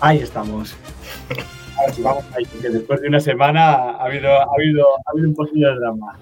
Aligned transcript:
Ahí 0.00 0.18
estamos. 0.18 0.76
Vamos 2.02 2.24
ahí, 2.34 2.44
porque 2.44 2.68
después 2.68 3.00
de 3.00 3.08
una 3.08 3.20
semana 3.20 3.74
ha 3.92 4.04
habido, 4.04 4.28
ha 4.30 4.46
habido, 4.54 4.86
ha 5.04 5.10
habido 5.10 5.28
un 5.28 5.34
poquillo 5.34 5.68
de 5.70 5.76
drama. 5.76 6.18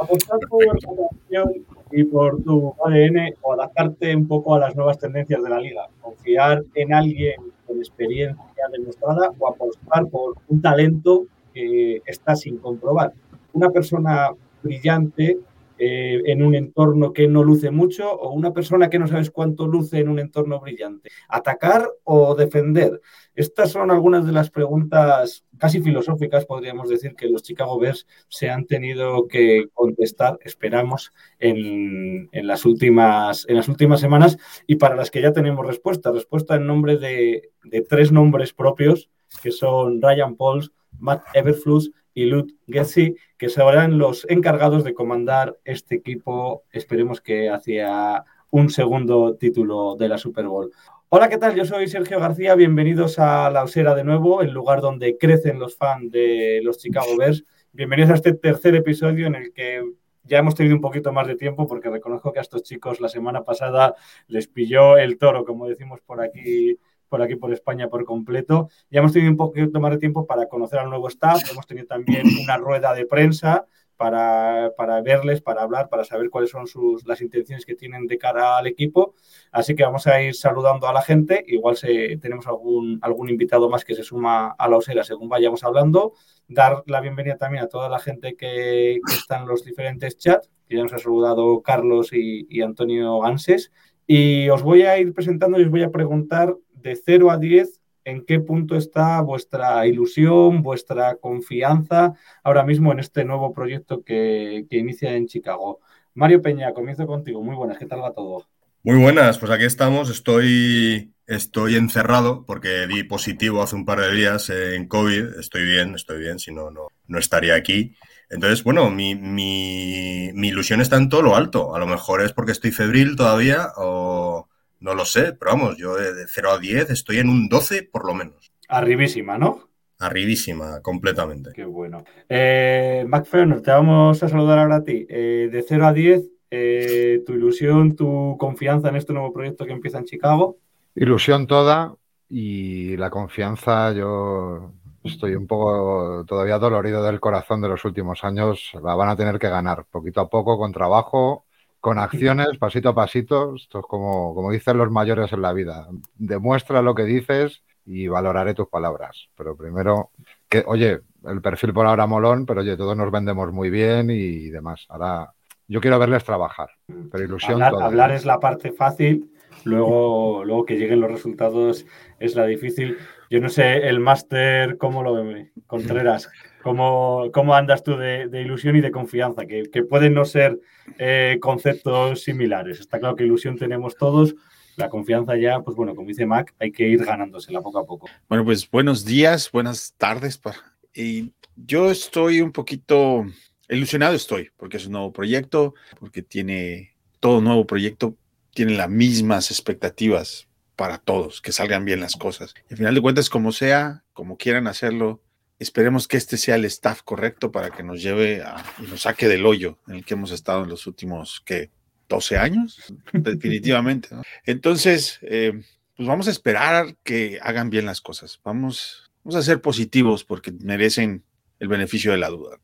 Apostar 0.00 0.38
por 0.48 0.64
la 0.66 0.72
canción 0.72 1.66
y 1.90 2.04
por 2.04 2.42
tu 2.42 2.74
ADN 2.84 3.34
o 3.40 3.54
adaptarte 3.54 4.14
un 4.14 4.28
poco 4.28 4.54
a 4.54 4.58
las 4.58 4.76
nuevas 4.76 4.98
tendencias 4.98 5.42
de 5.42 5.48
la 5.48 5.60
liga. 5.60 5.88
Confiar 6.00 6.62
en 6.74 6.92
alguien 6.92 7.36
con 7.66 7.78
experiencia 7.78 8.64
demostrada 8.70 9.30
o 9.38 9.48
apostar 9.48 10.06
por 10.06 10.34
un 10.48 10.60
talento 10.60 11.24
que 11.54 12.02
está 12.04 12.36
sin 12.36 12.58
comprobar. 12.58 13.12
Una 13.54 13.70
persona 13.70 14.30
brillante 14.62 15.38
eh, 15.78 16.22
en 16.26 16.42
un 16.42 16.54
entorno 16.54 17.12
que 17.12 17.28
no 17.28 17.42
luce 17.44 17.70
mucho 17.70 18.10
o 18.12 18.32
una 18.32 18.52
persona 18.52 18.90
que 18.90 18.98
no 18.98 19.06
sabes 19.06 19.30
cuánto 19.30 19.66
luce 19.66 19.98
en 19.98 20.08
un 20.08 20.18
entorno 20.18 20.60
brillante. 20.60 21.10
¿Atacar 21.28 21.88
o 22.04 22.34
defender? 22.34 23.00
Estas 23.34 23.70
son 23.70 23.90
algunas 23.90 24.26
de 24.26 24.32
las 24.32 24.50
preguntas 24.50 25.44
casi 25.58 25.80
filosóficas, 25.80 26.46
podríamos 26.46 26.88
decir, 26.88 27.14
que 27.14 27.28
los 27.28 27.42
Chicago 27.42 27.78
Bears 27.78 28.06
se 28.28 28.50
han 28.50 28.66
tenido 28.66 29.28
que 29.28 29.68
contestar, 29.74 30.38
esperamos, 30.44 31.12
en, 31.38 32.28
en 32.32 32.46
las, 32.46 32.64
últimas, 32.64 33.46
en 33.48 33.56
las 33.56 33.68
últimas 33.68 34.00
semanas 34.00 34.38
y 34.66 34.76
para 34.76 34.96
las 34.96 35.10
que 35.10 35.22
ya 35.22 35.32
tenemos 35.32 35.66
respuesta. 35.66 36.10
Respuesta 36.12 36.56
en 36.56 36.66
nombre 36.66 36.96
de, 36.96 37.50
de 37.64 37.80
tres 37.82 38.12
nombres 38.12 38.52
propios, 38.52 39.10
que 39.42 39.50
son 39.50 40.02
Ryan 40.02 40.36
Pauls, 40.36 40.72
Matt 40.98 41.22
Everfluss 41.34 41.92
y 42.18 42.26
Lut 42.26 42.52
Gessi, 42.66 43.14
que 43.36 43.48
serán 43.48 43.96
los 43.96 44.26
encargados 44.28 44.82
de 44.82 44.92
comandar 44.92 45.56
este 45.64 45.94
equipo, 45.94 46.64
esperemos 46.72 47.20
que 47.20 47.48
hacia 47.48 48.24
un 48.50 48.70
segundo 48.70 49.36
título 49.36 49.94
de 49.94 50.08
la 50.08 50.18
Super 50.18 50.48
Bowl. 50.48 50.72
Hola, 51.10 51.28
¿qué 51.28 51.38
tal? 51.38 51.54
Yo 51.54 51.64
soy 51.64 51.86
Sergio 51.86 52.18
García, 52.18 52.56
bienvenidos 52.56 53.20
a 53.20 53.48
La 53.50 53.62
Osera 53.62 53.94
de 53.94 54.02
nuevo, 54.02 54.42
el 54.42 54.50
lugar 54.50 54.80
donde 54.80 55.16
crecen 55.16 55.60
los 55.60 55.76
fans 55.76 56.10
de 56.10 56.58
los 56.64 56.78
Chicago 56.78 57.16
Bears. 57.16 57.44
Bienvenidos 57.70 58.10
a 58.10 58.14
este 58.14 58.32
tercer 58.32 58.74
episodio 58.74 59.28
en 59.28 59.36
el 59.36 59.52
que 59.52 59.84
ya 60.24 60.38
hemos 60.38 60.56
tenido 60.56 60.74
un 60.74 60.82
poquito 60.82 61.12
más 61.12 61.28
de 61.28 61.36
tiempo 61.36 61.68
porque 61.68 61.88
reconozco 61.88 62.32
que 62.32 62.40
a 62.40 62.42
estos 62.42 62.64
chicos 62.64 63.00
la 63.00 63.08
semana 63.08 63.44
pasada 63.44 63.94
les 64.26 64.48
pilló 64.48 64.98
el 64.98 65.18
toro, 65.18 65.44
como 65.44 65.68
decimos 65.68 66.00
por 66.00 66.20
aquí 66.20 66.80
por 67.08 67.22
aquí 67.22 67.36
por 67.36 67.52
España 67.52 67.88
por 67.88 68.04
completo. 68.04 68.68
Ya 68.90 69.00
hemos 69.00 69.12
tenido 69.12 69.30
un 69.30 69.36
poquito 69.36 69.80
más 69.80 69.92
de 69.92 69.98
tiempo 69.98 70.26
para 70.26 70.46
conocer 70.48 70.78
al 70.78 70.90
nuevo 70.90 71.08
staff, 71.08 71.42
hemos 71.50 71.66
tenido 71.66 71.86
también 71.86 72.22
una 72.44 72.56
rueda 72.56 72.94
de 72.94 73.06
prensa 73.06 73.66
para, 73.98 74.72
para 74.76 75.02
verles, 75.02 75.42
para 75.42 75.62
hablar, 75.62 75.90
para 75.90 76.04
saber 76.04 76.30
cuáles 76.30 76.50
son 76.50 76.66
sus, 76.66 77.04
las 77.06 77.20
intenciones 77.20 77.66
que 77.66 77.74
tienen 77.74 78.06
de 78.06 78.16
cara 78.16 78.56
al 78.56 78.66
equipo. 78.66 79.14
Así 79.50 79.74
que 79.74 79.82
vamos 79.82 80.06
a 80.06 80.22
ir 80.22 80.34
saludando 80.34 80.88
a 80.88 80.92
la 80.92 81.02
gente. 81.02 81.44
Igual 81.46 81.76
se, 81.76 82.16
tenemos 82.18 82.46
algún, 82.46 82.98
algún 83.02 83.28
invitado 83.28 83.68
más 83.68 83.84
que 83.84 83.94
se 83.94 84.04
suma 84.04 84.54
a 84.56 84.68
la 84.68 84.76
osera 84.76 85.02
según 85.02 85.28
vayamos 85.28 85.64
hablando. 85.64 86.14
Dar 86.46 86.84
la 86.86 87.00
bienvenida 87.00 87.36
también 87.36 87.64
a 87.64 87.68
toda 87.68 87.88
la 87.88 87.98
gente 87.98 88.36
que, 88.36 89.00
que 89.04 89.14
está 89.14 89.38
en 89.40 89.48
los 89.48 89.64
diferentes 89.64 90.16
chats. 90.16 90.48
Ya 90.70 90.82
nos 90.82 90.92
ha 90.92 90.98
saludado 90.98 91.60
Carlos 91.62 92.12
y, 92.12 92.46
y 92.48 92.62
Antonio 92.62 93.18
Ganses. 93.18 93.72
Y 94.06 94.48
os 94.48 94.62
voy 94.62 94.82
a 94.82 94.96
ir 94.98 95.12
presentando 95.12 95.58
y 95.58 95.64
os 95.64 95.70
voy 95.70 95.82
a 95.82 95.90
preguntar 95.90 96.56
de 96.82 96.96
0 96.96 97.30
a 97.30 97.38
10, 97.38 97.80
¿en 98.04 98.24
qué 98.24 98.40
punto 98.40 98.76
está 98.76 99.20
vuestra 99.20 99.86
ilusión, 99.86 100.62
vuestra 100.62 101.16
confianza 101.16 102.14
ahora 102.42 102.64
mismo 102.64 102.92
en 102.92 103.00
este 103.00 103.24
nuevo 103.24 103.52
proyecto 103.52 104.02
que, 104.02 104.66
que 104.68 104.78
inicia 104.78 105.14
en 105.14 105.26
Chicago? 105.26 105.80
Mario 106.14 106.42
Peña, 106.42 106.72
comienzo 106.72 107.06
contigo. 107.06 107.42
Muy 107.42 107.54
buenas, 107.54 107.78
¿qué 107.78 107.86
tal 107.86 108.02
va 108.02 108.12
todo? 108.12 108.46
Muy 108.82 108.96
buenas, 108.96 109.38
pues 109.38 109.50
aquí 109.52 109.64
estamos. 109.64 110.08
Estoy, 110.08 111.12
estoy 111.26 111.76
encerrado 111.76 112.44
porque 112.46 112.86
di 112.86 113.02
positivo 113.02 113.62
hace 113.62 113.76
un 113.76 113.84
par 113.84 114.00
de 114.00 114.12
días 114.12 114.50
en 114.50 114.88
COVID. 114.88 115.38
Estoy 115.38 115.64
bien, 115.64 115.94
estoy 115.94 116.20
bien, 116.20 116.38
si 116.38 116.52
no, 116.52 116.70
no, 116.70 116.88
no 117.06 117.18
estaría 117.18 117.54
aquí. 117.54 117.96
Entonces, 118.30 118.62
bueno, 118.62 118.90
mi, 118.90 119.14
mi, 119.14 120.30
mi 120.34 120.48
ilusión 120.48 120.80
está 120.80 120.96
en 120.96 121.08
todo 121.08 121.22
lo 121.22 121.36
alto. 121.36 121.74
A 121.74 121.78
lo 121.78 121.86
mejor 121.86 122.22
es 122.22 122.32
porque 122.32 122.52
estoy 122.52 122.70
febril 122.70 123.16
todavía 123.16 123.72
o, 123.76 124.48
no 124.80 124.94
lo 124.94 125.04
sé, 125.04 125.32
pero 125.32 125.52
vamos, 125.52 125.76
yo 125.76 125.96
de 125.96 126.26
0 126.26 126.50
a 126.52 126.58
10 126.58 126.90
estoy 126.90 127.18
en 127.18 127.28
un 127.28 127.48
12 127.48 127.82
por 127.84 128.06
lo 128.06 128.14
menos. 128.14 128.52
Arribísima, 128.68 129.38
¿no? 129.38 129.68
Arribísima, 129.98 130.80
completamente. 130.80 131.50
Qué 131.54 131.64
bueno. 131.64 132.04
Eh, 132.28 133.04
McFerner, 133.08 133.62
te 133.62 133.72
vamos 133.72 134.22
a 134.22 134.28
saludar 134.28 134.60
ahora 134.60 134.76
a 134.76 134.84
ti. 134.84 135.06
Eh, 135.08 135.48
de 135.50 135.62
0 135.66 135.86
a 135.86 135.92
10, 135.92 136.22
eh, 136.50 137.22
tu 137.26 137.32
ilusión, 137.32 137.96
tu 137.96 138.36
confianza 138.38 138.90
en 138.90 138.96
este 138.96 139.12
nuevo 139.12 139.32
proyecto 139.32 139.66
que 139.66 139.72
empieza 139.72 139.98
en 139.98 140.04
Chicago. 140.04 140.58
Ilusión 140.94 141.48
toda 141.48 141.94
y 142.28 142.96
la 142.96 143.10
confianza, 143.10 143.92
yo 143.92 144.72
estoy 145.02 145.34
un 145.34 145.46
poco 145.48 146.24
todavía 146.26 146.58
dolorido 146.58 147.02
del 147.02 147.18
corazón 147.18 147.60
de 147.60 147.68
los 147.68 147.84
últimos 147.84 148.22
años. 148.22 148.70
La 148.82 148.94
van 148.94 149.08
a 149.08 149.16
tener 149.16 149.38
que 149.40 149.48
ganar 149.48 149.84
poquito 149.90 150.20
a 150.20 150.28
poco, 150.28 150.58
con 150.58 150.72
trabajo, 150.72 151.46
con 151.88 151.98
acciones, 151.98 152.58
pasito 152.58 152.90
a 152.90 152.94
pasito. 152.94 153.54
Esto 153.56 153.78
es 153.78 153.86
como, 153.86 154.34
como 154.34 154.50
dicen 154.50 154.76
los 154.76 154.90
mayores 154.90 155.32
en 155.32 155.40
la 155.40 155.54
vida. 155.54 155.88
Demuestra 156.16 156.82
lo 156.82 156.94
que 156.94 157.04
dices 157.04 157.62
y 157.86 158.08
valoraré 158.08 158.52
tus 158.52 158.68
palabras. 158.68 159.30
Pero 159.34 159.56
primero, 159.56 160.10
que, 160.50 160.62
oye, 160.66 161.00
el 161.24 161.40
perfil 161.40 161.72
por 161.72 161.86
ahora 161.86 162.06
molón, 162.06 162.44
pero 162.44 162.60
oye, 162.60 162.76
todos 162.76 162.94
nos 162.94 163.10
vendemos 163.10 163.50
muy 163.54 163.70
bien 163.70 164.10
y 164.10 164.50
demás. 164.50 164.84
Ahora, 164.90 165.32
yo 165.66 165.80
quiero 165.80 165.98
verles 165.98 166.24
trabajar, 166.24 166.68
pero 167.10 167.24
ilusión 167.24 167.54
Hablar, 167.54 167.72
toda. 167.72 167.86
hablar 167.86 168.12
es 168.12 168.26
la 168.26 168.38
parte 168.38 168.70
fácil, 168.72 169.32
luego, 169.64 170.44
luego 170.44 170.66
que 170.66 170.76
lleguen 170.76 171.00
los 171.00 171.10
resultados 171.10 171.86
es 172.18 172.36
la 172.36 172.44
difícil. 172.44 172.98
Yo 173.30 173.40
no 173.40 173.48
sé 173.48 173.88
el 173.88 173.98
máster, 173.98 174.76
¿cómo 174.76 175.02
lo 175.02 175.14
ve, 175.14 175.52
Contreras? 175.66 176.30
¿Cómo, 176.68 177.30
cómo 177.32 177.54
andas 177.54 177.82
tú 177.82 177.96
de, 177.96 178.28
de 178.28 178.42
ilusión 178.42 178.76
y 178.76 178.82
de 178.82 178.90
confianza? 178.90 179.46
Que, 179.46 179.62
que 179.72 179.84
pueden 179.84 180.12
no 180.12 180.26
ser 180.26 180.60
eh, 180.98 181.38
conceptos 181.40 182.22
similares. 182.24 182.78
Está 182.78 182.98
claro 182.98 183.16
que 183.16 183.24
ilusión 183.24 183.56
tenemos 183.56 183.96
todos. 183.96 184.34
La 184.76 184.90
confianza 184.90 185.34
ya, 185.38 185.60
pues 185.60 185.78
bueno, 185.78 185.94
como 185.94 186.08
dice 186.08 186.26
Mac, 186.26 186.54
hay 186.60 186.70
que 186.70 186.86
ir 186.86 187.02
ganándosela 187.06 187.62
poco 187.62 187.78
a 187.78 187.86
poco. 187.86 188.06
Bueno, 188.28 188.44
pues 188.44 188.70
buenos 188.70 189.06
días, 189.06 189.50
buenas 189.50 189.94
tardes. 189.96 190.36
pa- 190.36 190.56
Y 190.94 191.32
yo 191.56 191.90
estoy 191.90 192.42
un 192.42 192.52
poquito 192.52 193.24
ilusionado, 193.70 194.14
estoy, 194.14 194.50
porque 194.58 194.76
es 194.76 194.84
un 194.84 194.92
nuevo 194.92 195.10
proyecto, 195.10 195.72
porque 195.98 196.20
tiene 196.20 196.92
todo 197.18 197.40
nuevo 197.40 197.66
proyecto, 197.66 198.14
tiene 198.52 198.72
las 198.76 198.90
mismas 198.90 199.50
expectativas 199.50 200.48
para 200.76 200.98
todos, 200.98 201.40
que 201.40 201.50
salgan 201.52 201.86
bien 201.86 202.00
las 202.00 202.14
cosas. 202.14 202.52
Y 202.68 202.74
al 202.74 202.76
final 202.76 202.94
de 202.94 203.00
cuentas, 203.00 203.30
como 203.30 203.52
sea, 203.52 204.04
como 204.12 204.36
quieran 204.36 204.66
hacerlo, 204.66 205.22
esperemos 205.58 206.06
que 206.08 206.16
este 206.16 206.36
sea 206.36 206.56
el 206.56 206.64
staff 206.66 207.02
correcto 207.02 207.50
para 207.50 207.70
que 207.70 207.82
nos 207.82 208.02
lleve 208.02 208.42
a, 208.42 208.64
y 208.78 208.86
nos 208.86 209.02
saque 209.02 209.28
del 209.28 209.46
hoyo 209.46 209.78
en 209.88 209.96
el 209.96 210.04
que 210.04 210.14
hemos 210.14 210.30
estado 210.30 210.62
en 210.62 210.68
los 210.68 210.86
últimos, 210.86 211.42
¿qué? 211.44 211.70
12 212.08 212.38
años, 212.38 212.92
definitivamente. 213.12 214.08
Entonces, 214.46 215.18
eh, 215.22 215.60
pues 215.96 216.08
vamos 216.08 216.28
a 216.28 216.30
esperar 216.30 216.96
que 217.02 217.38
hagan 217.42 217.70
bien 217.70 217.86
las 217.86 218.00
cosas. 218.00 218.40
Vamos, 218.44 219.10
vamos 219.24 219.36
a 219.36 219.42
ser 219.42 219.60
positivos 219.60 220.24
porque 220.24 220.52
merecen 220.52 221.24
el 221.58 221.68
beneficio 221.68 222.12
de 222.12 222.18
la 222.18 222.28
duda. 222.28 222.60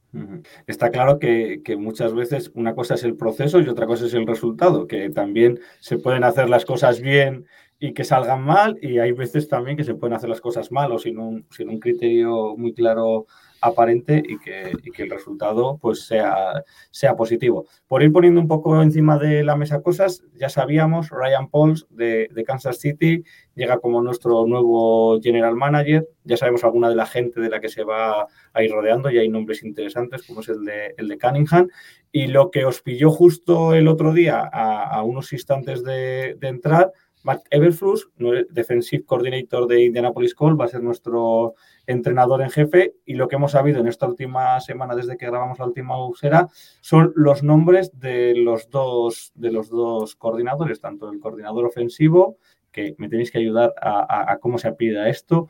Está 0.68 0.90
claro 0.90 1.18
que, 1.18 1.60
que 1.64 1.76
muchas 1.76 2.14
veces 2.14 2.52
una 2.54 2.74
cosa 2.74 2.94
es 2.94 3.02
el 3.02 3.16
proceso 3.16 3.60
y 3.60 3.68
otra 3.68 3.86
cosa 3.86 4.06
es 4.06 4.14
el 4.14 4.26
resultado, 4.26 4.86
que 4.86 5.10
también 5.10 5.58
se 5.80 5.98
pueden 5.98 6.22
hacer 6.22 6.48
las 6.48 6.64
cosas 6.64 7.00
bien 7.00 7.46
y 7.78 7.92
que 7.92 8.04
salgan 8.04 8.42
mal 8.42 8.78
y 8.80 8.98
hay 8.98 9.12
veces 9.12 9.48
también 9.48 9.76
que 9.76 9.84
se 9.84 9.94
pueden 9.94 10.14
hacer 10.14 10.30
las 10.30 10.40
cosas 10.40 10.70
mal 10.72 10.92
o 10.92 10.98
sin 10.98 11.18
un, 11.18 11.46
sin 11.50 11.68
un 11.68 11.80
criterio 11.80 12.56
muy 12.56 12.72
claro 12.72 13.26
aparente 13.60 14.22
y 14.26 14.38
que, 14.38 14.72
y 14.82 14.90
que, 14.90 15.04
el 15.04 15.10
resultado 15.10 15.78
pues 15.80 16.06
sea, 16.06 16.62
sea 16.90 17.16
positivo. 17.16 17.66
Por 17.88 18.02
ir 18.02 18.12
poniendo 18.12 18.40
un 18.40 18.48
poco 18.48 18.82
encima 18.82 19.18
de 19.18 19.42
la 19.42 19.56
mesa 19.56 19.80
cosas, 19.80 20.22
ya 20.34 20.50
sabíamos, 20.50 21.08
Ryan 21.10 21.48
Pauls 21.48 21.86
de, 21.88 22.28
de, 22.30 22.44
Kansas 22.44 22.78
City 22.78 23.24
llega 23.54 23.78
como 23.78 24.02
nuestro 24.02 24.46
nuevo 24.46 25.18
general 25.20 25.56
manager, 25.56 26.06
ya 26.24 26.36
sabemos 26.36 26.62
alguna 26.62 26.90
de 26.90 26.96
la 26.96 27.06
gente 27.06 27.40
de 27.40 27.48
la 27.48 27.60
que 27.60 27.70
se 27.70 27.84
va 27.84 28.26
a 28.52 28.62
ir 28.62 28.70
rodeando, 28.70 29.10
y 29.10 29.18
hay 29.18 29.28
nombres 29.30 29.64
interesantes 29.64 30.24
como 30.26 30.40
es 30.40 30.48
el 30.50 30.64
de, 30.64 30.94
el 30.98 31.08
de 31.08 31.18
Cunningham, 31.18 31.68
y 32.12 32.26
lo 32.26 32.50
que 32.50 32.66
os 32.66 32.82
pilló 32.82 33.10
justo 33.10 33.74
el 33.74 33.88
otro 33.88 34.12
día 34.12 34.40
a, 34.40 35.02
unos 35.02 35.32
instantes 35.32 35.82
de 35.82 36.36
entrar, 36.42 36.92
Mark 37.24 37.42
Everflus, 37.50 38.10
Defensive 38.50 39.04
Coordinator 39.04 39.66
de 39.66 39.82
Indianapolis 39.82 40.34
Colts, 40.34 40.60
va 40.60 40.66
a 40.66 40.68
ser 40.68 40.82
nuestro 40.82 41.54
entrenador 41.86 42.42
en 42.42 42.50
jefe 42.50 42.94
y 43.06 43.14
lo 43.14 43.28
que 43.28 43.36
hemos 43.36 43.52
sabido 43.52 43.80
en 43.80 43.88
esta 43.88 44.06
última 44.06 44.60
semana 44.60 44.94
desde 44.94 45.16
que 45.16 45.26
grabamos 45.26 45.58
la 45.58 45.64
última 45.64 46.06
usera 46.06 46.48
son 46.82 47.12
los 47.16 47.42
nombres 47.42 47.98
de 47.98 48.34
los 48.36 48.68
dos 48.68 49.32
de 49.34 49.50
los 49.50 49.70
dos 49.70 50.16
coordinadores, 50.16 50.80
tanto 50.80 51.10
el 51.10 51.18
coordinador 51.18 51.64
ofensivo, 51.64 52.36
que 52.70 52.94
me 52.98 53.08
tenéis 53.08 53.30
que 53.30 53.38
ayudar 53.38 53.74
a, 53.80 54.00
a, 54.00 54.32
a 54.32 54.38
cómo 54.38 54.58
se 54.58 54.68
apida 54.68 55.08
esto, 55.08 55.48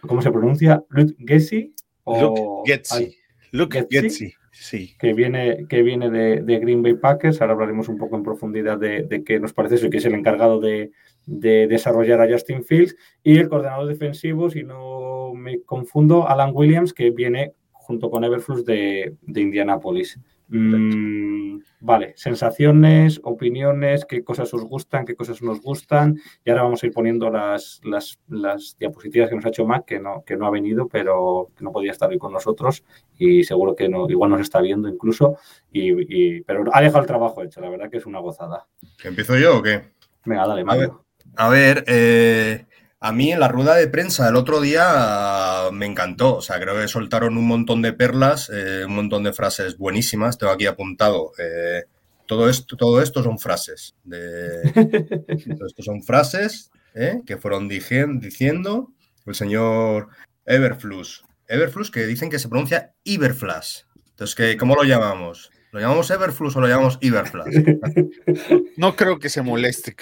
cómo 0.00 0.22
se 0.22 0.32
pronuncia, 0.32 0.82
Luke 0.88 1.14
Gessi 1.18 1.72
o 2.02 2.20
Luke 2.20 2.72
Getzi. 2.72 3.16
Luke 3.52 3.86
Getzi. 3.88 4.34
Sí. 4.62 4.94
Que 4.96 5.12
viene, 5.12 5.66
que 5.68 5.82
viene 5.82 6.08
de, 6.08 6.40
de, 6.40 6.58
Green 6.60 6.82
Bay 6.82 6.94
Packers. 6.94 7.40
Ahora 7.40 7.54
hablaremos 7.54 7.88
un 7.88 7.98
poco 7.98 8.16
en 8.16 8.22
profundidad 8.22 8.78
de, 8.78 9.02
de 9.02 9.24
qué 9.24 9.40
nos 9.40 9.52
parece 9.52 9.74
eso 9.74 9.86
y 9.86 9.90
que 9.90 9.98
es 9.98 10.04
el 10.04 10.14
encargado 10.14 10.60
de, 10.60 10.92
de 11.26 11.66
desarrollar 11.66 12.20
a 12.20 12.30
Justin 12.30 12.62
Fields. 12.62 12.94
Y 13.24 13.38
el 13.38 13.48
coordinador 13.48 13.88
defensivo, 13.88 14.50
si 14.50 14.62
no 14.62 15.34
me 15.34 15.62
confundo, 15.62 16.28
Alan 16.28 16.52
Williams, 16.54 16.92
que 16.92 17.10
viene 17.10 17.54
junto 17.72 18.08
con 18.08 18.22
Everflux 18.22 18.64
de, 18.64 19.16
de 19.22 19.40
Indianapolis. 19.40 20.20
Mm, 20.46 21.58
vale, 21.82 22.14
sensaciones, 22.16 23.20
opiniones, 23.24 24.04
qué 24.04 24.22
cosas 24.22 24.54
os 24.54 24.64
gustan, 24.64 25.04
qué 25.04 25.14
cosas 25.14 25.42
nos 25.42 25.60
gustan. 25.60 26.18
Y 26.44 26.50
ahora 26.50 26.62
vamos 26.62 26.82
a 26.82 26.86
ir 26.86 26.92
poniendo 26.92 27.28
las, 27.28 27.80
las, 27.82 28.18
las 28.28 28.76
diapositivas 28.78 29.28
que 29.28 29.36
nos 29.36 29.44
ha 29.44 29.48
hecho 29.48 29.66
Mac, 29.66 29.84
que 29.84 29.98
no, 29.98 30.22
que 30.24 30.36
no 30.36 30.46
ha 30.46 30.50
venido, 30.50 30.88
pero 30.88 31.50
que 31.56 31.64
no 31.64 31.72
podía 31.72 31.90
estar 31.90 32.08
hoy 32.08 32.18
con 32.18 32.32
nosotros 32.32 32.84
y 33.18 33.42
seguro 33.44 33.74
que 33.74 33.88
no, 33.88 34.08
igual 34.08 34.30
nos 34.30 34.40
está 34.40 34.60
viendo 34.60 34.88
incluso. 34.88 35.36
Y, 35.72 35.90
y, 36.08 36.40
pero 36.42 36.64
ha 36.72 36.80
dejado 36.80 37.00
el 37.00 37.06
trabajo 37.06 37.42
hecho, 37.42 37.60
la 37.60 37.68
verdad 37.68 37.90
que 37.90 37.98
es 37.98 38.06
una 38.06 38.20
gozada. 38.20 38.66
¿Empiezo 39.02 39.36
yo 39.36 39.58
o 39.58 39.62
qué? 39.62 39.82
Venga, 40.24 40.46
dale, 40.46 40.64
Mario. 40.64 41.04
A 41.36 41.48
ver, 41.48 41.78
a 41.78 41.78
ver 41.78 41.84
eh, 41.88 42.66
a 43.04 43.10
mí 43.10 43.32
en 43.32 43.40
la 43.40 43.48
rueda 43.48 43.74
de 43.74 43.88
prensa 43.88 44.28
el 44.28 44.36
otro 44.36 44.60
día 44.60 45.68
me 45.72 45.86
encantó. 45.86 46.36
O 46.36 46.40
sea, 46.40 46.60
creo 46.60 46.80
que 46.80 46.86
soltaron 46.86 47.36
un 47.36 47.48
montón 47.48 47.82
de 47.82 47.92
perlas, 47.92 48.48
eh, 48.48 48.84
un 48.86 48.94
montón 48.94 49.24
de 49.24 49.32
frases 49.32 49.76
buenísimas. 49.76 50.38
Tengo 50.38 50.52
aquí 50.52 50.66
apuntado. 50.66 51.32
Eh, 51.36 51.82
todo, 52.26 52.48
esto, 52.48 52.76
todo 52.76 53.02
esto 53.02 53.24
son 53.24 53.40
frases. 53.40 53.96
De, 54.04 54.62
todo 55.58 55.66
esto 55.66 55.82
son 55.82 56.04
frases 56.04 56.70
eh, 56.94 57.22
que 57.26 57.38
fueron 57.38 57.66
diciendo 57.66 58.92
el 59.26 59.34
señor 59.34 60.06
Everflux. 60.46 61.24
Everflux 61.48 61.90
que 61.90 62.06
dicen 62.06 62.30
que 62.30 62.38
se 62.38 62.48
pronuncia 62.48 62.94
Iberflash. 63.02 63.80
Entonces, 64.10 64.36
¿qué, 64.36 64.56
¿cómo 64.56 64.76
lo 64.76 64.84
llamamos? 64.84 65.50
¿Lo 65.72 65.80
llamamos 65.80 66.10
Everflux 66.10 66.54
o 66.54 66.60
lo 66.60 66.68
llamamos 66.68 66.98
Iberflash? 67.00 67.54
No 68.76 68.94
creo 68.94 69.18
que 69.18 69.30
se 69.30 69.42
moleste. 69.42 69.96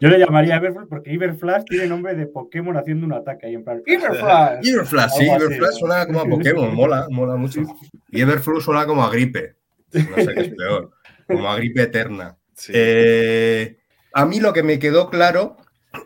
Yo 0.00 0.08
le 0.08 0.18
llamaría 0.18 0.56
Everflash 0.56 0.88
porque 0.88 1.12
Iberflash 1.12 1.64
tiene 1.64 1.86
nombre 1.86 2.14
de 2.14 2.26
Pokémon 2.26 2.76
haciendo 2.76 3.06
un 3.06 3.12
ataque 3.12 3.46
ahí 3.46 3.54
en 3.54 3.64
plan 3.64 3.82
Iberflash. 3.86 4.66
Iberflash, 4.66 5.10
sí, 5.12 5.24
Iberflash 5.24 5.74
suena 5.78 6.06
como 6.06 6.20
a 6.20 6.24
Pokémon, 6.26 6.74
mola, 6.74 7.06
mola 7.10 7.36
mucho. 7.36 7.62
Y 8.10 8.20
Everflux 8.20 8.64
suena 8.64 8.86
como 8.86 9.04
a 9.04 9.10
gripe. 9.10 9.54
No 9.92 10.16
sé 10.16 10.34
qué 10.34 10.40
es 10.40 10.48
peor, 10.48 10.90
como 11.28 11.48
a 11.48 11.56
gripe 11.56 11.82
eterna. 11.82 12.36
Sí. 12.54 12.72
Eh, 12.74 13.78
a 14.14 14.26
mí 14.26 14.40
lo 14.40 14.52
que 14.52 14.64
me 14.64 14.80
quedó 14.80 15.10
claro 15.10 15.58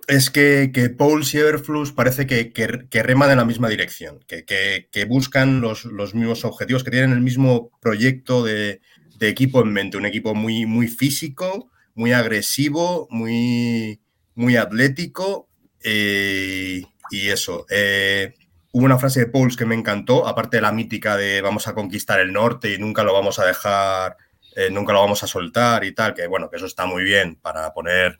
es 0.08 0.30
que, 0.30 0.70
que 0.72 0.90
Paul 0.90 1.24
y 1.32 1.36
Everflux 1.36 1.92
parece 1.92 2.26
que, 2.26 2.52
que, 2.52 3.02
reman 3.02 3.30
en 3.30 3.38
la 3.38 3.44
misma 3.44 3.68
dirección, 3.68 4.20
que, 4.26 5.04
buscan 5.08 5.60
los, 5.60 5.84
los, 5.84 6.14
mismos 6.14 6.44
objetivos, 6.44 6.84
que 6.84 6.90
tienen 6.90 7.12
el 7.12 7.20
mismo 7.20 7.70
proyecto 7.80 8.44
de, 8.44 8.80
de 9.18 9.28
equipo 9.28 9.60
en 9.60 9.72
mente, 9.72 9.96
un 9.96 10.06
equipo 10.06 10.34
muy, 10.34 10.66
muy 10.66 10.88
físico, 10.88 11.70
muy 11.94 12.12
agresivo, 12.12 13.06
muy, 13.10 14.00
muy 14.34 14.56
atlético 14.56 15.48
eh, 15.82 16.82
y 17.10 17.28
eso. 17.28 17.66
Eh, 17.68 18.34
hubo 18.72 18.84
una 18.84 18.98
frase 18.98 19.20
de 19.20 19.26
Pauls 19.26 19.56
que 19.56 19.66
me 19.66 19.74
encantó, 19.74 20.26
aparte 20.26 20.56
de 20.56 20.62
la 20.62 20.72
mítica 20.72 21.16
de 21.16 21.42
vamos 21.42 21.68
a 21.68 21.74
conquistar 21.74 22.20
el 22.20 22.32
norte 22.32 22.72
y 22.72 22.78
nunca 22.78 23.02
lo 23.02 23.12
vamos 23.12 23.38
a 23.38 23.44
dejar, 23.44 24.16
eh, 24.56 24.70
nunca 24.70 24.92
lo 24.92 25.00
vamos 25.00 25.22
a 25.22 25.26
soltar 25.26 25.84
y 25.84 25.92
tal, 25.92 26.14
que 26.14 26.26
bueno, 26.26 26.48
que 26.48 26.56
eso 26.56 26.66
está 26.66 26.86
muy 26.86 27.04
bien 27.04 27.36
para 27.36 27.72
poner 27.72 28.16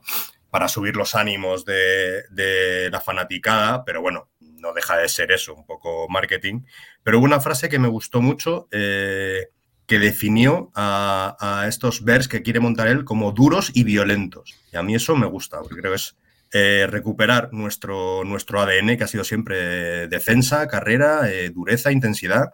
para 0.50 0.68
subir 0.68 0.96
los 0.96 1.14
ánimos 1.14 1.64
de, 1.64 2.24
de, 2.30 2.90
la 2.90 3.00
fanaticada, 3.00 3.84
pero 3.84 4.02
bueno, 4.02 4.28
no 4.40 4.72
deja 4.72 4.96
de 4.96 5.08
ser 5.08 5.32
eso, 5.32 5.54
un 5.54 5.64
poco 5.64 6.08
marketing. 6.08 6.62
Pero 7.02 7.18
hubo 7.18 7.24
una 7.24 7.40
frase 7.40 7.68
que 7.68 7.78
me 7.78 7.88
gustó 7.88 8.20
mucho, 8.20 8.68
eh, 8.70 9.48
que 9.86 9.98
definió 9.98 10.70
a, 10.74 11.36
a, 11.40 11.68
estos 11.68 12.04
Bears 12.04 12.28
que 12.28 12.42
quiere 12.42 12.60
montar 12.60 12.88
él 12.88 13.04
como 13.04 13.32
duros 13.32 13.70
y 13.74 13.84
violentos. 13.84 14.60
Y 14.72 14.76
a 14.76 14.82
mí 14.82 14.94
eso 14.94 15.16
me 15.16 15.26
gusta, 15.26 15.58
porque 15.60 15.76
creo 15.76 15.92
que 15.92 15.96
es 15.96 16.16
eh, 16.52 16.88
recuperar 16.90 17.52
nuestro, 17.52 18.24
nuestro 18.24 18.60
ADN, 18.60 18.96
que 18.96 19.04
ha 19.04 19.08
sido 19.08 19.22
siempre 19.22 20.08
defensa, 20.08 20.66
carrera, 20.66 21.30
eh, 21.30 21.50
dureza, 21.50 21.92
intensidad. 21.92 22.52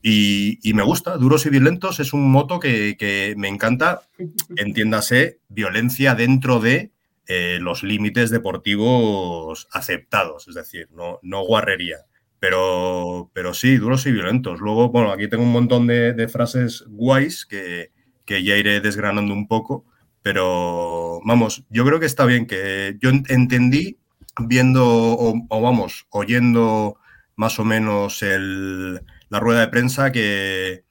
Y, 0.00 0.60
y, 0.62 0.72
me 0.72 0.84
gusta, 0.84 1.16
duros 1.16 1.44
y 1.46 1.50
violentos 1.50 1.98
es 1.98 2.12
un 2.12 2.30
moto 2.30 2.60
que, 2.60 2.96
que 2.96 3.34
me 3.36 3.48
encanta, 3.48 4.02
entiéndase, 4.56 5.40
violencia 5.48 6.14
dentro 6.14 6.60
de 6.60 6.92
eh, 7.26 7.58
los 7.60 7.82
límites 7.82 8.30
deportivos 8.30 9.68
aceptados, 9.72 10.48
es 10.48 10.54
decir, 10.54 10.88
no, 10.92 11.18
no 11.22 11.42
guarrería. 11.44 11.98
Pero, 12.38 13.30
pero, 13.32 13.54
sí, 13.54 13.78
duros 13.78 14.04
y 14.06 14.12
violentos. 14.12 14.60
Luego, 14.60 14.90
bueno, 14.90 15.10
aquí 15.10 15.28
tengo 15.28 15.44
un 15.44 15.52
montón 15.52 15.86
de, 15.86 16.28
frases 16.28 16.84
guays 16.88 17.46
que, 17.46 17.90
que, 18.26 18.42
ya 18.42 18.56
iré 18.56 18.80
desgranando 18.80 19.32
un 19.32 19.48
poco, 19.48 19.86
pero 20.20 21.20
vamos, 21.24 21.64
yo 21.70 21.86
creo 21.86 22.00
que 22.00 22.06
está 22.06 22.26
bien, 22.26 22.46
que 22.46 22.98
yo 23.00 23.10
entendí 23.10 23.98
viendo 24.38 24.84
o, 24.86 25.34
o 25.48 25.60
vamos, 25.62 26.06
oyendo 26.10 26.98
más 27.36 27.58
o 27.58 27.64
menos 27.64 28.22
el, 28.22 29.00
la 29.28 29.40
rueda 29.40 29.60
de 29.60 29.68
prensa 29.68 30.12
que, 30.12 30.84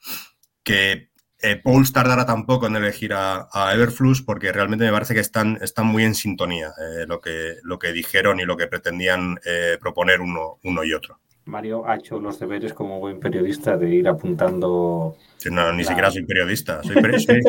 que 0.63 1.09
eh, 1.43 1.57
Pauls 1.57 1.91
tardará 1.91 2.25
tampoco 2.25 2.67
en 2.67 2.77
elegir 2.77 3.13
a, 3.13 3.49
a, 3.51 3.73
Everflux 3.73 4.21
porque 4.21 4.53
realmente 4.53 4.85
me 4.85 4.91
parece 4.91 5.13
que 5.13 5.19
están, 5.19 5.59
están 5.61 5.87
muy 5.87 6.05
en 6.05 6.15
sintonía 6.15 6.69
eh, 6.79 7.05
lo, 7.05 7.19
que, 7.19 7.55
lo 7.63 7.77
que 7.77 7.91
dijeron 7.91 8.39
y 8.39 8.45
lo 8.45 8.55
que 8.55 8.67
pretendían 8.67 9.37
eh, 9.45 9.77
proponer 9.79 10.21
uno, 10.21 10.59
uno 10.63 10.83
y 10.85 10.93
otro. 10.93 11.19
Mario 11.45 11.85
ha 11.85 11.97
hecho 11.97 12.17
los 12.17 12.39
deberes 12.39 12.73
como 12.73 12.99
buen 12.99 13.19
periodista 13.19 13.75
de 13.75 13.93
ir 13.93 14.07
apuntando. 14.07 15.17
Sí, 15.35 15.49
no, 15.51 15.73
ni 15.73 15.83
la... 15.83 15.89
siquiera 15.89 16.11
soy 16.11 16.23
periodista. 16.23 16.81
Soy, 16.81 16.95
peri 17.01 17.19
soy... 17.19 17.41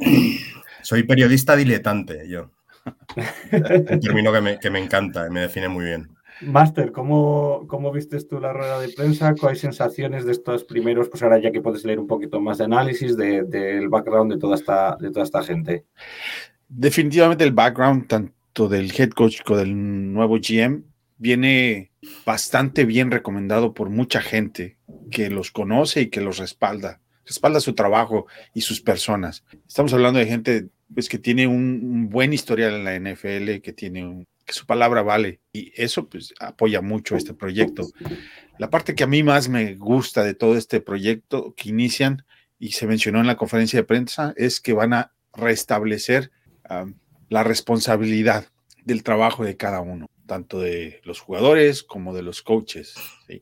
soy, 0.82 1.02
periodista 1.02 1.54
diletante, 1.54 2.26
yo. 2.26 2.50
Un 3.52 4.00
término 4.00 4.32
que 4.32 4.40
me, 4.40 4.58
que 4.58 4.70
me 4.70 4.78
encanta, 4.78 5.28
me 5.28 5.40
define 5.40 5.68
muy 5.68 5.84
bien. 5.84 6.08
Master, 6.46 6.92
¿cómo, 6.92 7.66
¿cómo 7.68 7.92
vistes 7.92 8.28
tú 8.28 8.40
la 8.40 8.52
rueda 8.52 8.80
de 8.80 8.88
prensa? 8.88 9.34
¿Cuáles 9.34 9.60
sensaciones 9.60 10.24
de 10.24 10.32
estos 10.32 10.64
primeros? 10.64 11.08
Pues 11.08 11.22
ahora 11.22 11.38
ya 11.38 11.52
que 11.52 11.60
puedes 11.60 11.84
leer 11.84 11.98
un 11.98 12.06
poquito 12.06 12.40
más 12.40 12.58
de 12.58 12.64
análisis 12.64 13.16
del 13.16 13.48
de, 13.48 13.86
background 13.88 14.32
de 14.32 14.38
toda, 14.38 14.54
esta, 14.54 14.96
de 15.00 15.10
toda 15.10 15.24
esta 15.24 15.42
gente. 15.42 15.84
Definitivamente 16.68 17.44
el 17.44 17.52
background 17.52 18.06
tanto 18.06 18.68
del 18.68 18.92
head 18.96 19.10
coach 19.10 19.42
como 19.42 19.58
del 19.58 20.12
nuevo 20.12 20.36
GM 20.36 20.84
viene 21.18 21.92
bastante 22.26 22.84
bien 22.84 23.10
recomendado 23.10 23.74
por 23.74 23.90
mucha 23.90 24.20
gente 24.20 24.78
que 25.10 25.30
los 25.30 25.50
conoce 25.50 26.02
y 26.02 26.10
que 26.10 26.20
los 26.20 26.38
respalda. 26.38 27.00
Respalda 27.26 27.60
su 27.60 27.74
trabajo 27.74 28.26
y 28.52 28.60
sus 28.60 28.80
personas. 28.80 29.44
Estamos 29.66 29.94
hablando 29.94 30.18
de 30.18 30.26
gente 30.26 30.68
pues, 30.92 31.08
que 31.08 31.18
tiene 31.18 31.46
un, 31.46 31.80
un 31.82 32.08
buen 32.10 32.32
historial 32.32 32.74
en 32.74 32.84
la 32.84 32.98
NFL, 32.98 33.60
que 33.62 33.72
tiene 33.72 34.04
un, 34.04 34.26
que 34.44 34.52
su 34.52 34.66
palabra 34.66 35.02
vale 35.02 35.40
y 35.52 35.72
eso 35.74 36.08
pues 36.08 36.34
apoya 36.40 36.80
mucho 36.80 37.16
este 37.16 37.34
proyecto. 37.34 37.88
La 38.58 38.70
parte 38.70 38.94
que 38.94 39.04
a 39.04 39.08
mí 39.08 39.22
más 39.22 39.48
me 39.48 39.74
gusta 39.74 40.22
de 40.22 40.34
todo 40.34 40.56
este 40.56 40.80
proyecto 40.80 41.54
que 41.56 41.70
inician 41.70 42.24
y 42.58 42.72
se 42.72 42.86
mencionó 42.86 43.20
en 43.20 43.26
la 43.26 43.36
conferencia 43.36 43.78
de 43.80 43.84
prensa 43.84 44.34
es 44.36 44.60
que 44.60 44.72
van 44.72 44.92
a 44.92 45.12
restablecer 45.34 46.30
la 47.28 47.42
responsabilidad 47.42 48.46
del 48.84 49.02
trabajo 49.02 49.44
de 49.44 49.56
cada 49.56 49.80
uno, 49.80 50.06
tanto 50.26 50.60
de 50.60 51.00
los 51.04 51.20
jugadores 51.20 51.82
como 51.82 52.14
de 52.14 52.22
los 52.22 52.42
coaches, 52.42 52.94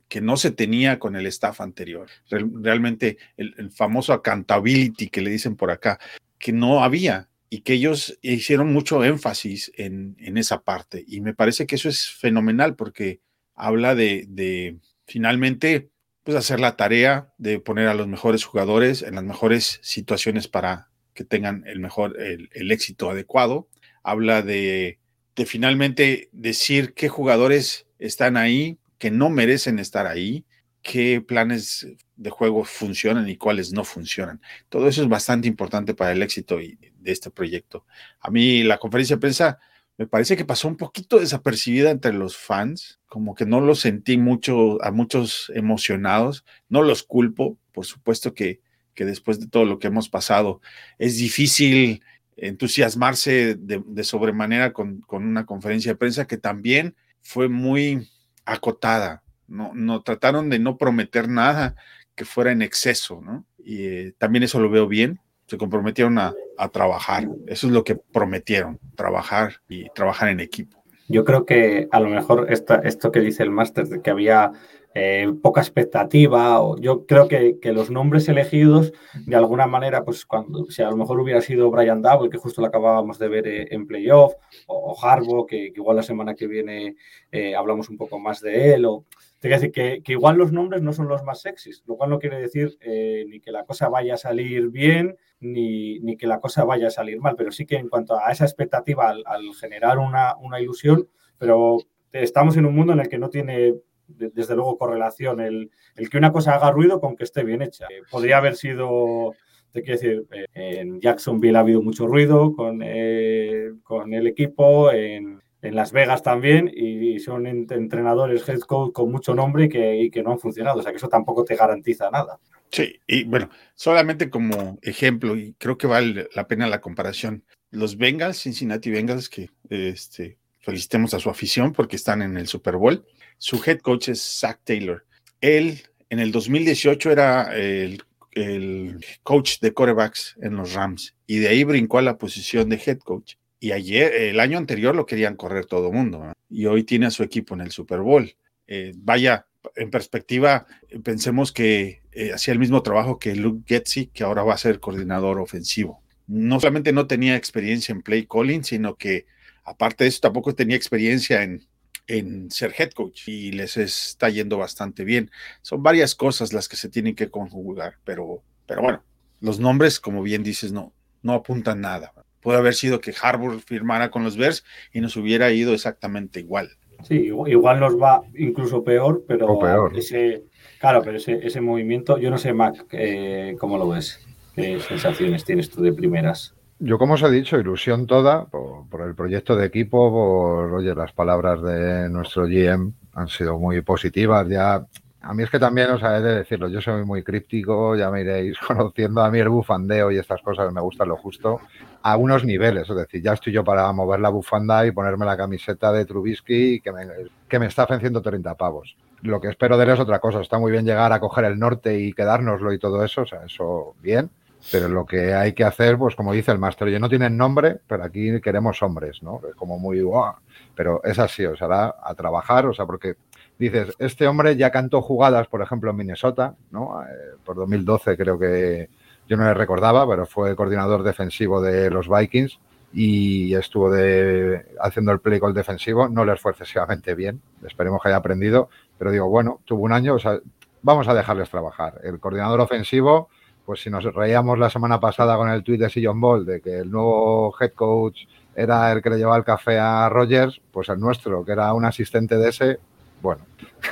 que 0.08 0.20
no 0.20 0.36
se 0.36 0.50
tenía 0.50 0.98
con 0.98 1.16
el 1.16 1.26
staff 1.26 1.60
anterior. 1.60 2.08
Real, 2.30 2.50
realmente 2.60 3.18
el 3.36 3.70
famoso 3.70 4.12
accountability 4.12 5.08
que 5.08 5.20
le 5.20 5.30
dicen 5.30 5.56
por 5.56 5.70
acá, 5.70 5.98
que 6.38 6.52
no 6.52 6.82
había 6.82 7.28
y 7.52 7.60
que 7.60 7.74
ellos 7.74 8.18
hicieron 8.22 8.72
mucho 8.72 9.04
énfasis 9.04 9.70
en, 9.76 10.16
en 10.18 10.38
esa 10.38 10.62
parte. 10.62 11.04
Y 11.06 11.20
me 11.20 11.34
parece 11.34 11.66
que 11.66 11.74
eso 11.74 11.90
es 11.90 12.08
fenomenal 12.08 12.76
porque 12.76 13.20
habla 13.54 13.94
de, 13.94 14.24
de 14.26 14.78
finalmente 15.04 15.90
pues 16.24 16.34
hacer 16.34 16.60
la 16.60 16.76
tarea 16.76 17.30
de 17.36 17.60
poner 17.60 17.88
a 17.88 17.94
los 17.94 18.08
mejores 18.08 18.44
jugadores 18.44 19.02
en 19.02 19.16
las 19.16 19.24
mejores 19.24 19.80
situaciones 19.82 20.48
para 20.48 20.88
que 21.12 21.24
tengan 21.24 21.62
el 21.66 21.78
mejor, 21.78 22.18
el, 22.18 22.72
éxito 22.72 23.10
adecuado. 23.10 23.68
Habla 24.02 24.40
de, 24.40 24.98
de, 25.36 25.44
finalmente 25.44 26.30
decir 26.32 26.94
qué 26.94 27.10
jugadores 27.10 27.86
están 27.98 28.38
ahí, 28.38 28.78
que 28.96 29.10
no 29.10 29.28
merecen 29.28 29.78
estar 29.78 30.06
ahí, 30.06 30.46
qué 30.80 31.20
planes 31.20 31.86
de 32.16 32.30
juego 32.30 32.64
funcionan 32.64 33.28
y 33.28 33.36
cuáles 33.36 33.74
no 33.74 33.84
funcionan. 33.84 34.40
Todo 34.70 34.88
eso 34.88 35.02
es 35.02 35.08
bastante 35.10 35.48
importante 35.48 35.92
para 35.92 36.12
el 36.12 36.22
éxito 36.22 36.58
de 37.02 37.12
este 37.12 37.30
proyecto. 37.30 37.84
A 38.20 38.30
mí 38.30 38.62
la 38.62 38.78
conferencia 38.78 39.16
de 39.16 39.20
prensa 39.20 39.58
me 39.98 40.06
parece 40.06 40.36
que 40.36 40.44
pasó 40.44 40.68
un 40.68 40.76
poquito 40.76 41.18
desapercibida 41.18 41.90
entre 41.90 42.12
los 42.12 42.36
fans, 42.36 43.00
como 43.06 43.34
que 43.34 43.46
no 43.46 43.60
lo 43.60 43.74
sentí 43.74 44.16
mucho, 44.16 44.82
a 44.82 44.90
muchos 44.90 45.52
emocionados, 45.54 46.44
no 46.68 46.82
los 46.82 47.02
culpo, 47.02 47.58
por 47.72 47.84
supuesto 47.84 48.34
que, 48.34 48.60
que 48.94 49.04
después 49.04 49.38
de 49.38 49.48
todo 49.48 49.64
lo 49.64 49.78
que 49.78 49.88
hemos 49.88 50.08
pasado, 50.08 50.60
es 50.98 51.18
difícil 51.18 52.02
entusiasmarse 52.36 53.54
de, 53.54 53.82
de 53.86 54.04
sobremanera 54.04 54.72
con, 54.72 55.02
con, 55.02 55.24
una 55.24 55.44
conferencia 55.44 55.92
de 55.92 55.98
prensa 55.98 56.26
que 56.26 56.38
también 56.38 56.96
fue 57.20 57.48
muy 57.48 58.08
acotada, 58.44 59.22
no, 59.46 59.72
no 59.74 60.02
trataron 60.02 60.48
de 60.48 60.58
no 60.58 60.78
prometer 60.78 61.28
nada 61.28 61.76
que 62.14 62.24
fuera 62.24 62.52
en 62.52 62.62
exceso, 62.62 63.20
¿no? 63.20 63.44
Y 63.58 63.84
eh, 63.84 64.14
también 64.18 64.42
eso 64.42 64.58
lo 64.58 64.70
veo 64.70 64.88
bien, 64.88 65.20
se 65.52 65.58
comprometieron 65.58 66.18
a, 66.18 66.34
a, 66.56 66.68
trabajar. 66.70 67.28
Eso 67.46 67.66
es 67.66 67.74
lo 67.74 67.84
que 67.84 67.94
prometieron, 67.94 68.80
trabajar 68.96 69.56
y 69.68 69.90
trabajar 69.90 70.30
en 70.30 70.40
equipo. 70.40 70.82
Yo 71.08 71.26
creo 71.26 71.44
que 71.44 71.88
a 71.90 72.00
lo 72.00 72.08
mejor 72.08 72.46
esta, 72.48 72.76
esto 72.76 73.12
que 73.12 73.20
dice 73.20 73.42
el 73.42 73.50
máster 73.50 73.86
de 73.86 74.00
que 74.00 74.08
había 74.08 74.52
eh, 74.94 75.30
poca 75.42 75.60
expectativa, 75.60 76.62
o 76.62 76.78
yo 76.78 77.04
creo 77.04 77.28
que, 77.28 77.58
que, 77.60 77.72
los 77.72 77.90
nombres 77.90 78.30
elegidos, 78.30 78.94
de 79.26 79.36
alguna 79.36 79.66
manera, 79.66 80.06
pues 80.06 80.24
cuando, 80.24 80.64
si 80.70 80.80
a 80.80 80.88
lo 80.88 80.96
mejor 80.96 81.20
hubiera 81.20 81.42
sido 81.42 81.70
Brian 81.70 82.00
Double, 82.00 82.30
que 82.30 82.38
justo 82.38 82.62
lo 82.62 82.68
acabábamos 82.68 83.18
de 83.18 83.28
ver 83.28 83.46
eh, 83.46 83.68
en 83.72 83.86
playoff, 83.86 84.32
o, 84.66 84.92
o 84.92 85.04
Harbo, 85.04 85.44
que, 85.46 85.70
igual 85.76 85.96
la 85.96 86.02
semana 86.02 86.34
que 86.34 86.46
viene 86.46 86.96
eh, 87.30 87.54
hablamos 87.54 87.90
un 87.90 87.98
poco 87.98 88.18
más 88.18 88.40
de 88.40 88.72
él, 88.72 88.86
o 88.86 89.04
decir 89.48 89.72
que, 89.72 90.02
que, 90.02 90.12
igual 90.12 90.36
los 90.36 90.52
nombres 90.52 90.82
no 90.82 90.92
son 90.92 91.08
los 91.08 91.22
más 91.24 91.40
sexys, 91.40 91.82
lo 91.86 91.96
cual 91.96 92.10
no 92.10 92.18
quiere 92.18 92.38
decir 92.38 92.76
eh, 92.80 93.24
ni 93.28 93.40
que 93.40 93.50
la 93.50 93.64
cosa 93.64 93.88
vaya 93.88 94.14
a 94.14 94.18
salir 94.18 94.68
bien, 94.68 95.16
ni, 95.42 95.98
ni, 96.00 96.16
que 96.16 96.26
la 96.26 96.40
cosa 96.40 96.64
vaya 96.64 96.86
a 96.86 96.90
salir 96.90 97.20
mal, 97.20 97.34
pero 97.36 97.50
sí 97.50 97.66
que 97.66 97.76
en 97.76 97.88
cuanto 97.88 98.18
a 98.18 98.30
esa 98.30 98.44
expectativa 98.44 99.10
al, 99.10 99.54
generar 99.60 99.98
una, 99.98 100.60
ilusión, 100.60 101.08
pero 101.38 101.78
estamos 102.12 102.56
en 102.56 102.66
un 102.66 102.74
mundo 102.74 102.92
en 102.92 103.00
el 103.00 103.08
que 103.08 103.18
no 103.18 103.28
tiene 103.28 103.74
desde 104.06 104.54
luego 104.54 104.78
correlación 104.78 105.40
el, 105.40 105.70
que 106.10 106.18
una 106.18 106.32
cosa 106.32 106.54
haga 106.54 106.70
ruido 106.70 107.00
con 107.00 107.16
que 107.16 107.24
esté 107.24 107.44
bien 107.44 107.62
hecha. 107.62 107.86
Eh, 107.90 108.02
podría 108.10 108.38
haber 108.38 108.56
sido, 108.56 109.32
te 109.72 109.82
quiero 109.82 110.00
decir, 110.00 110.26
eh, 110.32 110.46
en 110.54 111.00
Jacksonville 111.00 111.56
ha 111.56 111.60
habido 111.60 111.82
mucho 111.82 112.06
ruido 112.06 112.54
con, 112.54 112.80
eh, 112.82 113.70
el 114.10 114.26
equipo, 114.26 114.92
en, 114.92 115.40
en, 115.62 115.74
Las 115.74 115.92
Vegas 115.92 116.22
también, 116.22 116.70
y, 116.72 117.18
son 117.20 117.46
entrenadores, 117.46 118.48
head 118.48 118.60
coach 118.60 118.92
con 118.92 119.10
mucho 119.10 119.34
nombre 119.34 119.64
y 119.64 119.68
que, 119.68 119.96
y 119.96 120.10
que 120.10 120.22
no 120.22 120.32
han 120.32 120.38
funcionado. 120.38 120.80
O 120.80 120.82
sea 120.82 120.92
que 120.92 120.98
eso 120.98 121.08
tampoco 121.08 121.44
te 121.44 121.56
garantiza 121.56 122.10
nada. 122.10 122.38
Sí, 122.72 123.00
y 123.06 123.24
bueno, 123.24 123.50
solamente 123.74 124.30
como 124.30 124.78
ejemplo, 124.80 125.36
y 125.36 125.54
creo 125.58 125.76
que 125.76 125.86
vale 125.86 126.28
la 126.34 126.48
pena 126.48 126.66
la 126.66 126.80
comparación, 126.80 127.44
los 127.70 127.98
Bengals, 127.98 128.40
Cincinnati 128.42 128.90
Bengals, 128.90 129.28
que 129.28 129.50
este, 129.68 130.38
felicitemos 130.60 131.12
a 131.12 131.20
su 131.20 131.28
afición 131.28 131.74
porque 131.74 131.96
están 131.96 132.22
en 132.22 132.38
el 132.38 132.46
Super 132.46 132.76
Bowl, 132.76 133.04
su 133.36 133.62
head 133.64 133.80
coach 133.80 134.08
es 134.08 134.22
Zach 134.22 134.60
Taylor. 134.64 135.04
Él 135.42 135.82
en 136.08 136.18
el 136.18 136.32
2018 136.32 137.10
era 137.10 137.54
el, 137.54 138.02
el 138.30 139.04
coach 139.22 139.60
de 139.60 139.74
corebacks 139.74 140.36
en 140.40 140.56
los 140.56 140.72
Rams 140.72 141.14
y 141.26 141.38
de 141.38 141.48
ahí 141.48 141.64
brincó 141.64 141.98
a 141.98 142.02
la 142.02 142.16
posición 142.16 142.70
de 142.70 142.80
head 142.84 143.00
coach. 143.00 143.34
Y 143.60 143.72
ayer, 143.72 144.14
el 144.14 144.40
año 144.40 144.58
anterior 144.58 144.94
lo 144.94 145.06
querían 145.06 145.36
correr 145.36 145.66
todo 145.66 145.88
el 145.88 145.94
mundo 145.94 146.32
y 146.48 146.66
hoy 146.66 146.84
tiene 146.84 147.06
a 147.06 147.10
su 147.10 147.22
equipo 147.22 147.54
en 147.54 147.60
el 147.60 147.70
Super 147.70 148.00
Bowl. 148.00 148.34
Eh, 148.66 148.92
vaya, 148.96 149.46
en 149.76 149.90
perspectiva, 149.90 150.66
pensemos 151.04 151.52
que 151.52 152.01
eh, 152.12 152.32
hacía 152.32 152.52
el 152.52 152.60
mismo 152.60 152.82
trabajo 152.82 153.18
que 153.18 153.34
Luke 153.34 153.64
Getzi, 153.66 154.06
que 154.06 154.24
ahora 154.24 154.42
va 154.42 154.54
a 154.54 154.58
ser 154.58 154.80
coordinador 154.80 155.40
ofensivo. 155.40 156.02
No 156.26 156.60
solamente 156.60 156.92
no 156.92 157.06
tenía 157.06 157.36
experiencia 157.36 157.92
en 157.92 158.02
play 158.02 158.26
calling, 158.26 158.64
sino 158.64 158.96
que 158.96 159.26
aparte 159.64 160.04
de 160.04 160.08
eso 160.08 160.20
tampoco 160.20 160.54
tenía 160.54 160.76
experiencia 160.76 161.42
en, 161.42 161.66
en 162.06 162.50
ser 162.50 162.74
head 162.76 162.90
coach 162.90 163.28
y 163.28 163.52
les 163.52 163.76
está 163.76 164.28
yendo 164.28 164.58
bastante 164.58 165.04
bien. 165.04 165.30
Son 165.62 165.82
varias 165.82 166.14
cosas 166.14 166.52
las 166.52 166.68
que 166.68 166.76
se 166.76 166.88
tienen 166.88 167.14
que 167.14 167.30
conjugar, 167.30 167.96
pero, 168.04 168.42
pero 168.66 168.82
bueno, 168.82 169.02
los 169.40 169.58
nombres, 169.58 169.98
como 169.98 170.22
bien 170.22 170.42
dices, 170.42 170.72
no, 170.72 170.92
no 171.22 171.32
apuntan 171.32 171.80
nada. 171.80 172.12
Puede 172.40 172.58
haber 172.58 172.74
sido 172.74 173.00
que 173.00 173.14
Harbour 173.20 173.60
firmara 173.60 174.10
con 174.10 174.24
los 174.24 174.36
Bears 174.36 174.64
y 174.92 175.00
nos 175.00 175.16
hubiera 175.16 175.50
ido 175.52 175.74
exactamente 175.74 176.40
igual. 176.40 176.70
Sí, 177.04 177.32
igual 177.46 177.80
nos 177.80 178.00
va 178.00 178.22
incluso 178.34 178.84
peor, 178.84 179.24
pero 179.26 179.58
peor. 179.58 179.96
ese, 179.96 180.44
claro, 180.82 181.00
pero 181.04 181.16
ese, 181.16 181.38
ese, 181.46 181.60
movimiento, 181.60 182.18
yo 182.18 182.28
no 182.28 182.38
sé, 182.38 182.52
Mac, 182.52 182.86
eh, 182.90 183.56
¿cómo 183.60 183.78
lo 183.78 183.88
ves? 183.88 184.18
¿Qué 184.52 184.80
sensaciones 184.80 185.44
tienes 185.44 185.70
tú 185.70 185.80
de 185.80 185.92
primeras? 185.92 186.56
Yo, 186.80 186.98
como 186.98 187.14
os 187.14 187.22
he 187.22 187.30
dicho, 187.30 187.56
ilusión 187.56 188.08
toda 188.08 188.46
por, 188.46 188.88
por, 188.88 189.02
el 189.02 189.14
proyecto 189.14 189.54
de 189.54 189.66
equipo, 189.66 190.10
por, 190.10 190.74
oye, 190.74 190.92
las 190.92 191.12
palabras 191.12 191.62
de 191.62 192.08
nuestro 192.10 192.46
GM 192.46 192.94
han 193.14 193.28
sido 193.28 193.60
muy 193.60 193.80
positivas. 193.82 194.48
Ya, 194.48 194.84
a 195.20 195.34
mí 195.34 195.44
es 195.44 195.50
que 195.50 195.60
también 195.60 195.88
os 195.92 196.02
he 196.02 196.20
de 196.20 196.34
decirlo, 196.38 196.68
yo 196.68 196.80
soy 196.80 197.04
muy 197.04 197.22
críptico, 197.22 197.94
ya 197.94 198.10
me 198.10 198.22
iréis 198.22 198.58
conociendo 198.66 199.20
a 199.22 199.30
mí 199.30 199.38
el 199.38 199.50
bufandeo 199.50 200.10
y 200.10 200.18
estas 200.18 200.42
cosas, 200.42 200.72
me 200.72 200.80
gusta 200.80 201.04
lo 201.04 201.16
justo, 201.16 201.60
a 202.02 202.16
unos 202.16 202.44
niveles. 202.44 202.90
Es 202.90 202.96
decir, 202.96 203.22
ya 203.22 203.34
estoy 203.34 203.52
yo 203.52 203.62
para 203.62 203.90
mover 203.92 204.18
la 204.18 204.30
bufanda 204.30 204.84
y 204.84 204.90
ponerme 204.90 205.26
la 205.26 205.36
camiseta 205.36 205.92
de 205.92 206.06
Trubisky 206.06 206.80
que 206.80 206.90
me, 206.90 207.06
que 207.48 207.60
me 207.60 207.66
está 207.66 207.84
ofreciendo 207.84 208.20
30 208.20 208.56
pavos. 208.56 208.96
Lo 209.22 209.40
que 209.40 209.48
espero 209.48 209.76
de 209.76 209.84
él 209.84 209.90
es 209.90 210.00
otra 210.00 210.18
cosa. 210.18 210.40
Está 210.40 210.58
muy 210.58 210.72
bien 210.72 210.84
llegar 210.84 211.12
a 211.12 211.20
coger 211.20 211.44
el 211.44 211.58
norte 211.58 211.98
y 211.98 212.12
quedárnoslo 212.12 212.72
y 212.72 212.78
todo 212.78 213.04
eso, 213.04 213.22
o 213.22 213.26
sea, 213.26 213.44
eso 213.44 213.94
bien 214.00 214.30
pero 214.70 214.88
lo 214.88 215.04
que 215.04 215.34
hay 215.34 215.54
que 215.54 215.64
hacer, 215.64 215.98
pues 215.98 216.14
como 216.14 216.32
dice 216.32 216.52
el 216.52 216.58
máster, 216.58 216.86
oye, 216.86 217.00
no 217.00 217.08
tienen 217.08 217.36
nombre, 217.36 217.80
pero 217.86 218.04
aquí 218.04 218.40
queremos 218.40 218.82
hombres, 218.82 219.22
¿no? 219.22 219.40
Es 219.48 219.54
como 219.56 219.78
muy, 219.78 220.00
wow. 220.02 220.34
pero 220.74 221.02
es 221.02 221.18
así, 221.18 221.44
o 221.44 221.56
sea, 221.56 221.66
da 221.66 221.96
a 222.02 222.14
trabajar, 222.14 222.66
o 222.66 222.74
sea, 222.74 222.86
porque 222.86 223.16
dices, 223.58 223.94
este 223.98 224.28
hombre 224.28 224.56
ya 224.56 224.70
cantó 224.70 225.02
jugadas, 225.02 225.48
por 225.48 225.62
ejemplo, 225.62 225.90
en 225.90 225.96
Minnesota, 225.96 226.54
¿no? 226.70 227.02
Eh, 227.02 227.36
por 227.44 227.56
2012 227.56 228.16
creo 228.16 228.38
que, 228.38 228.88
yo 229.28 229.36
no 229.36 229.44
le 229.44 229.54
recordaba, 229.54 230.06
pero 230.06 230.26
fue 230.26 230.54
coordinador 230.56 231.02
defensivo 231.02 231.62
de 231.62 231.90
los 231.90 232.08
Vikings 232.08 232.58
y 232.92 233.54
estuvo 233.54 233.90
de, 233.90 234.66
haciendo 234.80 235.12
el 235.12 235.20
play 235.20 235.40
call 235.40 235.54
defensivo, 235.54 236.08
no 236.08 236.24
les 236.24 236.40
fue 236.40 236.52
excesivamente 236.52 237.14
bien, 237.14 237.40
esperemos 237.64 238.02
que 238.02 238.08
haya 238.08 238.18
aprendido, 238.18 238.68
pero 239.02 239.10
digo, 239.10 239.28
bueno, 239.28 239.58
tuvo 239.64 239.82
un 239.82 239.92
año, 239.92 240.14
o 240.14 240.18
sea, 240.20 240.38
vamos 240.80 241.08
a 241.08 241.14
dejarles 241.14 241.50
trabajar. 241.50 242.00
El 242.04 242.20
coordinador 242.20 242.60
ofensivo 242.60 243.28
pues 243.64 243.80
si 243.80 243.90
nos 243.90 244.04
reíamos 244.04 244.58
la 244.58 244.70
semana 244.70 245.00
pasada 245.00 245.36
con 245.36 245.48
el 245.48 245.62
tuit 245.62 245.80
de 245.80 245.90
Sillon 245.90 246.20
Ball 246.20 246.44
de 246.44 246.60
que 246.60 246.78
el 246.78 246.90
nuevo 246.90 247.54
head 247.60 247.72
coach 247.72 248.26
era 248.54 248.92
el 248.92 249.02
que 249.02 249.10
le 249.10 249.16
llevaba 249.16 249.36
el 249.36 249.44
café 249.44 249.78
a 249.78 250.08
Rogers, 250.08 250.60
pues 250.70 250.88
el 250.88 251.00
nuestro, 251.00 251.44
que 251.44 251.52
era 251.52 251.72
un 251.72 251.84
asistente 251.84 252.36
de 252.36 252.48
ese, 252.48 252.78
bueno, 253.22 253.42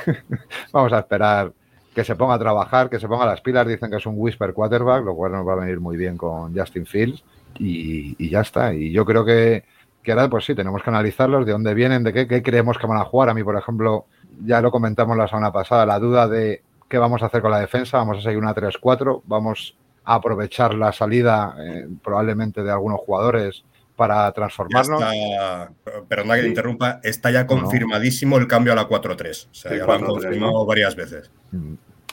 vamos 0.71 0.93
a 0.93 0.99
esperar 0.99 1.51
que 1.95 2.03
se 2.03 2.15
ponga 2.15 2.35
a 2.35 2.39
trabajar, 2.39 2.89
que 2.89 2.99
se 2.99 3.07
ponga 3.07 3.25
las 3.25 3.41
pilas, 3.41 3.67
dicen 3.67 3.89
que 3.89 3.97
es 3.97 4.05
un 4.05 4.15
whisper 4.17 4.53
quarterback, 4.53 5.03
lo 5.03 5.15
cual 5.15 5.31
nos 5.31 5.47
va 5.47 5.53
a 5.53 5.57
venir 5.57 5.79
muy 5.79 5.97
bien 5.97 6.15
con 6.15 6.55
Justin 6.55 6.85
Fields 6.85 7.23
y, 7.57 8.29
ya 8.29 8.41
está. 8.41 8.73
Y 8.73 8.91
yo 8.91 9.03
creo 9.03 9.25
que, 9.25 9.65
que, 10.03 10.11
ahora, 10.11 10.29
pues 10.29 10.45
sí, 10.45 10.55
tenemos 10.55 10.83
que 10.83 10.89
analizarlos, 10.89 11.45
de 11.45 11.51
dónde 11.51 11.73
vienen, 11.73 12.03
de 12.03 12.13
qué, 12.13 12.27
qué 12.27 12.41
creemos 12.41 12.77
que 12.77 12.87
van 12.87 12.99
a 12.99 13.03
jugar. 13.03 13.29
A 13.29 13.33
mí, 13.33 13.43
por 13.43 13.57
ejemplo, 13.57 14.05
ya 14.43 14.61
lo 14.61 14.71
comentamos 14.71 15.17
la 15.17 15.27
semana 15.27 15.51
pasada, 15.51 15.85
la 15.85 15.99
duda 15.99 16.27
de 16.27 16.61
qué 16.89 16.97
vamos 16.97 17.21
a 17.23 17.27
hacer 17.27 17.41
con 17.41 17.51
la 17.51 17.59
defensa, 17.59 17.97
vamos 17.97 18.19
a 18.19 18.21
seguir 18.21 18.37
una 18.37 18.55
3-4, 18.55 19.21
vamos 19.25 19.75
a 20.03 20.15
aprovechar 20.15 20.73
la 20.73 20.91
salida 20.91 21.55
eh, 21.59 21.87
probablemente 22.03 22.63
de 22.63 22.71
algunos 22.71 22.99
jugadores 22.99 23.63
para 23.95 24.31
transformarnos. 24.31 25.01
Está, 25.01 25.71
perdona 26.07 26.35
que 26.35 26.41
te 26.41 26.47
interrumpa, 26.47 26.99
está 27.03 27.29
ya 27.29 27.45
confirmadísimo 27.45 28.35
no. 28.35 28.41
el 28.41 28.47
cambio 28.47 28.73
a 28.73 28.75
la 28.75 28.87
4-3. 28.87 29.47
O 29.51 29.53
sea, 29.53 29.77
ya 29.77 29.85
lo 29.85 29.93
han 29.93 30.03
confirmado 30.03 30.53
¿no? 30.53 30.65
varias 30.65 30.95
veces. 30.95 31.29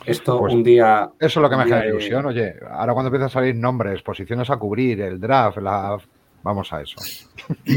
Esto 0.04 0.38
pues 0.38 0.54
un 0.54 0.62
día. 0.62 1.10
Eso 1.18 1.40
es 1.40 1.42
lo 1.42 1.50
que 1.50 1.56
me 1.56 1.64
genera 1.64 1.82
de... 1.82 1.88
ilusión. 1.88 2.26
Oye, 2.26 2.56
ahora 2.70 2.92
cuando 2.92 3.08
empiezan 3.08 3.26
a 3.26 3.30
salir 3.30 3.54
nombres, 3.56 4.02
posiciones 4.02 4.50
a 4.50 4.56
cubrir, 4.56 5.00
el 5.00 5.18
draft, 5.18 5.58
la... 5.58 5.98
vamos 6.42 6.72
a 6.72 6.82
eso. 6.82 6.96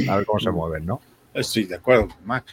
a 0.10 0.17
ver 0.17 0.25
cómo 0.25 0.39
se 0.39 0.51
mueven, 0.51 0.86
¿no? 0.86 1.01
Estoy 1.33 1.65
de 1.65 1.75
acuerdo, 1.75 2.10
Mac. 2.25 2.45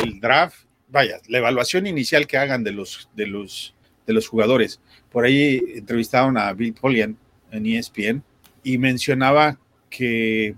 El 0.00 0.20
draft, 0.20 0.66
vaya, 0.92 1.18
la 1.26 1.38
evaluación 1.38 1.88
inicial 1.88 2.28
que 2.28 2.38
hagan 2.38 2.62
de 2.62 2.70
los, 2.70 3.08
de 3.16 3.26
los 3.26 3.74
de 4.06 4.12
los 4.12 4.28
jugadores. 4.28 4.80
Por 5.10 5.24
ahí 5.24 5.60
entrevistaron 5.74 6.36
a 6.38 6.52
Bill 6.52 6.74
Polian 6.74 7.16
en 7.50 7.66
ESPN 7.66 8.22
y 8.62 8.78
mencionaba 8.78 9.58
que 9.90 10.54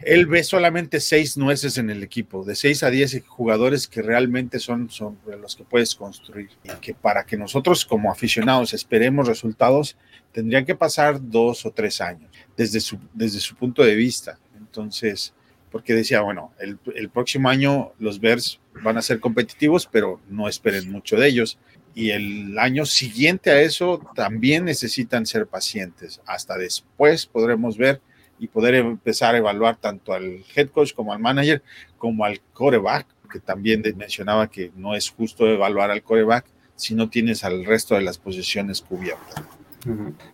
él 0.00 0.26
ve 0.26 0.44
solamente 0.44 1.00
seis 1.00 1.36
nueces 1.36 1.78
en 1.78 1.88
el 1.88 2.02
equipo, 2.02 2.44
de 2.44 2.54
seis 2.54 2.82
a 2.82 2.90
diez 2.90 3.18
jugadores 3.26 3.88
que 3.88 4.02
realmente 4.02 4.58
son, 4.58 4.90
son 4.90 5.18
los 5.40 5.56
que 5.56 5.64
puedes 5.64 5.94
construir. 5.94 6.50
Y 6.62 6.68
que 6.80 6.94
para 6.94 7.24
que 7.24 7.36
nosotros 7.36 7.84
como 7.86 8.12
aficionados 8.12 8.74
esperemos 8.74 9.26
resultados, 9.26 9.96
tendrían 10.32 10.66
que 10.66 10.74
pasar 10.74 11.18
dos 11.20 11.64
o 11.64 11.70
tres 11.70 12.00
años 12.00 12.30
desde 12.56 12.80
su, 12.80 12.98
desde 13.14 13.40
su 13.40 13.56
punto 13.56 13.82
de 13.82 13.94
vista. 13.94 14.38
Entonces, 14.58 15.32
porque 15.70 15.94
decía, 15.94 16.20
bueno, 16.20 16.52
el, 16.60 16.78
el 16.94 17.08
próximo 17.08 17.48
año 17.48 17.92
los 17.98 18.20
Bears 18.20 18.60
van 18.82 18.98
a 18.98 19.02
ser 19.02 19.20
competitivos, 19.20 19.88
pero 19.90 20.20
no 20.28 20.48
esperen 20.48 20.90
mucho 20.90 21.16
de 21.16 21.28
ellos. 21.28 21.58
Y 21.94 22.10
el 22.10 22.58
año 22.58 22.86
siguiente 22.86 23.50
a 23.50 23.60
eso 23.60 24.00
también 24.14 24.64
necesitan 24.64 25.26
ser 25.26 25.46
pacientes. 25.46 26.20
Hasta 26.26 26.56
después 26.56 27.26
podremos 27.26 27.76
ver 27.76 28.00
y 28.38 28.48
poder 28.48 28.74
empezar 28.74 29.34
a 29.34 29.38
evaluar 29.38 29.76
tanto 29.76 30.12
al 30.12 30.44
head 30.54 30.68
coach 30.70 30.92
como 30.92 31.12
al 31.12 31.20
manager, 31.20 31.62
como 31.98 32.24
al 32.24 32.40
coreback, 32.52 33.06
que 33.30 33.38
también 33.38 33.82
mencionaba 33.96 34.50
que 34.50 34.72
no 34.76 34.94
es 34.94 35.08
justo 35.08 35.46
evaluar 35.46 35.90
al 35.90 36.02
coreback 36.02 36.46
si 36.76 36.94
no 36.94 37.08
tienes 37.08 37.44
al 37.44 37.64
resto 37.64 37.94
de 37.94 38.02
las 38.02 38.18
posiciones 38.18 38.80
cubiertas. 38.80 39.44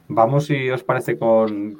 Vamos, 0.09 0.47
si 0.47 0.71
os 0.71 0.85
parece, 0.85 1.19
con, 1.19 1.76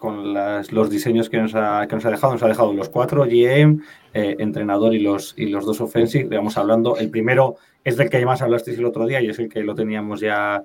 los 0.71 0.91
diseños 0.91 1.29
que 1.29 1.39
nos, 1.39 1.55
ha, 1.55 1.87
dejado. 1.87 2.33
Nos 2.33 2.43
ha 2.43 2.49
dejado 2.49 2.73
los 2.73 2.89
cuatro, 2.89 3.25
GM, 3.25 3.83
eh, 4.15 4.37
entrenador 4.39 4.95
y 4.95 5.01
los, 5.01 5.35
dos 5.37 5.81
offensive. 5.81 6.37
Vamos 6.37 6.57
hablando, 6.57 6.97
el 6.97 7.11
primero 7.11 7.57
es 7.85 7.97
del 7.97 8.11
que 8.11 8.25
más 8.27 8.43
hablasteis 8.43 8.79
el 8.79 8.85
otro 8.85 9.07
día 9.07 9.21
y 9.21 9.29
es 9.29 9.39
el 9.39 9.49
que 9.49 9.63
lo 9.63 9.75
teníamos 9.75 10.21
ya, 10.21 10.65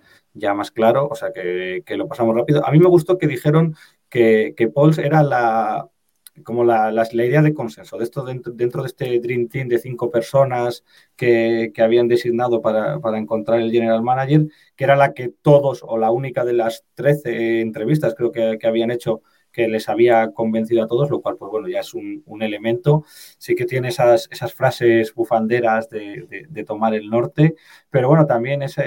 más 0.55 0.71
claro, 0.71 1.07
o 1.09 1.15
sea 1.15 1.31
que, 1.33 1.83
que 1.85 1.97
lo 1.97 2.07
pasamos 2.07 2.35
rápido. 2.35 2.65
A 2.65 2.71
mí 2.71 2.79
me 2.79 2.89
gustó 2.89 3.17
que 3.17 3.27
dijeron 3.27 3.75
que, 4.09 4.53
que 4.55 4.67
Pauls 4.67 4.97
era 4.97 5.23
la, 5.23 5.89
como 6.43 6.63
la, 6.63 6.91
la, 6.91 7.05
idea 7.13 7.41
de 7.41 7.53
consenso, 7.53 7.97
de 7.97 8.03
esto 8.03 8.23
dentro, 8.23 8.51
dentro, 8.53 8.81
de 8.81 8.87
este 8.87 9.19
Dream 9.19 9.47
Team 9.47 9.67
de 9.67 9.79
cinco 9.79 10.11
personas 10.11 10.83
que, 11.15 11.71
que 11.73 11.81
habían 11.81 12.07
designado 12.07 12.61
para, 12.61 12.99
para, 12.99 13.17
encontrar 13.17 13.61
el 13.61 13.71
General 13.71 14.01
Manager, 14.01 14.47
que 14.75 14.83
era 14.83 14.95
la 14.95 15.13
que 15.13 15.29
todos 15.29 15.81
o 15.83 15.97
la 15.97 16.11
única 16.11 16.43
de 16.43 16.53
las 16.53 16.83
13 16.95 17.61
entrevistas 17.61 18.15
creo 18.15 18.31
que, 18.31 18.57
que 18.59 18.67
habían 18.67 18.91
hecho 18.91 19.21
que 19.51 19.69
les 19.69 19.87
había 19.87 20.31
convencido 20.33 20.83
a 20.83 20.87
todos, 20.87 21.09
lo 21.09 21.21
cual, 21.21 21.37
pues 21.37 21.49
bueno, 21.49 21.69
ya 21.69 21.79
es 21.79 21.93
un, 21.93 22.21
un 22.25 22.41
elemento. 22.41 23.05
Sí 23.37 23.55
que 23.55 23.65
tiene 23.65 23.87
esas, 23.87 24.27
esas 24.29 24.53
frases 24.53 25.13
bufanderas 25.13 25.89
de, 25.89 26.45
de, 26.49 26.63
tomar 26.65 26.93
el 26.93 27.09
norte, 27.09 27.55
pero 27.89 28.09
bueno, 28.09 28.25
también 28.25 28.61
esa, 28.63 28.83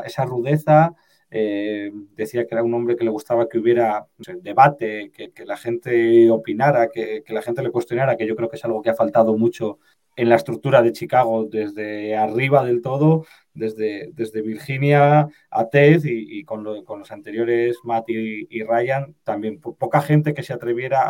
esa 0.00 0.24
rudeza, 0.26 0.94
eh, 1.34 1.90
decía 2.14 2.46
que 2.46 2.54
era 2.54 2.62
un 2.62 2.74
hombre 2.74 2.94
que 2.94 3.04
le 3.04 3.10
gustaba 3.10 3.48
que 3.48 3.58
hubiera 3.58 4.06
debate, 4.42 5.10
que, 5.14 5.32
la 5.46 5.56
gente 5.56 6.30
opinara, 6.30 6.90
que, 6.90 7.24
la 7.28 7.40
gente 7.40 7.62
le 7.62 7.70
cuestionara, 7.70 8.16
que 8.18 8.26
yo 8.26 8.36
creo 8.36 8.50
que 8.50 8.56
es 8.56 8.64
algo 8.66 8.82
que 8.82 8.90
ha 8.90 8.94
faltado 8.94 9.34
mucho 9.38 9.78
en 10.14 10.28
la 10.28 10.36
estructura 10.36 10.82
de 10.82 10.92
Chicago, 10.92 11.46
desde 11.50 12.16
arriba 12.16 12.62
del 12.66 12.82
todo, 12.82 13.24
desde, 13.54 14.10
desde 14.12 14.42
Virginia 14.42 15.26
a 15.50 15.68
Ted 15.70 16.04
y, 16.04 16.40
y 16.40 16.44
con, 16.44 16.64
lo, 16.64 16.84
con, 16.84 16.98
los 16.98 17.10
anteriores 17.12 17.78
Matt 17.82 18.10
y, 18.10 18.62
Ryan, 18.64 19.14
también 19.24 19.58
poca 19.58 20.02
gente 20.02 20.34
que 20.34 20.42
se 20.42 20.52
atreviera 20.52 21.00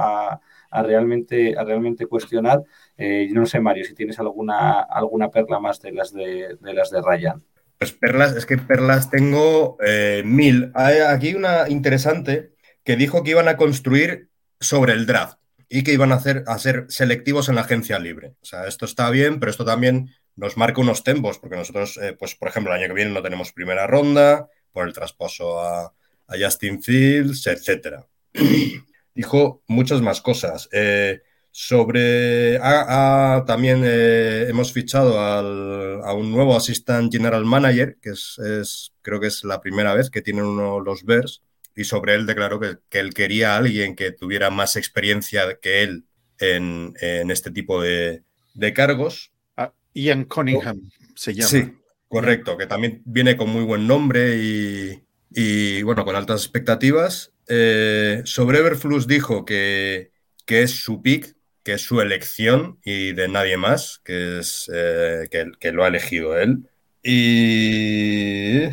a, 0.70 0.82
realmente, 0.84 1.56
a 1.58 1.64
realmente 1.64 2.06
cuestionar. 2.06 2.62
Eh, 2.96 3.28
no 3.32 3.44
sé, 3.46 3.58
Mario, 3.58 3.84
si 3.84 3.94
tienes 3.94 4.20
alguna, 4.20 4.82
alguna 4.82 5.30
perla 5.30 5.58
más 5.58 5.80
de 5.80 5.92
las 5.92 6.12
de 6.12 6.56
las 6.60 6.90
de 6.90 7.02
Ryan. 7.02 7.42
Pues 7.82 7.94
perlas, 7.94 8.36
es 8.36 8.46
que 8.46 8.58
perlas 8.58 9.10
tengo 9.10 9.76
eh, 9.84 10.22
mil. 10.24 10.70
Hay 10.74 11.00
aquí 11.00 11.34
una 11.34 11.68
interesante 11.68 12.52
que 12.84 12.94
dijo 12.94 13.24
que 13.24 13.32
iban 13.32 13.48
a 13.48 13.56
construir 13.56 14.28
sobre 14.60 14.92
el 14.92 15.04
draft 15.04 15.38
y 15.68 15.82
que 15.82 15.92
iban 15.92 16.12
a, 16.12 16.14
hacer, 16.14 16.44
a 16.46 16.60
ser 16.60 16.86
selectivos 16.90 17.48
en 17.48 17.56
la 17.56 17.62
agencia 17.62 17.98
libre. 17.98 18.36
O 18.40 18.44
sea, 18.44 18.68
esto 18.68 18.84
está 18.84 19.10
bien, 19.10 19.40
pero 19.40 19.50
esto 19.50 19.64
también 19.64 20.10
nos 20.36 20.56
marca 20.56 20.80
unos 20.80 21.02
tempos, 21.02 21.40
porque 21.40 21.56
nosotros, 21.56 21.98
eh, 22.00 22.14
pues, 22.16 22.36
por 22.36 22.46
ejemplo, 22.46 22.72
el 22.72 22.78
año 22.78 22.86
que 22.86 22.94
viene 22.94 23.10
no 23.10 23.20
tenemos 23.20 23.50
primera 23.50 23.88
ronda 23.88 24.48
por 24.70 24.86
el 24.86 24.92
traspaso 24.92 25.60
a, 25.60 25.92
Justin 26.28 26.80
Fields, 26.80 27.48
etc. 27.48 28.04
dijo 29.14 29.64
muchas 29.66 30.00
más 30.02 30.20
cosas. 30.20 30.68
Eh, 30.70 31.20
sobre. 31.52 32.56
Ah, 32.56 32.86
ah, 32.88 33.44
también 33.46 33.82
eh, 33.84 34.46
hemos 34.48 34.72
fichado 34.72 35.20
al, 35.20 36.00
a 36.02 36.12
un 36.14 36.32
nuevo 36.32 36.56
Assistant 36.56 37.12
General 37.12 37.44
Manager, 37.44 37.98
que 38.02 38.10
es, 38.10 38.38
es, 38.38 38.92
creo 39.02 39.20
que 39.20 39.28
es 39.28 39.44
la 39.44 39.60
primera 39.60 39.94
vez 39.94 40.10
que 40.10 40.22
tienen 40.22 40.46
uno 40.46 40.80
los 40.80 41.04
Bears, 41.04 41.42
y 41.76 41.84
sobre 41.84 42.14
él 42.14 42.26
declaró 42.26 42.58
que, 42.58 42.78
que 42.88 42.98
él 42.98 43.14
quería 43.14 43.54
a 43.54 43.58
alguien 43.58 43.94
que 43.94 44.10
tuviera 44.10 44.50
más 44.50 44.76
experiencia 44.76 45.58
que 45.60 45.82
él 45.82 46.04
en, 46.38 46.94
en 47.00 47.30
este 47.30 47.50
tipo 47.50 47.80
de, 47.80 48.22
de 48.54 48.72
cargos. 48.72 49.30
Ah, 49.56 49.72
Ian 49.94 50.24
Cunningham 50.24 50.80
oh, 50.84 51.12
se 51.14 51.34
llama. 51.34 51.48
Sí, 51.48 51.72
correcto, 52.08 52.56
que 52.56 52.66
también 52.66 53.02
viene 53.04 53.36
con 53.36 53.50
muy 53.50 53.62
buen 53.62 53.86
nombre 53.86 54.36
y, 54.36 55.02
y 55.30 55.82
bueno, 55.82 56.04
con 56.04 56.16
altas 56.16 56.42
expectativas. 56.42 57.32
Eh, 57.46 58.22
sobre 58.24 58.58
Everflux 58.58 59.06
dijo 59.06 59.44
que, 59.44 60.12
que 60.46 60.62
es 60.62 60.70
su 60.70 61.02
pick, 61.02 61.36
que 61.62 61.74
es 61.74 61.82
su 61.82 62.00
elección 62.00 62.78
y 62.84 63.12
de 63.12 63.28
nadie 63.28 63.56
más, 63.56 64.00
que 64.04 64.40
es 64.40 64.70
eh, 64.72 65.28
que, 65.30 65.72
lo 65.72 65.84
ha 65.84 65.88
elegido 65.88 66.38
él. 66.38 66.68
Y. 67.02 68.64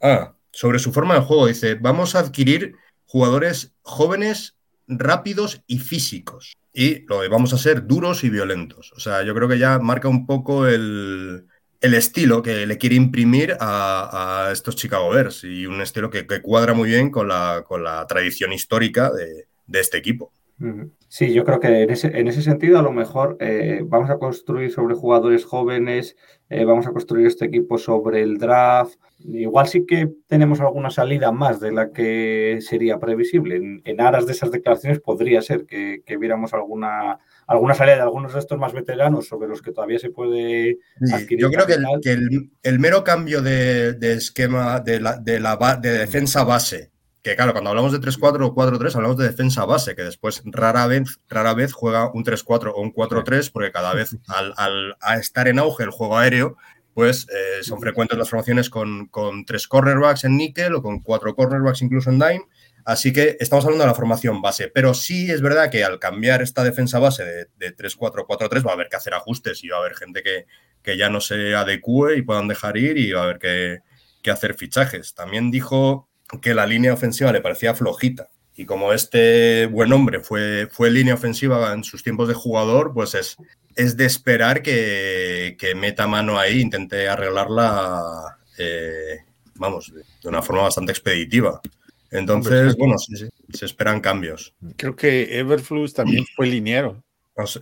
Ah, 0.00 0.34
sobre 0.50 0.78
su 0.78 0.92
forma 0.92 1.14
de 1.14 1.20
juego, 1.20 1.46
dice: 1.46 1.74
Vamos 1.74 2.14
a 2.14 2.20
adquirir 2.20 2.76
jugadores 3.06 3.72
jóvenes, 3.82 4.56
rápidos 4.86 5.62
y 5.66 5.78
físicos. 5.78 6.54
Y 6.72 7.06
lo 7.06 7.28
vamos 7.30 7.52
a 7.52 7.58
ser 7.58 7.86
duros 7.86 8.24
y 8.24 8.30
violentos. 8.30 8.92
O 8.96 9.00
sea, 9.00 9.22
yo 9.22 9.34
creo 9.34 9.48
que 9.48 9.58
ya 9.58 9.78
marca 9.78 10.08
un 10.08 10.26
poco 10.26 10.66
el, 10.66 11.46
el 11.80 11.94
estilo 11.94 12.42
que 12.42 12.66
le 12.66 12.78
quiere 12.78 12.96
imprimir 12.96 13.56
a, 13.60 14.46
a 14.48 14.52
estos 14.52 14.74
Chicago 14.74 15.10
Bears 15.10 15.44
y 15.44 15.66
un 15.66 15.80
estilo 15.80 16.10
que, 16.10 16.26
que 16.26 16.42
cuadra 16.42 16.74
muy 16.74 16.88
bien 16.88 17.10
con 17.10 17.28
la, 17.28 17.62
con 17.64 17.84
la 17.84 18.04
tradición 18.08 18.52
histórica 18.52 19.12
de, 19.12 19.46
de 19.66 19.80
este 19.80 19.98
equipo. 19.98 20.32
Sí, 21.08 21.32
yo 21.32 21.44
creo 21.44 21.60
que 21.60 21.82
en 21.82 21.90
ese, 21.90 22.18
en 22.18 22.28
ese 22.28 22.42
sentido 22.42 22.78
a 22.78 22.82
lo 22.82 22.92
mejor 22.92 23.36
eh, 23.40 23.82
vamos 23.84 24.10
a 24.10 24.18
construir 24.18 24.70
sobre 24.70 24.94
jugadores 24.94 25.44
jóvenes, 25.44 26.16
eh, 26.48 26.64
vamos 26.64 26.86
a 26.86 26.92
construir 26.92 27.26
este 27.26 27.46
equipo 27.46 27.78
sobre 27.78 28.22
el 28.22 28.38
draft. 28.38 28.94
Igual 29.18 29.68
sí 29.68 29.84
que 29.86 30.10
tenemos 30.28 30.60
alguna 30.60 30.90
salida 30.90 31.32
más 31.32 31.60
de 31.60 31.72
la 31.72 31.90
que 31.90 32.58
sería 32.60 32.98
previsible. 32.98 33.56
En, 33.56 33.82
en 33.84 34.00
aras 34.00 34.26
de 34.26 34.32
esas 34.32 34.50
declaraciones 34.50 35.00
podría 35.00 35.42
ser 35.42 35.66
que, 35.66 36.02
que, 36.06 36.16
viéramos 36.16 36.54
alguna, 36.54 37.18
alguna 37.46 37.74
salida 37.74 37.96
de 37.96 38.02
algunos 38.02 38.32
de 38.32 38.40
estos 38.40 38.58
más 38.58 38.72
veteranos 38.72 39.26
sobre 39.26 39.48
los 39.48 39.60
que 39.60 39.72
todavía 39.72 39.98
se 39.98 40.10
puede 40.10 40.78
adquirir. 41.12 41.40
Yo 41.40 41.50
creo 41.50 41.66
que, 41.66 41.74
el, 41.74 41.84
que 42.02 42.12
el, 42.12 42.50
el, 42.62 42.78
mero 42.78 43.02
cambio 43.02 43.42
de, 43.42 43.94
de 43.94 44.14
esquema 44.14 44.80
de, 44.80 45.00
la, 45.00 45.16
de, 45.16 45.40
la, 45.40 45.56
de 45.80 45.90
defensa 45.90 46.44
base 46.44 46.93
que 47.24 47.34
claro, 47.36 47.52
cuando 47.52 47.70
hablamos 47.70 47.90
de 47.90 48.00
3-4 48.00 48.44
o 48.44 48.54
4-3 48.54 48.96
hablamos 48.96 49.16
de 49.16 49.24
defensa 49.24 49.64
base, 49.64 49.96
que 49.96 50.02
después 50.02 50.42
rara 50.44 50.86
vez, 50.86 51.20
rara 51.26 51.54
vez 51.54 51.72
juega 51.72 52.12
un 52.12 52.22
3-4 52.22 52.72
o 52.74 52.80
un 52.82 52.92
4-3, 52.92 53.50
porque 53.50 53.72
cada 53.72 53.94
vez 53.94 54.14
al, 54.28 54.52
al, 54.58 54.94
a 55.00 55.16
estar 55.16 55.48
en 55.48 55.58
auge 55.58 55.84
el 55.84 55.90
juego 55.90 56.18
aéreo, 56.18 56.58
pues 56.92 57.26
eh, 57.30 57.62
son 57.62 57.80
frecuentes 57.80 58.18
las 58.18 58.28
formaciones 58.28 58.68
con, 58.68 59.06
con, 59.06 59.46
tres 59.46 59.66
cornerbacks 59.66 60.24
en 60.24 60.36
níquel 60.36 60.74
o 60.74 60.82
con 60.82 61.00
cuatro 61.00 61.34
cornerbacks 61.34 61.80
incluso 61.80 62.10
en 62.10 62.18
dime. 62.18 62.44
Así 62.84 63.10
que 63.10 63.38
estamos 63.40 63.64
hablando 63.64 63.84
de 63.84 63.88
la 63.88 63.94
formación 63.94 64.42
base, 64.42 64.68
pero 64.68 64.92
sí 64.92 65.30
es 65.30 65.40
verdad 65.40 65.70
que 65.70 65.82
al 65.82 65.98
cambiar 65.98 66.42
esta 66.42 66.62
defensa 66.62 66.98
base 66.98 67.24
de, 67.24 67.46
de 67.56 67.74
3-4-4-3 67.74 68.66
va 68.66 68.72
a 68.72 68.74
haber 68.74 68.88
que 68.90 68.96
hacer 68.96 69.14
ajustes 69.14 69.64
y 69.64 69.68
va 69.68 69.78
a 69.78 69.80
haber 69.80 69.94
gente 69.94 70.22
que, 70.22 70.44
que 70.82 70.98
ya 70.98 71.08
no 71.08 71.22
se 71.22 71.54
adecue 71.54 72.18
y 72.18 72.22
puedan 72.22 72.48
dejar 72.48 72.76
ir 72.76 72.98
y 72.98 73.12
va 73.12 73.22
a 73.22 73.24
haber 73.24 73.38
que, 73.38 73.78
que 74.22 74.30
hacer 74.30 74.52
fichajes. 74.52 75.14
También 75.14 75.50
dijo 75.50 76.10
que 76.40 76.54
la 76.54 76.66
línea 76.66 76.94
ofensiva 76.94 77.32
le 77.32 77.40
parecía 77.40 77.74
flojita. 77.74 78.28
Y 78.56 78.66
como 78.66 78.92
este 78.92 79.66
buen 79.66 79.92
hombre 79.92 80.20
fue, 80.20 80.68
fue 80.70 80.90
línea 80.90 81.14
ofensiva 81.14 81.72
en 81.72 81.82
sus 81.82 82.02
tiempos 82.04 82.28
de 82.28 82.34
jugador, 82.34 82.92
pues 82.94 83.14
es, 83.14 83.36
es 83.74 83.96
de 83.96 84.04
esperar 84.04 84.62
que, 84.62 85.56
que 85.58 85.74
meta 85.74 86.06
mano 86.06 86.38
ahí, 86.38 86.60
intente 86.60 87.08
arreglarla, 87.08 88.38
eh, 88.58 89.18
vamos, 89.56 89.92
de 90.22 90.28
una 90.28 90.40
forma 90.40 90.62
bastante 90.62 90.92
expeditiva. 90.92 91.60
Entonces, 92.12 92.76
bueno, 92.76 92.96
sí, 92.96 93.16
sí, 93.16 93.28
se 93.52 93.64
esperan 93.64 94.00
cambios. 94.00 94.54
Creo 94.76 94.94
que 94.94 95.36
Everflux 95.36 95.92
también 95.94 96.24
fue 96.36 96.46
liniero. 96.46 97.02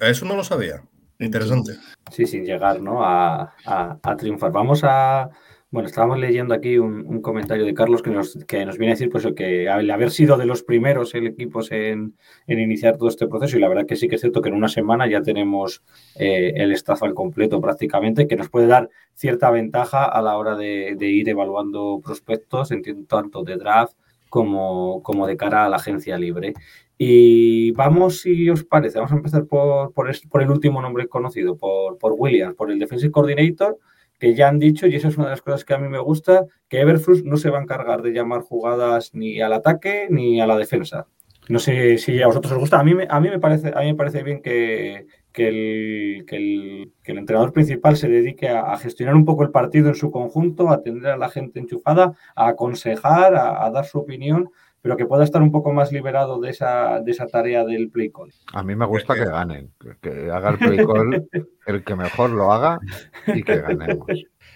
Eso 0.00 0.26
no 0.26 0.36
lo 0.36 0.44
sabía. 0.44 0.82
Interesante. 1.18 1.72
Sí, 2.10 2.26
sin 2.26 2.44
llegar 2.44 2.82
¿no? 2.82 3.02
a, 3.02 3.54
a, 3.64 3.98
a 4.02 4.16
triunfar. 4.16 4.52
Vamos 4.52 4.82
a, 4.84 5.30
bueno, 5.72 5.88
estábamos 5.88 6.18
leyendo 6.18 6.52
aquí 6.52 6.76
un, 6.78 7.06
un, 7.06 7.22
comentario 7.22 7.64
de 7.64 7.72
Carlos 7.72 8.02
que 8.02 8.10
nos, 8.10 8.38
que 8.46 8.66
nos 8.66 8.76
viene 8.76 8.92
a 8.92 8.94
decir 8.94 9.08
pues, 9.08 9.26
que 9.34 9.70
al 9.70 9.90
haber 9.90 10.10
sido 10.10 10.36
de 10.36 10.44
los 10.44 10.62
primeros 10.62 11.14
el 11.14 11.26
equipos 11.26 11.72
en, 11.72 12.14
en, 12.46 12.60
iniciar 12.60 12.98
todo 12.98 13.08
este 13.08 13.26
proceso, 13.26 13.56
y 13.56 13.60
la 13.60 13.68
verdad 13.68 13.86
que 13.86 13.96
sí 13.96 14.06
que 14.06 14.16
es 14.16 14.20
cierto 14.20 14.42
que 14.42 14.50
en 14.50 14.54
una 14.54 14.68
semana 14.68 15.08
ya 15.08 15.22
tenemos 15.22 15.82
eh, 16.16 16.52
el 16.56 16.72
staff 16.72 17.02
al 17.02 17.14
completo 17.14 17.58
prácticamente, 17.62 18.28
que 18.28 18.36
nos 18.36 18.50
puede 18.50 18.66
dar 18.66 18.90
cierta 19.14 19.50
ventaja 19.50 20.04
a 20.04 20.20
la 20.20 20.36
hora 20.36 20.56
de, 20.56 20.94
de 20.98 21.08
ir 21.08 21.30
evaluando 21.30 22.02
prospectos, 22.04 22.70
entiendo 22.70 23.06
tanto 23.08 23.42
de 23.42 23.56
draft 23.56 23.96
como, 24.28 25.02
como 25.02 25.26
de 25.26 25.38
cara 25.38 25.64
a 25.64 25.70
la 25.70 25.76
agencia 25.76 26.18
libre. 26.18 26.52
Y 26.98 27.72
vamos, 27.72 28.20
si 28.20 28.50
os 28.50 28.62
parece, 28.62 28.98
vamos 28.98 29.12
a 29.12 29.16
empezar 29.16 29.46
por, 29.46 29.94
por, 29.94 30.10
por 30.28 30.42
el 30.42 30.50
último 30.50 30.82
nombre 30.82 31.08
conocido, 31.08 31.56
por, 31.56 31.96
por 31.96 32.12
Williams, 32.12 32.54
por 32.56 32.70
el 32.70 32.78
Defensive 32.78 33.10
Coordinator, 33.10 33.78
que 34.22 34.36
ya 34.36 34.46
han 34.46 34.60
dicho, 34.60 34.86
y 34.86 34.94
eso 34.94 35.08
es 35.08 35.16
una 35.16 35.26
de 35.26 35.30
las 35.32 35.42
cosas 35.42 35.64
que 35.64 35.74
a 35.74 35.78
mí 35.78 35.88
me 35.88 35.98
gusta, 35.98 36.46
que 36.68 36.80
Everflux 36.80 37.24
no 37.24 37.36
se 37.36 37.50
va 37.50 37.58
a 37.58 37.62
encargar 37.62 38.02
de 38.02 38.12
llamar 38.12 38.42
jugadas 38.42 39.12
ni 39.14 39.40
al 39.40 39.52
ataque 39.52 40.06
ni 40.10 40.40
a 40.40 40.46
la 40.46 40.56
defensa. 40.56 41.08
No 41.48 41.58
sé 41.58 41.98
si 41.98 42.22
a 42.22 42.28
vosotros 42.28 42.52
os 42.52 42.58
gusta. 42.60 42.78
A 42.78 42.84
mí 42.84 42.94
me, 42.94 43.08
a 43.10 43.18
mí 43.18 43.28
me, 43.30 43.40
parece, 43.40 43.72
a 43.74 43.80
mí 43.80 43.86
me 43.86 43.96
parece 43.96 44.22
bien 44.22 44.40
que, 44.40 45.08
que 45.32 45.48
el, 45.48 46.24
que, 46.24 46.36
el, 46.36 46.92
que 47.02 47.10
el 47.10 47.18
entrenador 47.18 47.52
principal 47.52 47.96
se 47.96 48.08
dedique 48.08 48.48
a, 48.48 48.76
gestionar 48.76 49.16
un 49.16 49.24
poco 49.24 49.42
el 49.42 49.50
partido 49.50 49.88
en 49.88 49.96
su 49.96 50.12
conjunto, 50.12 50.68
a 50.68 50.74
atender 50.74 51.10
a 51.10 51.16
la 51.16 51.28
gente 51.28 51.58
enchufada, 51.58 52.14
a 52.36 52.46
aconsejar, 52.46 53.34
a 53.34 53.68
dar 53.72 53.86
su 53.86 53.98
opinión, 53.98 54.50
pero 54.82 54.96
que 54.96 55.06
pueda 55.06 55.22
estar 55.22 55.40
un 55.40 55.52
poco 55.52 55.72
más 55.72 55.92
liberado 55.92 56.40
de 56.40 56.50
esa, 56.50 57.00
de 57.00 57.12
esa 57.12 57.26
tarea 57.26 57.64
del 57.64 57.88
play 57.90 58.10
call. 58.10 58.32
A 58.52 58.64
mí 58.64 58.74
me 58.74 58.84
gusta 58.84 59.14
que 59.14 59.24
ganen, 59.24 59.70
que, 60.00 60.30
haga 60.30 60.50
el 60.50 60.58
play 60.58 60.84
call 60.84 61.28
el 61.66 61.84
que 61.84 61.94
mejor 61.94 62.30
lo 62.30 62.52
haga 62.52 62.80
y 63.28 63.44
que 63.44 63.60
ganemos. 63.60 64.06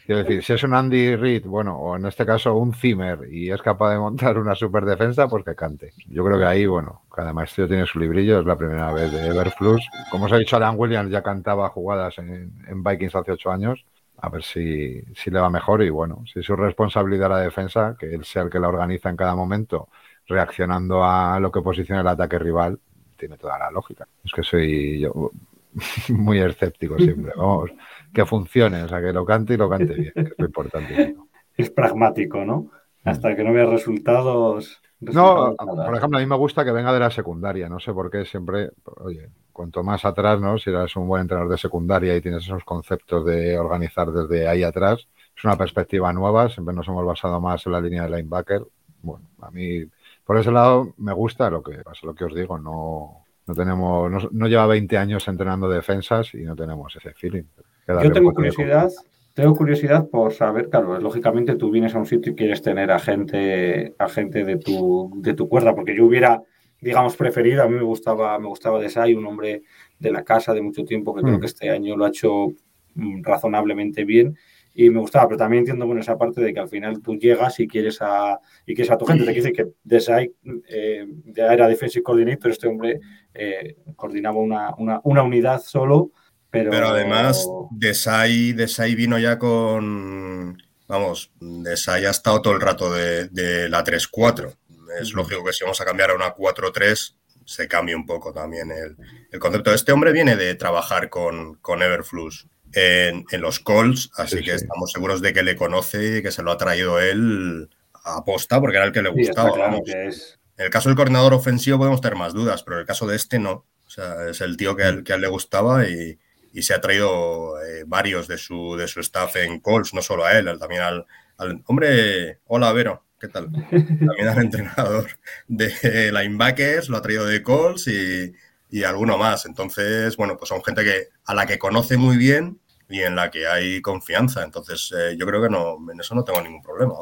Quiero 0.04 0.22
decir, 0.22 0.42
si 0.42 0.52
es 0.52 0.62
un 0.62 0.74
Andy 0.74 1.16
Reid, 1.16 1.46
bueno, 1.46 1.76
o 1.78 1.96
en 1.96 2.06
este 2.06 2.26
caso 2.26 2.54
un 2.56 2.74
Zimmer 2.74 3.20
y 3.30 3.50
es 3.50 3.62
capaz 3.62 3.92
de 3.92 3.98
montar 3.98 4.38
una 4.38 4.54
super 4.54 4.84
defensa, 4.84 5.28
pues 5.28 5.44
que 5.44 5.54
cante. 5.54 5.92
Yo 6.08 6.24
creo 6.24 6.38
que 6.38 6.44
ahí, 6.44 6.66
bueno, 6.66 7.02
cada 7.12 7.32
maestro 7.32 7.66
tiene 7.66 7.86
su 7.86 7.98
librillo, 7.98 8.40
es 8.40 8.46
la 8.46 8.56
primera 8.56 8.92
vez 8.92 9.10
de 9.12 9.28
Everflux. 9.28 9.84
Como 10.10 10.26
os 10.26 10.32
ha 10.32 10.38
dicho, 10.38 10.56
Alan 10.56 10.76
Williams 10.76 11.10
ya 11.10 11.22
cantaba 11.22 11.68
jugadas 11.70 12.18
en, 12.18 12.52
en 12.68 12.82
Vikings 12.84 13.14
hace 13.14 13.32
ocho 13.32 13.50
años. 13.50 13.84
A 14.18 14.28
ver 14.28 14.42
si, 14.42 15.02
si 15.14 15.30
le 15.30 15.40
va 15.40 15.50
mejor 15.50 15.82
y 15.82 15.90
bueno, 15.90 16.24
si 16.32 16.40
es 16.40 16.46
su 16.46 16.56
responsabilidad 16.56 17.28
la 17.28 17.40
defensa, 17.40 17.96
que 17.98 18.14
él 18.14 18.24
sea 18.24 18.42
el 18.42 18.50
que 18.50 18.58
la 18.58 18.68
organiza 18.68 19.10
en 19.10 19.16
cada 19.16 19.34
momento, 19.34 19.88
reaccionando 20.26 21.04
a 21.04 21.38
lo 21.40 21.50
que 21.50 21.62
posiciona 21.62 22.00
el 22.00 22.08
ataque 22.08 22.38
rival, 22.38 22.78
tiene 23.16 23.36
toda 23.36 23.58
la 23.58 23.70
lógica. 23.70 24.06
Es 24.24 24.32
que 24.32 24.42
soy 24.42 25.00
yo 25.00 25.30
muy 26.08 26.38
escéptico 26.40 26.96
siempre. 26.98 27.32
Vamos, 27.36 27.70
que 28.12 28.24
funcione, 28.24 28.82
o 28.82 28.88
sea, 28.88 29.00
que 29.00 29.12
lo 29.12 29.24
cante 29.24 29.54
y 29.54 29.56
lo 29.56 29.68
cante 29.68 29.94
bien, 29.94 30.12
que 30.14 30.20
es 30.20 30.34
lo 30.38 30.46
importante. 30.46 31.16
Es 31.56 31.70
pragmático, 31.70 32.44
¿no? 32.44 32.70
Hasta 33.04 33.34
que 33.36 33.44
no 33.44 33.52
vea 33.52 33.66
resultados. 33.66 34.80
No, 35.00 35.46
resultados 35.46 35.56
nada. 35.66 35.86
por 35.86 35.96
ejemplo, 35.96 36.18
a 36.18 36.20
mí 36.20 36.26
me 36.26 36.36
gusta 36.36 36.64
que 36.64 36.72
venga 36.72 36.92
de 36.92 37.00
la 37.00 37.10
secundaria, 37.10 37.68
no 37.68 37.78
sé 37.78 37.92
por 37.92 38.10
qué 38.10 38.24
siempre, 38.24 38.70
oye, 38.96 39.28
cuanto 39.52 39.82
más 39.82 40.04
atrás, 40.04 40.40
¿no? 40.40 40.58
Si 40.58 40.70
eres 40.70 40.94
un 40.96 41.08
buen 41.08 41.22
entrenador 41.22 41.50
de 41.50 41.58
secundaria 41.58 42.16
y 42.16 42.20
tienes 42.20 42.44
esos 42.44 42.64
conceptos 42.64 43.24
de 43.24 43.58
organizar 43.58 44.10
desde 44.12 44.48
ahí 44.48 44.62
atrás, 44.62 45.08
es 45.36 45.44
una 45.44 45.56
perspectiva 45.56 46.12
nueva, 46.12 46.48
siempre 46.48 46.74
nos 46.74 46.88
hemos 46.88 47.04
basado 47.04 47.40
más 47.40 47.64
en 47.66 47.72
la 47.72 47.80
línea 47.80 48.02
de 48.04 48.16
linebacker. 48.16 48.66
Bueno, 49.02 49.26
a 49.40 49.50
mí, 49.50 49.84
por 50.26 50.36
ese 50.36 50.50
lado, 50.50 50.92
me 50.98 51.12
gusta 51.12 51.48
lo 51.48 51.62
que 51.62 51.78
pasa, 51.84 52.04
lo 52.04 52.14
que 52.14 52.24
os 52.24 52.34
digo, 52.34 52.58
no, 52.58 53.24
no 53.46 53.54
tenemos, 53.54 54.10
no, 54.10 54.18
no 54.32 54.48
lleva 54.48 54.66
20 54.66 54.98
años 54.98 55.28
entrenando 55.28 55.68
defensas 55.68 56.34
y 56.34 56.42
no 56.42 56.56
tenemos 56.56 56.94
ese 56.96 57.14
feeling. 57.14 57.44
Yo 57.86 58.10
tengo 58.10 58.32
curiosidad, 58.34 58.90
tengo 59.34 59.54
curiosidad 59.54 60.08
por 60.08 60.32
saber, 60.32 60.68
claro, 60.68 60.98
lógicamente 60.98 61.54
tú 61.54 61.70
vienes 61.70 61.94
a 61.94 61.98
un 61.98 62.06
sitio 62.06 62.32
y 62.32 62.34
quieres 62.34 62.60
tener 62.60 62.90
a 62.90 62.98
gente, 62.98 63.94
a 63.98 64.08
gente 64.08 64.44
de 64.44 64.56
tu, 64.56 65.12
de 65.18 65.34
tu 65.34 65.48
cuerda, 65.48 65.76
porque 65.76 65.94
yo 65.96 66.04
hubiera, 66.06 66.42
digamos, 66.80 67.16
preferido, 67.16 67.62
a 67.62 67.68
mí 67.68 67.76
me 67.76 67.84
gustaba, 67.84 68.36
me 68.40 68.48
gustaba 68.48 68.80
Desai, 68.80 69.14
un 69.14 69.26
hombre 69.26 69.62
de 70.00 70.10
la 70.10 70.24
casa 70.24 70.52
de 70.52 70.62
mucho 70.62 70.84
tiempo, 70.84 71.14
que 71.14 71.22
creo 71.22 71.36
Mm. 71.36 71.40
que 71.40 71.46
este 71.46 71.70
año 71.70 71.96
lo 71.96 72.04
ha 72.04 72.08
hecho 72.08 72.48
mm, 72.94 73.22
razonablemente 73.22 74.04
bien. 74.04 74.36
Y 74.78 74.90
me 74.90 75.00
gustaba, 75.00 75.28
pero 75.28 75.38
también 75.38 75.60
entiendo 75.60 75.86
bueno, 75.86 76.02
esa 76.02 76.18
parte 76.18 76.42
de 76.42 76.52
que 76.52 76.60
al 76.60 76.68
final 76.68 77.00
tú 77.00 77.16
llegas 77.16 77.58
y 77.60 77.66
quieres 77.66 77.96
a, 78.02 78.38
y 78.66 78.74
quieres 78.74 78.92
a 78.92 78.98
tu 78.98 79.06
gente. 79.06 79.24
Te 79.24 79.32
quiere 79.32 79.48
decir 79.48 79.64
que 79.64 79.72
Desai 79.82 80.34
eh, 80.68 81.06
ya 81.24 81.50
era 81.50 81.66
defensive 81.66 82.02
coordinator, 82.02 82.50
este 82.50 82.68
hombre 82.68 83.00
eh, 83.32 83.76
coordinaba 83.96 84.36
una, 84.36 84.74
una, 84.76 85.00
una 85.02 85.22
unidad 85.22 85.62
solo, 85.62 86.12
pero, 86.50 86.70
Pero 86.70 86.88
además, 86.88 87.48
Desai, 87.70 88.52
Desai 88.52 88.94
vino 88.94 89.18
ya 89.18 89.38
con. 89.38 90.62
Vamos, 90.88 91.32
Desai 91.40 92.04
ha 92.04 92.10
estado 92.10 92.42
todo 92.42 92.52
el 92.52 92.60
rato 92.60 92.92
de, 92.92 93.28
de 93.28 93.70
la 93.70 93.82
3-4. 93.82 94.54
Es 95.00 95.12
lógico 95.14 95.42
que 95.42 95.54
si 95.54 95.64
vamos 95.64 95.80
a 95.80 95.86
cambiar 95.86 96.10
a 96.10 96.14
una 96.14 96.34
4-3, 96.34 97.14
se 97.46 97.66
cambie 97.66 97.96
un 97.96 98.04
poco 98.04 98.32
también 98.32 98.70
el, 98.70 98.96
el 99.30 99.40
concepto. 99.40 99.72
Este 99.72 99.92
hombre 99.92 100.12
viene 100.12 100.36
de 100.36 100.54
trabajar 100.54 101.08
con, 101.08 101.54
con 101.56 101.82
Everflux 101.82 102.46
en, 102.76 103.24
en 103.30 103.40
los 103.40 103.60
calls, 103.60 104.10
así 104.16 104.38
Sí, 104.38 104.44
que 104.44 104.50
sí. 104.58 104.64
estamos 104.64 104.92
seguros 104.92 105.20
de 105.22 105.32
que 105.32 105.42
le 105.42 105.56
conoce 105.56 106.18
y 106.18 106.22
que 106.22 106.30
se 106.30 106.42
lo 106.42 106.52
ha 106.52 106.58
traído 106.58 107.00
él 107.00 107.68
a 108.04 108.24
posta 108.24 108.60
porque 108.60 108.76
era 108.76 108.86
el 108.86 108.92
que 108.92 109.02
le 109.02 109.10
gustaba. 109.10 109.52
claro 109.52 109.82
que 109.84 110.08
es. 110.08 110.38
En 110.58 110.66
el 110.66 110.70
caso 110.70 110.88
del 110.88 110.96
coordinador 110.96 111.34
ofensivo 111.34 111.78
podemos 111.78 112.00
tener 112.00 112.16
más 112.18 112.32
dudas, 112.34 112.62
pero 112.62 112.76
en 112.76 112.80
el 112.80 112.86
caso 112.86 113.06
de 113.06 113.16
este 113.16 113.38
no. 113.38 113.64
O 113.86 113.90
sea, 113.90 114.28
es 114.28 114.40
el 114.40 114.56
tío 114.56 114.76
que 114.76 114.84
a 114.84 114.88
él, 114.88 115.04
que 115.04 115.12
a 115.12 115.16
él 115.16 115.22
le 115.22 115.28
gustaba 115.28 115.88
y, 115.88 116.18
y 116.52 116.62
se 116.62 116.74
ha 116.74 116.80
traído 116.80 117.60
eh, 117.62 117.84
varios 117.86 118.26
de 118.28 118.38
su, 118.38 118.76
de 118.76 118.88
su 118.88 119.00
staff 119.00 119.36
en 119.36 119.60
calls, 119.60 119.94
no 119.94 120.02
solo 120.02 120.24
a 120.24 120.32
él, 120.38 120.48
él 120.48 120.58
también 120.58 120.82
al, 120.82 121.06
al- 121.38 121.62
Hombre, 121.66 122.40
hola 122.46 122.72
Vero, 122.72 123.04
¿qué 123.20 123.28
tal? 123.28 123.50
También 123.70 124.28
al 124.28 124.38
entrenador 124.38 125.06
de 125.48 126.10
linebackers, 126.12 126.88
lo 126.88 126.96
ha 126.96 127.02
traído 127.02 127.26
de 127.26 127.42
calls 127.42 127.86
y, 127.88 128.32
y 128.70 128.84
alguno 128.84 129.18
más. 129.18 129.46
Entonces, 129.46 130.16
bueno, 130.16 130.36
pues 130.36 130.48
son 130.48 130.62
gente 130.64 130.84
que, 130.84 131.08
a 131.24 131.34
la 131.34 131.46
que 131.46 131.58
conoce 131.58 131.96
muy 131.96 132.16
bien 132.16 132.58
y 132.88 133.00
en 133.00 133.16
la 133.16 133.30
que 133.30 133.46
hay 133.46 133.80
confianza. 133.80 134.42
Entonces, 134.42 134.92
eh, 134.96 135.16
yo 135.18 135.26
creo 135.26 135.42
que 135.42 135.50
no, 135.50 135.78
en 135.90 136.00
eso 136.00 136.14
no 136.14 136.24
tengo 136.24 136.40
ningún 136.42 136.62
problema. 136.62 136.94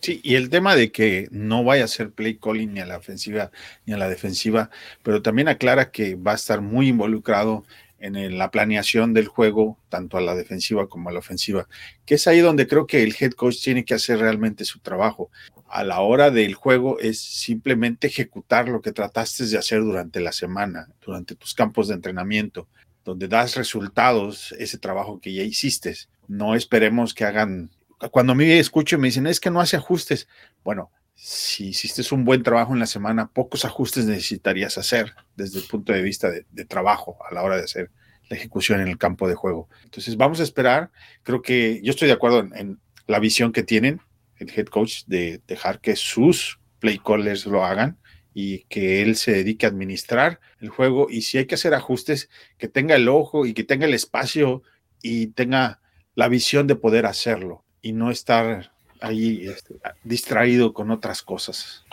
Sí, 0.00 0.20
y 0.22 0.36
el 0.36 0.48
tema 0.48 0.76
de 0.76 0.90
que 0.90 1.28
no 1.30 1.62
vaya 1.62 1.84
a 1.84 1.88
ser 1.88 2.10
play 2.10 2.38
calling 2.38 2.72
ni 2.72 2.80
a 2.80 2.86
la 2.86 2.96
ofensiva 2.96 3.50
ni 3.84 3.92
a 3.92 3.98
la 3.98 4.08
defensiva, 4.08 4.70
pero 5.02 5.20
también 5.20 5.48
aclara 5.48 5.90
que 5.90 6.14
va 6.14 6.32
a 6.32 6.36
estar 6.36 6.62
muy 6.62 6.88
involucrado 6.88 7.64
en 7.98 8.36
la 8.36 8.50
planeación 8.50 9.14
del 9.14 9.28
juego, 9.28 9.78
tanto 9.88 10.18
a 10.18 10.20
la 10.20 10.34
defensiva 10.34 10.88
como 10.88 11.08
a 11.08 11.12
la 11.12 11.20
ofensiva, 11.20 11.68
que 12.04 12.16
es 12.16 12.26
ahí 12.26 12.40
donde 12.40 12.66
creo 12.66 12.86
que 12.86 13.02
el 13.02 13.14
head 13.18 13.32
coach 13.32 13.62
tiene 13.62 13.86
que 13.86 13.94
hacer 13.94 14.18
realmente 14.18 14.66
su 14.66 14.80
trabajo. 14.80 15.30
A 15.68 15.84
la 15.84 16.00
hora 16.00 16.30
del 16.30 16.54
juego 16.54 16.98
es 16.98 17.18
simplemente 17.18 18.08
ejecutar 18.08 18.68
lo 18.68 18.82
que 18.82 18.92
trataste 18.92 19.46
de 19.46 19.56
hacer 19.56 19.80
durante 19.80 20.20
la 20.20 20.32
semana, 20.32 20.88
durante 21.04 21.34
tus 21.34 21.54
campos 21.54 21.88
de 21.88 21.94
entrenamiento, 21.94 22.68
donde 23.04 23.28
das 23.28 23.56
resultados, 23.56 24.52
ese 24.58 24.78
trabajo 24.78 25.20
que 25.20 25.32
ya 25.32 25.42
hiciste. 25.42 25.94
No 26.26 26.54
esperemos 26.54 27.14
que 27.14 27.24
hagan 27.24 27.70
cuando 28.10 28.32
a 28.32 28.36
mí 28.36 28.50
escucho 28.50 28.96
y 28.96 28.98
me 28.98 29.08
dicen, 29.08 29.26
es 29.26 29.40
que 29.40 29.50
no 29.50 29.60
hace 29.60 29.76
ajustes. 29.76 30.28
Bueno, 30.62 30.90
si 31.14 31.68
hiciste 31.68 32.02
un 32.14 32.24
buen 32.24 32.42
trabajo 32.42 32.72
en 32.72 32.80
la 32.80 32.86
semana, 32.86 33.30
pocos 33.30 33.64
ajustes 33.64 34.04
necesitarías 34.04 34.78
hacer 34.78 35.14
desde 35.36 35.60
el 35.60 35.66
punto 35.66 35.92
de 35.92 36.02
vista 36.02 36.30
de, 36.30 36.64
trabajo 36.64 37.18
a 37.28 37.32
la 37.32 37.42
hora 37.42 37.56
de 37.56 37.64
hacer 37.64 37.90
la 38.28 38.36
ejecución 38.36 38.80
en 38.80 38.88
el 38.88 38.98
campo 38.98 39.28
de 39.28 39.34
juego. 39.34 39.68
Entonces, 39.84 40.16
vamos 40.16 40.40
a 40.40 40.42
esperar. 40.42 40.90
Creo 41.22 41.42
que 41.42 41.80
yo 41.82 41.90
estoy 41.90 42.08
de 42.08 42.14
acuerdo 42.14 42.40
en, 42.40 42.56
en 42.56 42.80
la 43.06 43.20
visión 43.20 43.52
que 43.52 43.62
tienen 43.62 44.00
el 44.36 44.50
head 44.50 44.66
coach 44.66 45.04
de 45.06 45.40
dejar 45.46 45.80
que 45.80 45.94
sus 45.96 46.58
play 46.80 46.98
callers 46.98 47.46
lo 47.46 47.64
hagan 47.64 47.98
y 48.34 48.64
que 48.64 49.00
él 49.00 49.14
se 49.16 49.32
dedique 49.32 49.64
a 49.64 49.70
administrar 49.70 50.40
el 50.60 50.68
juego. 50.68 51.06
Y 51.08 51.22
si 51.22 51.38
hay 51.38 51.46
que 51.46 51.54
hacer 51.54 51.72
ajustes, 51.72 52.28
que 52.58 52.68
tenga 52.68 52.96
el 52.96 53.08
ojo 53.08 53.46
y 53.46 53.54
que 53.54 53.64
tenga 53.64 53.86
el 53.86 53.94
espacio 53.94 54.62
y 55.00 55.28
tenga 55.28 55.80
la 56.16 56.28
visión 56.28 56.66
de 56.66 56.76
poder 56.76 57.06
hacerlo 57.06 57.64
y 57.80 57.92
no 57.92 58.10
estar 58.10 58.72
ahí 59.00 59.46
este, 59.46 59.76
distraído 60.02 60.72
con 60.72 60.90
otras 60.90 61.22
cosas. 61.22 61.84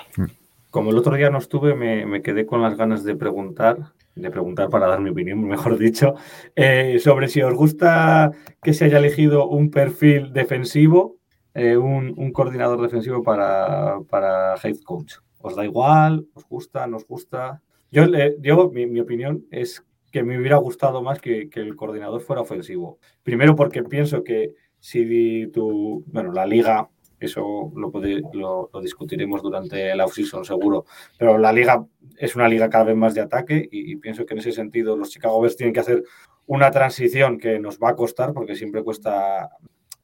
Como 0.71 0.91
el 0.91 0.97
otro 0.97 1.15
día 1.15 1.29
no 1.29 1.37
estuve, 1.37 1.75
me, 1.75 2.05
me 2.05 2.21
quedé 2.21 2.45
con 2.45 2.61
las 2.61 2.77
ganas 2.77 3.03
de 3.03 3.15
preguntar, 3.15 3.91
de 4.15 4.31
preguntar 4.31 4.69
para 4.69 4.87
dar 4.87 5.01
mi 5.01 5.09
opinión, 5.09 5.43
mejor 5.47 5.77
dicho, 5.77 6.15
eh, 6.55 6.99
sobre 6.99 7.27
si 7.27 7.41
os 7.41 7.53
gusta 7.53 8.31
que 8.63 8.73
se 8.73 8.85
haya 8.85 8.99
elegido 8.99 9.47
un 9.47 9.69
perfil 9.69 10.33
defensivo, 10.33 11.17
eh, 11.53 11.75
un, 11.75 12.13
un, 12.15 12.31
coordinador 12.31 12.81
defensivo 12.81 13.21
para, 13.23 13.99
para 14.09 14.55
head 14.63 14.77
coach. 14.85 15.15
¿Os 15.41 15.55
da 15.55 15.65
igual? 15.65 16.27
¿Os 16.33 16.47
gusta? 16.47 16.87
¿Nos 16.87 17.05
gusta? 17.05 17.61
Yo, 17.91 18.03
eh, 18.05 18.37
yo 18.39 18.69
mi, 18.71 18.85
mi, 18.85 18.99
opinión 18.99 19.45
es 19.51 19.85
que 20.11 20.23
me 20.23 20.37
hubiera 20.37 20.57
gustado 20.57 21.01
más 21.01 21.19
que, 21.19 21.49
que 21.49 21.59
el 21.59 21.75
coordinador 21.75 22.21
fuera 22.21 22.41
ofensivo. 22.41 22.99
Primero 23.23 23.55
porque 23.55 23.83
pienso 23.83 24.23
que 24.23 24.53
si 24.79 25.47
tu, 25.47 26.03
bueno, 26.07 26.31
la 26.31 26.45
liga, 26.45 26.89
eso 27.19 27.71
lo, 27.75 27.91
puede, 27.91 28.21
lo, 28.33 28.69
lo 28.73 28.81
discutiremos 28.81 29.43
durante 29.43 29.95
la 29.95 30.05
offseason 30.05 30.43
seguro, 30.43 30.85
pero 31.17 31.37
la 31.37 31.53
liga 31.53 31.85
es 32.17 32.35
una 32.35 32.47
liga 32.47 32.69
cada 32.69 32.85
vez 32.85 32.95
más 32.95 33.13
de 33.13 33.21
ataque 33.21 33.67
y, 33.71 33.91
y, 33.91 33.95
pienso 33.97 34.25
que 34.25 34.33
en 34.33 34.39
ese 34.39 34.51
sentido 34.51 34.97
los 34.97 35.11
Chicago 35.11 35.39
Bears 35.39 35.55
tienen 35.55 35.73
que 35.73 35.81
hacer 35.81 36.03
una 36.47 36.71
transición 36.71 37.37
que 37.37 37.59
nos 37.59 37.77
va 37.77 37.89
a 37.89 37.95
costar 37.95 38.33
porque 38.33 38.55
siempre 38.55 38.83
cuesta 38.83 39.51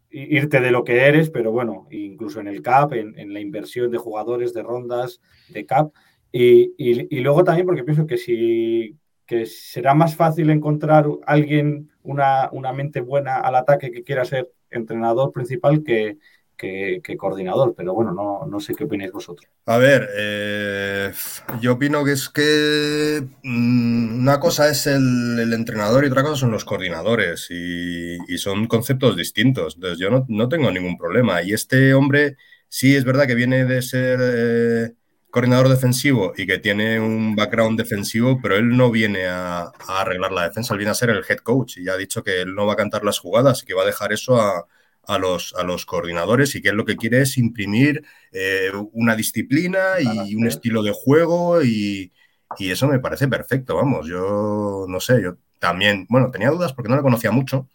irte 0.09 0.61
de 0.61 0.71
lo 0.71 0.83
que 0.83 1.05
eres, 1.05 1.29
pero 1.29 1.51
bueno, 1.51 1.87
incluso 1.91 2.39
en 2.39 2.47
el 2.47 2.61
cap, 2.61 2.93
en, 2.93 3.33
la 3.33 3.39
inversión 3.39 3.91
de 3.91 3.97
jugadores, 3.97 4.53
de 4.53 4.63
rondas, 4.63 5.21
de 5.49 5.65
cap. 5.65 5.91
Y, 6.31 6.73
y, 6.77 7.15
y, 7.15 7.19
luego 7.21 7.43
también 7.43 7.65
porque 7.65 7.83
pienso 7.83 8.05
que 8.05 8.17
si 8.17 8.97
que 9.25 9.45
será 9.45 9.93
más 9.93 10.15
fácil 10.15 10.49
encontrar 10.49 11.05
alguien, 11.25 11.91
una, 12.01 12.49
una 12.53 12.71
mente 12.71 13.01
buena 13.01 13.37
al 13.37 13.55
ataque 13.55 13.91
que 13.91 14.03
quiera 14.03 14.23
ser 14.23 14.51
entrenador 14.69 15.31
principal 15.33 15.83
que, 15.83 16.17
que, 16.57 17.01
coordinador, 17.17 17.73
pero 17.75 17.93
bueno, 17.93 18.11
no, 18.11 18.45
no 18.45 18.59
sé 18.59 18.73
qué 18.75 18.85
opináis 18.85 19.11
vosotros. 19.11 19.49
A 19.65 19.77
ver, 19.77 20.09
eh, 20.17 21.11
yo 21.61 21.73
opino 21.73 22.03
que 22.03 22.13
es 22.13 22.29
que 22.29 23.23
mm, 23.43 24.21
una 24.21 24.39
cosa 24.39 24.69
es 24.69 24.87
el, 24.87 25.53
entrenador 25.53 26.03
y 26.03 26.07
otra 26.07 26.23
cosa 26.23 26.35
son 26.35 26.51
los 26.51 26.65
coordinadores 26.65 27.47
y, 27.51 28.17
y 28.27 28.37
son 28.37 28.67
conceptos 28.67 29.15
distintos. 29.15 29.75
Entonces 29.75 29.99
yo 29.99 30.09
no, 30.09 30.25
no 30.27 30.49
tengo 30.49 30.71
ningún 30.71 30.97
problema. 30.97 31.41
Y 31.43 31.53
este 31.53 31.93
hombre 31.93 32.37
sí 32.67 32.95
es 32.95 33.05
verdad 33.05 33.27
que 33.27 33.35
viene 33.35 33.65
de 33.65 33.81
ser 33.81 34.19
eh, 34.21 34.93
coordinador 35.29 35.69
defensivo 35.69 36.33
y 36.35 36.47
que 36.47 36.57
tiene 36.57 36.99
un 36.99 37.35
background 37.35 37.77
defensivo, 37.77 38.39
pero 38.41 38.55
él 38.55 38.75
no 38.75 38.89
viene 38.91 39.27
a, 39.27 39.61
a 39.63 40.01
arreglar 40.01 40.31
la 40.31 40.47
defensa, 40.47 40.73
él 40.73 40.79
viene 40.79 40.91
a 40.91 40.95
ser 40.95 41.11
el 41.11 41.23
head 41.27 41.37
coach 41.39 41.77
y 41.77 41.85
ya 41.85 41.93
ha 41.93 41.97
dicho 41.97 42.23
que 42.23 42.41
él 42.41 42.55
no 42.55 42.65
va 42.65 42.73
a 42.73 42.77
cantar 42.77 43.03
las 43.03 43.19
jugadas 43.19 43.61
y 43.61 43.65
que 43.65 43.73
va 43.73 43.83
a 43.83 43.85
dejar 43.85 44.11
eso 44.13 44.39
a, 44.41 44.67
a 45.07 45.17
los, 45.17 45.53
a 45.57 45.63
los 45.63 45.85
coordinadores 45.85 46.55
y 46.55 46.61
que 46.61 46.69
él 46.69 46.75
lo 46.75 46.85
que 46.85 46.97
quiere 46.97 47.21
es 47.21 47.37
imprimir 47.37 48.03
eh, 48.31 48.71
una 48.93 49.15
disciplina 49.15 49.99
y 50.01 50.35
un 50.35 50.47
estilo 50.47 50.83
de 50.83 50.91
juego 50.91 51.63
y, 51.63 52.11
y 52.57 52.71
eso 52.71 52.87
me 52.87 52.99
parece 52.99 53.27
perfecto, 53.27 53.75
vamos, 53.75 54.07
yo 54.07 54.85
no 54.87 54.99
sé, 54.99 55.21
yo 55.21 55.37
también, 55.59 56.05
bueno, 56.09 56.31
tenía 56.31 56.49
dudas 56.49 56.73
porque 56.73 56.89
no 56.89 56.95
le 56.95 57.01
conocía 57.01 57.31
mucho, 57.31 57.67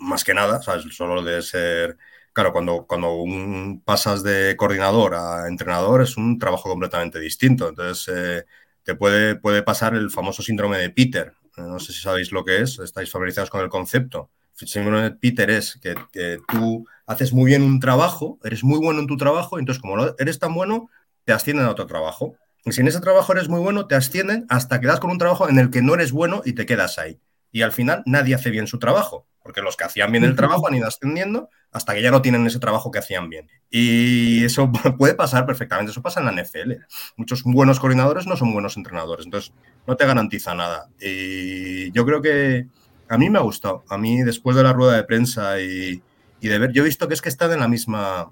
más 0.00 0.24
que 0.24 0.34
nada, 0.34 0.62
¿sabes? 0.62 0.84
Solo 0.94 1.22
de 1.22 1.42
ser, 1.42 1.98
claro, 2.32 2.52
cuando, 2.52 2.86
cuando 2.86 3.14
un, 3.14 3.82
pasas 3.84 4.22
de 4.22 4.56
coordinador 4.56 5.14
a 5.14 5.48
entrenador 5.48 6.02
es 6.02 6.16
un 6.16 6.38
trabajo 6.38 6.68
completamente 6.68 7.20
distinto, 7.20 7.68
entonces 7.68 8.14
eh, 8.14 8.44
te 8.82 8.94
puede, 8.94 9.36
puede 9.36 9.62
pasar 9.62 9.94
el 9.94 10.10
famoso 10.10 10.42
síndrome 10.42 10.78
de 10.78 10.90
Peter, 10.90 11.34
no 11.56 11.78
sé 11.78 11.92
si 11.92 12.00
sabéis 12.00 12.32
lo 12.32 12.44
que 12.44 12.62
es, 12.62 12.78
estáis 12.78 13.10
familiarizados 13.10 13.50
con 13.50 13.60
el 13.62 13.68
concepto. 13.68 14.30
Síndrome 14.54 15.10
Peter 15.12 15.50
es 15.50 15.78
que, 15.82 15.94
que 16.12 16.38
tú 16.48 16.86
haces 17.06 17.32
muy 17.32 17.46
bien 17.46 17.62
un 17.62 17.80
trabajo, 17.80 18.38
eres 18.44 18.64
muy 18.64 18.78
bueno 18.78 19.00
en 19.00 19.06
tu 19.06 19.16
trabajo, 19.16 19.58
entonces 19.58 19.80
como 19.80 19.96
no 19.96 20.14
eres 20.18 20.38
tan 20.38 20.54
bueno, 20.54 20.88
te 21.24 21.32
ascienden 21.32 21.66
a 21.66 21.70
otro 21.70 21.86
trabajo. 21.86 22.36
Y 22.64 22.72
si 22.72 22.80
en 22.80 22.88
ese 22.88 23.00
trabajo 23.00 23.32
eres 23.32 23.48
muy 23.48 23.60
bueno, 23.60 23.86
te 23.86 23.94
ascienden 23.94 24.46
hasta 24.48 24.80
que 24.80 24.86
das 24.86 25.00
con 25.00 25.10
un 25.10 25.18
trabajo 25.18 25.48
en 25.48 25.58
el 25.58 25.70
que 25.70 25.82
no 25.82 25.94
eres 25.94 26.12
bueno 26.12 26.42
y 26.44 26.54
te 26.54 26.66
quedas 26.66 26.98
ahí. 26.98 27.20
Y 27.52 27.62
al 27.62 27.72
final 27.72 28.02
nadie 28.06 28.34
hace 28.34 28.50
bien 28.50 28.66
su 28.66 28.78
trabajo, 28.78 29.26
porque 29.42 29.60
los 29.60 29.76
que 29.76 29.84
hacían 29.84 30.10
bien 30.10 30.24
el 30.24 30.34
trabajo 30.34 30.66
han 30.66 30.74
ido 30.74 30.88
ascendiendo 30.88 31.50
hasta 31.70 31.94
que 31.94 32.02
ya 32.02 32.10
no 32.10 32.22
tienen 32.22 32.46
ese 32.46 32.58
trabajo 32.58 32.90
que 32.90 33.00
hacían 33.00 33.28
bien. 33.28 33.48
Y 33.70 34.44
eso 34.44 34.72
puede 34.98 35.14
pasar 35.14 35.46
perfectamente, 35.46 35.92
eso 35.92 36.02
pasa 36.02 36.20
en 36.20 36.26
la 36.26 36.42
NFL. 36.42 36.72
Muchos 37.16 37.42
buenos 37.44 37.78
coordinadores 37.78 38.26
no 38.26 38.36
son 38.36 38.52
buenos 38.52 38.76
entrenadores, 38.76 39.26
entonces 39.26 39.52
no 39.86 39.96
te 39.96 40.06
garantiza 40.06 40.54
nada. 40.54 40.88
Y 41.00 41.92
yo 41.92 42.06
creo 42.06 42.22
que 42.22 42.66
a 43.08 43.18
mí 43.18 43.30
me 43.30 43.38
ha 43.38 43.42
gustado, 43.42 43.84
a 43.88 43.98
mí 43.98 44.22
después 44.22 44.56
de 44.56 44.62
la 44.62 44.72
rueda 44.72 44.96
de 44.96 45.04
prensa 45.04 45.60
y, 45.60 46.02
de 46.40 46.58
ver, 46.58 46.72
yo 46.72 46.82
he 46.82 46.86
visto 46.86 47.08
que 47.08 47.14
es 47.14 47.22
que 47.22 47.28
están 47.28 47.52
en 47.52 47.60
la 47.60 47.68
misma, 47.68 48.30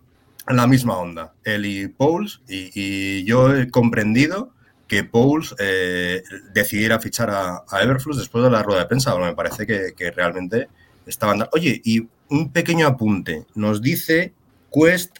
en 0.48 0.56
la 0.56 0.66
misma 0.66 0.98
onda, 0.98 1.34
él 1.44 1.66
y 1.66 1.88
Pauls, 1.88 2.42
y, 2.48 3.24
yo 3.24 3.54
he 3.54 3.70
comprendido 3.70 4.52
que 4.86 5.04
Pauls 5.04 5.54
eh, 5.58 6.22
decidiera 6.52 7.00
fichar 7.00 7.30
a, 7.30 7.64
a, 7.68 7.82
Everflux 7.82 8.18
después 8.18 8.44
de 8.44 8.50
la 8.50 8.62
rueda 8.62 8.80
de 8.80 8.86
prensa, 8.86 9.16
me 9.16 9.34
parece 9.34 9.66
que, 9.66 9.94
que 9.96 10.10
realmente 10.10 10.68
estaban... 11.06 11.46
Oye, 11.52 11.80
y 11.84 12.06
un 12.28 12.52
pequeño 12.52 12.86
apunte, 12.86 13.46
nos 13.54 13.80
dice 13.80 14.34
Quest, 14.72 15.18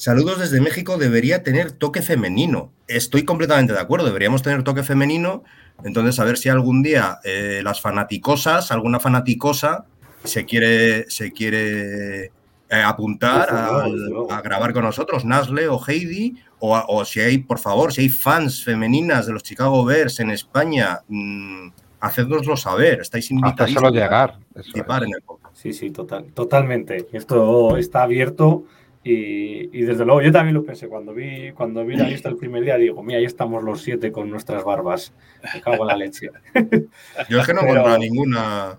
saludos 0.00 0.38
desde 0.38 0.62
México, 0.62 0.96
debería 0.96 1.42
tener 1.42 1.72
toque 1.72 2.00
femenino. 2.00 2.72
Estoy 2.88 3.24
completamente 3.24 3.74
de 3.74 3.80
acuerdo, 3.80 4.06
deberíamos 4.06 4.40
tener 4.40 4.62
toque 4.62 4.82
femenino, 4.82 5.44
entonces 5.84 6.18
a 6.18 6.24
ver 6.24 6.38
si 6.38 6.48
algún 6.48 6.82
día 6.82 7.18
eh, 7.22 7.60
las 7.62 7.82
fanaticosas, 7.82 8.72
alguna 8.72 8.98
fanaticosa, 8.98 9.84
se 10.24 10.46
quiere, 10.46 11.10
se 11.10 11.32
quiere 11.32 12.24
eh, 12.24 12.30
apuntar 12.70 13.50
a, 13.50 13.84
a, 14.30 14.40
grabar 14.40 14.72
con 14.72 14.84
nosotros, 14.84 15.26
Nasle 15.26 15.68
o 15.68 15.78
Heidi, 15.86 16.34
o, 16.60 16.82
o, 16.88 17.04
si 17.04 17.20
hay, 17.20 17.36
por 17.36 17.58
favor, 17.58 17.92
si 17.92 18.00
hay 18.00 18.08
fans 18.08 18.64
femeninas 18.64 19.26
de 19.26 19.34
los 19.34 19.42
Chicago 19.42 19.84
Bears 19.84 20.18
en 20.20 20.30
España, 20.30 21.00
mmm, 21.08 21.68
hacednoslo 22.00 22.56
saber, 22.56 23.02
estáis 23.02 23.30
invitados 23.30 23.76
a 23.76 23.90
llegar. 23.90 24.38
participar 24.54 25.04
en 25.04 25.10
el 25.14 25.20
podcast. 25.20 25.54
Sí, 25.58 25.74
sí, 25.74 25.90
total, 25.90 26.32
totalmente. 26.32 27.06
Esto 27.12 27.76
está 27.76 28.04
abierto 28.04 28.64
y, 29.02 29.78
y, 29.78 29.82
desde 29.82 30.04
luego 30.04 30.20
yo 30.20 30.30
también 30.30 30.54
lo 30.54 30.62
pensé 30.62 30.86
cuando 30.86 31.14
vi, 31.14 31.52
cuando 31.52 31.84
vi 31.86 31.96
la 31.96 32.06
lista 32.06 32.28
el 32.28 32.36
primer 32.36 32.62
día, 32.64 32.76
digo, 32.76 33.02
mira, 33.02 33.18
ahí 33.18 33.24
estamos 33.24 33.64
los 33.64 33.80
siete 33.80 34.12
con 34.12 34.28
nuestras 34.28 34.62
barbas. 34.62 35.14
Me 35.54 35.62
cago 35.62 35.84
en 35.84 35.86
la 35.86 35.96
leche. 35.96 36.30
Yo 37.30 37.40
es 37.40 37.46
que 37.46 37.54
no 37.54 37.60
Pero... 37.60 37.72
encuentro 37.72 37.92
a 37.94 37.98
ninguna, 37.98 38.78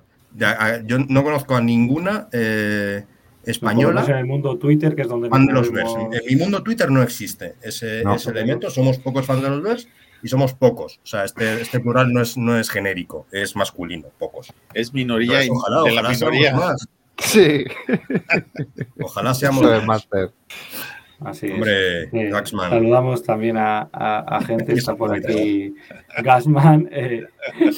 yo 0.86 1.00
no 1.00 1.24
conozco 1.24 1.56
a 1.56 1.62
ninguna 1.62 2.30
eh, 2.32 3.04
española. 3.46 4.06
En 4.08 4.18
el 4.18 4.26
mundo 4.26 4.58
Twitter, 4.58 4.96
que 4.96 5.02
es 5.02 5.08
donde... 5.08 5.30
Fan 5.30 5.48
de 5.48 5.54
los 5.54 5.72
Bears. 5.72 5.94
En, 5.96 6.14
en, 6.14 6.22
mi 6.28 6.36
mundo 6.36 6.62
Twitter 6.62 6.92
no 6.92 7.02
existe 7.02 7.56
ese, 7.62 8.04
no, 8.04 8.16
ese 8.16 8.30
elemento, 8.30 8.70
somos 8.70 9.00
pocos 9.00 9.26
fans 9.26 9.42
de 9.42 9.50
los 9.50 9.64
Bears 9.64 9.88
y 10.22 10.28
somos 10.28 10.54
pocos. 10.54 11.00
O 11.04 11.08
sea, 11.08 11.26
este, 11.26 11.62
este 11.62 11.80
plural 11.80 12.14
no 12.14 12.22
es, 12.22 12.38
no 12.38 12.60
es 12.60 12.70
genérico, 12.70 13.26
es 13.32 13.56
masculino, 13.56 14.10
pocos. 14.20 14.54
Es 14.74 14.94
minoría 14.94 15.42
Entonces, 15.42 15.52
ojalá, 15.52 15.84
de 15.84 15.96
la 15.96 16.02
ojalá 16.02 16.16
minoría. 16.16 16.56
Más. 16.56 16.88
Sí. 17.22 17.64
Ojalá 19.02 19.34
seamos 19.34 19.64
Eso 19.64 19.76
es 19.76 19.86
máster. 19.86 20.32
Así 21.24 21.52
Hombre, 21.52 22.04
es. 22.04 22.14
Eh, 22.14 22.30
Gaxman. 22.32 22.72
Saludamos 22.72 23.24
también 23.24 23.58
a, 23.58 23.88
a, 23.94 24.38
a 24.38 24.42
gente, 24.42 24.74
está 24.74 24.96
por 24.96 25.14
aquí 25.14 25.76
Gasman 26.24 26.90
eh, 26.92 27.28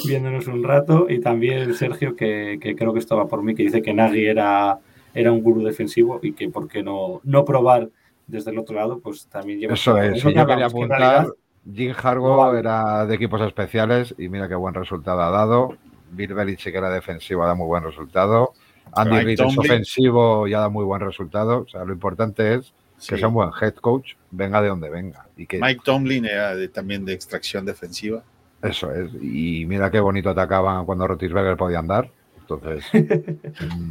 viéndonos 0.06 0.46
un 0.46 0.64
rato 0.64 1.06
y 1.10 1.20
también 1.20 1.74
Sergio, 1.74 2.16
que, 2.16 2.58
que, 2.60 2.74
creo 2.74 2.94
que 2.94 3.00
estaba 3.00 3.26
por 3.26 3.42
mí, 3.42 3.54
que 3.54 3.64
dice 3.64 3.82
que 3.82 3.92
Nagy 3.92 4.24
era, 4.24 4.78
era 5.12 5.30
un 5.30 5.42
gurú 5.42 5.62
defensivo 5.62 6.20
y 6.22 6.32
que 6.32 6.48
por 6.48 6.68
qué 6.68 6.82
no, 6.82 7.20
no 7.22 7.44
probar 7.44 7.90
desde 8.26 8.50
el 8.50 8.58
otro 8.58 8.76
lado, 8.76 9.00
pues 9.00 9.26
también 9.26 9.60
lleva... 9.60 9.74
Eso 9.74 9.98
es, 9.98 10.22
sí, 10.22 10.32
yo 10.32 10.46
quería 10.46 10.66
apuntar, 10.66 11.26
Jim 11.70 11.94
Harbaugh 12.02 12.54
era 12.56 13.06
de 13.06 13.14
equipos 13.14 13.40
especiales 13.40 14.14
y 14.18 14.28
mira 14.28 14.48
qué 14.48 14.54
buen 14.54 14.74
resultado 14.74 15.22
ha 15.22 15.30
dado. 15.30 15.76
Bill 16.10 16.34
Belichick 16.34 16.74
era 16.74 16.90
defensivo, 16.90 17.42
ha 17.42 17.46
dado 17.46 17.56
muy 17.56 17.66
buen 17.66 17.82
resultado. 17.82 18.52
Andy 18.96 19.20
Reid 19.20 19.40
es 19.40 19.58
ofensivo 19.58 20.46
y 20.48 20.54
ha 20.54 20.58
dado 20.58 20.70
muy 20.70 20.84
buen 20.84 21.00
resultado. 21.00 21.62
O 21.62 21.68
sea, 21.68 21.84
lo 21.84 21.92
importante 21.92 22.54
es 22.54 22.72
que 22.96 23.14
sí. 23.14 23.18
sea 23.18 23.28
un 23.28 23.34
buen 23.34 23.50
head 23.60 23.74
coach, 23.74 24.12
venga 24.30 24.62
de 24.62 24.68
donde 24.68 24.90
venga. 24.90 25.26
Y 25.36 25.46
que... 25.46 25.58
Mike 25.58 25.82
Tomlin 25.84 26.24
era 26.24 26.54
de, 26.54 26.68
también 26.68 27.04
de 27.04 27.12
extracción 27.12 27.64
defensiva. 27.64 28.22
Eso 28.62 28.92
es. 28.92 29.10
Y 29.20 29.66
mira 29.66 29.90
qué 29.90 30.00
bonito 30.00 30.30
atacaban 30.30 30.86
cuando 30.86 31.06
Rotisberger 31.06 31.56
podía 31.56 31.80
andar. 31.80 32.10
Entonces, 32.40 32.84
mm, 32.92 33.90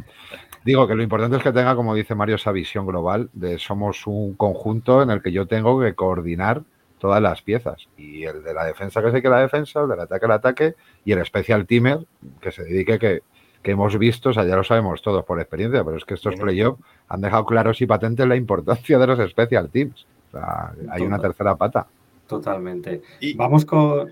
digo 0.64 0.86
que 0.86 0.94
lo 0.94 1.02
importante 1.02 1.36
es 1.36 1.42
que 1.42 1.52
tenga, 1.52 1.76
como 1.76 1.94
dice 1.94 2.14
Mario, 2.14 2.36
esa 2.36 2.52
visión 2.52 2.86
global 2.86 3.30
de 3.32 3.58
somos 3.58 4.06
un 4.06 4.34
conjunto 4.34 5.02
en 5.02 5.10
el 5.10 5.22
que 5.22 5.32
yo 5.32 5.46
tengo 5.46 5.80
que 5.80 5.94
coordinar 5.94 6.62
todas 6.98 7.20
las 7.20 7.42
piezas. 7.42 7.88
Y 7.96 8.24
el 8.24 8.42
de 8.42 8.54
la 8.54 8.64
defensa 8.64 9.02
que 9.02 9.10
se 9.10 9.22
que 9.22 9.28
la 9.28 9.40
defensa, 9.40 9.82
el 9.82 9.88
del 9.88 10.00
ataque 10.00 10.26
el 10.26 10.32
ataque, 10.32 10.74
y 11.04 11.12
el 11.12 11.24
special 11.24 11.66
teamer 11.66 12.06
que 12.40 12.50
se 12.50 12.64
dedique 12.64 12.98
que, 12.98 13.20
que 13.64 13.72
hemos 13.72 13.98
visto, 13.98 14.28
o 14.28 14.32
sea, 14.32 14.44
ya 14.44 14.54
lo 14.54 14.62
sabemos 14.62 15.02
todos 15.02 15.24
por 15.24 15.40
experiencia, 15.40 15.82
pero 15.82 15.96
es 15.96 16.04
que 16.04 16.14
estos 16.14 16.36
playoffs 16.36 16.80
han 17.08 17.22
dejado 17.22 17.46
claros 17.46 17.80
y 17.80 17.86
patentes 17.86 18.28
la 18.28 18.36
importancia 18.36 18.98
de 18.98 19.06
los 19.06 19.30
special 19.30 19.70
teams. 19.70 20.06
O 20.28 20.30
sea, 20.32 20.72
hay 20.90 21.02
una 21.02 21.18
tercera 21.18 21.56
pata. 21.56 21.86
Totalmente. 22.28 23.02
Y, 23.20 23.34
Vamos 23.34 23.64
con. 23.64 24.10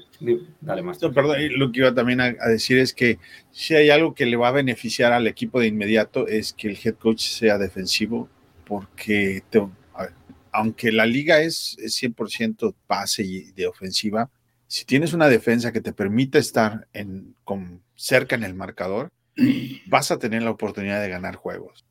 Dale 0.60 0.82
más. 0.82 0.98
Perdón, 0.98 1.36
lo 1.56 1.70
que 1.70 1.80
iba 1.80 1.94
también 1.94 2.20
a, 2.20 2.34
a, 2.40 2.48
decir 2.48 2.78
es 2.78 2.92
que 2.92 3.18
si 3.50 3.74
hay 3.74 3.90
algo 3.90 4.14
que 4.14 4.26
le 4.26 4.36
va 4.36 4.48
a 4.48 4.52
beneficiar 4.52 5.12
al 5.12 5.26
equipo 5.26 5.60
de 5.60 5.66
inmediato 5.66 6.26
es 6.26 6.52
que 6.52 6.68
el 6.68 6.78
head 6.82 6.94
coach 6.94 7.20
sea 7.20 7.58
defensivo, 7.58 8.28
porque 8.66 9.42
te, 9.50 9.60
ver, 9.60 10.12
aunque 10.50 10.92
la 10.92 11.06
liga 11.06 11.40
es, 11.40 11.76
es 11.78 12.02
100% 12.02 12.74
pase 12.86 13.22
y 13.22 13.52
de 13.52 13.66
ofensiva, 13.66 14.30
si 14.66 14.86
tienes 14.86 15.12
una 15.12 15.28
defensa 15.28 15.72
que 15.72 15.82
te 15.82 15.92
permite 15.92 16.38
estar 16.38 16.86
en, 16.94 17.34
con, 17.44 17.82
cerca 17.94 18.36
en 18.36 18.44
el 18.44 18.54
marcador, 18.54 19.10
vas 19.86 20.10
a 20.10 20.18
tener 20.18 20.42
la 20.42 20.50
oportunidad 20.50 21.00
de 21.00 21.08
ganar 21.08 21.36
juegos. 21.36 21.84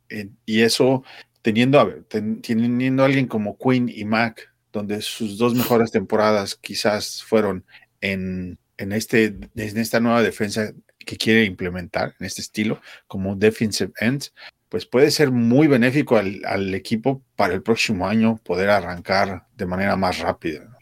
Y 0.46 0.62
eso, 0.62 1.04
teniendo 1.42 1.80
a, 1.80 1.90
teniendo 2.10 3.04
alguien 3.04 3.28
como 3.28 3.58
Quinn 3.58 3.90
y 3.90 4.06
Mac, 4.06 4.54
donde 4.72 5.02
sus 5.02 5.38
dos 5.38 5.54
mejores 5.54 5.92
temporadas 5.92 6.56
quizás 6.56 7.24
fueron 7.24 7.66
en, 8.00 8.58
en, 8.78 8.92
este, 8.92 9.26
en 9.26 9.78
esta 9.78 10.00
nueva 10.00 10.22
defensa 10.22 10.74
que 11.00 11.18
quiere 11.18 11.46
implementar, 11.46 12.16
en 12.20 12.26
este 12.26 12.42
estilo, 12.42 12.82
como 13.08 13.36
defensive 13.36 13.92
ends, 14.00 14.34
pues 14.70 14.86
puede 14.86 15.12
ser 15.12 15.32
muy 15.32 15.68
benéfico 15.68 16.18
al, 16.18 16.42
al, 16.46 16.74
equipo 16.74 17.24
para 17.36 17.54
el 17.54 17.62
próximo 17.62 18.08
año 18.08 18.38
poder 18.44 18.70
arrancar 18.70 19.48
de 19.58 19.66
manera 19.66 19.98
más 19.98 20.20
rápida. 20.20 20.78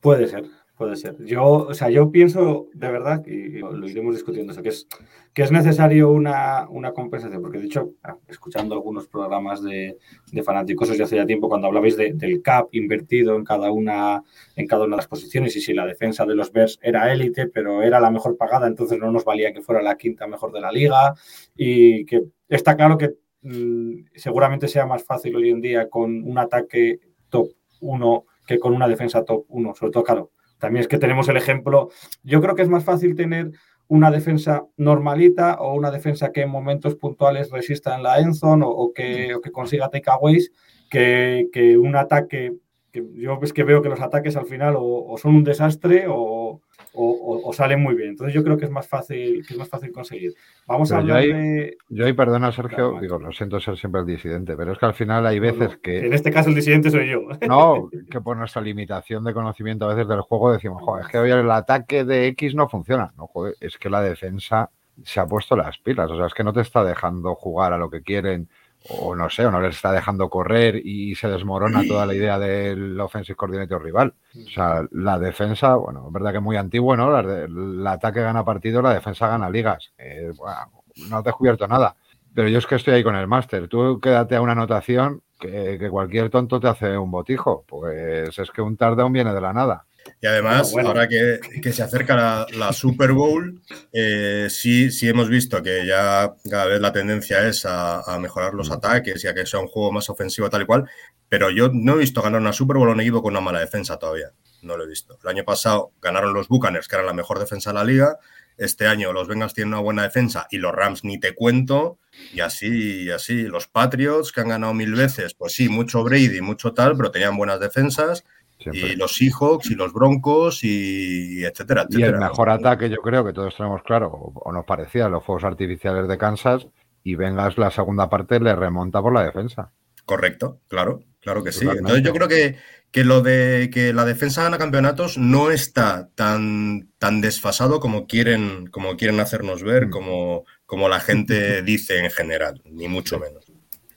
Puede 0.00 0.28
ser, 0.28 0.44
puede 0.76 0.96
ser. 0.96 1.16
Yo, 1.24 1.44
o 1.44 1.74
sea, 1.74 1.88
yo 1.88 2.10
pienso 2.10 2.68
de 2.74 2.90
verdad, 2.90 3.24
y 3.26 3.58
lo 3.58 3.88
iremos 3.88 4.14
discutiendo, 4.14 4.50
o 4.50 4.54
sea, 4.54 4.62
que, 4.62 4.70
es, 4.70 4.88
que 5.32 5.42
es 5.42 5.52
necesario 5.52 6.10
una, 6.10 6.68
una 6.68 6.92
compensación, 6.92 7.40
porque 7.40 7.58
de 7.58 7.66
hecho, 7.66 7.92
ah, 8.02 8.16
escuchando 8.28 8.74
algunos 8.74 9.06
programas 9.06 9.62
de, 9.62 9.98
de 10.32 10.42
fanáticos 10.42 10.88
desde 10.88 11.04
hace 11.04 11.16
ya 11.16 11.26
tiempo, 11.26 11.48
cuando 11.48 11.68
hablabais 11.68 11.96
de, 11.96 12.12
del 12.14 12.42
cap 12.42 12.68
invertido 12.72 13.36
en 13.36 13.44
cada, 13.44 13.70
una, 13.70 14.22
en 14.56 14.66
cada 14.66 14.84
una 14.84 14.96
de 14.96 14.98
las 14.98 15.08
posiciones, 15.08 15.54
y 15.56 15.60
si 15.60 15.74
la 15.74 15.86
defensa 15.86 16.26
de 16.26 16.34
los 16.34 16.50
Bears 16.52 16.78
era 16.82 17.12
élite, 17.12 17.46
pero 17.46 17.82
era 17.82 18.00
la 18.00 18.10
mejor 18.10 18.36
pagada, 18.36 18.66
entonces 18.66 18.98
no 18.98 19.12
nos 19.12 19.24
valía 19.24 19.52
que 19.52 19.62
fuera 19.62 19.80
la 19.80 19.96
quinta 19.96 20.26
mejor 20.26 20.52
de 20.52 20.60
la 20.60 20.72
liga, 20.72 21.14
y 21.54 22.04
que 22.04 22.24
está 22.48 22.76
claro 22.76 22.98
que 22.98 23.14
mm, 23.42 24.06
seguramente 24.16 24.66
sea 24.66 24.86
más 24.86 25.04
fácil 25.04 25.36
hoy 25.36 25.50
en 25.50 25.60
día 25.60 25.88
con 25.88 26.22
un 26.24 26.38
ataque 26.38 26.98
top 27.28 27.50
1 27.80 28.24
que 28.46 28.58
con 28.58 28.74
una 28.74 28.88
defensa 28.88 29.24
top 29.24 29.44
1. 29.48 29.74
Sobre 29.74 29.92
todo, 29.92 30.04
claro, 30.04 30.30
también 30.58 30.82
es 30.82 30.88
que 30.88 30.98
tenemos 30.98 31.28
el 31.28 31.36
ejemplo. 31.36 31.90
Yo 32.22 32.40
creo 32.40 32.54
que 32.54 32.62
es 32.62 32.68
más 32.68 32.84
fácil 32.84 33.14
tener 33.14 33.52
una 33.86 34.10
defensa 34.10 34.64
normalita 34.76 35.56
o 35.60 35.74
una 35.74 35.90
defensa 35.90 36.32
que 36.32 36.42
en 36.42 36.50
momentos 36.50 36.94
puntuales 36.96 37.50
resista 37.50 37.94
en 37.94 38.02
la 38.02 38.18
endzone 38.18 38.64
o, 38.64 38.70
o 38.70 38.92
que, 38.92 39.34
o 39.34 39.40
que 39.40 39.52
consiga 39.52 39.90
takeaways 39.90 40.52
que, 40.90 41.48
que 41.52 41.76
un 41.76 41.96
ataque 41.96 42.54
que 42.92 43.04
yo 43.14 43.38
es 43.42 43.52
que 43.52 43.64
veo 43.64 43.82
que 43.82 43.88
los 43.88 44.00
ataques 44.00 44.36
al 44.36 44.46
final 44.46 44.76
o, 44.76 44.84
o 44.84 45.18
son 45.18 45.34
un 45.34 45.44
desastre 45.44 46.06
o, 46.08 46.60
o, 46.94 47.42
o, 47.44 47.52
salen 47.52 47.82
muy 47.82 47.94
bien. 47.94 48.10
Entonces 48.10 48.34
yo 48.34 48.42
creo 48.42 48.56
que 48.56 48.64
es 48.64 48.70
más 48.70 48.86
fácil, 48.86 49.44
que 49.46 49.54
es 49.54 49.58
más 49.58 49.68
fácil 49.68 49.92
conseguir. 49.92 50.34
Vamos 50.66 50.88
Pero 50.88 51.00
a 51.00 51.04
yo 51.04 51.14
hablar 51.14 51.22
ahí, 51.22 51.32
de. 51.32 51.76
yo 51.88 52.06
ahí, 52.06 52.12
perdona 52.12 52.52
Sergio, 52.52 52.76
Claro, 52.76 53.00
digo, 53.00 53.18
lo 53.18 53.32
siento 53.32 53.60
ser 53.60 53.76
siempre 53.76 54.00
el 54.00 54.06
disidente, 54.06 54.56
pero 54.56 54.72
es 54.72 54.78
que 54.78 54.86
al 54.86 54.94
final 54.94 55.26
hay 55.26 55.38
veces 55.38 55.72
no, 55.72 55.80
que, 55.80 56.06
En 56.06 56.12
este 56.12 56.30
caso 56.30 56.48
el 56.48 56.54
disidente 56.54 56.90
soy 56.90 57.10
yo. 57.10 57.22
no, 57.48 57.90
que 58.10 58.20
por 58.20 58.36
nuestra 58.36 58.62
limitación 58.62 59.24
de 59.24 59.34
conocimiento 59.34 59.84
a 59.84 59.94
veces 59.94 60.08
del 60.08 60.20
juego 60.20 60.52
decimos, 60.52 60.82
joder, 60.82 61.04
es 61.04 61.10
que 61.10 61.18
hoy 61.18 61.30
el 61.30 61.50
ataque 61.50 62.04
de 62.04 62.28
X 62.28 62.54
no 62.54 62.68
funciona. 62.68 63.12
No, 63.16 63.26
joder, 63.26 63.56
es 63.60 63.76
que 63.78 63.90
la 63.90 64.00
defensa 64.00 64.70
se 65.02 65.20
ha 65.20 65.26
puesto 65.26 65.56
las 65.56 65.78
pilas, 65.78 66.10
o 66.10 66.16
sea, 66.16 66.26
es 66.26 66.34
que 66.34 66.44
no 66.44 66.52
te 66.52 66.60
está 66.60 66.84
dejando 66.84 67.34
jugar 67.34 67.72
a 67.72 67.78
lo 67.78 67.90
que 67.90 68.02
quieren, 68.02 68.48
o 68.88 69.14
no 69.14 69.30
sé, 69.30 69.46
o 69.46 69.50
no 69.50 69.60
les 69.60 69.76
está 69.76 69.92
dejando 69.92 70.28
correr 70.28 70.80
y 70.84 71.14
se 71.14 71.28
desmorona 71.28 71.82
toda 71.86 72.04
la 72.06 72.14
idea 72.14 72.38
del 72.38 73.00
offensive 73.00 73.36
coordinator 73.36 73.82
rival. 73.82 74.14
O 74.34 74.50
sea, 74.50 74.82
la 74.90 75.18
defensa, 75.18 75.76
bueno, 75.76 76.04
es 76.06 76.12
verdad 76.12 76.32
que 76.32 76.38
es 76.38 76.42
muy 76.42 76.56
antiguo, 76.56 76.96
¿no? 76.96 77.18
El 77.18 77.86
ataque 77.86 78.20
gana 78.20 78.44
partidos, 78.44 78.82
la 78.82 78.94
defensa 78.94 79.28
gana 79.28 79.48
ligas. 79.48 79.92
Eh, 79.96 80.32
bueno, 80.36 80.82
no 81.08 81.16
has 81.18 81.24
descubierto 81.24 81.66
nada. 81.66 81.96
Pero 82.34 82.48
yo 82.48 82.58
es 82.58 82.66
que 82.66 82.74
estoy 82.74 82.94
ahí 82.94 83.04
con 83.04 83.16
el 83.16 83.28
máster. 83.28 83.68
Tú 83.68 84.00
quédate 84.00 84.36
a 84.36 84.40
una 84.42 84.52
anotación 84.52 85.22
que, 85.38 85.78
que 85.78 85.88
cualquier 85.88 86.30
tonto 86.30 86.60
te 86.60 86.68
hace 86.68 86.98
un 86.98 87.10
botijo. 87.10 87.64
Pues 87.66 88.38
es 88.38 88.50
que 88.50 88.60
un 88.60 88.76
touchdown 88.76 89.12
viene 89.12 89.32
de 89.32 89.40
la 89.40 89.52
nada. 89.52 89.86
Y 90.20 90.26
además, 90.26 90.72
Bueno, 90.72 90.88
bueno. 90.88 91.00
ahora 91.00 91.08
que, 91.08 91.40
que 91.62 91.72
se 91.72 91.82
acerca 91.82 92.16
la, 92.16 92.46
la 92.56 92.72
Super 92.72 93.12
Bowl, 93.12 93.60
eh, 93.92 94.48
sí, 94.50 94.90
sí 94.90 95.08
hemos 95.08 95.28
visto 95.28 95.62
que 95.62 95.86
ya 95.86 96.34
cada 96.48 96.66
vez 96.66 96.80
la 96.80 96.92
tendencia 96.92 97.46
es 97.46 97.64
a, 97.66 98.00
a 98.00 98.18
mejorar 98.18 98.54
los 98.54 98.70
ataques 98.70 99.22
y 99.24 99.28
a 99.28 99.34
que 99.34 99.46
sea 99.46 99.60
un 99.60 99.68
juego 99.68 99.92
más 99.92 100.08
ofensivo 100.10 100.48
tal 100.50 100.62
y 100.62 100.66
cual, 100.66 100.88
pero 101.28 101.50
yo 101.50 101.70
no 101.72 101.94
he 101.94 101.98
visto 101.98 102.22
ganar 102.22 102.40
una 102.40 102.52
Super 102.52 102.76
Bowl 102.76 102.88
a 102.88 102.92
un 102.92 103.00
equipo 103.00 103.22
con 103.22 103.32
una 103.32 103.40
mala 103.40 103.60
defensa 103.60 103.98
todavía. 103.98 104.32
No 104.62 104.76
lo 104.76 104.84
he 104.84 104.88
visto. 104.88 105.18
El 105.22 105.28
año 105.28 105.44
pasado 105.44 105.92
ganaron 106.00 106.32
los 106.32 106.48
Buccaneers, 106.48 106.88
que 106.88 106.96
eran 106.96 107.06
la 107.06 107.12
mejor 107.12 107.38
defensa 107.38 107.70
de 107.70 107.74
la 107.74 107.84
liga. 107.84 108.18
Este 108.56 108.86
año 108.86 109.12
los 109.12 109.26
Bengals 109.28 109.52
tienen 109.52 109.74
una 109.74 109.82
buena 109.82 110.02
defensa 110.04 110.46
y 110.50 110.58
los 110.58 110.72
Rams 110.72 111.04
ni 111.04 111.18
te 111.18 111.34
cuento. 111.34 111.98
Y 112.32 112.40
así, 112.40 113.02
y 113.02 113.10
así. 113.10 113.42
Los 113.42 113.66
Patriots, 113.66 114.32
que 114.32 114.40
han 114.40 114.48
ganado 114.48 114.72
mil 114.72 114.94
veces, 114.94 115.34
pues 115.34 115.52
sí, 115.54 115.68
mucho 115.68 116.02
Brady, 116.04 116.40
mucho 116.40 116.72
tal, 116.72 116.96
pero 116.96 117.10
tenían 117.10 117.36
buenas 117.36 117.60
defensas. 117.60 118.24
Siempre. 118.58 118.92
Y 118.92 118.96
los 118.96 119.14
Seahawks 119.16 119.70
y 119.70 119.74
los 119.74 119.92
Broncos 119.92 120.64
y 120.64 121.44
etcétera, 121.44 121.86
Y 121.90 121.96
el 121.96 122.02
etcétera. 122.02 122.28
mejor 122.28 122.50
ataque, 122.50 122.88
yo 122.88 122.96
creo 122.98 123.24
que 123.24 123.32
todos 123.32 123.56
tenemos 123.56 123.82
claro, 123.82 124.08
o, 124.10 124.52
nos 124.52 124.64
parecía, 124.64 125.08
los 125.08 125.24
fuegos 125.24 125.44
artificiales 125.44 126.08
de 126.08 126.18
Kansas. 126.18 126.66
Y 127.06 127.16
vengas 127.16 127.58
la 127.58 127.70
segunda 127.70 128.08
parte, 128.08 128.40
le 128.40 128.56
remonta 128.56 129.02
por 129.02 129.12
la 129.12 129.22
defensa. 129.24 129.72
Correcto, 130.06 130.60
claro, 130.68 131.02
claro 131.20 131.44
que 131.44 131.52
sí. 131.52 131.66
Entonces 131.66 132.02
yo 132.02 132.12
creo 132.14 132.28
que, 132.28 132.56
que 132.90 133.04
lo 133.04 133.20
de 133.20 133.68
que 133.72 133.92
la 133.92 134.04
defensa 134.06 134.42
gana 134.44 134.56
campeonatos 134.56 135.18
no 135.18 135.50
está 135.50 136.08
tan, 136.14 136.88
tan 136.98 137.20
desfasado 137.20 137.78
como 137.80 138.06
quieren, 138.06 138.66
como 138.68 138.96
quieren 138.96 139.20
hacernos 139.20 139.62
ver, 139.62 139.88
Mm. 139.88 139.90
como, 139.90 140.44
como 140.64 140.88
la 140.88 141.00
gente 141.00 141.62
dice 141.62 141.98
en 141.98 142.10
general, 142.10 142.62
ni 142.64 142.88
mucho 142.88 143.18
menos. 143.18 143.43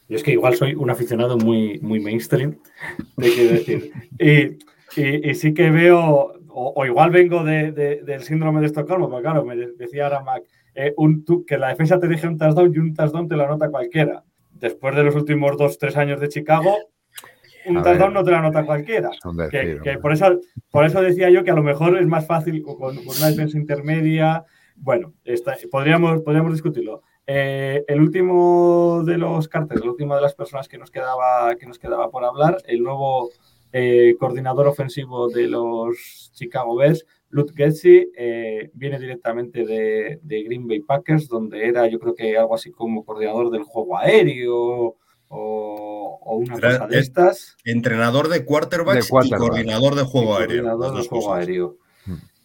Yo 0.09 0.15
es 0.15 0.23
que 0.23 0.31
igual 0.31 0.55
soy 0.55 0.73
un 0.73 0.89
aficionado 0.89 1.37
muy, 1.37 1.79
muy 1.79 1.99
mainstream, 1.99 2.57
te 3.17 3.29
quiero 3.33 3.51
decir. 3.53 3.91
Y, 4.19 5.01
y- 5.01 5.29
y 5.29 5.35
sí 5.35 5.53
que 5.53 5.69
veo, 5.69 5.99
o, 6.49 6.73
o 6.75 6.85
igual 6.85 7.11
vengo 7.11 7.43
de- 7.43 7.71
de- 7.71 8.01
del 8.03 8.21
síndrome 8.23 8.61
de 8.61 8.67
Estocolmo, 8.67 9.09
porque 9.09 9.23
claro, 9.23 9.43
me 9.45 9.55
de- 9.55 9.73
decía 9.77 10.05
ahora 10.05 10.21
Mac, 10.21 10.43
eh, 10.75 10.93
un, 10.97 11.25
tú- 11.25 11.45
que 11.45 11.57
la 11.57 11.69
defensa 11.69 11.99
te 11.99 12.07
deje 12.07 12.27
un 12.27 12.37
touchdown 12.37 12.71
y 12.73 12.77
un 12.79 12.93
touchdown 12.93 13.27
te 13.27 13.35
lo 13.35 13.43
anota 13.45 13.69
cualquiera. 13.69 14.23
Después 14.51 14.95
de 14.95 15.03
los 15.03 15.15
últimos 15.15 15.57
dos, 15.57 15.77
tres 15.77 15.97
años 15.97 16.19
de 16.19 16.29
Chicago, 16.29 16.75
un 17.65 17.77
A 17.77 17.81
touchdown 17.83 18.09
ver. 18.09 18.13
no 18.13 18.23
te 18.23 18.31
lo 18.31 18.37
anota 18.37 18.65
cualquiera. 18.65 19.09
Que, 19.51 19.57
decir, 19.57 19.81
que 19.81 19.89
hombre. 19.89 19.97
por, 19.99 20.13
eso, 20.13 20.39
por 20.71 20.85
eso 20.85 21.01
decía 21.01 21.29
yo 21.29 21.43
que 21.43 21.51
a 21.51 21.55
lo 21.55 21.63
mejor 21.63 21.97
es 21.99 22.07
más 22.07 22.25
fácil 22.25 22.61
con, 22.63 22.77
con 22.77 22.95
una 22.97 23.27
defensa 23.27 23.57
intermedia. 23.57 24.45
Bueno, 24.77 25.13
está- 25.25 25.57
podríamos, 25.69 26.21
podríamos 26.21 26.53
discutirlo. 26.53 27.01
Eh, 27.27 27.83
el 27.87 27.99
último 28.01 29.03
de 29.05 29.17
los 29.17 29.47
carteles, 29.49 29.83
la 29.83 29.91
última 29.91 30.15
de 30.15 30.21
las 30.21 30.33
personas 30.33 30.67
que 30.69 30.77
nos 30.77 30.89
quedaba, 30.91 31.53
que 31.55 31.65
nos 31.67 31.77
quedaba 31.77 32.09
por 32.09 32.23
hablar, 32.23 32.57
el 32.65 32.81
nuevo 32.81 33.31
eh, 33.73 34.15
coordinador 34.17 34.65
ofensivo 34.67 35.27
de 35.27 35.47
los 35.47 36.31
Chicago 36.33 36.75
Bears, 36.77 37.05
Luke 37.29 37.53
Getsy, 37.53 38.09
eh, 38.17 38.69
viene 38.73 38.97
directamente 38.97 39.65
de, 39.65 40.19
de 40.23 40.43
Green 40.43 40.67
Bay 40.67 40.79
Packers, 40.79 41.27
donde 41.27 41.67
era 41.67 41.85
yo 41.87 41.99
creo 41.99 42.15
que 42.15 42.37
algo 42.37 42.55
así 42.55 42.71
como 42.71 43.03
coordinador 43.03 43.51
del 43.51 43.63
juego 43.63 43.97
aéreo 43.97 44.95
o, 45.29 46.19
o 46.21 46.35
una 46.37 46.55
Era- 46.55 46.69
cosa 46.79 46.87
de 46.87 46.95
es- 46.99 47.07
estas. 47.07 47.57
Entrenador 47.65 48.29
de 48.29 48.45
quarterbacks, 48.45 49.05
De 49.07 49.09
quarterback. 49.11 49.41
y 49.41 49.47
coordinador 49.49 49.95
de 49.95 50.03
juego 50.03 50.29
y 50.29 50.41
aéreo. 50.43 50.63
coordinador 50.63 50.95
dos 50.95 51.07
juego 51.09 51.25
cosas. 51.25 51.39
aéreo. 51.39 51.77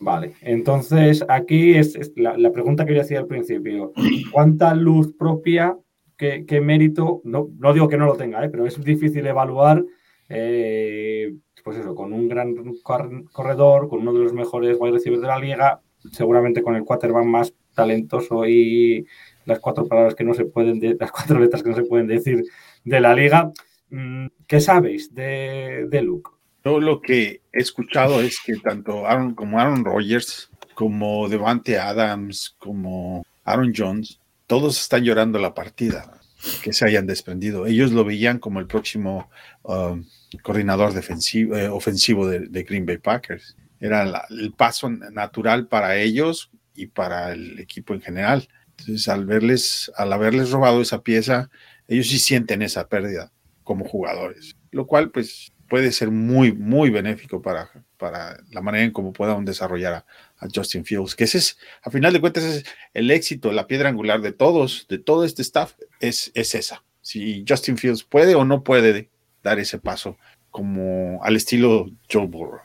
Vale, 0.05 0.33
entonces 0.41 1.25
aquí 1.29 1.75
es, 1.75 1.97
la, 2.17 2.51
pregunta 2.51 2.85
que 2.85 2.93
yo 2.93 3.03
hacía 3.03 3.21
al 3.21 3.29
principio. 3.29 3.93
¿Cuánta 4.33 4.75
luz 4.75 5.15
propia, 5.17 5.79
qué, 6.17 6.45
qué 6.45 6.61
mérito? 6.61 7.21
No, 7.23 7.51
no 7.57 7.73
digo 7.73 7.87
que 7.87 7.97
no 7.97 8.07
lo 8.07 8.17
tenga, 8.17 8.45
¿eh? 8.45 8.49
pero 8.49 8.67
es 8.67 8.83
difícil 8.83 9.25
evaluar, 9.25 9.85
eh, 10.29 11.33
pues 11.63 11.79
eso, 11.79 11.95
con 11.95 12.13
un 12.13 12.29
gran 12.29 12.53
cor- 12.83 13.31
corredor, 13.31 13.89
con 13.89 14.01
uno 14.01 14.13
de 14.13 14.25
los 14.25 14.33
mejores 14.33 14.77
wide 14.81 14.95
receivers 14.95 15.23
de 15.23 15.29
la 15.29 15.39
liga, 15.39 15.81
seguramente 16.11 16.63
con 16.63 16.75
el 16.75 16.83
quarterback 16.83 17.25
más 17.25 17.55
talentoso 17.73 18.45
y 18.45 19.07
las 19.45 19.61
cuatro 19.61 19.87
palabras 19.87 20.17
que 20.17 20.25
no 20.25 20.35
se 20.35 20.47
pueden, 20.47 20.81
de- 20.81 20.97
las 20.99 21.13
cuatro 21.13 21.39
letras 21.39 21.63
que 21.63 21.71
no 21.71 21.77
se 21.77 21.85
pueden 21.85 22.09
decir 22.09 22.43
de 22.85 23.01
la 23.01 23.15
liga. 23.15 23.53
Mm, 23.91 24.27
¿Qué 24.49 24.59
sabéis 24.59 25.15
de, 25.15 25.87
de 25.89 26.03
Luke? 26.03 26.31
Yo 26.65 26.81
lo 26.81 27.01
que 27.01 27.42
he 27.53 27.61
escuchado 27.61 28.21
es 28.21 28.41
que 28.41 28.57
tanto 28.57 29.07
Aaron 29.07 29.35
como 29.35 29.61
Aaron 29.61 29.85
Rodgers, 29.85 30.51
como 30.75 31.29
Devante 31.29 31.79
Adams, 31.79 32.57
como 32.59 33.25
Aaron 33.45 33.73
Jones, 33.77 34.19
todos 34.47 34.81
están 34.81 35.05
llorando 35.05 35.39
la 35.39 35.55
partida 35.55 36.21
que 36.63 36.73
se 36.73 36.85
hayan 36.85 37.07
desprendido. 37.07 37.67
Ellos 37.67 37.93
lo 37.93 38.05
veían 38.05 38.39
como 38.39 38.61
el 38.61 38.67
próximo 38.67 39.31
um, 39.63 40.05
coordinador 40.43 40.93
defensivo, 40.93 41.57
eh, 41.57 41.69
ofensivo 41.69 42.27
de, 42.27 42.63
Green 42.65 42.87
Bay 42.87 42.99
Packers. 42.99 43.57
Era 43.81 44.27
el 44.31 44.53
paso 44.53 44.89
natural 44.89 45.67
para 45.67 45.97
ellos 45.97 46.51
y 46.75 46.87
para 46.87 47.33
el 47.33 47.59
equipo 47.59 47.95
en 47.95 48.01
general. 48.01 48.49
Entonces, 48.79 49.09
al 49.09 49.27
verles, 49.27 49.93
al 49.97 50.13
haberles 50.13 50.51
robado 50.51 50.81
esa 50.81 51.03
pieza, 51.03 51.51
ellos 51.89 52.09
sí 52.09 52.19
sienten 52.19 52.63
esa 52.63 52.89
pérdida 52.89 53.33
como 53.65 53.85
jugadores, 53.85 54.57
lo 54.71 54.87
cual 54.87 55.11
pues 55.11 55.52
puede 55.73 55.91
ser 55.91 56.11
muy, 56.11 56.53
muy 56.53 56.91
benéfico 56.91 57.41
para, 57.41 57.71
para 57.97 58.37
la 58.51 58.61
manera 58.61 58.85
en 58.85 58.91
cómo 58.91 59.15
puedan 59.15 59.47
desarrollar 59.47 60.05
a, 60.37 60.47
Justin 60.55 60.85
Fields, 60.85 61.15
que 61.15 61.25
ese 61.25 61.39
es, 61.39 61.57
a 61.83 61.91
final 61.91 62.13
de 62.13 62.21
cuentas, 62.21 62.45
es 62.45 62.65
el 62.93 63.11
éxito, 63.11 63.53
la 63.53 63.67
piedra 63.67 63.89
angular 63.89 64.21
de 64.21 64.33
todos, 64.33 64.87
de 64.91 64.99
todo 64.99 65.25
este 65.25 65.41
staff, 65.41 65.73
es, 65.99 66.31
es 66.35 66.55
esa. 66.55 66.85
Si 67.01 67.43
Justin 67.49 67.79
Fields 67.79 68.05
puede 68.05 68.35
o 68.35 68.45
no 68.45 68.63
puede 68.63 69.09
dar 69.43 69.59
ese 69.59 69.79
paso, 69.79 70.19
como 70.51 71.25
al 71.25 71.37
estilo 71.37 71.89
Joe 72.13 72.27
Burrow. 72.27 72.61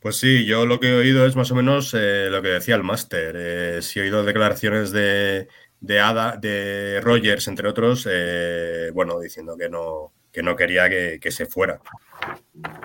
Pues 0.00 0.18
sí, 0.18 0.44
yo 0.44 0.66
lo 0.66 0.80
que 0.80 0.90
he 0.90 0.94
oído 0.94 1.24
es 1.24 1.36
más 1.36 1.52
o 1.52 1.54
menos 1.54 1.94
eh, 1.94 2.28
lo 2.30 2.42
que 2.42 2.48
decía 2.48 2.74
el 2.74 2.82
máster. 2.82 3.34
Eh, 3.38 3.78
sí 3.80 3.98
he 3.98 4.02
oído 4.02 4.24
declaraciones 4.24 4.90
de, 4.90 5.48
de 5.80 6.00
Ada, 6.00 6.36
de 6.36 7.00
Rogers, 7.00 7.48
entre 7.48 7.66
otros, 7.66 8.06
eh, 8.10 8.90
bueno, 8.92 9.18
diciendo 9.20 9.56
que 9.56 9.70
no, 9.70 10.12
que 10.34 10.42
no 10.42 10.56
quería 10.56 10.90
que, 10.90 11.18
que 11.20 11.30
se 11.30 11.46
fuera. 11.46 11.80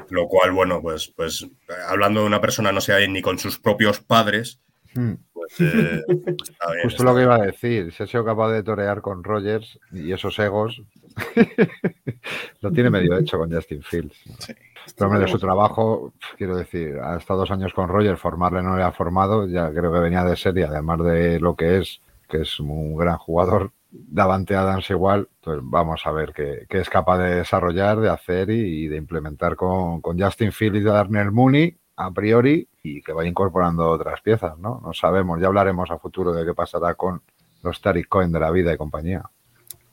Lo 0.10 0.28
cual, 0.28 0.52
bueno, 0.52 0.82
pues, 0.82 1.12
pues 1.16 1.45
hablando 1.88 2.22
de 2.22 2.28
una 2.28 2.39
persona 2.39 2.72
no 2.72 2.80
sea 2.80 3.06
ni 3.08 3.22
con 3.22 3.38
sus 3.38 3.60
propios 3.60 4.00
padres, 4.00 4.62
Hmm. 4.95 5.14
pues 5.34 5.60
eh, 5.60 6.02
está 6.08 6.72
bien. 6.72 6.84
Justo 6.84 6.88
está 6.88 7.04
lo 7.04 7.16
que 7.16 7.24
iba 7.24 7.36
a 7.36 7.45
decir, 7.45 7.91
si 7.93 8.04
ha 8.04 8.08
sido 8.08 8.26
capaz 8.26 8.52
de 8.52 8.64
torear 8.64 9.02
con 9.02 9.24
Rogers 9.24 9.80
y 9.91 10.12
esos 10.12 10.38
egos, 10.39 10.82
lo 12.62 12.72
tiene 12.72 12.89
medio 12.89 13.18
hecho 13.18 13.38
con 13.38 13.52
Justin 13.52 13.84
Fields. 13.84 14.18
Sí. 14.39 14.54
Pero 14.97 15.20
de 15.20 15.28
su 15.28 15.38
trabajo, 15.38 16.14
quiero 16.38 16.58
decir, 16.58 16.97
ha 17.00 17.18
estado 17.18 17.41
dos 17.41 17.52
años 17.52 17.74
con 17.74 17.89
Rogers, 17.89 18.20
formarle 18.20 18.64
no 18.64 18.76
le 18.76 18.84
ha 18.84 18.91
formado, 18.91 19.47
ya 19.47 19.72
creo 19.72 19.93
que 19.93 20.00
venía 20.00 20.24
de 20.24 20.36
serie, 20.36 20.66
además 20.66 21.04
de 21.04 21.39
lo 21.39 21.56
que 21.56 21.78
es, 21.78 22.02
que 22.28 22.41
es 22.41 22.60
un 22.60 22.95
gran 22.97 23.18
jugador, 23.18 23.72
Davante 23.92 24.56
Adams 24.56 24.90
igual, 24.90 25.30
pues 25.42 25.60
vamos 25.64 26.06
a 26.06 26.12
ver 26.12 26.34
qué, 26.34 26.66
qué 26.70 26.80
es 26.80 26.90
capaz 26.90 27.18
de 27.18 27.36
desarrollar, 27.36 28.00
de 28.00 28.10
hacer 28.10 28.50
y, 28.52 28.88
de 28.88 28.98
implementar 28.98 29.56
con, 29.56 30.02
con 30.02 30.20
Justin 30.20 30.52
Fields 30.52 30.80
y 30.80 30.84
Darnell 30.84 31.32
Mooney, 31.32 31.76
a 31.96 32.12
priori, 32.12 32.70
y 32.84 33.02
que 33.02 33.14
vaya 33.14 33.30
incorporando 33.30 33.90
otras 33.90 34.22
piezas, 34.22 34.58
¿no? 34.60 34.80
No 34.84 34.94
sabemos, 34.94 35.42
ya 35.42 35.48
hablaremos 35.48 35.90
a 35.92 35.98
futuro 35.98 36.34
de 36.34 36.46
qué 36.46 36.54
pasará 36.54 36.94
con 36.96 37.22
los 37.64 37.82
Tariq 37.82 38.08
Cohen 38.08 38.32
de 38.32 38.40
la 38.40 38.52
vida 38.52 38.74
y 38.74 38.78
compañía. 38.78 39.24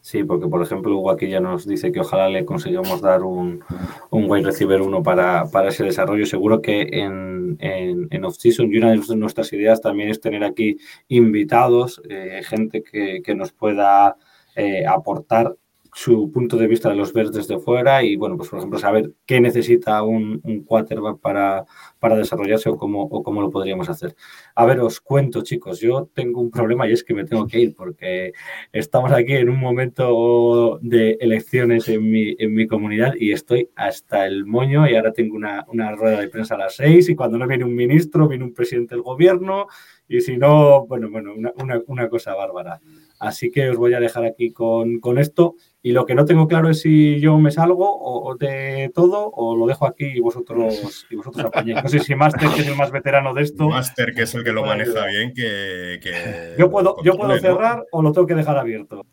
Sí, 0.06 0.22
porque 0.22 0.46
por 0.46 0.62
ejemplo 0.62 0.96
Hugo 0.96 1.10
aquí 1.10 1.28
ya 1.28 1.40
nos 1.40 1.66
dice 1.66 1.90
que 1.90 1.98
ojalá 1.98 2.28
le 2.28 2.44
consigamos 2.44 3.00
dar 3.00 3.24
un, 3.24 3.64
un 4.10 4.30
wide 4.30 4.44
receiver 4.44 4.80
uno 4.80 5.02
para, 5.02 5.46
para 5.50 5.70
ese 5.70 5.82
desarrollo. 5.82 6.26
Seguro 6.26 6.62
que 6.62 6.82
en, 6.92 7.56
en, 7.58 8.06
en 8.12 8.24
off-season 8.24 8.72
y 8.72 8.78
una 8.78 8.92
de 8.92 9.16
nuestras 9.16 9.52
ideas 9.52 9.80
también 9.80 10.08
es 10.08 10.20
tener 10.20 10.44
aquí 10.44 10.76
invitados, 11.08 12.00
eh, 12.08 12.40
gente 12.44 12.84
que, 12.84 13.20
que 13.20 13.34
nos 13.34 13.50
pueda 13.50 14.16
eh, 14.54 14.86
aportar 14.86 15.56
su 15.96 16.30
punto 16.30 16.58
de 16.58 16.66
vista 16.66 16.90
de 16.90 16.94
los 16.94 17.14
verdes 17.14 17.48
desde 17.48 17.58
fuera 17.58 18.02
y, 18.02 18.16
bueno, 18.16 18.36
pues 18.36 18.50
por 18.50 18.58
ejemplo, 18.58 18.78
saber 18.78 19.12
qué 19.24 19.40
necesita 19.40 20.02
un, 20.02 20.42
quarterback 20.66 21.18
para, 21.20 21.64
para 21.98 22.16
desarrollarse 22.16 22.68
o 22.68 22.76
cómo, 22.76 23.04
o 23.04 23.22
cómo 23.22 23.40
lo 23.40 23.50
podríamos 23.50 23.88
hacer. 23.88 24.14
A 24.54 24.66
ver, 24.66 24.80
os 24.80 25.00
cuento, 25.00 25.42
chicos, 25.42 25.80
yo 25.80 26.10
tengo 26.12 26.42
un 26.42 26.50
problema 26.50 26.86
y 26.86 26.92
es 26.92 27.02
que 27.02 27.14
me 27.14 27.24
tengo 27.24 27.46
que 27.46 27.60
ir 27.60 27.74
porque 27.74 28.34
estamos 28.72 29.10
aquí 29.10 29.32
en 29.32 29.48
un 29.48 29.58
momento 29.58 30.78
de 30.82 31.16
elecciones 31.18 31.88
en 31.88 32.10
mi, 32.10 32.36
en 32.38 32.52
mi 32.52 32.66
comunidad 32.66 33.14
y 33.18 33.32
estoy 33.32 33.70
hasta 33.74 34.26
el 34.26 34.44
moño 34.44 34.86
y 34.86 34.96
ahora 34.96 35.14
tengo 35.14 35.34
una, 35.34 35.64
una 35.68 35.92
rueda 35.92 36.20
de 36.20 36.28
prensa 36.28 36.56
a 36.56 36.58
las 36.58 36.76
seis 36.76 37.08
y 37.08 37.14
cuando 37.14 37.38
no 37.38 37.46
viene 37.46 37.64
un 37.64 37.74
ministro, 37.74 38.28
viene 38.28 38.44
un 38.44 38.52
presidente 38.52 38.94
del 38.94 39.02
gobierno 39.02 39.66
y 40.06 40.20
si 40.20 40.36
no, 40.36 40.86
bueno, 40.86 41.08
bueno, 41.10 41.32
una, 41.34 41.80
una 41.86 42.08
cosa 42.10 42.34
bárbara. 42.34 42.82
Así 43.18 43.50
que 43.50 43.70
os 43.70 43.76
voy 43.76 43.94
a 43.94 44.00
dejar 44.00 44.24
aquí 44.24 44.52
con, 44.52 45.00
con, 45.00 45.18
esto. 45.18 45.54
Y 45.82 45.92
lo 45.92 46.04
que 46.04 46.14
no 46.14 46.24
tengo 46.24 46.48
claro 46.48 46.68
es 46.68 46.80
si 46.80 47.20
yo 47.20 47.38
me 47.38 47.50
salgo 47.50 47.88
o, 47.88 48.28
o 48.28 48.36
de 48.36 48.90
todo 48.94 49.30
o 49.32 49.56
lo 49.56 49.66
dejo 49.66 49.86
aquí 49.86 50.06
y 50.06 50.20
vosotros, 50.20 51.06
y 51.10 51.16
vosotros 51.16 51.46
apañéis. 51.46 51.82
No 51.82 51.88
sé 51.88 52.00
si 52.00 52.14
Master, 52.14 52.48
que 52.50 52.62
es 52.62 52.68
el 52.68 52.76
más 52.76 52.90
veterano 52.90 53.34
de 53.34 53.42
esto. 53.42 53.68
Master, 53.68 54.14
que 54.14 54.22
es 54.22 54.34
el 54.34 54.44
que 54.44 54.52
lo 54.52 54.64
maneja 54.64 55.06
bien, 55.06 55.32
que. 55.34 55.98
que 56.02 56.54
yo 56.58 56.70
puedo, 56.70 56.96
yo 57.02 57.16
puedo 57.16 57.38
cerrar 57.38 57.84
o 57.92 58.02
lo 58.02 58.12
tengo 58.12 58.26
que 58.26 58.34
dejar 58.34 58.58
abierto. 58.58 59.06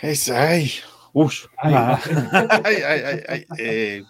Es, 0.00 0.30
ay. 0.30 0.70
Ay, 1.58 1.74
ah. 1.76 2.00
ay, 2.64 2.76
ay, 2.86 3.00
ay, 3.04 3.22
ay 3.28 3.44
eh. 3.58 4.02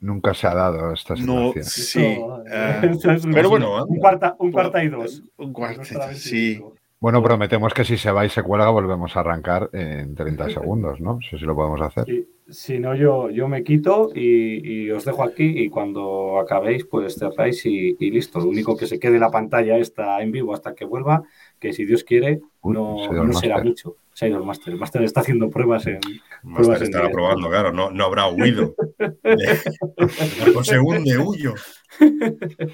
Nunca 0.00 0.32
se 0.34 0.46
ha 0.46 0.54
dado 0.54 0.92
esta 0.92 1.16
situación. 1.16 1.54
No, 1.54 1.62
sí. 1.62 2.18
Uh, 2.20 3.32
pero 3.32 3.50
bueno, 3.50 3.84
un 3.84 3.98
cuarta, 3.98 4.36
un 4.38 4.52
cuarta 4.52 4.82
y 4.82 4.88
dos. 4.88 5.22
Un 5.36 5.52
cuarta, 5.52 6.14
sí. 6.14 6.62
Bueno, 7.00 7.22
prometemos 7.22 7.72
que 7.74 7.84
si 7.84 7.96
se 7.96 8.10
va 8.10 8.26
y 8.26 8.28
se 8.28 8.42
cuelga 8.42 8.70
volvemos 8.70 9.16
a 9.16 9.20
arrancar 9.20 9.70
en 9.72 10.14
30 10.16 10.50
segundos, 10.50 11.00
¿no? 11.00 11.18
Eso 11.20 11.38
sí 11.38 11.44
lo 11.44 11.54
podemos 11.54 11.80
hacer. 11.80 12.04
Sí, 12.06 12.28
si 12.48 12.80
no, 12.80 12.94
yo, 12.96 13.30
yo 13.30 13.46
me 13.46 13.62
quito 13.62 14.10
y, 14.14 14.86
y, 14.86 14.90
os 14.90 15.04
dejo 15.04 15.22
aquí 15.22 15.44
y 15.44 15.68
cuando 15.68 16.40
acabéis, 16.40 16.86
pues 16.86 17.14
cerráis 17.16 17.64
y, 17.66 17.96
y, 18.00 18.10
listo. 18.10 18.40
Lo 18.40 18.48
único 18.48 18.76
que 18.76 18.86
se 18.86 18.98
quede 18.98 19.18
la 19.18 19.30
pantalla 19.30 19.76
está 19.76 20.20
en 20.22 20.32
vivo 20.32 20.54
hasta 20.54 20.74
que 20.74 20.84
vuelva, 20.84 21.22
que 21.58 21.72
si 21.72 21.84
Dios 21.84 22.04
quiere, 22.04 22.40
no, 22.62 23.12
no 23.12 23.32
será 23.32 23.62
mucho. 23.62 23.96
Se 24.12 24.24
ha 24.24 24.28
ido 24.28 24.38
el 24.38 24.44
máster. 24.44 24.72
El 24.72 24.80
máster 24.80 25.02
está 25.02 25.20
haciendo 25.20 25.48
pruebas 25.48 25.86
en. 25.86 26.00
Máster 26.42 26.82
estará 26.82 27.08
probando, 27.08 27.48
claro, 27.48 27.72
no, 27.72 27.90
no 27.90 28.04
habrá 28.04 28.28
huido. 28.28 28.74
Por 30.54 30.66
segundo 30.66 31.24
huyo. 31.24 31.54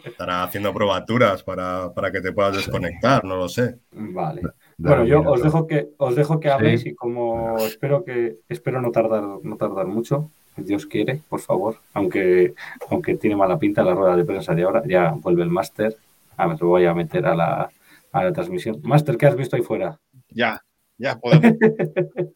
Estará 0.05 0.43
haciendo 0.43 0.73
probaturas 0.73 1.43
para, 1.43 1.93
para, 1.93 2.11
que 2.11 2.21
te 2.21 2.33
puedas 2.33 2.57
desconectar, 2.57 3.25
no 3.25 3.37
lo 3.37 3.49
sé. 3.49 3.77
Vale. 3.93 4.43
Bueno, 4.77 5.05
yo 5.05 5.21
os 5.21 5.43
dejo 5.43 5.67
que 5.67 5.89
os 5.99 6.17
dejo 6.17 6.41
que 6.41 6.51
habléis 6.51 6.83
sí. 6.83 6.91
y 6.91 6.95
como 6.95 7.59
espero 7.59 8.05
que 8.05 8.37
espero 8.49 8.81
no 8.81 8.91
tardar 8.91 9.23
no 9.43 9.57
tardar 9.57 9.87
mucho, 9.87 10.31
si 10.57 10.63
Dios 10.63 10.87
quiere, 10.87 11.21
por 11.29 11.41
favor, 11.41 11.77
aunque 11.93 12.55
aunque 12.91 13.17
tiene 13.17 13.37
mala 13.37 13.59
pinta 13.59 13.85
la 13.85 13.95
rueda 13.95 14.17
de 14.17 14.25
prensa 14.25 14.55
de 14.55 14.65
ahora, 14.65 14.83
ya 14.87 15.13
vuelve 15.13 15.43
el 15.43 15.51
máster. 15.51 15.97
A 16.37 16.49
ver, 16.49 16.61
lo 16.61 16.69
voy 16.69 16.85
a 16.87 16.95
meter 16.95 17.27
a 17.27 17.35
la, 17.35 17.71
a 18.15 18.25
la 18.25 18.33
transmisión. 18.33 18.81
Máster, 18.83 19.17
¿qué 19.17 19.27
has 19.27 19.37
visto 19.37 19.57
ahí 19.57 19.63
fuera? 19.63 20.01
Ya, 20.29 20.65
ya 20.97 21.19
podemos. 21.19 21.53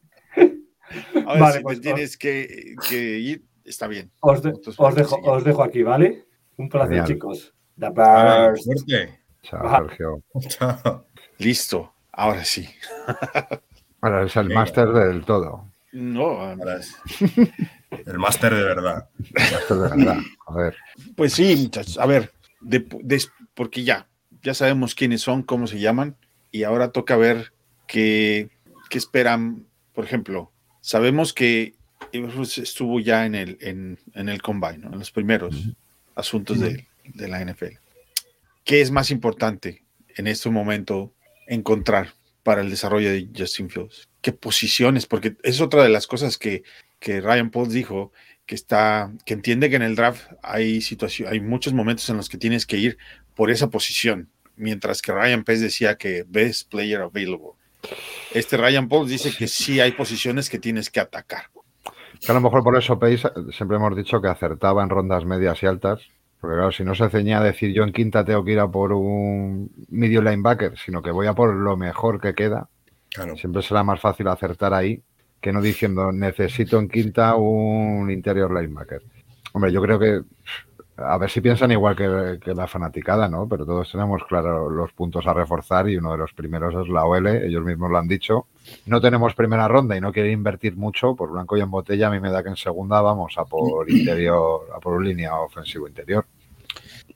A 1.26 1.32
ver, 1.34 1.40
vale, 1.40 1.56
si 1.58 1.62
pues 1.62 1.80
tienes 1.82 2.16
que, 2.16 2.74
que, 2.88 3.18
ir, 3.18 3.44
está 3.62 3.86
bien. 3.86 4.10
Os, 4.20 4.42
de, 4.42 4.54
os 4.78 4.94
dejo, 4.94 5.20
os 5.22 5.44
dejo 5.44 5.62
aquí, 5.62 5.82
¿vale? 5.82 6.24
Un 6.56 6.70
placer, 6.70 6.88
Genial. 6.88 7.06
chicos. 7.06 7.54
The 7.78 7.90
Bears. 7.90 8.66
Chao, 9.42 9.70
Sergio. 9.70 10.22
Chao. 10.48 11.04
Listo, 11.36 11.92
ahora 12.12 12.42
sí. 12.44 12.68
Ahora 14.00 14.24
es 14.24 14.34
el 14.36 14.48
máster 14.48 14.88
del 14.88 15.24
todo. 15.24 15.66
No, 15.92 16.40
ahora 16.40 16.78
es 16.78 16.96
el 18.06 18.18
máster 18.18 18.54
de 18.54 18.62
verdad. 18.64 19.08
El 19.18 19.52
máster 19.52 19.76
de 19.76 19.88
verdad. 19.96 20.18
A 20.46 20.54
ver. 20.54 20.76
Pues 21.14 21.34
sí, 21.34 21.54
muchachos. 21.56 21.98
A 21.98 22.06
ver, 22.06 22.32
de, 22.60 22.78
de, 23.02 23.22
porque 23.54 23.84
ya, 23.84 24.08
ya 24.48 24.54
sabemos 24.54 24.94
quiénes 24.94 25.20
son, 25.20 25.42
cómo 25.42 25.66
se 25.66 25.78
llaman, 25.78 26.16
y 26.50 26.62
ahora 26.62 26.90
toca 26.90 27.18
ver 27.18 27.52
qué, 27.86 28.48
qué 28.88 28.96
esperan. 28.96 29.66
Por 29.92 30.06
ejemplo, 30.06 30.50
sabemos 30.80 31.34
que 31.34 31.74
estuvo 32.12 32.98
ya 32.98 33.26
en 33.26 33.34
el, 33.34 33.58
en, 33.60 33.98
en 34.14 34.30
el 34.30 34.40
combine, 34.40 34.78
¿no? 34.78 34.92
en 34.94 35.00
los 35.00 35.10
primeros 35.10 35.54
uh 35.54 35.58
-huh. 35.58 35.76
asuntos 36.14 36.56
uh 36.56 36.62
-huh. 36.62 36.72
de, 36.72 36.86
de, 37.12 37.28
la 37.28 37.44
NFL. 37.44 37.76
¿Qué 38.64 38.80
es 38.80 38.90
más 38.90 39.10
importante 39.10 39.84
en 40.16 40.26
este 40.26 40.48
momento 40.48 41.12
encontrar 41.46 42.14
para 42.42 42.62
el 42.62 42.70
desarrollo 42.70 43.10
de 43.10 43.28
Justin 43.36 43.68
Fields? 43.68 44.08
¿Qué 44.22 44.32
posiciones? 44.32 45.04
Porque 45.04 45.36
es 45.42 45.60
otra 45.60 45.82
de 45.82 45.90
las 45.90 46.06
cosas 46.06 46.38
que, 46.38 46.62
que 47.00 47.20
Ryan 47.20 47.50
Paul 47.50 47.68
dijo, 47.68 48.12
que 48.46 48.54
está, 48.54 49.12
que 49.26 49.34
entiende 49.34 49.68
que 49.68 49.76
en 49.76 49.82
el 49.82 49.94
draft 49.94 50.22
hay 50.42 50.80
situación, 50.80 51.30
hay 51.30 51.38
muchos 51.38 51.74
momentos 51.74 52.08
en 52.08 52.16
los 52.16 52.30
que 52.30 52.38
tienes 52.38 52.64
que 52.64 52.78
ir 52.78 52.96
por 53.34 53.50
esa 53.50 53.68
posición, 53.70 54.30
mientras 54.58 55.02
que 55.02 55.12
Ryan 55.12 55.44
Pace 55.44 55.60
decía 55.60 55.96
que 55.96 56.24
best 56.26 56.70
player 56.70 57.00
available. 57.00 57.52
Este 58.32 58.56
Ryan 58.56 58.88
Paul 58.88 59.08
dice 59.08 59.32
que 59.36 59.48
sí 59.48 59.80
hay 59.80 59.92
posiciones 59.92 60.50
que 60.50 60.58
tienes 60.58 60.90
que 60.90 61.00
atacar. 61.00 61.44
Que 62.20 62.32
a 62.32 62.34
lo 62.34 62.40
mejor 62.40 62.62
por 62.62 62.76
eso 62.76 62.98
Pace 62.98 63.28
siempre 63.52 63.76
hemos 63.76 63.96
dicho 63.96 64.20
que 64.20 64.28
acertaba 64.28 64.82
en 64.82 64.90
rondas 64.90 65.24
medias 65.24 65.62
y 65.62 65.66
altas, 65.66 66.00
porque 66.40 66.56
claro, 66.56 66.72
si 66.72 66.84
no 66.84 66.94
se 66.94 67.08
ceñía 67.10 67.38
a 67.38 67.44
decir 67.44 67.72
yo 67.72 67.84
en 67.84 67.92
quinta 67.92 68.24
tengo 68.24 68.44
que 68.44 68.52
ir 68.52 68.60
a 68.60 68.68
por 68.68 68.92
un 68.92 69.70
medio 69.88 70.22
linebacker, 70.22 70.76
sino 70.78 71.02
que 71.02 71.10
voy 71.10 71.26
a 71.26 71.34
por 71.34 71.54
lo 71.54 71.76
mejor 71.76 72.20
que 72.20 72.34
queda, 72.34 72.68
claro. 73.10 73.36
siempre 73.36 73.62
será 73.62 73.82
más 73.82 74.00
fácil 74.00 74.28
acertar 74.28 74.74
ahí 74.74 75.02
que 75.40 75.52
no 75.52 75.62
diciendo 75.62 76.12
necesito 76.12 76.78
en 76.78 76.88
quinta 76.88 77.36
un 77.36 78.10
interior 78.10 78.52
linebacker. 78.52 79.02
Hombre, 79.52 79.72
yo 79.72 79.80
creo 79.80 79.98
que 79.98 80.22
a 80.98 81.16
ver 81.16 81.30
si 81.30 81.40
piensan 81.40 81.70
igual 81.70 81.94
que, 81.94 82.38
que, 82.42 82.54
la 82.54 82.66
fanaticada, 82.66 83.28
¿no? 83.28 83.48
Pero 83.48 83.64
todos 83.64 83.90
tenemos 83.90 84.24
claro 84.24 84.68
los 84.68 84.92
puntos 84.92 85.26
a 85.26 85.32
reforzar 85.32 85.88
y 85.88 85.96
uno 85.96 86.12
de 86.12 86.18
los 86.18 86.32
primeros 86.32 86.74
es 86.74 86.92
la 86.92 87.04
OL, 87.04 87.26
ellos 87.28 87.64
mismos 87.64 87.90
lo 87.90 87.98
han 87.98 88.08
dicho. 88.08 88.46
No 88.86 89.00
tenemos 89.00 89.34
primera 89.34 89.68
ronda 89.68 89.96
y 89.96 90.00
no 90.00 90.12
quieren 90.12 90.32
invertir 90.32 90.76
mucho 90.76 91.14
por 91.14 91.30
blanco 91.30 91.56
y 91.56 91.60
en 91.60 91.70
botella. 91.70 92.08
A 92.08 92.10
mí 92.10 92.18
me 92.18 92.30
da 92.30 92.42
que 92.42 92.48
en 92.48 92.56
segunda 92.56 93.00
vamos 93.00 93.34
a 93.38 93.44
por 93.44 93.88
interior, 93.90 94.62
a 94.74 94.80
por 94.80 95.02
línea 95.02 95.36
ofensivo 95.36 95.86
interior. 95.86 96.26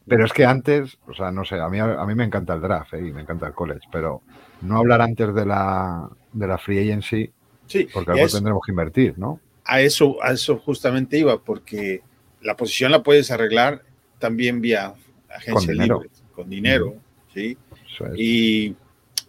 Pero 0.07 0.25
es 0.25 0.33
que 0.33 0.45
antes, 0.45 0.99
o 1.07 1.15
sea, 1.15 1.31
no 1.31 1.45
sé, 1.45 1.61
a 1.61 1.69
mí, 1.69 1.79
a 1.79 2.05
mí 2.07 2.15
me 2.15 2.25
encanta 2.25 2.55
el 2.55 2.61
draft 2.61 2.95
¿eh? 2.95 3.07
y 3.07 3.13
me 3.13 3.23
encanta 3.23 3.47
el 3.47 3.53
college, 3.53 3.87
pero 3.91 4.23
no 4.63 4.79
hablar 4.79 5.01
antes 5.01 5.35
de 5.35 5.47
la, 5.47 6.09
de 6.33 6.47
la 6.47 6.59
free 6.59 6.81
agency, 6.81 7.31
sí, 7.67 7.89
porque 7.93 8.13
algo 8.13 8.27
tendremos 8.29 8.63
que 8.65 8.73
invertir, 8.73 9.19
¿no? 9.19 9.41
A 9.65 9.81
eso, 9.81 10.17
a 10.23 10.33
eso 10.33 10.59
justamente 10.59 11.19
iba, 11.19 11.39
porque 11.39 12.03
la 12.43 12.57
posición 12.57 12.91
la 12.91 13.03
puedes 13.03 13.31
arreglar 13.31 13.83
también 14.19 14.61
vía 14.61 14.95
agencia 15.29 15.73
libre, 15.73 16.09
con 16.35 16.49
dinero, 16.49 16.97
¿sí? 17.33 17.57
Es. 17.99 18.19
Y 18.19 18.77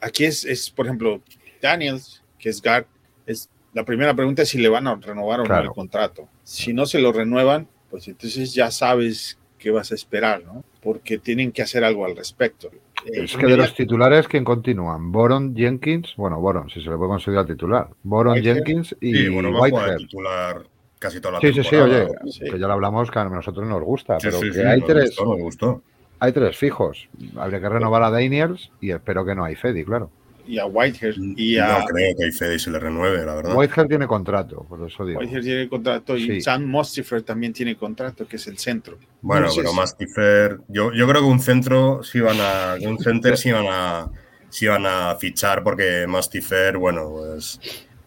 aquí 0.02 0.26
es, 0.26 0.46
es, 0.46 0.70
por 0.70 0.86
ejemplo, 0.86 1.22
Daniels, 1.62 2.24
que 2.38 2.50
es 2.50 2.62
guard, 2.62 2.86
es, 3.26 3.50
la 3.74 3.86
primera 3.86 4.14
pregunta 4.14 4.42
es 4.42 4.50
si 4.50 4.60
le 4.60 4.70
van 4.70 4.88
a 4.88 4.96
renovar 4.96 5.40
o 5.40 5.44
claro. 5.44 5.64
no 5.64 5.70
el 5.70 5.76
contrato. 5.76 6.28
Si 6.44 6.74
no 6.74 6.86
se 6.86 7.00
lo 7.00 7.12
renuevan, 7.12 7.68
pues 7.90 8.08
entonces 8.08 8.54
ya 8.54 8.70
sabes 8.72 9.38
qué 9.58 9.72
vas 9.72 9.92
a 9.92 9.96
esperar, 9.96 10.44
¿no? 10.44 10.64
Porque 10.82 11.18
tienen 11.18 11.52
que 11.52 11.62
hacer 11.62 11.84
algo 11.84 12.06
al 12.06 12.16
respecto. 12.16 12.70
Es 13.06 13.36
que 13.36 13.46
de 13.46 13.58
los 13.58 13.74
titulares, 13.76 14.28
¿quién 14.28 14.44
continúan? 14.44 15.12
Boron, 15.12 15.56
Jenkins, 15.56 16.14
bueno, 16.16 16.40
Boron, 16.40 16.70
si 16.70 16.82
se 16.82 16.90
le 16.90 16.98
puede 16.98 17.10
considerar 17.10 17.46
titular. 17.46 17.90
Boron, 18.04 18.34
Whitehead. 18.34 18.56
Jenkins 18.56 18.96
y 19.02 19.14
sí, 19.14 19.30
bueno, 19.30 19.50
Whitehead. 19.60 19.98
titular 19.98 20.73
casi 21.04 21.20
toda 21.20 21.34
la 21.34 21.40
sí, 21.42 21.54
sí, 21.54 21.64
sí, 21.64 21.76
oye, 21.76 22.08
sí. 22.32 22.40
que 22.40 22.58
ya 22.58 22.68
lo 22.68 22.74
hablamos, 22.74 23.12
que 23.12 23.20
a 23.20 23.26
nosotros 23.26 23.68
nos 23.68 23.84
gusta, 23.84 24.20
sí, 24.20 24.28
pero 24.28 24.40
sí, 24.40 24.48
que 24.48 24.54
sí, 24.54 24.62
hay 24.62 24.80
me 24.80 24.88
tres. 24.88 25.10
Gustó, 25.10 25.36
me 25.36 25.44
gustó. 25.44 25.82
Hay 26.20 26.32
tres 26.32 26.56
fijos. 26.56 27.10
Habría 27.36 27.60
que 27.60 27.68
renovar 27.68 28.02
a 28.04 28.10
Daniels 28.10 28.72
y 28.80 28.92
espero 28.92 29.26
que 29.26 29.36
no 29.36 29.44
hay 29.44 29.56
Fedi, 29.56 29.84
claro. 29.84 30.10
Y 30.48 30.58
a 30.60 30.66
Whitehead. 30.66 31.16
Y 31.36 31.58
a... 31.58 31.80
No 31.80 31.86
creo 31.86 32.16
que 32.18 32.28
a 32.28 32.32
Fedi 32.32 32.58
se 32.60 32.72
le 32.72 32.80
renueve, 32.80 33.26
la 33.26 33.36
verdad. 33.36 33.56
Whitehead 33.56 33.88
tiene 33.88 34.08
contrato, 34.08 34.66
por 34.68 34.88
eso 34.88 35.06
digo. 35.06 35.20
Whitehead 35.20 35.42
tiene 35.42 35.70
contrato 35.70 36.16
y 36.16 36.26
Sí. 36.26 36.42
Sam 36.42 36.66
Mostifer 36.66 37.22
también 37.24 37.52
tiene 37.52 37.76
contrato, 37.76 38.26
que 38.26 38.38
es 38.38 38.48
el 38.48 38.58
centro. 38.58 38.98
Bueno, 39.22 39.50
pero 39.54 39.74
Mastifer, 39.74 40.60
yo, 40.70 40.94
yo 40.94 41.08
creo 41.08 41.22
que 41.22 41.28
un 41.28 41.42
centro 41.42 42.02
sí 42.04 42.22
van 42.22 42.38
a, 42.40 42.76
un 42.82 42.98
center 43.00 43.38
sí 43.38 43.52
van 43.52 43.68
a, 43.70 44.10
sí 44.50 44.68
van 44.68 44.86
a 44.86 45.16
fichar 45.16 45.64
porque 45.64 46.06
Mastifer, 46.08 46.78
bueno, 46.78 47.10
pues 47.10 47.60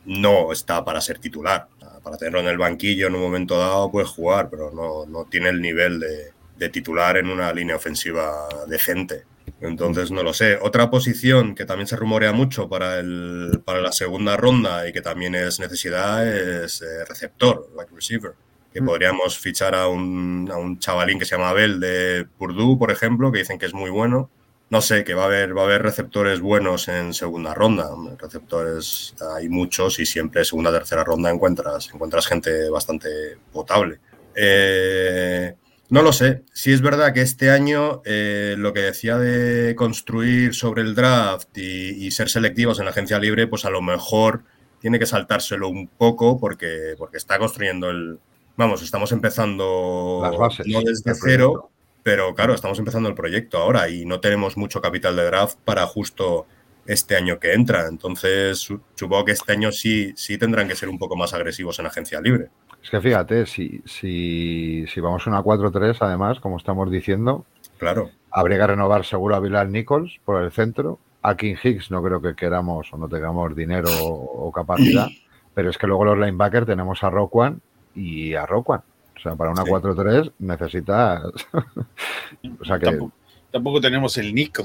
no 0.06 0.52
está 0.52 0.84
para 0.84 1.00
ser 1.00 1.18
titular. 1.18 1.68
Para 2.06 2.18
tenerlo 2.18 2.38
en 2.38 2.46
el 2.46 2.56
banquillo 2.56 3.08
en 3.08 3.16
un 3.16 3.20
momento 3.20 3.58
dado 3.58 3.90
puede 3.90 4.06
jugar, 4.06 4.48
pero 4.48 4.70
no, 4.70 5.06
no 5.06 5.24
tiene 5.24 5.48
el 5.48 5.60
nivel 5.60 5.98
de, 5.98 6.30
de 6.56 6.68
titular 6.68 7.16
en 7.16 7.28
una 7.28 7.52
línea 7.52 7.74
ofensiva 7.74 8.46
decente. 8.68 9.24
Entonces, 9.60 10.12
no 10.12 10.22
lo 10.22 10.32
sé. 10.32 10.56
Otra 10.62 10.88
posición 10.88 11.56
que 11.56 11.64
también 11.64 11.88
se 11.88 11.96
rumorea 11.96 12.32
mucho 12.32 12.68
para, 12.68 13.00
el, 13.00 13.60
para 13.64 13.80
la 13.80 13.90
segunda 13.90 14.36
ronda 14.36 14.88
y 14.88 14.92
que 14.92 15.02
también 15.02 15.34
es 15.34 15.58
necesidad 15.58 16.24
es 16.28 16.80
eh, 16.80 17.04
receptor, 17.08 17.68
receiver. 17.92 18.34
Que 18.72 18.80
Mm. 18.80 18.86
podríamos 18.86 19.38
fichar 19.40 19.74
a 19.74 19.88
un, 19.88 20.48
a 20.52 20.58
un 20.58 20.78
chavalín 20.78 21.18
que 21.18 21.24
se 21.24 21.34
llama 21.34 21.48
Abel 21.50 21.80
de 21.80 22.26
Purdue, 22.38 22.78
por 22.78 22.92
ejemplo, 22.92 23.32
que 23.32 23.40
dicen 23.40 23.58
que 23.58 23.66
es 23.66 23.74
muy 23.74 23.90
bueno. 23.90 24.30
No 24.68 24.80
sé, 24.80 25.04
que 25.04 25.14
va 25.14 25.22
a 25.22 25.26
haber, 25.26 25.56
va 25.56 25.62
a 25.62 25.64
haber 25.64 25.82
receptores 25.82 26.40
buenos 26.40 26.88
en 26.88 27.14
segunda 27.14 27.54
ronda. 27.54 27.88
Receptores 28.18 29.14
hay 29.36 29.48
muchos 29.48 30.00
y 30.00 30.06
siempre 30.06 30.44
segunda, 30.44 30.72
tercera 30.72 31.04
ronda 31.04 31.30
encuentras, 31.30 31.88
encuentras 31.94 32.26
gente 32.26 32.68
bastante 32.68 33.38
potable. 33.52 34.00
Eh, 34.34 35.54
no 35.88 36.02
lo 36.02 36.12
sé. 36.12 36.42
Si 36.52 36.72
es 36.72 36.80
verdad 36.80 37.12
que 37.14 37.20
este 37.20 37.50
año 37.50 38.02
eh, 38.04 38.56
lo 38.58 38.72
que 38.72 38.80
decía 38.80 39.18
de 39.18 39.76
construir 39.76 40.52
sobre 40.52 40.82
el 40.82 40.96
draft 40.96 41.56
y, 41.56 42.04
y 42.04 42.10
ser 42.10 42.28
selectivos 42.28 42.80
en 42.80 42.86
la 42.86 42.90
agencia 42.90 43.20
libre, 43.20 43.46
pues 43.46 43.64
a 43.64 43.70
lo 43.70 43.80
mejor 43.82 44.42
tiene 44.80 44.98
que 44.98 45.06
saltárselo 45.06 45.68
un 45.68 45.88
poco 45.88 46.38
porque, 46.38 46.94
porque 46.98 47.16
está 47.16 47.38
construyendo 47.38 47.90
el... 47.90 48.18
Vamos, 48.56 48.82
estamos 48.82 49.12
empezando 49.12 50.20
Las 50.22 50.36
bases 50.36 50.66
no 50.66 50.80
desde 50.80 51.14
cero. 51.14 51.70
Pero 52.06 52.36
claro, 52.36 52.54
estamos 52.54 52.78
empezando 52.78 53.08
el 53.08 53.16
proyecto 53.16 53.58
ahora 53.58 53.88
y 53.88 54.04
no 54.06 54.20
tenemos 54.20 54.56
mucho 54.56 54.80
capital 54.80 55.16
de 55.16 55.24
draft 55.24 55.58
para 55.64 55.84
justo 55.86 56.46
este 56.86 57.16
año 57.16 57.40
que 57.40 57.52
entra. 57.52 57.88
Entonces, 57.88 58.60
su- 58.60 58.80
supongo 58.94 59.24
que 59.24 59.32
este 59.32 59.50
año 59.50 59.72
sí, 59.72 60.12
sí 60.14 60.38
tendrán 60.38 60.68
que 60.68 60.76
ser 60.76 60.88
un 60.88 61.00
poco 61.00 61.16
más 61.16 61.34
agresivos 61.34 61.80
en 61.80 61.86
agencia 61.86 62.20
libre. 62.20 62.50
Es 62.80 62.90
que 62.90 63.00
fíjate, 63.00 63.44
si, 63.46 63.82
si, 63.86 64.84
si 64.86 65.00
vamos 65.00 65.26
a 65.26 65.30
una 65.30 65.42
4-3, 65.42 65.96
además, 65.98 66.38
como 66.38 66.58
estamos 66.58 66.88
diciendo, 66.92 67.44
Claro. 67.76 68.10
habría 68.30 68.58
que 68.58 68.66
renovar 68.68 69.04
seguro 69.04 69.34
a 69.34 69.40
Bilal 69.40 69.72
Nichols 69.72 70.20
por 70.24 70.40
el 70.44 70.52
centro. 70.52 71.00
A 71.22 71.36
King 71.36 71.56
Hicks 71.60 71.90
no 71.90 72.04
creo 72.04 72.22
que 72.22 72.36
queramos 72.36 72.86
o 72.92 72.96
no 72.98 73.08
tengamos 73.08 73.56
dinero 73.56 73.88
o 73.90 74.52
capacidad, 74.52 75.08
pero 75.54 75.70
es 75.70 75.76
que 75.76 75.88
luego 75.88 76.04
los 76.04 76.18
linebackers 76.18 76.66
tenemos 76.68 77.02
a 77.02 77.10
Roquan 77.10 77.60
y 77.96 78.34
a 78.34 78.46
Roquan. 78.46 78.82
O 79.16 79.20
sea, 79.20 79.34
para 79.34 79.50
una 79.50 79.64
Sí. 79.64 79.70
4-3 79.70 80.32
necesitas. 80.38 81.22
o 82.60 82.64
sea 82.64 82.78
que 82.78 82.86
Tampoco, 82.86 83.12
tampoco 83.50 83.80
tenemos 83.80 84.16
el 84.18 84.34
Nico. 84.34 84.64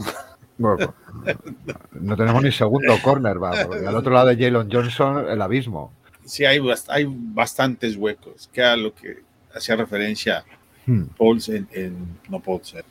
bueno, 0.58 0.93
no 1.93 2.16
tenemos 2.18 2.43
ni 2.43 2.52
segundo 2.52 2.93
corner, 3.04 3.41
va, 3.41 3.52
porque 3.66 3.86
al 3.88 3.95
otro 3.95 4.12
lado 4.14 4.28
de 4.28 4.36
Jalen 4.38 4.70
Johnson, 4.72 5.26
el 5.30 5.41
abismo. 5.41 5.93
Sí, 6.26 6.45
hay, 6.45 6.60
bast- 6.60 6.89
hay 6.89 7.06
bastantes 7.08 7.95
huecos, 7.95 8.49
que 8.54 8.62
a 8.64 8.76
lo 8.76 8.93
que 8.93 9.24
hacía 9.56 9.76
referencia 9.76 10.43
Hmm. 10.88 11.04
Pauls 11.16 11.47
en, 11.49 11.68
en- 11.74 12.18
no 12.28 12.39
Pauls, 12.39 12.74
eh, 12.74 12.84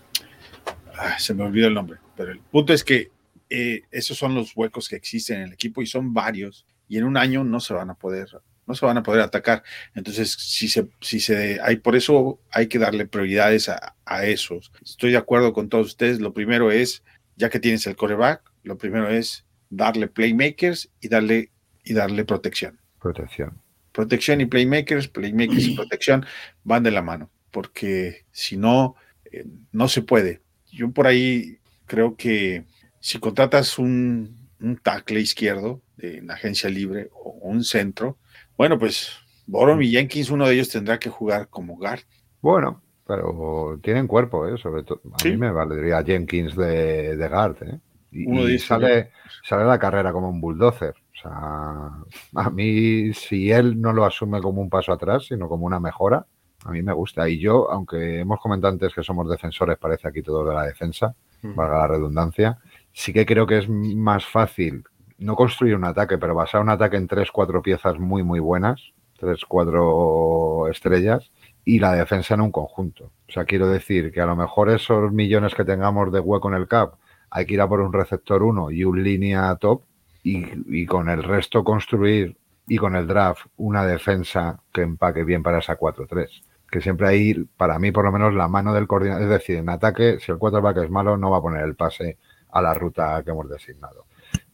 ah, 0.97 1.19
se 1.19 1.35
me 1.35 1.43
olvidó 1.43 1.67
el 1.67 1.75
nombre, 1.75 1.99
pero 2.17 2.31
el 2.31 2.39
punto 2.39 2.73
es 2.73 2.85
que 2.85 3.11
eh, 3.51 3.83
esos 3.91 4.17
son 4.17 4.33
los 4.35 4.53
huecos 4.57 4.89
que 4.89 4.95
existen 4.95 5.39
en 5.39 5.43
el 5.49 5.53
equipo 5.55 5.83
y 5.83 5.87
son 5.87 6.15
varios 6.15 6.65
y 6.89 6.99
en 6.99 7.05
un 7.05 7.17
año 7.17 7.43
no 7.43 7.59
se 7.59 7.75
van 7.75 7.91
a 7.91 7.95
poder 7.95 8.29
no 8.71 8.75
se 8.77 8.87
van 8.87 8.97
a 8.97 9.03
poder 9.03 9.21
atacar. 9.21 9.63
Entonces, 9.95 10.33
si 10.33 10.69
se, 10.69 10.89
si 11.01 11.19
se, 11.21 11.61
hay, 11.61 11.77
por 11.77 11.97
eso 11.97 12.41
hay 12.51 12.69
que 12.69 12.79
darle 12.79 13.07
prioridades 13.07 13.69
a, 13.69 13.97
a 14.05 14.25
esos. 14.25 14.71
Estoy 14.83 15.11
de 15.11 15.17
acuerdo 15.19 15.53
con 15.53 15.69
todos 15.69 15.89
ustedes. 15.89 16.21
Lo 16.21 16.33
primero 16.33 16.71
es, 16.71 17.03
ya 17.37 17.51
que 17.51 17.59
tienes 17.61 17.87
el 17.87 17.97
coreback, 17.97 18.43
lo 18.63 18.79
primero 18.79 19.09
es 19.11 19.45
darle 19.71 20.07
playmakers 20.09 20.89
y 21.01 21.09
darle, 21.09 21.51
y 21.85 21.95
darle 21.95 22.25
protección 22.25 22.79
Protección. 23.01 23.61
protección 23.93 24.41
y 24.41 24.47
playmakers, 24.47 25.09
playmakers 25.09 25.67
y 25.67 25.75
protección 25.77 26.25
van 26.65 26.83
de 26.83 26.91
la 26.93 27.03
mano, 27.03 27.31
porque 27.51 28.25
si 28.31 28.57
no, 28.57 28.95
eh, 29.33 29.45
no 29.73 29.89
se 29.89 30.03
puede. 30.03 30.43
Yo 30.71 30.91
por 30.93 31.07
ahí 31.07 31.59
creo 31.87 32.17
que 32.17 32.65
si 33.01 33.19
contratas 33.19 33.79
un, 33.79 34.49
un 34.61 34.77
tackle 34.77 35.21
izquierdo 35.21 35.83
de, 35.97 36.19
en 36.19 36.31
agencia 36.31 36.69
libre 36.69 37.09
o 37.13 37.31
un 37.43 37.65
centro, 37.65 38.19
bueno, 38.61 38.79
pues 38.79 39.17
Borom 39.47 39.81
y 39.81 39.91
Jenkins, 39.91 40.29
uno 40.29 40.47
de 40.47 40.53
ellos 40.53 40.69
tendrá 40.69 40.99
que 40.99 41.09
jugar 41.09 41.49
como 41.49 41.79
guard. 41.79 42.01
Bueno, 42.43 42.83
pero 43.07 43.81
tienen 43.83 44.07
cuerpo, 44.07 44.47
¿eh? 44.47 44.59
Sobre 44.59 44.85
todo. 44.85 45.01
A 45.15 45.19
Sí. 45.19 45.31
mí 45.31 45.39
me 45.39 45.51
valdría 45.51 46.03
Jenkins 46.05 46.55
de, 46.55 47.17
de 47.17 47.29
guard, 47.31 47.57
¿eh? 47.63 47.81
Y, 48.13 48.27
Uno 48.27 48.47
y 48.47 48.59
sale, 48.59 49.13
sale 49.43 49.65
la 49.65 49.79
carrera 49.79 50.13
como 50.13 50.29
un 50.29 50.43
bulldozer. 50.43 50.93
O 50.93 51.23
sea, 51.23 51.89
a 52.35 52.51
mí, 52.51 53.15
si 53.15 53.51
él 53.51 53.81
no 53.81 53.95
lo 53.95 54.05
asume 54.05 54.43
como 54.43 54.61
un 54.61 54.69
paso 54.69 54.93
atrás, 54.93 55.25
sino 55.29 55.49
como 55.49 55.65
una 55.65 55.81
mejora, 55.81 56.27
a 56.67 56.71
mí 56.71 56.83
me 56.83 56.93
gusta. 56.93 57.27
Y 57.31 57.39
yo, 57.39 57.71
aunque 57.71 58.21
hemos 58.21 58.41
comentado 58.41 58.75
antes 58.75 58.93
que 58.93 59.03
somos 59.03 59.27
defensores, 59.31 59.79
parece 59.79 60.07
aquí 60.07 60.21
todo 60.21 60.45
de 60.47 60.55
la 60.55 60.65
defensa, 60.67 61.15
valga 61.43 61.79
la 61.79 61.87
redundancia, 61.87 62.59
sí 62.93 63.15
que 63.15 63.25
creo 63.25 63.47
que 63.47 63.57
es 63.57 63.71
más 63.71 64.27
fácil 64.27 64.85
no 65.21 65.37
construir 65.37 65.77
un 65.77 65.85
ataque, 65.85 66.19
pero 66.19 66.35
basar 66.35 66.61
un 66.61 66.71
ataque 66.71 66.97
en 66.97 67.07
tres, 67.07 67.31
cuatro 67.31 67.63
piezas 67.63 67.99
muy, 67.99 68.23
muy 68.23 68.41
buenas, 68.41 68.93
tres, 69.19 69.45
cuatro 69.47 70.67
estrellas, 70.69 71.31
y 71.65 71.79
la 71.79 71.93
defensa 71.93 72.35
en 72.35 72.41
un 72.41 72.51
conjunto. 72.51 73.13
O 73.29 73.33
sea, 73.33 73.45
quiero 73.45 73.69
decir 73.69 74.13
que 74.13 74.21
a 74.21 74.27
lo 74.27 74.35
mejor 74.35 74.71
esos 74.71 75.13
millones 75.13 75.55
que 75.55 75.65
tengamos 75.65 76.11
de 76.11 76.21
hueco 76.21 76.49
en 76.49 76.55
el 76.55 76.67
cap, 76.67 76.95
hay 77.31 77.47
que 77.47 77.55
ir 77.55 77.61
a 77.61 77.69
por 77.69 77.81
un 77.81 77.93
receptor 77.93 78.43
1 78.43 78.71
y 78.73 78.85
un 78.85 79.03
línea 79.03 79.55
top, 79.57 79.83
y, 80.23 80.47
y 80.67 80.87
con 80.87 81.09
el 81.09 81.23
resto 81.23 81.65
construir 81.65 82.37
y 82.67 82.77
con 82.77 82.95
el 82.95 83.07
draft 83.07 83.47
una 83.57 83.85
defensa 83.85 84.61
que 84.73 84.83
empaque 84.83 85.25
bien 85.25 85.43
para 85.43 85.59
esa 85.59 85.77
4-3. 85.79 86.29
Que 86.71 86.81
siempre 86.81 87.09
hay, 87.09 87.35
para 87.57 87.79
mí 87.79 87.91
por 87.91 88.05
lo 88.05 88.13
menos, 88.13 88.33
la 88.33 88.49
mano 88.49 88.73
del 88.73 88.87
coordinador. 88.87 89.25
Es 89.25 89.29
decir, 89.29 89.57
en 89.57 89.69
ataque, 89.69 90.19
si 90.21 90.31
el 90.31 90.39
quarterback 90.39 90.79
es 90.79 90.91
malo, 90.91 91.17
no 91.17 91.31
va 91.31 91.39
a 91.39 91.43
poner 91.43 91.65
el 91.65 91.75
pase 91.75 92.19
a 92.53 92.63
la 92.63 92.75
ruta 92.75 93.23
que 93.25 93.33
hemos 93.33 93.49
designado. 93.49 94.07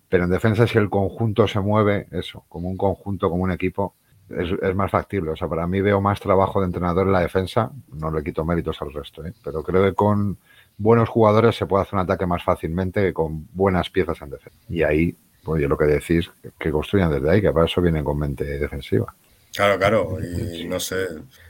Pero 0.08 0.24
en 0.24 0.30
defensa, 0.30 0.66
si 0.66 0.78
el 0.78 0.88
conjunto 0.88 1.48
se 1.48 1.60
mueve, 1.60 2.06
eso, 2.12 2.44
como 2.48 2.68
un 2.68 2.76
conjunto, 2.76 3.28
como 3.28 3.42
un 3.42 3.52
equipo, 3.52 3.94
es, 4.28 4.50
es 4.62 4.74
más 4.74 4.90
factible. 4.90 5.30
O 5.30 5.36
sea, 5.36 5.48
para 5.48 5.66
mí 5.66 5.80
veo 5.80 6.00
más 6.00 6.20
trabajo 6.20 6.60
de 6.60 6.66
entrenador 6.66 7.06
en 7.06 7.12
la 7.12 7.20
defensa. 7.20 7.70
No 7.92 8.10
le 8.10 8.22
quito 8.22 8.44
méritos 8.44 8.80
al 8.82 8.92
resto, 8.92 9.24
¿eh? 9.24 9.32
pero 9.42 9.62
creo 9.62 9.84
que 9.84 9.94
con 9.94 10.38
buenos 10.78 11.08
jugadores 11.08 11.56
se 11.56 11.66
puede 11.66 11.82
hacer 11.82 11.94
un 11.94 12.00
ataque 12.00 12.26
más 12.26 12.42
fácilmente 12.42 13.02
que 13.02 13.12
con 13.12 13.48
buenas 13.52 13.90
piezas 13.90 14.20
en 14.22 14.30
defensa. 14.30 14.58
Y 14.68 14.82
ahí, 14.82 15.16
pues 15.42 15.62
yo 15.62 15.68
lo 15.68 15.78
que 15.78 15.86
decís, 15.86 16.30
que 16.58 16.70
construyan 16.70 17.10
desde 17.10 17.30
ahí, 17.30 17.40
que 17.40 17.52
para 17.52 17.66
eso 17.66 17.80
vienen 17.80 18.04
con 18.04 18.18
mente 18.18 18.44
defensiva. 18.44 19.14
Claro, 19.54 19.78
claro, 19.78 20.18
y 20.20 20.64
no 20.66 20.78
sé. 20.78 21.06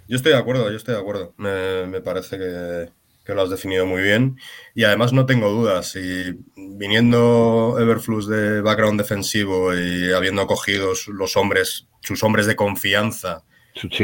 Yo 0.06 0.16
estoy 0.16 0.32
de 0.32 0.38
acuerdo, 0.38 0.70
yo 0.70 0.76
estoy 0.76 0.94
de 0.94 1.00
acuerdo. 1.00 1.34
Me, 1.38 1.86
me 1.86 2.00
parece 2.00 2.38
que, 2.38 2.88
que 3.26 3.34
lo 3.34 3.42
has 3.42 3.50
definido 3.50 3.84
muy 3.86 4.02
bien. 4.02 4.38
Y 4.74 4.84
además 4.84 5.12
no 5.12 5.26
tengo 5.26 5.50
dudas. 5.50 5.96
Y 5.96 6.38
viniendo 6.54 7.76
Everflux 7.78 8.28
de 8.28 8.60
background 8.60 9.00
defensivo 9.00 9.74
y 9.74 10.12
habiendo 10.12 10.46
cogido 10.46 10.92
los 11.08 11.36
hombres, 11.36 11.88
sus 12.00 12.22
hombres 12.22 12.46
de 12.46 12.56
confianza 12.56 13.44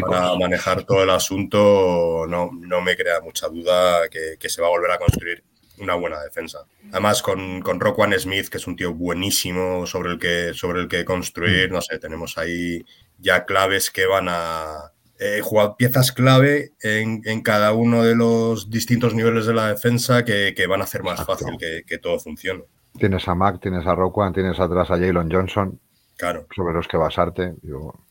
para 0.06 0.34
manejar 0.36 0.84
todo 0.84 1.02
el 1.04 1.10
asunto, 1.10 2.26
no, 2.28 2.50
no 2.52 2.80
me 2.82 2.96
crea 2.96 3.20
mucha 3.20 3.48
duda 3.48 4.08
que, 4.10 4.36
que 4.38 4.48
se 4.48 4.60
va 4.60 4.68
a 4.68 4.70
volver 4.70 4.90
a 4.90 4.98
construir 4.98 5.44
una 5.78 5.94
buena 5.94 6.20
defensa. 6.20 6.66
Además, 6.90 7.22
con, 7.22 7.62
con 7.62 7.80
Roquan 7.80 8.18
Smith, 8.18 8.48
que 8.48 8.58
es 8.58 8.66
un 8.66 8.76
tío 8.76 8.92
buenísimo 8.92 9.86
sobre 9.86 10.12
el 10.12 10.18
que, 10.18 10.52
sobre 10.52 10.82
el 10.82 10.88
que 10.88 11.04
construir, 11.04 11.70
no 11.70 11.80
sé, 11.80 11.98
tenemos 11.98 12.36
ahí 12.38 12.84
ya 13.18 13.44
claves 13.44 13.90
que 13.90 14.06
van 14.06 14.26
a 14.28 14.91
eh, 15.22 15.40
jugar 15.42 15.76
piezas 15.76 16.10
clave 16.12 16.72
en, 16.82 17.22
en 17.24 17.42
cada 17.42 17.72
uno 17.72 18.02
de 18.02 18.14
los 18.16 18.70
distintos 18.70 19.14
niveles 19.14 19.46
de 19.46 19.54
la 19.54 19.68
defensa 19.68 20.24
que, 20.24 20.52
que 20.56 20.66
van 20.66 20.80
a 20.80 20.84
hacer 20.84 21.02
más 21.02 21.20
Exacto. 21.20 21.44
fácil 21.44 21.58
que, 21.58 21.82
que 21.86 21.98
todo 21.98 22.18
funcione. 22.18 22.64
Tienes 22.98 23.26
a 23.28 23.34
Mac, 23.34 23.58
tienes 23.62 23.86
a 23.86 23.94
Roquan, 23.94 24.32
tienes 24.32 24.58
atrás 24.60 24.90
a 24.90 24.98
Jalen 24.98 25.30
Johnson, 25.30 25.80
Claro. 26.18 26.46
sobre 26.54 26.74
los 26.74 26.86
que 26.88 26.96
basarte. 26.96 27.54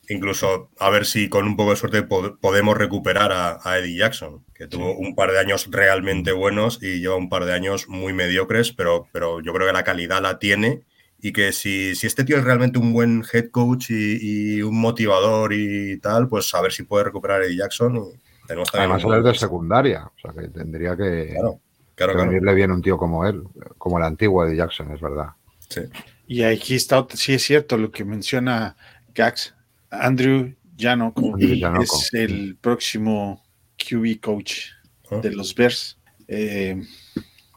Incluso 0.09 0.69
a 0.79 0.89
ver 0.89 1.05
si 1.05 1.29
con 1.29 1.45
un 1.45 1.55
poco 1.55 1.69
de 1.69 1.75
suerte 1.77 2.01
pod- 2.07 2.37
podemos 2.41 2.77
recuperar 2.77 3.31
a, 3.31 3.59
a 3.63 3.77
Eddie 3.77 3.97
Jackson, 3.97 4.43
que 4.53 4.67
tuvo 4.67 4.93
un 4.97 5.15
par 5.15 5.31
de 5.31 5.39
años 5.39 5.67
realmente 5.71 6.31
buenos 6.33 6.79
y 6.81 6.99
lleva 6.99 7.15
un 7.15 7.29
par 7.29 7.45
de 7.45 7.53
años 7.53 7.87
muy 7.87 8.11
mediocres, 8.11 8.73
pero, 8.73 9.07
pero 9.13 9.39
yo 9.41 9.53
creo 9.53 9.67
que 9.67 9.73
la 9.73 9.83
calidad 9.83 10.21
la 10.21 10.39
tiene 10.39 10.81
y 11.21 11.31
que 11.33 11.51
si, 11.51 11.95
si 11.95 12.07
este 12.07 12.23
tío 12.23 12.37
es 12.37 12.43
realmente 12.43 12.79
un 12.79 12.93
buen 12.93 13.23
head 13.31 13.49
coach 13.51 13.91
y, 13.91 14.57
y 14.57 14.61
un 14.61 14.79
motivador 14.79 15.53
y 15.53 15.97
tal, 15.99 16.27
pues 16.27 16.53
a 16.55 16.61
ver 16.61 16.71
si 16.71 16.83
puede 16.83 17.03
recuperar 17.05 17.41
a 17.41 17.45
Eddie 17.45 17.57
Jackson. 17.57 17.95
Y 17.95 18.47
tenemos 18.47 18.71
también 18.71 18.91
además, 18.91 19.03
él 19.13 19.19
es 19.19 19.23
de 19.33 19.39
secundaria, 19.39 20.05
o 20.05 20.19
sea 20.21 20.33
que 20.33 20.47
tendría 20.49 20.95
que, 20.97 21.29
Claro, 21.33 21.59
claro, 21.95 22.13
que 22.13 22.17
claro. 22.17 22.29
venirle 22.29 22.53
bien 22.55 22.71
un 22.71 22.81
tío 22.81 22.97
como 22.97 23.25
él, 23.25 23.43
como 23.77 23.97
el 23.97 24.03
antiguo 24.03 24.45
de 24.45 24.55
Jackson, 24.55 24.91
es 24.93 25.01
verdad. 25.01 25.29
Sí. 25.69 25.81
Y 26.27 26.43
aquí 26.43 26.75
está, 26.75 27.05
sí 27.13 27.33
es 27.33 27.43
cierto 27.43 27.77
lo 27.77 27.91
que 27.91 28.03
menciona 28.03 28.75
Gax. 29.13 29.53
Andrew 29.89 30.53
Janoko. 30.77 31.37
es 31.37 32.09
el 32.13 32.55
próximo 32.59 33.43
QB 33.77 34.19
coach 34.21 34.69
Ah. 35.11 35.17
de 35.21 35.31
los 35.31 35.53
Bears. 35.53 35.97
Eh, 36.27 36.81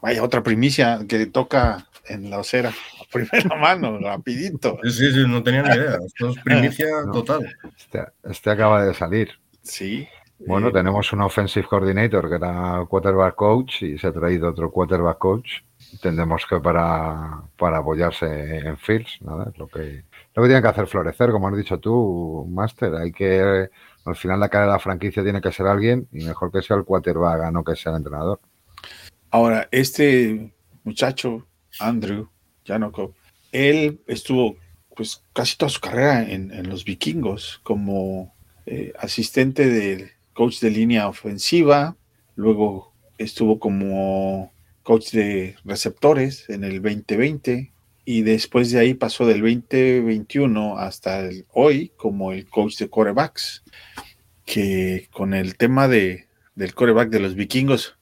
vaya, 0.01 0.21
otra 0.21 0.43
primicia 0.43 0.99
que 1.07 1.25
toca 1.27 1.87
en 2.07 2.29
la 2.29 2.37
acera, 2.39 2.69
a 2.69 3.03
primera 3.11 3.55
mano, 3.55 3.99
rapidito. 3.99 4.77
Sí, 4.83 4.91
sí, 4.91 5.11
sí, 5.13 5.23
no 5.27 5.43
tenía 5.43 5.63
ni 5.63 5.69
idea. 5.75 5.97
Esto 6.05 6.29
es 6.29 6.37
primicia 6.43 6.87
No. 7.05 7.11
total. 7.11 7.55
Este, 7.77 8.03
este 8.23 8.49
acaba 8.49 8.83
de 8.85 8.93
salir. 8.93 9.29
Sí. 9.61 10.07
Bueno, 10.39 10.67
Eh, 10.67 10.73
tenemos 10.73 11.11
un 11.13 11.21
offensive 11.21 11.65
coordinator 11.67 12.29
que 12.29 12.35
era 12.35 12.83
quarterback 12.89 13.35
coach 13.35 13.83
y 13.83 13.97
se 13.97 14.07
ha 14.07 14.11
traído 14.11 14.49
otro 14.49 14.69
quarterback 14.71 15.17
coach 15.17 15.49
entendemos 15.93 16.45
que 16.45 16.59
para, 16.59 17.41
para 17.57 17.77
apoyarse 17.77 18.57
en 18.57 18.77
Fields, 18.77 19.19
nada, 19.21 19.49
es 19.51 19.57
lo 19.57 19.67
que, 19.67 20.03
lo 20.33 20.43
que 20.43 20.47
tienen 20.49 20.61
que 20.61 20.67
hacer 20.69 20.87
florecer, 20.87 21.31
como 21.31 21.47
has 21.47 21.55
dicho 21.55 21.79
tú, 21.79 22.45
Master. 22.49 22.95
Hay 22.95 23.11
que, 23.11 23.69
al 24.03 24.15
final 24.15 24.39
la 24.39 24.49
cara 24.49 24.65
de 24.65 24.71
la 24.71 24.79
franquicia 24.79 25.23
tiene 25.23 25.41
que 25.41 25.51
ser 25.51 25.67
alguien 25.67 26.07
y 26.11 26.25
mejor 26.25 26.51
que 26.51 26.61
sea 26.61 26.75
el 26.75 26.83
quarterback, 26.83 27.51
no 27.51 27.63
que 27.63 27.75
sea 27.75 27.91
el 27.93 27.99
entrenador. 27.99 28.39
Ahora, 29.31 29.67
este 29.71 30.53
muchacho, 30.83 31.45
Andrew 31.79 32.29
Janoko, 32.65 33.13
él 33.51 33.99
estuvo 34.07 34.57
pues 34.95 35.23
casi 35.33 35.57
toda 35.57 35.69
su 35.69 35.81
carrera 35.81 36.29
en, 36.29 36.51
en 36.51 36.69
los 36.69 36.85
vikingos 36.85 37.59
como 37.63 38.33
eh, 38.65 38.93
asistente 38.97 39.67
del 39.69 40.11
coach 40.33 40.59
de 40.59 40.71
línea 40.71 41.07
ofensiva, 41.07 41.95
luego 42.35 42.93
estuvo 43.17 43.59
como 43.59 44.51
coach 44.83 45.11
de 45.11 45.55
receptores 45.63 46.49
en 46.49 46.63
el 46.63 46.81
2020 46.81 47.71
y 48.05 48.21
después 48.21 48.71
de 48.71 48.79
ahí 48.79 48.93
pasó 48.93 49.25
del 49.25 49.41
2021 49.41 50.77
hasta 50.77 51.19
el 51.21 51.45
hoy 51.53 51.91
como 51.97 52.31
el 52.31 52.47
coach 52.47 52.77
de 52.77 52.89
corebacks, 52.89 53.63
que 54.45 55.07
con 55.11 55.33
el 55.33 55.57
tema 55.57 55.87
de, 55.87 56.27
del 56.55 56.73
coreback 56.73 57.09
de 57.09 57.19
los 57.19 57.35
vikingos 57.35 57.94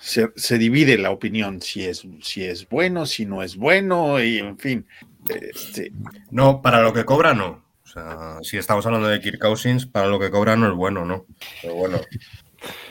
se, 0.00 0.32
se 0.36 0.58
divide 0.58 0.98
la 0.98 1.10
opinión 1.10 1.60
si 1.60 1.84
es, 1.84 2.06
si 2.22 2.44
es 2.44 2.68
bueno, 2.68 3.06
si 3.06 3.26
no 3.26 3.42
es 3.42 3.56
bueno, 3.56 4.22
y 4.22 4.38
en 4.38 4.58
fin. 4.58 4.86
Este, 5.28 5.92
No, 6.30 6.62
para 6.62 6.82
lo 6.82 6.92
que 6.92 7.04
cobra, 7.04 7.34
no. 7.34 7.64
O 7.84 7.88
sea, 7.88 8.38
si 8.42 8.56
estamos 8.56 8.86
hablando 8.86 9.08
de 9.08 9.20
Kirk 9.20 9.38
Cousins, 9.38 9.86
para 9.86 10.06
lo 10.06 10.18
que 10.18 10.30
cobra 10.30 10.56
no 10.56 10.68
es 10.68 10.74
bueno, 10.74 11.04
¿no? 11.04 11.26
Pero 11.60 11.74
bueno, 11.74 12.00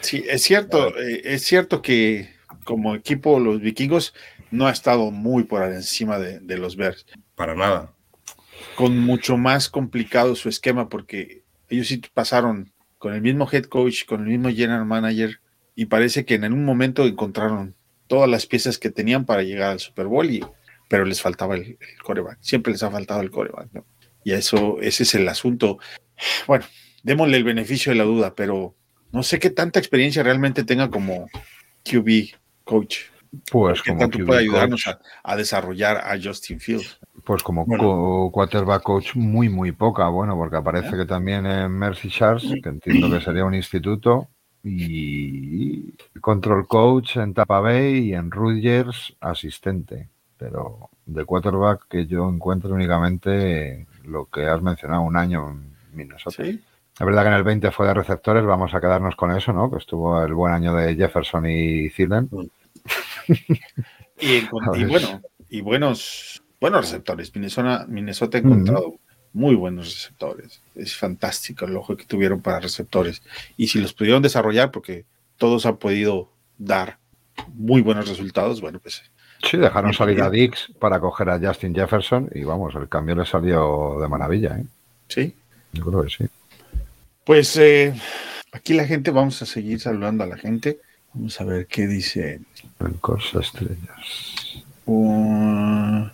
Sí, 0.01 0.23
es 0.27 0.41
cierto, 0.43 0.97
eh, 0.97 1.21
es 1.23 1.43
cierto 1.43 1.81
que 1.81 2.33
como 2.65 2.95
equipo 2.95 3.39
los 3.39 3.61
vikingos 3.61 4.13
no 4.51 4.67
ha 4.67 4.71
estado 4.71 5.11
muy 5.11 5.43
por 5.43 5.63
encima 5.63 6.19
de, 6.19 6.39
de 6.39 6.57
los 6.57 6.75
Bears, 6.75 7.05
para 7.35 7.55
nada. 7.55 7.93
con 8.75 8.97
mucho 8.99 9.37
más 9.37 9.69
complicado 9.69 10.35
su 10.35 10.49
esquema 10.49 10.89
porque 10.89 11.43
ellos 11.69 11.87
sí 11.87 12.01
pasaron 12.13 12.71
con 12.97 13.13
el 13.13 13.21
mismo 13.21 13.47
head 13.51 13.63
coach, 13.65 14.05
con 14.05 14.21
el 14.21 14.27
mismo 14.27 14.49
general 14.49 14.85
manager 14.85 15.39
y 15.81 15.85
parece 15.87 16.25
que 16.25 16.35
en 16.35 16.53
un 16.53 16.63
momento 16.63 17.05
encontraron 17.07 17.73
todas 18.05 18.29
las 18.29 18.45
piezas 18.45 18.77
que 18.77 18.91
tenían 18.91 19.25
para 19.25 19.41
llegar 19.41 19.71
al 19.71 19.79
Super 19.79 20.05
Bowl, 20.05 20.29
y, 20.29 20.45
pero 20.87 21.05
les 21.05 21.19
faltaba 21.21 21.55
el, 21.55 21.61
el 21.79 22.03
coreback, 22.03 22.37
siempre 22.39 22.71
les 22.71 22.83
ha 22.83 22.91
faltado 22.91 23.21
el 23.21 23.31
coreback, 23.31 23.69
¿no? 23.73 23.85
Y 24.23 24.33
eso, 24.33 24.79
ese 24.79 25.01
es 25.01 25.15
el 25.15 25.27
asunto. 25.27 25.79
Bueno, 26.45 26.65
démosle 27.01 27.37
el 27.37 27.43
beneficio 27.43 27.91
de 27.91 27.97
la 27.97 28.03
duda, 28.03 28.35
pero 28.35 28.75
no 29.11 29.23
sé 29.23 29.39
qué 29.39 29.49
tanta 29.49 29.79
experiencia 29.79 30.21
realmente 30.21 30.63
tenga 30.63 30.91
como 30.91 31.27
QB 31.83 32.35
coach. 32.63 32.97
Pues 33.51 33.81
¿Qué 33.81 33.89
como 33.89 34.01
tanto 34.01 34.19
QB 34.19 34.25
puede 34.27 34.39
ayudarnos 34.41 34.85
a, 34.85 34.99
a 35.23 35.35
desarrollar 35.35 35.97
a 35.97 36.15
Justin 36.21 36.59
Fields? 36.59 36.99
pues 37.25 37.41
como 37.41 37.65
Bueno. 37.65 37.83
co- 37.83 38.29
quarterback 38.31 38.83
coach 38.83 39.15
muy 39.15 39.49
muy 39.49 39.71
poca, 39.71 40.07
bueno, 40.09 40.35
porque 40.35 40.57
aparece 40.57 40.95
que 40.95 41.05
también 41.05 41.47
en 41.47 41.71
Mercy 41.71 42.09
Sharks, 42.09 42.45
que 42.61 42.69
entiendo 42.69 43.09
que 43.09 43.19
sería 43.21 43.45
un 43.45 43.55
instituto, 43.55 44.29
y 44.63 45.93
control 46.19 46.67
coach 46.67 47.17
en 47.17 47.33
Tampa 47.33 47.59
Bay 47.59 48.09
y 48.09 48.13
en 48.13 48.29
Rutgers 48.29 49.15
asistente, 49.19 50.09
pero 50.37 50.89
de 51.05 51.25
quarterback 51.25 51.87
que 51.87 52.05
yo 52.05 52.29
encuentro 52.29 52.73
únicamente 52.73 53.87
lo 54.03 54.25
que 54.25 54.45
has 54.45 54.61
mencionado, 54.61 55.01
un 55.01 55.17
año 55.17 55.49
en 55.49 55.75
Minnesota. 55.93 56.43
Sí. 56.43 56.61
Es 56.99 57.05
verdad 57.05 57.23
que 57.23 57.29
en 57.29 57.35
el 57.35 57.43
20 57.43 57.71
fue 57.71 57.87
de 57.87 57.93
receptores, 57.93 58.45
vamos 58.45 58.73
a 58.73 58.81
quedarnos 58.81 59.15
con 59.15 59.31
eso, 59.31 59.53
¿no? 59.53 59.71
Que 59.71 59.77
estuvo 59.77 60.21
el 60.23 60.33
buen 60.33 60.53
año 60.53 60.75
de 60.75 60.95
Jefferson 60.95 61.45
y 61.47 61.89
Thielen. 61.89 62.29
Y, 64.23 64.45
bueno, 64.85 65.19
y 65.49 65.61
buenos, 65.61 66.43
buenos 66.59 66.81
receptores. 66.81 67.33
Minnesota, 67.33 67.87
Minnesota 67.87 68.37
ha 68.37 68.41
encontrado 68.41 68.99
muy 69.33 69.55
buenos 69.55 69.93
receptores. 69.93 70.61
Es 70.75 70.95
fantástico 70.95 71.65
el 71.65 71.75
ojo 71.75 71.95
que 71.95 72.05
tuvieron 72.05 72.41
para 72.41 72.59
receptores. 72.59 73.21
Y 73.57 73.67
si 73.67 73.79
los 73.79 73.93
pudieron 73.93 74.21
desarrollar, 74.21 74.71
porque 74.71 75.05
todos 75.37 75.65
han 75.65 75.77
podido 75.77 76.29
dar 76.57 76.97
muy 77.53 77.81
buenos 77.81 78.07
resultados, 78.07 78.61
bueno, 78.61 78.79
pues 78.79 79.03
Sí, 79.49 79.57
dejaron 79.57 79.93
salir 79.93 80.21
a 80.21 80.29
Dix 80.29 80.71
para 80.79 80.99
coger 80.99 81.29
a 81.29 81.39
Justin 81.39 81.73
Jefferson 81.73 82.29
y 82.33 82.43
vamos, 82.43 82.75
el 82.75 82.87
cambio 82.87 83.15
le 83.15 83.25
salió 83.25 83.97
de 83.99 84.07
maravilla, 84.07 84.57
¿eh? 84.57 84.65
sí. 85.07 85.35
Yo 85.73 85.85
creo 85.85 86.03
que 86.03 86.09
sí. 86.09 86.25
Pues 87.23 87.55
eh, 87.55 87.93
aquí 88.51 88.73
la 88.73 88.85
gente, 88.85 89.11
vamos 89.11 89.41
a 89.41 89.45
seguir 89.45 89.79
saludando 89.79 90.23
a 90.23 90.27
la 90.27 90.37
gente. 90.37 90.79
Vamos 91.13 91.39
a 91.39 91.45
ver 91.45 91.65
qué 91.67 91.87
dice 91.87 92.41
El 92.79 92.95
Corsa 92.99 93.39
Estrellas. 93.39 94.63
Uh, 94.85 96.07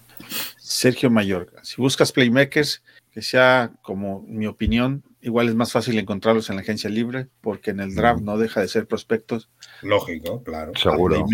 Sergio 0.57 1.09
Mayorga. 1.09 1.63
Si 1.63 1.81
buscas 1.81 2.11
playmakers, 2.11 2.83
que 3.17 3.23
sea 3.23 3.71
como 3.81 4.21
mi 4.27 4.45
opinión, 4.45 5.03
igual 5.21 5.49
es 5.49 5.55
más 5.55 5.71
fácil 5.71 5.97
encontrarlos 5.97 6.51
en 6.51 6.55
la 6.57 6.61
agencia 6.61 6.87
libre, 6.87 7.29
porque 7.41 7.71
en 7.71 7.79
el 7.79 7.95
draft 7.95 8.21
no 8.21 8.37
deja 8.37 8.61
de 8.61 8.67
ser 8.67 8.85
prospectos 8.85 9.49
Lógico, 9.81 10.43
claro. 10.43 10.71
Seguro. 10.75 11.25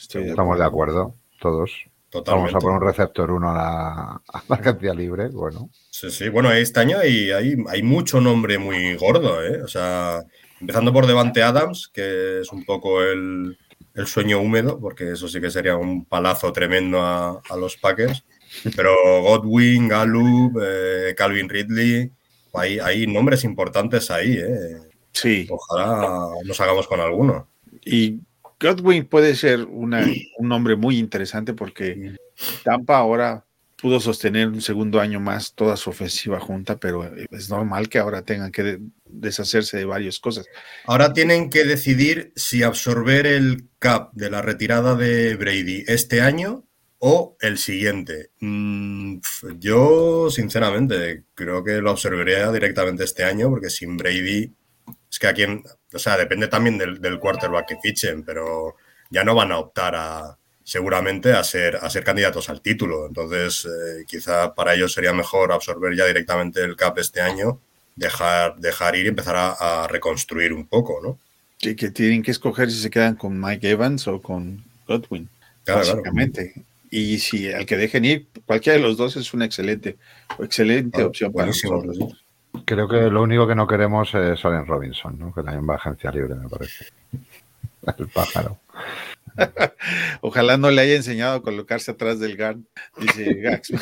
Estoy 0.00 0.30
Estamos 0.30 0.56
de 0.58 0.64
acuerdo. 0.64 1.02
acuerdo, 1.02 1.16
todos. 1.38 1.70
Totalmente. 2.08 2.54
Vamos 2.54 2.54
a 2.54 2.58
poner 2.66 2.80
un 2.80 2.88
receptor 2.88 3.30
uno 3.30 3.50
a 3.50 3.54
la, 3.54 4.00
a 4.26 4.42
la 4.48 4.56
agencia 4.56 4.94
libre. 4.94 5.28
Bueno, 5.28 5.68
Sí, 5.90 6.10
sí, 6.10 6.30
bueno, 6.30 6.50
este 6.50 6.80
año 6.80 6.96
hay, 6.96 7.30
hay, 7.30 7.56
hay 7.68 7.82
mucho 7.82 8.22
nombre 8.22 8.56
muy 8.56 8.96
gordo, 8.96 9.44
¿eh? 9.44 9.60
O 9.62 9.68
sea, 9.68 10.24
empezando 10.62 10.94
por 10.94 11.06
Devante 11.06 11.42
Adams, 11.42 11.90
que 11.92 12.40
es 12.40 12.50
un 12.52 12.64
poco 12.64 13.02
el, 13.02 13.58
el 13.92 14.06
sueño 14.06 14.40
húmedo, 14.40 14.80
porque 14.80 15.12
eso 15.12 15.28
sí 15.28 15.42
que 15.42 15.50
sería 15.50 15.76
un 15.76 16.06
palazo 16.06 16.50
tremendo 16.54 17.02
a, 17.02 17.42
a 17.50 17.56
los 17.58 17.76
Packers. 17.76 18.24
Pero 18.76 18.94
Godwin, 19.22 19.88
Gallup, 19.88 20.58
eh, 20.62 21.14
Calvin 21.16 21.48
Ridley, 21.48 22.10
hay, 22.54 22.78
hay 22.78 23.06
nombres 23.06 23.44
importantes 23.44 24.10
ahí, 24.10 24.36
¿eh? 24.38 24.76
Sí, 25.12 25.46
Ojalá 25.50 26.28
nos 26.44 26.60
hagamos 26.60 26.86
con 26.86 27.00
alguno. 27.00 27.48
y 27.84 28.20
Godwin 28.60 29.04
puede 29.06 29.34
ser 29.36 29.64
una- 29.64 30.04
un 30.38 30.48
nombre 30.48 30.74
muy 30.76 30.98
interesante 30.98 31.54
porque 31.54 32.16
Tampa 32.64 32.98
ahora 32.98 33.44
pudo 33.80 34.00
sostener 34.00 34.48
un 34.48 34.60
segundo 34.60 35.00
año 35.00 35.20
más 35.20 35.54
toda 35.54 35.76
su 35.76 35.90
ofensiva 35.90 36.40
junta, 36.40 36.76
pero 36.76 37.08
es 37.30 37.48
normal 37.48 37.88
que 37.88 37.98
ahora 38.00 38.22
tengan 38.22 38.50
que 38.50 38.62
de- 38.64 38.80
deshacerse 39.04 39.76
de 39.76 39.84
varias 39.84 40.18
cosas. 40.18 40.46
Ahora 40.86 41.12
tienen 41.12 41.48
que 41.50 41.64
decidir 41.64 42.32
si 42.34 42.64
absorber 42.64 43.26
el 43.26 43.68
cap 43.78 44.10
de 44.14 44.30
la 44.30 44.42
retirada 44.42 44.96
de 44.96 45.36
Brady 45.36 45.84
este 45.86 46.20
año 46.20 46.64
o 46.98 47.36
el 47.40 47.58
siguiente. 47.58 48.30
Mm, 48.40 49.18
yo, 49.58 50.30
sinceramente, 50.30 51.24
creo 51.34 51.62
que 51.64 51.80
lo 51.80 51.90
absorbería 51.90 52.50
directamente 52.52 53.04
este 53.04 53.24
año, 53.24 53.50
porque 53.50 53.70
sin 53.70 53.96
Brady, 53.96 54.52
es 55.10 55.18
que 55.18 55.26
a 55.26 55.34
quien, 55.34 55.62
o 55.92 55.98
sea, 55.98 56.16
depende 56.16 56.48
también 56.48 56.78
del, 56.78 57.00
del 57.00 57.18
quarterback 57.18 57.68
que 57.68 57.76
fichen, 57.82 58.24
pero 58.24 58.76
ya 59.10 59.24
no 59.24 59.34
van 59.34 59.52
a 59.52 59.58
optar 59.58 59.94
a 59.96 60.38
seguramente 60.64 61.32
a 61.32 61.42
ser, 61.44 61.76
a 61.76 61.88
ser 61.88 62.04
candidatos 62.04 62.50
al 62.50 62.60
título. 62.60 63.06
Entonces, 63.06 63.64
eh, 63.64 64.04
quizá 64.06 64.54
para 64.54 64.74
ellos 64.74 64.92
sería 64.92 65.12
mejor 65.14 65.52
absorber 65.52 65.96
ya 65.96 66.04
directamente 66.06 66.62
el 66.62 66.76
cap 66.76 66.98
este 66.98 67.20
año, 67.22 67.60
dejar, 67.96 68.56
dejar 68.56 68.96
ir 68.96 69.06
y 69.06 69.08
empezar 69.08 69.36
a, 69.36 69.84
a 69.84 69.88
reconstruir 69.88 70.52
un 70.52 70.66
poco, 70.66 71.00
¿no? 71.02 71.18
que, 71.58 71.76
que 71.76 71.90
tienen 71.90 72.22
que 72.22 72.30
escoger 72.30 72.70
si 72.70 72.80
se 72.80 72.90
quedan 72.90 73.16
con 73.16 73.38
Mike 73.38 73.68
Evans 73.68 74.06
o 74.08 74.22
con 74.22 74.64
Godwin, 74.86 75.28
Claro, 75.64 75.82
claro. 75.82 76.02
Y 76.90 77.18
si 77.18 77.52
al 77.52 77.66
que 77.66 77.76
dejen 77.76 78.04
ir, 78.04 78.28
cualquiera 78.46 78.78
de 78.78 78.82
los 78.82 78.96
dos 78.96 79.16
es 79.16 79.34
una 79.34 79.44
excelente, 79.44 79.98
excelente 80.38 81.02
opción 81.02 81.32
para 81.32 81.48
nosotros. 81.48 81.98
creo 82.64 82.88
que 82.88 83.10
lo 83.10 83.22
único 83.22 83.46
que 83.46 83.54
no 83.54 83.66
queremos 83.66 84.14
es 84.14 84.44
Allen 84.44 84.66
Robinson, 84.66 85.18
¿no? 85.18 85.34
Que 85.34 85.42
también 85.42 85.68
va 85.68 85.74
a 85.74 85.76
agencia 85.76 86.10
libre, 86.10 86.34
me 86.34 86.48
parece. 86.48 86.86
El 87.98 88.08
pájaro. 88.08 88.58
Ojalá 90.20 90.56
no 90.56 90.70
le 90.70 90.82
haya 90.82 90.96
enseñado 90.96 91.36
a 91.36 91.42
colocarse 91.42 91.90
atrás 91.90 92.18
del 92.18 92.36
guard, 92.36 92.58
dice 92.98 93.34
Gax. 93.34 93.72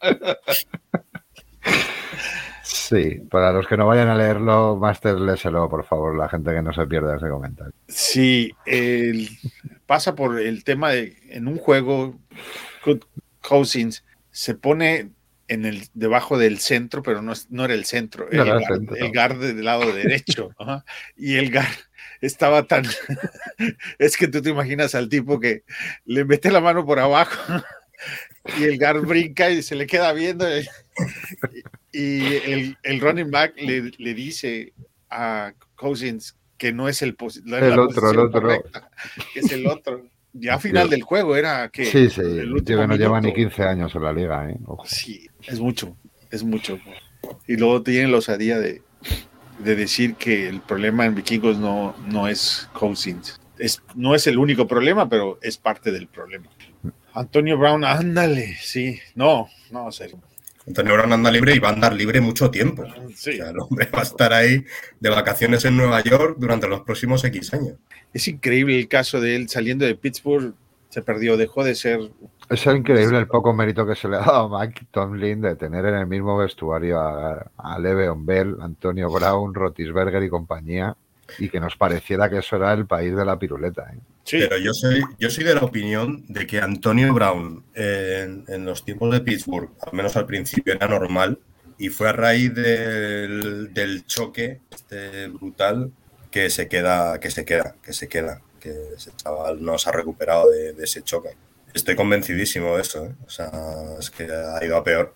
Sí, 2.62 3.20
para 3.30 3.52
los 3.52 3.66
que 3.66 3.76
no 3.76 3.86
vayan 3.86 4.08
a 4.08 4.14
leerlo, 4.14 4.76
Master, 4.76 5.14
léselo, 5.16 5.68
por 5.68 5.84
favor, 5.84 6.16
la 6.16 6.28
gente 6.28 6.52
que 6.52 6.62
no 6.62 6.72
se 6.72 6.86
pierda 6.86 7.16
ese 7.16 7.28
comentario. 7.28 7.72
Sí, 7.88 8.52
el- 8.66 9.28
pasa 9.86 10.14
por 10.14 10.38
el 10.38 10.62
tema 10.64 10.90
de 10.90 11.16
en 11.30 11.48
un 11.48 11.56
juego, 11.56 12.18
Cook 12.84 13.06
Cousins 13.40 14.04
se 14.30 14.54
pone 14.54 15.10
en 15.48 15.64
el 15.64 15.88
debajo 15.94 16.38
del 16.38 16.58
centro, 16.60 17.02
pero 17.02 17.22
no, 17.22 17.32
es- 17.32 17.50
no 17.50 17.64
era 17.64 17.74
el 17.74 17.84
centro, 17.84 18.26
No 18.30 18.42
el, 18.42 18.48
era 18.48 18.58
el 18.58 18.60
guard, 18.60 18.74
centro, 18.76 18.96
el 18.96 19.12
guard 19.12 19.38
del 19.40 19.64
lado 19.64 19.92
derecho. 19.92 20.50
Y 21.16 21.36
el 21.36 21.50
guard 21.50 21.66
estaba 22.20 22.64
tan. 22.64 22.84
es 23.98 24.16
que 24.16 24.28
tú 24.28 24.42
te 24.42 24.50
imaginas 24.50 24.94
al 24.94 25.08
tipo 25.08 25.40
que 25.40 25.64
le 26.04 26.24
mete 26.24 26.50
la 26.52 26.60
mano 26.60 26.84
por 26.86 26.98
abajo 27.00 27.62
y 28.58 28.64
el 28.64 28.78
guard 28.78 29.00
brinca 29.06 29.50
y 29.50 29.62
se 29.62 29.74
le 29.74 29.86
queda 29.86 30.12
viendo. 30.12 30.46
Y, 30.56 30.68
y 31.92 32.34
el, 32.36 32.76
el 32.82 33.00
running 33.00 33.30
back 33.30 33.54
le, 33.56 33.90
le 33.96 34.14
dice 34.14 34.72
a 35.10 35.52
Cousins 35.74 36.36
que 36.56 36.72
no 36.72 36.88
es 36.88 37.00
el, 37.02 37.16
es 37.18 37.36
El 37.36 37.50
la 37.50 37.82
otro, 37.82 38.10
el 38.10 38.18
otro. 38.18 38.42
correcta, 38.42 38.90
que 39.32 39.40
es 39.40 39.50
el 39.50 39.66
otro. 39.66 40.06
Ya 40.32 40.58
final 40.60 40.90
del 40.90 41.02
juego 41.02 41.34
era 41.34 41.68
que. 41.70 41.86
Sí, 41.86 42.10
sí, 42.10 42.20
el 42.20 42.52
último 42.52 42.86
no 42.86 42.96
lleva 42.96 43.20
ni 43.20 43.32
minuto. 43.32 43.56
15 43.56 43.62
años 43.64 43.94
en 43.94 44.02
la 44.02 44.12
liga, 44.12 44.48
¿eh? 44.50 44.58
Ojo. 44.66 44.84
Sí, 44.86 45.26
es 45.46 45.58
mucho, 45.58 45.96
es 46.30 46.44
mucho. 46.44 46.78
Y 47.46 47.56
luego 47.56 47.82
tiene 47.82 48.08
la 48.08 48.18
osadía 48.18 48.58
de, 48.58 48.82
de 49.58 49.74
decir 49.74 50.14
que 50.14 50.48
el 50.48 50.60
problema 50.60 51.06
en 51.06 51.14
Vikingos 51.14 51.58
no, 51.58 51.96
no 52.06 52.28
es 52.28 52.68
Cousins. 52.72 53.40
Es, 53.58 53.82
no 53.94 54.14
es 54.14 54.26
el 54.26 54.38
único 54.38 54.66
problema, 54.66 55.08
pero 55.08 55.38
es 55.42 55.56
parte 55.56 55.90
del 55.90 56.08
problema. 56.08 56.46
Antonio 57.12 57.58
Brown, 57.58 57.84
ándale, 57.84 58.56
sí. 58.60 58.98
No, 59.14 59.48
no, 59.70 59.90
serio. 59.92 60.20
Antonio 60.66 60.94
Brown 60.94 61.12
anda 61.12 61.30
libre 61.30 61.54
y 61.54 61.58
va 61.58 61.68
a 61.68 61.72
andar 61.72 61.92
libre 61.92 62.20
mucho 62.20 62.50
tiempo. 62.50 62.84
Sí. 63.14 63.30
O 63.30 63.36
sea, 63.36 63.50
el 63.50 63.58
hombre 63.60 63.88
va 63.94 64.00
a 64.00 64.02
estar 64.02 64.32
ahí 64.32 64.64
de 64.98 65.10
vacaciones 65.10 65.64
en 65.64 65.76
Nueva 65.76 66.02
York 66.02 66.36
durante 66.38 66.68
los 66.68 66.82
próximos 66.82 67.24
X 67.24 67.54
años. 67.54 67.74
Es 68.12 68.28
increíble 68.28 68.78
el 68.78 68.88
caso 68.88 69.20
de 69.20 69.36
él 69.36 69.48
saliendo 69.48 69.84
de 69.84 69.94
Pittsburgh. 69.94 70.54
Se 70.88 71.02
perdió, 71.02 71.36
dejó 71.36 71.62
de 71.62 71.76
ser. 71.76 72.00
Es 72.48 72.66
increíble 72.66 73.18
el 73.18 73.28
poco 73.28 73.52
mérito 73.52 73.86
que 73.86 73.94
se 73.94 74.08
le 74.08 74.16
ha 74.16 74.20
dado 74.20 74.56
a 74.56 74.60
Mike 74.60 74.88
Tomlin 74.90 75.40
de 75.40 75.54
tener 75.54 75.84
en 75.86 75.94
el 75.94 76.06
mismo 76.06 76.36
vestuario 76.36 76.98
a, 76.98 77.50
a 77.56 77.78
Le'Veon 77.78 78.26
Bell, 78.26 78.56
Antonio 78.60 79.08
Brown, 79.08 79.54
Rotisberger 79.54 80.20
y 80.24 80.28
compañía, 80.28 80.96
y 81.38 81.48
que 81.48 81.60
nos 81.60 81.76
pareciera 81.76 82.28
que 82.28 82.38
eso 82.38 82.56
era 82.56 82.72
el 82.72 82.86
país 82.86 83.14
de 83.14 83.24
la 83.24 83.38
piruleta. 83.38 83.90
¿eh? 83.92 83.98
Sí, 84.24 84.38
Pero 84.38 84.58
yo 84.58 84.72
soy, 84.72 85.02
yo 85.18 85.30
soy 85.30 85.44
de 85.44 85.54
la 85.54 85.62
opinión 85.62 86.24
de 86.28 86.46
que 86.46 86.60
Antonio 86.60 87.12
Brown 87.12 87.64
en, 87.74 88.44
en 88.48 88.64
los 88.64 88.84
tiempos 88.84 89.12
de 89.12 89.20
Pittsburgh, 89.20 89.70
al 89.80 89.92
menos 89.92 90.16
al 90.16 90.26
principio, 90.26 90.74
era 90.74 90.88
normal 90.88 91.38
y 91.78 91.88
fue 91.88 92.08
a 92.08 92.12
raíz 92.12 92.54
del, 92.54 93.72
del 93.72 94.06
choque 94.06 94.60
este 94.70 95.28
brutal 95.28 95.92
que 96.30 96.50
se 96.50 96.68
queda, 96.68 97.18
que 97.18 97.30
se 97.30 97.44
queda, 97.44 97.76
que 97.82 97.92
se 97.92 98.08
queda, 98.08 98.42
que 98.60 98.72
ese 98.96 99.10
chaval 99.16 99.64
no 99.64 99.78
se 99.78 99.88
ha 99.88 99.92
recuperado 99.92 100.50
de, 100.50 100.74
de 100.74 100.84
ese 100.84 101.02
choque. 101.02 101.30
Estoy 101.72 101.96
convencidísimo 101.96 102.76
de 102.76 102.82
eso, 102.82 103.06
¿eh? 103.06 103.14
o 103.26 103.30
sea, 103.30 103.50
es 103.98 104.10
que 104.10 104.24
ha 104.24 104.64
ido 104.64 104.76
a 104.76 104.84
peor. 104.84 105.14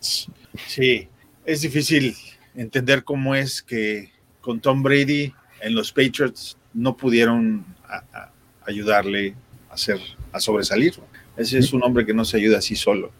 sí. 0.00 1.08
Es 1.44 1.60
difícil 1.60 2.16
entender 2.54 3.02
cómo 3.02 3.34
es 3.34 3.62
que 3.62 4.11
con 4.42 4.60
Tom 4.60 4.82
Brady 4.82 5.32
en 5.62 5.74
los 5.74 5.90
Patriots 5.92 6.58
no 6.74 6.96
pudieron 6.96 7.64
a- 7.88 8.04
a- 8.12 8.32
ayudarle 8.66 9.34
a, 9.70 9.74
hacer, 9.74 9.98
a 10.32 10.38
sobresalir. 10.40 10.94
Ese 11.38 11.58
es 11.58 11.72
un 11.72 11.82
hombre 11.82 12.04
que 12.04 12.12
no 12.12 12.26
se 12.26 12.36
ayuda 12.36 12.58
así 12.58 12.76
solo, 12.76 13.10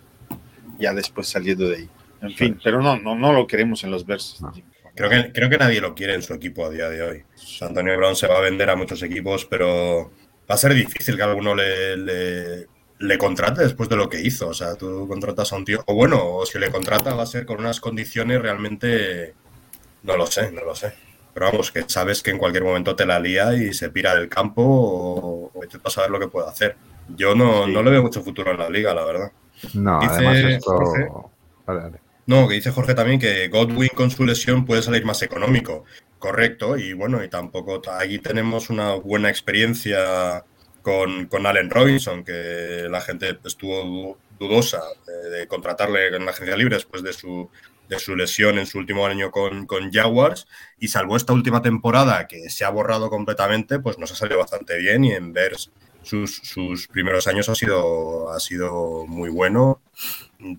ya 0.79 0.93
después 0.93 1.27
saliendo 1.29 1.69
de 1.71 1.77
ahí. 1.77 1.89
En 2.21 2.35
fin, 2.35 2.59
pero 2.63 2.83
no, 2.83 2.99
no, 2.99 3.15
no 3.17 3.33
lo 3.33 3.47
queremos 3.47 3.83
en 3.85 3.91
los 3.91 4.05
versos. 4.05 4.41
No. 4.43 4.53
Creo 4.95 5.09
que, 5.09 5.33
creo 5.33 5.49
que 5.49 5.57
nadie 5.57 5.81
lo 5.81 5.95
quiere 5.95 6.15
en 6.15 6.23
su 6.23 6.35
equipo 6.35 6.67
a 6.67 6.71
día 6.71 6.91
de 6.91 7.01
hoy. 7.03 7.23
Antonio 7.63 7.97
Brown 7.97 8.15
se 8.15 8.27
va 8.27 8.37
a 8.37 8.41
vender 8.43 8.69
a 8.69 8.77
muchos 8.77 9.03
equipos, 9.03 9.47
pero 9.47 10.13
va 10.51 10.55
a 10.55 10.59
ser 10.59 10.75
difícil 10.75 11.17
que 11.17 11.23
alguno 11.23 11.55
le, 11.55 11.97
le, 11.97 12.67
le 12.99 13.19
contrate 13.19 13.63
después 13.63 13.89
de 13.89 13.97
lo 13.97 14.11
que 14.11 14.21
hizo. 14.21 14.49
O 14.49 14.55
sea, 14.55 14.75
tú 14.77 15.09
contratas 15.09 15.51
a 15.53 15.57
un 15.57 15.65
tío, 15.65 15.83
o 15.87 15.95
bueno, 15.95 16.23
o 16.23 16.45
si 16.45 16.59
le 16.59 16.71
contrata 16.71 17.15
va 17.15 17.23
a 17.23 17.27
ser 17.27 17.47
con 17.47 17.59
unas 17.61 17.81
condiciones 17.81 18.43
realmente, 18.43 19.33
no 20.03 20.17
lo 20.19 20.27
sé, 20.27 20.53
no 20.53 20.63
lo 20.63 20.75
sé. 20.75 20.93
Pero 21.35 21.47
vamos, 21.47 21.71
que 21.73 21.85
sabes 21.89 22.23
que 22.23 22.31
en 22.31 22.39
cualquier 22.39 22.65
momento 22.65 22.95
te 22.95 23.07
la 23.07 23.19
lía 23.19 23.55
y 23.55 23.73
se 23.73 23.89
pira 23.91 24.15
del 24.15 24.29
campo 24.29 24.63
o, 24.63 25.51
o 25.55 25.61
vete 25.61 25.79
tú 25.79 25.89
a 25.89 25.91
saber 25.91 26.11
lo 26.11 26.21
que 26.21 26.29
puede 26.29 26.49
hacer. 26.49 26.77
Yo 27.17 27.35
no, 27.35 27.65
Sí. 27.67 27.73
no 27.73 27.83
le 27.83 27.91
veo 27.91 28.03
mucho 28.03 28.23
futuro 28.23 28.51
en 28.53 28.59
la 28.59 28.69
liga, 28.71 28.95
la 28.95 29.05
verdad. 29.05 29.33
No, 29.75 30.01
Dice 30.01 30.15
además 30.15 30.37
esto... 30.39 30.71
Jorge. 30.77 31.09
Vale, 31.67 31.81
vale. 31.81 31.99
No, 32.27 32.47
que 32.49 32.55
dice 32.55 32.71
Jorge 32.71 32.95
también 32.95 33.19
que 33.19 33.49
Godwin 33.49 33.89
con 33.95 34.11
su 34.11 34.25
lesión 34.25 34.65
puede 34.65 34.83
salir 34.83 35.05
más 35.05 35.23
económico. 35.23 35.85
Correcto, 36.19 36.77
y 36.77 36.93
bueno, 36.93 37.23
y 37.25 37.29
tampoco 37.29 37.83
aquí 37.99 38.19
tenemos 38.21 38.71
una 38.71 38.95
buena 38.95 39.29
experiencia 39.29 40.45
con, 40.83 41.27
con 41.27 41.47
Allen 41.47 41.69
Robinson, 41.71 42.23
que 42.25 42.87
la 42.89 43.01
gente 43.01 43.39
estuvo 43.45 43.83
du- 43.83 44.17
dudosa 44.39 44.81
de, 45.07 45.31
de 45.31 45.47
contratarle 45.49 46.09
en 46.15 46.25
la 46.25 46.31
agencia 46.31 46.57
libre 46.57 46.77
después 46.77 47.03
de 47.03 47.13
su, 47.13 47.49
de 47.93 47.99
su 47.99 48.17
lesión 48.17 48.59
en 48.59 48.67
su 48.67 48.79
último 48.79 49.07
año 49.07 49.31
con, 49.31 49.67
con 49.67 49.93
Jaguars, 49.93 50.47
y 50.79 50.89
salvo 50.89 51.17
esta 51.17 51.33
última 51.33 51.61
temporada 51.61 52.27
que 52.27 52.49
se 52.49 52.65
ha 52.65 52.71
borrado 52.71 53.11
completamente, 53.11 53.79
pues 53.79 53.99
nos 53.99 54.11
ha 54.13 54.17
salido 54.17 54.39
bastante 54.39 54.79
bien 54.79 55.05
y 55.05 55.13
en 55.13 55.33
Bears 55.33 55.71
sus, 56.03 56.37
sus 56.43 56.89
primeros 56.89 57.27
años 57.27 57.49
ha 57.49 57.55
sido, 57.55 58.33
ha 58.33 58.41
sido 58.41 59.07
muy 59.07 59.31
bueno 59.31 59.81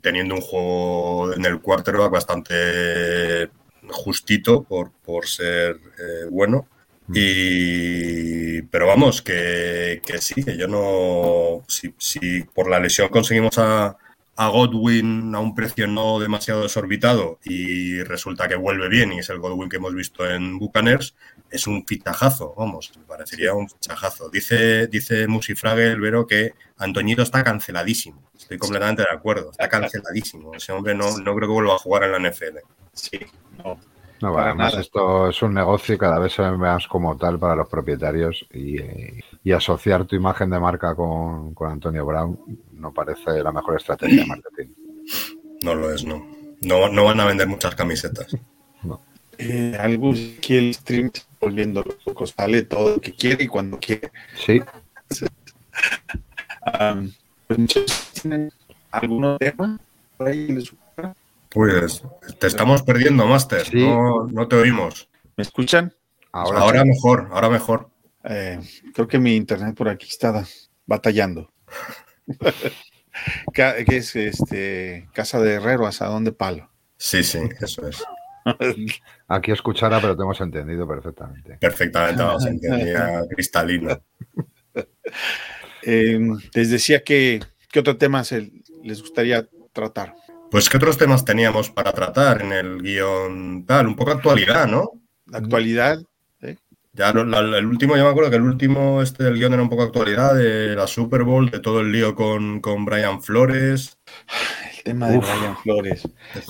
teniendo 0.01 0.35
un 0.35 0.41
juego 0.41 1.33
en 1.33 1.45
el 1.45 1.59
quarterback 1.59 2.11
bastante 2.11 3.49
justito 3.89 4.63
por, 4.63 4.91
por 4.91 5.27
ser 5.27 5.75
eh, 5.75 6.27
bueno. 6.29 6.67
Y, 7.13 8.61
pero 8.61 8.87
vamos, 8.87 9.21
que, 9.21 10.01
que 10.05 10.19
sí, 10.19 10.41
que 10.41 10.55
yo 10.55 10.69
no. 10.69 11.65
Si, 11.67 11.93
si 11.97 12.43
por 12.43 12.69
la 12.69 12.79
lesión 12.79 13.09
conseguimos 13.09 13.57
a, 13.57 13.97
a 14.35 14.47
Godwin 14.47 15.35
a 15.35 15.39
un 15.39 15.53
precio 15.53 15.87
no 15.87 16.19
demasiado 16.19 16.63
desorbitado 16.63 17.39
y 17.43 18.01
resulta 18.03 18.47
que 18.47 18.55
vuelve 18.55 18.89
bien 18.89 19.13
y 19.13 19.19
es 19.19 19.29
el 19.29 19.39
Godwin 19.39 19.69
que 19.69 19.77
hemos 19.77 19.93
visto 19.93 20.27
en 20.27 20.57
Buccaneers, 20.57 21.15
es 21.51 21.67
un 21.67 21.85
fichajazo, 21.85 22.55
vamos, 22.57 22.91
me 22.97 23.05
parecería 23.05 23.53
un 23.53 23.69
fichajazo. 23.69 24.29
Dice, 24.29 24.87
dice 24.87 25.27
Musi 25.27 25.53
Frage, 25.53 25.91
el 25.91 26.01
Vero, 26.01 26.25
que 26.25 26.53
Antoñito 26.77 27.21
está 27.21 27.43
canceladísimo. 27.43 28.23
Estoy 28.35 28.57
completamente 28.57 29.03
de 29.03 29.15
acuerdo, 29.15 29.51
está 29.51 29.69
canceladísimo. 29.69 30.55
Ese 30.55 30.71
hombre 30.71 30.95
no, 30.95 31.17
no 31.19 31.35
creo 31.35 31.47
que 31.47 31.53
vuelva 31.53 31.75
a 31.75 31.79
jugar 31.79 32.03
en 32.03 32.11
la 32.11 32.29
NFL. 32.29 32.57
Sí, 32.93 33.19
no. 33.63 33.79
No, 34.21 34.37
además 34.37 34.71
nada. 34.71 34.81
esto 34.81 35.29
es 35.29 35.41
un 35.41 35.53
negocio 35.53 35.95
y 35.95 35.97
cada 35.97 36.17
vez 36.17 36.31
se 36.31 36.41
ve 36.41 36.57
más 36.57 36.87
como 36.87 37.17
tal 37.17 37.37
para 37.37 37.55
los 37.57 37.67
propietarios 37.67 38.45
y, 38.53 38.79
eh, 38.79 39.19
y 39.43 39.51
asociar 39.51 40.05
tu 40.05 40.15
imagen 40.15 40.49
de 40.49 40.59
marca 40.59 40.95
con, 40.95 41.53
con 41.53 41.71
Antonio 41.71 42.05
Brown 42.05 42.39
no 42.73 42.93
parece 42.93 43.43
la 43.43 43.51
mejor 43.51 43.77
estrategia 43.77 44.21
de 44.21 44.27
marketing. 44.27 44.67
No 45.63 45.75
lo 45.75 45.93
es, 45.93 46.05
no. 46.05 46.25
No, 46.61 46.89
no 46.89 47.05
van 47.05 47.19
a 47.19 47.25
vender 47.25 47.47
muchas 47.47 47.75
camisetas. 47.75 48.35
Eh, 49.37 49.75
algo 49.79 50.13
que 50.41 50.59
el 50.59 50.73
stream 50.75 51.07
está 51.07 51.21
volviendo 51.41 51.83
loco, 52.05 52.27
sale 52.27 52.63
todo 52.63 52.95
lo 52.95 53.01
que 53.01 53.13
quiere 53.13 53.45
y 53.45 53.47
cuando 53.47 53.79
quiere. 53.79 54.11
Sí, 54.35 54.61
muchachos, 57.49 58.11
¿tienen 58.21 58.51
algún 58.91 59.37
tema 59.39 59.79
por 60.17 60.27
ahí? 60.27 60.47
¿Les 60.47 60.71
ocurra? 60.71 61.15
Pues 61.49 62.03
te 62.39 62.47
estamos 62.47 62.83
perdiendo, 62.83 63.25
Master. 63.25 63.65
Sí. 63.65 63.85
No, 63.85 64.27
no 64.27 64.47
te 64.47 64.55
oímos. 64.55 65.09
¿Me 65.35 65.41
escuchan? 65.41 65.93
ahora, 66.31 66.59
Ahora 66.59 66.85
mejor, 66.85 67.27
ahora 67.31 67.49
mejor. 67.49 67.89
Eh, 68.23 68.59
creo 68.93 69.07
que 69.07 69.19
mi 69.19 69.35
internet 69.35 69.75
por 69.75 69.89
aquí 69.89 70.07
está 70.09 70.45
batallando. 70.85 71.51
Que 73.53 73.85
es 73.87 74.15
este 74.15 75.07
casa 75.13 75.39
de 75.39 75.53
herrero, 75.53 75.85
asadón 75.85 76.23
de 76.23 76.31
palo. 76.31 76.71
Sí, 76.97 77.23
sí, 77.23 77.39
eso 77.61 77.87
es. 77.87 78.03
aquí 79.27 79.51
escuchara, 79.51 80.01
pero 80.01 80.15
te 80.15 80.23
hemos 80.23 80.41
entendido 80.41 80.87
perfectamente. 80.87 81.57
Perfectamente, 81.59 82.23
vamos, 82.23 82.45
entendía 82.45 83.21
cristalino. 83.29 84.01
Eh, 85.83 86.19
les 86.53 86.71
decía 86.71 87.03
que 87.03 87.41
qué 87.71 87.79
otro 87.79 87.97
tema 87.97 88.23
se 88.23 88.51
les 88.83 89.01
gustaría 89.01 89.47
tratar. 89.73 90.15
Pues, 90.49 90.69
¿qué 90.69 90.77
otros 90.77 90.97
temas 90.97 91.25
teníamos 91.25 91.69
para 91.69 91.91
tratar 91.91 92.41
en 92.41 92.51
el 92.51 92.81
guion 92.81 93.65
tal? 93.65 93.87
Un 93.87 93.95
poco 93.95 94.11
actualidad, 94.11 94.67
¿no? 94.67 94.91
La 95.25 95.39
actualidad, 95.39 95.99
Ya 96.95 97.11
lo- 97.11 97.25
la- 97.25 97.57
el 97.57 97.65
último, 97.65 97.97
yo 97.97 98.03
me 98.03 98.09
acuerdo 98.11 98.29
que 98.29 98.35
el 98.35 98.43
último 98.43 99.01
este 99.01 99.23
del 99.23 99.33
guion 99.35 99.53
era 99.53 99.63
un 99.63 99.69
poco 99.69 99.81
actualidad 99.81 100.35
de 100.35 100.75
la 100.75 100.85
Super 100.85 101.23
Bowl, 101.23 101.49
de 101.49 101.59
todo 101.59 101.81
el 101.81 101.91
lío 101.91 102.13
con, 102.13 102.61
con 102.61 102.85
Brian 102.85 103.21
Flores, 103.23 103.97
el 104.77 104.83
tema 104.83 105.09
de 105.09 105.17
Uf. 105.17 105.25
Brian 105.39 105.57
Flores, 105.57 106.03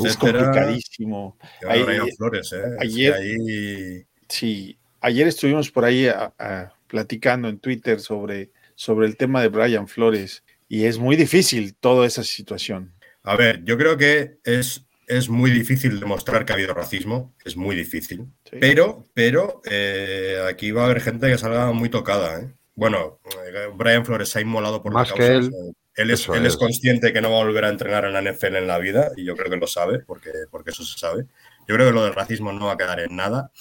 es 0.05 0.17
complicadísimo. 0.17 1.37
Ahí- 1.67 1.83
Brian 1.83 2.07
Flores, 2.17 2.51
¿eh? 2.53 2.61
Ayer- 2.79 3.13
ahí- 3.13 4.03
Sí, 4.27 4.77
ayer 4.99 5.27
estuvimos 5.27 5.71
por 5.71 5.85
ahí 5.85 6.07
a- 6.07 6.33
a- 6.37 6.73
platicando 6.87 7.47
en 7.47 7.59
Twitter 7.59 7.99
sobre, 8.01 8.51
sobre 8.75 9.07
el 9.07 9.15
tema 9.15 9.41
de 9.41 9.47
Brian 9.47 9.87
Flores 9.87 10.43
y 10.67 10.83
es 10.85 10.97
muy 10.97 11.15
difícil 11.15 11.73
toda 11.75 12.05
esa 12.05 12.23
situación. 12.23 12.91
A 13.23 13.37
ver, 13.37 13.63
yo 13.63 13.77
creo 13.77 13.95
que 13.95 14.39
es, 14.43 14.85
es 15.07 15.29
muy 15.29 15.51
difícil 15.51 15.99
demostrar 15.99 16.45
que 16.45 16.53
ha 16.53 16.55
habido 16.55 16.73
racismo, 16.73 17.33
es 17.45 17.55
muy 17.57 17.75
difícil. 17.75 18.27
¿sí? 18.49 18.57
Pero, 18.59 19.05
pero 19.13 19.61
eh, 19.69 20.39
aquí 20.49 20.71
va 20.71 20.83
a 20.83 20.85
haber 20.85 21.01
gente 21.01 21.27
que 21.29 21.37
salga 21.37 21.71
muy 21.71 21.89
tocada. 21.89 22.39
¿eh? 22.41 22.53
Bueno, 22.75 23.19
eh, 23.47 23.67
Brian 23.75 24.05
Flores 24.05 24.29
se 24.29 24.39
ha 24.39 24.41
inmolado 24.41 24.81
por 24.81 24.93
Más 24.93 25.09
las 25.09 25.17
que 25.17 25.27
causas. 25.27 25.53
él, 25.53 25.75
Él 25.95 26.11
es, 26.11 26.27
él 26.29 26.45
es 26.45 26.53
es. 26.53 26.57
consciente 26.57 27.13
que 27.13 27.21
no 27.21 27.31
va 27.31 27.41
a 27.41 27.43
volver 27.45 27.65
a 27.65 27.69
entrenar 27.69 28.05
en 28.05 28.13
la 28.13 28.21
NFL 28.21 28.55
en 28.55 28.67
la 28.67 28.79
vida 28.79 29.11
y 29.15 29.25
yo 29.25 29.35
creo 29.35 29.49
que 29.49 29.57
lo 29.57 29.67
sabe, 29.67 29.99
porque, 29.99 30.31
porque 30.49 30.71
eso 30.71 30.83
se 30.83 30.97
sabe. 30.97 31.25
Yo 31.67 31.75
creo 31.75 31.87
que 31.87 31.93
lo 31.93 32.03
del 32.03 32.13
racismo 32.15 32.51
no 32.51 32.65
va 32.67 32.73
a 32.73 32.77
quedar 32.77 32.99
en 32.99 33.15
nada. 33.15 33.51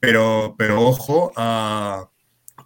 Pero, 0.00 0.54
pero 0.58 0.82
ojo 0.82 1.32
a, 1.36 2.10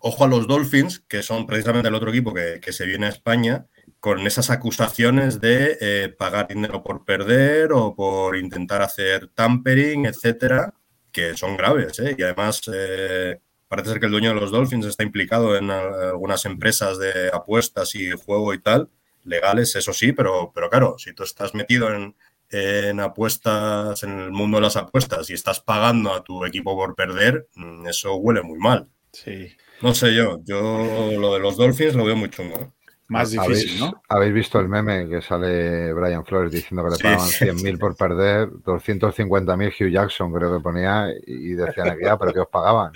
ojo 0.00 0.24
a 0.24 0.28
los 0.28 0.46
Dolphins, 0.46 1.00
que 1.00 1.22
son 1.22 1.46
precisamente 1.46 1.88
el 1.88 1.94
otro 1.94 2.10
equipo 2.10 2.34
que, 2.34 2.60
que 2.60 2.72
se 2.72 2.86
viene 2.86 3.06
a 3.06 3.10
España, 3.10 3.66
con 4.00 4.26
esas 4.26 4.50
acusaciones 4.50 5.40
de 5.40 5.76
eh, 5.80 6.08
pagar 6.08 6.48
dinero 6.48 6.82
por 6.82 7.04
perder 7.04 7.72
o 7.72 7.94
por 7.94 8.36
intentar 8.36 8.82
hacer 8.82 9.28
tampering, 9.34 10.06
etcétera, 10.06 10.74
que 11.12 11.36
son 11.36 11.56
graves. 11.56 11.98
¿eh? 12.00 12.16
Y 12.18 12.22
además, 12.22 12.62
eh, 12.72 13.38
parece 13.68 13.90
ser 13.90 14.00
que 14.00 14.06
el 14.06 14.12
dueño 14.12 14.30
de 14.30 14.40
los 14.40 14.50
Dolphins 14.50 14.86
está 14.86 15.02
implicado 15.02 15.54
en 15.56 15.70
algunas 15.70 16.46
empresas 16.46 16.98
de 16.98 17.28
apuestas 17.32 17.94
y 17.94 18.10
juego 18.12 18.54
y 18.54 18.60
tal, 18.60 18.88
legales, 19.24 19.76
eso 19.76 19.92
sí, 19.92 20.12
pero, 20.12 20.50
pero 20.54 20.70
claro, 20.70 20.96
si 20.98 21.12
tú 21.12 21.22
estás 21.22 21.54
metido 21.54 21.94
en, 21.94 22.16
en 22.50 23.00
apuestas, 23.00 24.02
en 24.02 24.18
el 24.18 24.32
mundo 24.32 24.56
de 24.56 24.62
las 24.62 24.76
apuestas 24.76 25.28
y 25.28 25.34
estás 25.34 25.60
pagando 25.60 26.14
a 26.14 26.24
tu 26.24 26.44
equipo 26.46 26.74
por 26.74 26.94
perder, 26.94 27.48
mm, 27.54 27.86
eso 27.86 28.16
huele 28.16 28.42
muy 28.42 28.58
mal. 28.58 28.88
Sí. 29.12 29.48
No 29.82 29.94
sé 29.94 30.14
yo, 30.14 30.40
yo 30.44 31.10
lo 31.18 31.34
de 31.34 31.40
los 31.40 31.56
Dolphins 31.56 31.94
lo 31.94 32.04
veo 32.04 32.16
muy 32.16 32.30
chungo. 32.30 32.72
Más 33.10 33.30
difícil, 33.32 33.52
¿Habéis, 33.70 33.80
¿no? 33.80 34.02
¿Habéis 34.08 34.32
visto 34.34 34.60
el 34.60 34.68
meme 34.68 35.08
que 35.08 35.20
sale 35.20 35.92
Brian 35.92 36.24
Flores 36.24 36.52
diciendo 36.52 36.84
que 36.84 36.90
le 36.90 36.96
Sí, 36.96 37.02
pagaban 37.02 37.26
sí, 37.28 37.44
100.000 37.44 37.78
por 37.78 37.96
perder, 37.96 38.48
250.000 38.64 39.68
Hugh 39.68 39.90
Jackson 39.92 40.32
creo 40.32 40.56
que 40.56 40.62
ponía 40.62 41.08
y 41.26 41.48
decían 41.54 41.98
que 41.98 42.04
ya, 42.04 42.16
pero 42.16 42.32
que 42.32 42.38
os 42.40 42.48
pagaban. 42.48 42.92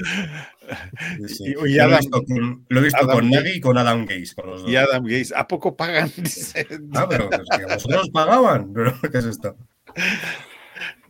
Sí, 1.19 1.29
sí. 1.29 1.45
Y- 1.47 1.51
y 1.51 1.55
lo 1.55 1.67
he 1.67 1.81
Adam- 1.83 1.99
visto 1.99 2.23
con, 2.23 2.65
lo 2.69 2.81
he 2.81 2.83
visto 2.85 2.99
Adam 3.05 3.17
con 3.17 3.25
Gates. 3.31 3.43
Nagy 3.45 3.57
y 3.57 3.61
con 3.61 3.79
Adam 3.79 4.07
Gaze. 4.07 4.35
Con 4.37 4.47
los 4.51 4.63
dos. 4.63 4.71
Y 4.71 4.77
Adam 4.77 5.03
Gates, 5.05 5.33
¿a 5.37 5.47
poco 5.49 5.77
pagan? 5.77 6.09
Ah, 6.95 7.07
pero 7.09 7.29
es 7.31 7.59
que 7.59 7.65
a 7.65 7.75
vosotros 7.75 8.11
pagaban. 8.11 8.73
Pero, 8.75 8.93
¿Qué 9.11 9.19
es 9.19 9.25
esto? 9.25 9.57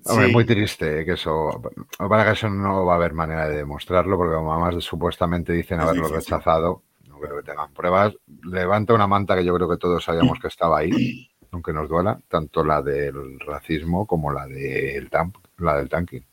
Hombre, 0.06 0.26
Sí. 0.26 0.32
muy 0.32 0.44
triste 0.44 1.00
eh, 1.00 1.04
que 1.04 1.12
eso. 1.12 1.62
Para 1.98 2.24
que 2.24 2.32
eso 2.32 2.48
no 2.50 2.84
va 2.84 2.94
a 2.94 2.96
haber 2.96 3.14
manera 3.14 3.48
de 3.48 3.56
demostrarlo, 3.58 4.16
porque 4.16 4.34
como 4.34 4.52
además 4.52 4.82
supuestamente 4.84 5.52
dicen 5.52 5.80
haberlo 5.80 6.08
rechazado, 6.08 6.82
no 7.14 7.20
creo 7.20 7.36
que 7.36 7.50
tengan 7.50 7.72
pruebas. 7.72 8.14
Levanta 8.42 8.94
una 8.94 9.06
manta 9.06 9.36
que 9.36 9.44
yo 9.44 9.54
creo 9.54 9.68
que 9.68 9.76
todos 9.76 10.04
sabíamos 10.04 10.38
que 10.40 10.48
estaba 10.48 10.78
ahí, 10.78 11.30
aunque 11.50 11.72
nos 11.72 11.88
duela, 11.88 12.20
tanto 12.28 12.64
la 12.64 12.82
del 12.82 13.38
racismo 13.40 14.06
como 14.06 14.32
la 14.32 14.46
del, 14.46 15.08
la 15.58 15.76
del 15.76 15.88
tanking. 15.88 16.24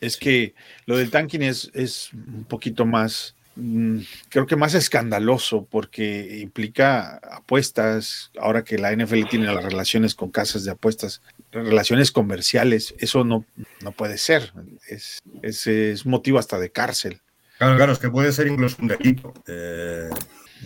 Es 0.00 0.16
que 0.16 0.54
lo 0.86 0.96
del 0.96 1.10
tanking 1.10 1.42
es, 1.42 1.70
es 1.72 2.12
un 2.12 2.44
poquito 2.44 2.84
más, 2.84 3.36
mm, 3.56 4.00
creo 4.28 4.46
que 4.46 4.56
más 4.56 4.74
escandaloso 4.74 5.66
porque 5.70 6.40
implica 6.40 7.16
apuestas, 7.30 8.30
ahora 8.38 8.64
que 8.64 8.76
la 8.76 8.92
NFL 8.94 9.28
tiene 9.30 9.46
las 9.46 9.64
relaciones 9.64 10.14
con 10.14 10.30
casas 10.30 10.64
de 10.64 10.72
apuestas, 10.72 11.22
relaciones 11.52 12.10
comerciales, 12.10 12.94
eso 12.98 13.24
no, 13.24 13.46
no 13.80 13.92
puede 13.92 14.18
ser, 14.18 14.52
es, 14.88 15.22
es, 15.42 15.66
es 15.66 16.04
motivo 16.04 16.38
hasta 16.38 16.58
de 16.58 16.70
cárcel. 16.70 17.22
Claro, 17.64 17.76
claro, 17.76 17.92
es 17.92 17.98
que 17.98 18.10
puede 18.10 18.32
ser 18.32 18.46
incluso 18.46 18.76
un 18.82 18.88
delito. 18.88 19.32
Eh, 19.46 20.10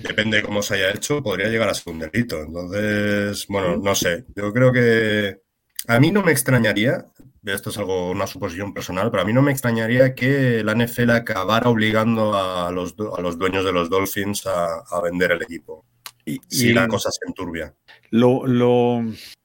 depende 0.02 0.38
de 0.38 0.42
cómo 0.42 0.62
se 0.62 0.74
haya 0.74 0.90
hecho, 0.90 1.22
podría 1.22 1.48
llegar 1.48 1.68
a 1.68 1.74
ser 1.74 1.92
un 1.92 2.00
delito. 2.00 2.40
Entonces, 2.42 3.46
bueno, 3.48 3.76
no 3.76 3.94
sé. 3.94 4.24
Yo 4.34 4.52
creo 4.52 4.72
que 4.72 5.40
a 5.86 6.00
mí 6.00 6.10
no 6.10 6.22
me 6.22 6.32
extrañaría, 6.32 7.06
esto 7.44 7.70
es 7.70 7.78
algo, 7.78 8.10
una 8.10 8.26
suposición 8.26 8.74
personal, 8.74 9.10
pero 9.10 9.22
a 9.22 9.26
mí 9.26 9.32
no 9.32 9.42
me 9.42 9.52
extrañaría 9.52 10.14
que 10.14 10.62
la 10.64 10.72
NFL 10.74 11.10
acabara 11.10 11.68
obligando 11.70 12.34
a 12.36 12.70
los, 12.72 12.94
a 13.16 13.20
los 13.22 13.38
dueños 13.38 13.64
de 13.64 13.72
los 13.72 13.88
Dolphins 13.88 14.46
a, 14.46 14.80
a 14.90 15.00
vender 15.02 15.32
el 15.32 15.42
equipo. 15.42 15.84
Y, 16.24 16.40
Si 16.48 16.70
y 16.70 16.72
la 16.74 16.88
cosa 16.88 17.10
se 17.10 17.20
enturbia. 17.26 17.74
Lo, 18.10 18.46
lo, 18.46 19.02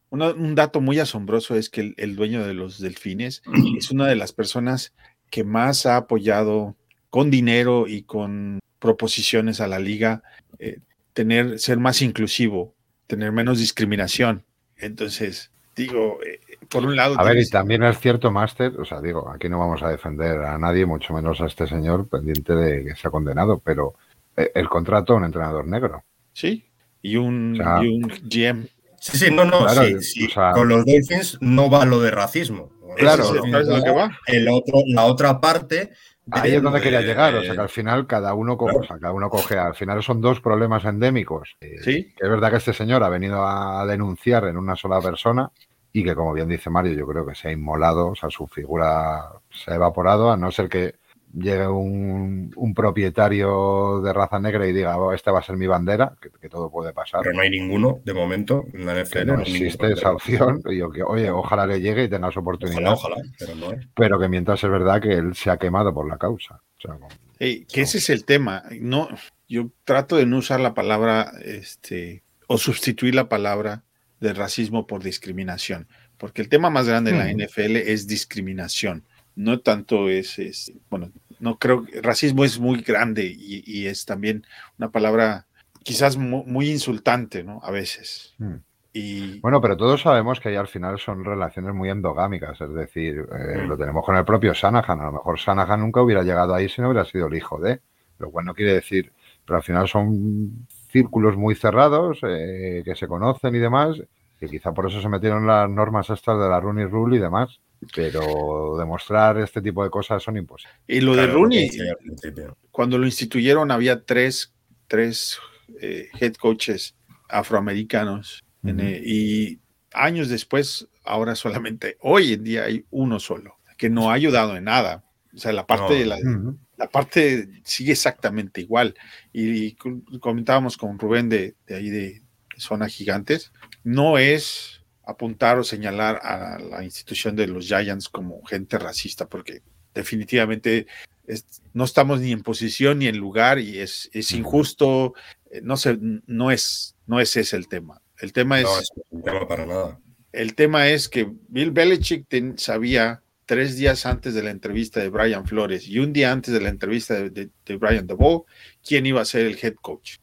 una- 0.10 0.32
un 0.34 0.56
dato 0.56 0.82
muy 0.82 1.00
asombroso 1.00 1.56
es 1.56 1.70
que 1.70 1.82
el, 1.82 1.94
el 1.98 2.16
dueño 2.16 2.46
de 2.46 2.54
los 2.54 2.80
delfines 2.80 3.42
es 3.78 3.92
una 3.92 4.08
de 4.08 4.16
las 4.16 4.34
personas 4.34 4.94
que 5.30 5.44
más 5.46 5.86
ha 5.86 5.96
apoyado 5.96 6.76
con 7.14 7.30
dinero 7.30 7.86
y 7.88 8.02
con 8.02 8.58
proposiciones 8.80 9.62
a 9.62 9.68
la 9.68 9.78
liga 9.78 10.24
eh, 10.58 10.80
tener, 11.14 11.60
ser 11.60 11.78
más 11.78 12.02
inclusivo, 12.02 12.74
tener 13.06 13.32
menos 13.32 13.60
discriminación. 13.60 14.44
Entonces, 14.78 15.52
digo, 15.76 16.18
eh, 16.26 16.40
por 16.70 16.84
un 16.84 16.96
lado, 16.96 17.14
A 17.20 17.24
ver, 17.24 17.38
y 17.38 17.48
también 17.48 17.84
es 17.84 18.00
cierto, 18.00 18.32
Máster, 18.32 18.72
o 18.80 18.84
sea, 18.84 19.00
digo, 19.00 19.30
aquí 19.30 19.48
no 19.48 19.60
vamos 19.60 19.84
a 19.84 19.90
defender 19.90 20.40
a 20.40 20.58
nadie, 20.58 20.88
mucho 20.88 21.14
menos 21.14 21.40
a 21.40 21.46
este 21.46 21.68
señor 21.68 22.10
pendiente 22.10 22.56
de 22.56 22.84
que 22.84 22.96
sea 22.96 23.12
condenado, 23.12 23.60
pero 23.64 23.94
eh, 24.36 24.50
el 24.56 24.68
contrato 24.68 25.14
a 25.14 25.18
un 25.18 25.26
entrenador 25.26 25.68
negro. 25.68 26.04
sí, 26.34 26.66
y 27.04 27.18
un, 27.18 27.62
O 27.62 27.64
sea, 27.64 27.84
y 27.84 27.88
un 27.90 28.02
GM. 28.24 28.68
Sí, 29.00 29.18
sí, 29.20 29.30
no, 29.30 29.46
no, 29.46 29.60
Claro, 29.60 29.84
sí, 29.86 30.02
sí, 30.02 30.26
o 30.26 30.30
sea- 30.32 30.52
con 30.54 30.68
los 30.68 30.84
Dolphins 30.84 31.38
no 31.42 31.70
va 31.70 31.86
lo 31.86 32.02
de 32.02 32.10
racismo. 32.10 32.72
Claro, 32.98 33.22
es- 33.24 33.30
Dolphins 33.30 33.52
¿sabes 33.52 33.70
a 33.70 33.78
lo 33.78 33.84
que 33.84 33.92
va 33.92 34.08
va? 34.08 34.18
el 34.26 34.48
otro, 34.48 34.82
la 34.88 35.06
otra 35.06 35.40
parte. 35.40 35.92
Ahí 36.32 36.56
es 36.56 36.62
donde 36.64 36.80
quería 36.80 37.02
llegar, 37.02 37.36
o 37.36 37.42
sea 37.44 37.54
que 37.54 37.60
al 37.62 37.70
final 37.70 38.08
cada 38.08 38.34
uno, 38.34 38.58
co- 38.58 38.66
o 38.66 38.84
sea, 38.84 38.98
cada 38.98 39.12
uno 39.14 39.30
coge, 39.30 39.58
al 39.58 39.76
final 39.76 40.02
son 40.02 40.22
dos 40.22 40.40
problemas 40.40 40.86
endémicos. 40.86 41.58
eh, 41.62 41.76
Sí. 41.84 42.14
Que 42.18 42.26
es 42.26 42.30
verdad 42.30 42.50
que 42.50 42.58
este 42.58 42.74
señor 42.74 43.04
ha 43.04 43.10
venido 43.10 43.46
a 43.46 43.86
denunciar 43.86 44.46
en 44.46 44.58
una 44.58 44.76
sola 44.78 45.02
persona 45.02 45.52
y 45.92 46.04
que, 46.04 46.16
como 46.16 46.32
bien 46.34 46.48
dice 46.48 46.70
Mario, 46.70 46.94
yo 46.94 47.06
creo 47.06 47.26
que 47.26 47.36
se 47.36 47.50
ha 47.50 47.52
inmolado, 47.52 48.08
o 48.12 48.16
sea, 48.16 48.30
su 48.30 48.48
figura 48.48 49.32
se 49.52 49.72
ha 49.72 49.76
evaporado, 49.76 50.32
a 50.32 50.38
no 50.38 50.50
ser 50.52 50.70
que 50.70 50.96
llegue 51.34 51.68
un, 51.68 52.52
un 52.56 52.74
propietario 52.74 54.02
de 54.02 54.14
raza 54.14 54.40
negra 54.40 54.68
y 54.68 54.74
diga, 54.74 54.98
"Oh, 54.98 55.14
esta 55.14 55.32
va 55.32 55.40
a 55.40 55.44
ser 55.44 55.58
mi 55.58 55.68
bandera, 55.68 56.16
que, 56.22 56.30
que 56.30 56.50
todo 56.50 56.70
puede 56.72 56.94
pasar. 56.94 57.22
Pero 57.24 57.34
no 57.36 57.42
hay 57.42 57.50
ninguno 57.50 58.00
de 58.06 58.14
momento 58.14 58.66
en 58.74 58.86
la 58.86 58.94
NFL. 59.04 59.26
No 59.28 59.42
existe 59.42 59.92
esa 59.94 60.12
opción. 60.12 60.62
Y 60.66 60.78
yo 60.78 60.90
que, 60.90 61.04
oye, 61.04 61.30
ojalá 61.32 61.66
le 61.68 61.82
llegue 61.82 62.04
y 62.04 62.10
tenga 62.10 62.32
su 62.32 62.40
oportunidad. 62.40 62.94
Ojalá, 62.94 63.16
ojalá, 63.16 63.30
pero 63.40 63.56
no 63.56 63.70
hay. 63.70 63.78
Pero 63.96 64.20
que 64.20 64.30
mientras 64.30 64.64
es 64.64 64.70
verdad 64.70 65.02
que 65.02 65.14
él 65.14 65.36
se 65.36 65.50
ha 65.50 65.58
quemado 65.58 65.94
por 65.94 66.08
la 66.08 66.18
causa. 66.18 66.62
O 66.78 66.82
sea, 66.82 66.98
que 67.40 67.82
ese 67.82 67.98
es 67.98 68.10
el 68.10 68.26
tema. 68.26 68.64
No, 68.80 69.10
yo 69.50 69.70
trato 69.84 70.16
de 70.18 70.26
no 70.26 70.38
usar 70.38 70.60
la 70.60 70.74
palabra, 70.74 71.32
este, 71.44 72.24
o 72.48 72.58
sustituir 72.58 73.16
la 73.16 73.28
palabra 73.30 73.84
de 74.20 74.34
racismo 74.34 74.88
por 74.88 75.04
discriminación, 75.04 75.88
porque 76.18 76.42
el 76.42 76.48
tema 76.50 76.70
más 76.70 76.88
grande 76.88 77.12
en 77.12 77.18
la. 77.18 77.32
NFL 77.46 77.76
es 77.78 78.08
discriminación. 78.08 79.04
No 79.36 79.60
tanto 79.62 80.10
es, 80.10 80.38
es- 80.40 80.72
bueno, 80.90 81.12
no 81.44 81.58
creo, 81.60 81.86
racismo 82.02 82.44
es 82.46 82.60
muy 82.60 82.82
grande 82.82 83.26
y, 83.26 83.64
y 83.66 83.88
es 83.88 84.06
también 84.06 84.46
una 84.80 84.90
palabra 84.92 85.46
quizás 85.84 86.18
mu- 86.18 86.46
muy, 86.46 86.70
insultante, 86.72 87.44
¿no? 87.44 87.60
A 87.64 87.72
veces. 87.72 88.34
Mm. 88.38 88.56
Y 88.96 89.40
Bueno, 89.42 89.60
pero 89.60 89.76
todos 89.76 90.02
sabemos 90.02 90.40
que 90.40 90.50
ahí 90.50 90.56
al 90.56 90.68
final 90.68 91.00
son 91.00 91.26
relaciones 91.26 91.74
muy 91.74 91.90
endogámicas, 91.90 92.62
es 92.62 92.74
decir, 92.74 93.18
eh, 93.20 93.58
Mm. 93.64 93.68
lo 93.68 93.78
tenemos 93.78 94.06
con 94.06 94.16
el 94.16 94.24
propio 94.24 94.54
Sanahan. 94.54 95.02
A 95.02 95.06
lo 95.06 95.12
mejor 95.14 95.40
Sanahan 95.40 95.80
nunca 95.82 96.02
hubiera 96.02 96.24
llegado 96.24 96.54
ahí 96.54 96.70
si 96.70 96.82
no 96.82 96.90
hubiera 96.90 97.06
sido 97.06 97.28
el 97.28 97.36
hijo 97.36 97.60
de, 97.60 97.82
lo 98.20 98.30
cual 98.32 98.46
no 98.46 98.54
quiere 98.54 98.74
decir, 98.74 99.12
pero 99.46 99.58
al 99.58 99.64
final 99.64 99.88
son 99.88 100.68
círculos 100.92 101.36
muy 101.36 101.56
cerrados 101.56 102.20
eh, 102.28 102.84
que 102.86 102.96
se 102.96 103.08
conocen 103.08 103.56
y 103.56 103.60
demás, 103.60 104.02
que 104.40 104.48
quizá 104.48 104.72
por 104.74 104.88
eso 104.88 105.02
se 105.02 105.10
metieron 105.10 105.48
las 105.48 105.70
normas 105.70 106.10
estas 106.10 106.40
de 106.40 106.48
la 106.48 106.60
Rooney 106.60 106.86
Rule 106.86 107.18
y 107.18 107.20
demás, 107.20 107.60
pero 107.96 108.78
demostrar 108.78 109.38
este 109.40 109.62
tipo 109.62 109.84
de 109.84 109.90
cosas 109.90 110.22
son 110.24 110.38
imposibles. 110.38 110.76
Y 110.88 111.02
lo 111.02 111.12
de 111.16 111.24
Claro, 111.24 111.34
Rooney, 111.34 111.70
lo 111.78 111.90
al 111.92 111.98
principio. 111.98 112.58
cuando 112.72 112.98
lo 112.98 113.06
instituyeron 113.06 113.72
había 113.72 114.04
tres, 114.04 114.54
tres 114.88 115.40
eh, 115.82 116.10
head 116.20 116.34
coaches 116.36 116.96
afroamericanos 117.30 118.44
Ujú. 118.64 118.76
eh, 118.80 119.02
y 119.06 119.60
años 119.94 120.30
después, 120.30 120.88
ahora 121.04 121.36
solamente, 121.36 121.98
hoy 122.02 122.34
en 122.34 122.44
día 122.44 122.64
hay 122.66 122.86
uno 122.90 123.20
solo, 123.20 123.58
que 123.78 123.90
no 123.90 124.10
ha 124.10 124.14
ayudado 124.14 124.56
en 124.56 124.64
nada. 124.66 125.04
O 125.34 125.38
sea, 125.38 125.52
la 125.52 125.66
parte, 125.66 125.94
No. 125.94 126.00
de 126.00 126.06
la, 126.06 126.18
Ujú. 126.18 126.58
la 126.78 126.88
parte 126.90 127.50
sigue 127.64 127.92
exactamente 127.94 128.62
igual. 128.62 128.96
Y, 129.32 129.50
y 129.66 129.72
co- 129.76 130.02
comentábamos 130.20 130.78
con 130.78 130.98
Rubén 131.00 131.28
de, 131.30 131.56
de 131.68 131.76
ahí 131.76 131.90
de 131.90 132.22
Zona 132.58 132.88
Gigantes, 132.88 133.52
no 133.84 134.18
es 134.20 134.83
apuntar 135.06 135.58
o 135.60 135.64
señalar 135.64 136.20
a 136.24 136.58
la 136.60 136.84
institución 136.84 137.36
de 137.36 137.48
los 137.48 137.66
Giants 137.68 138.10
como 138.10 138.42
gente 138.46 138.78
racista, 138.80 139.28
porque 139.28 139.62
definitivamente 139.94 140.88
es- 141.28 141.62
no 141.74 141.84
estamos 141.86 142.20
ni 142.22 142.32
en 142.32 142.42
posición 142.44 143.00
ni 143.00 143.08
en 143.08 143.18
lugar 143.18 143.60
y 143.60 143.80
es, 143.80 144.10
injusto, 144.34 145.14
eh, 145.52 145.62
no 145.64 145.78
sé, 145.78 145.98
no 146.28 146.52
es, 146.52 146.96
no 147.08 147.20
es 147.20 147.36
ese 147.38 147.56
el 147.58 147.68
tema. 147.68 148.02
El 148.20 148.32
tema 148.34 148.60
es, 148.60 148.66
No, 148.66 148.80
es 148.80 148.90
un 149.10 149.24
tema 149.24 149.48
para 149.48 149.66
nada. 149.66 150.00
el 150.32 150.56
tema 150.56 150.88
es 150.90 151.10
que 151.10 151.32
Bill 151.50 151.72
Belichick 151.72 152.28
ten- 152.28 152.58
sabía 152.58 153.22
tres 153.46 153.76
días 153.76 154.06
antes 154.06 154.34
de 154.34 154.42
la 154.44 154.52
entrevista 154.52 155.00
de 155.02 155.10
Brian 155.10 155.46
Flores 155.46 155.88
y 155.88 156.00
un 156.00 156.14
día 156.14 156.32
antes 156.32 156.54
de 156.54 156.62
la 156.62 156.70
entrevista 156.70 157.14
de, 157.16 157.30
de- 157.30 157.50
de 157.66 157.76
Brian 157.78 158.08
DeVoe 158.08 158.44
quién 158.86 159.06
iba 159.06 159.22
a 159.22 159.26
ser 159.26 159.46
el 159.46 159.58
head 159.62 159.76
coach. 159.82 160.18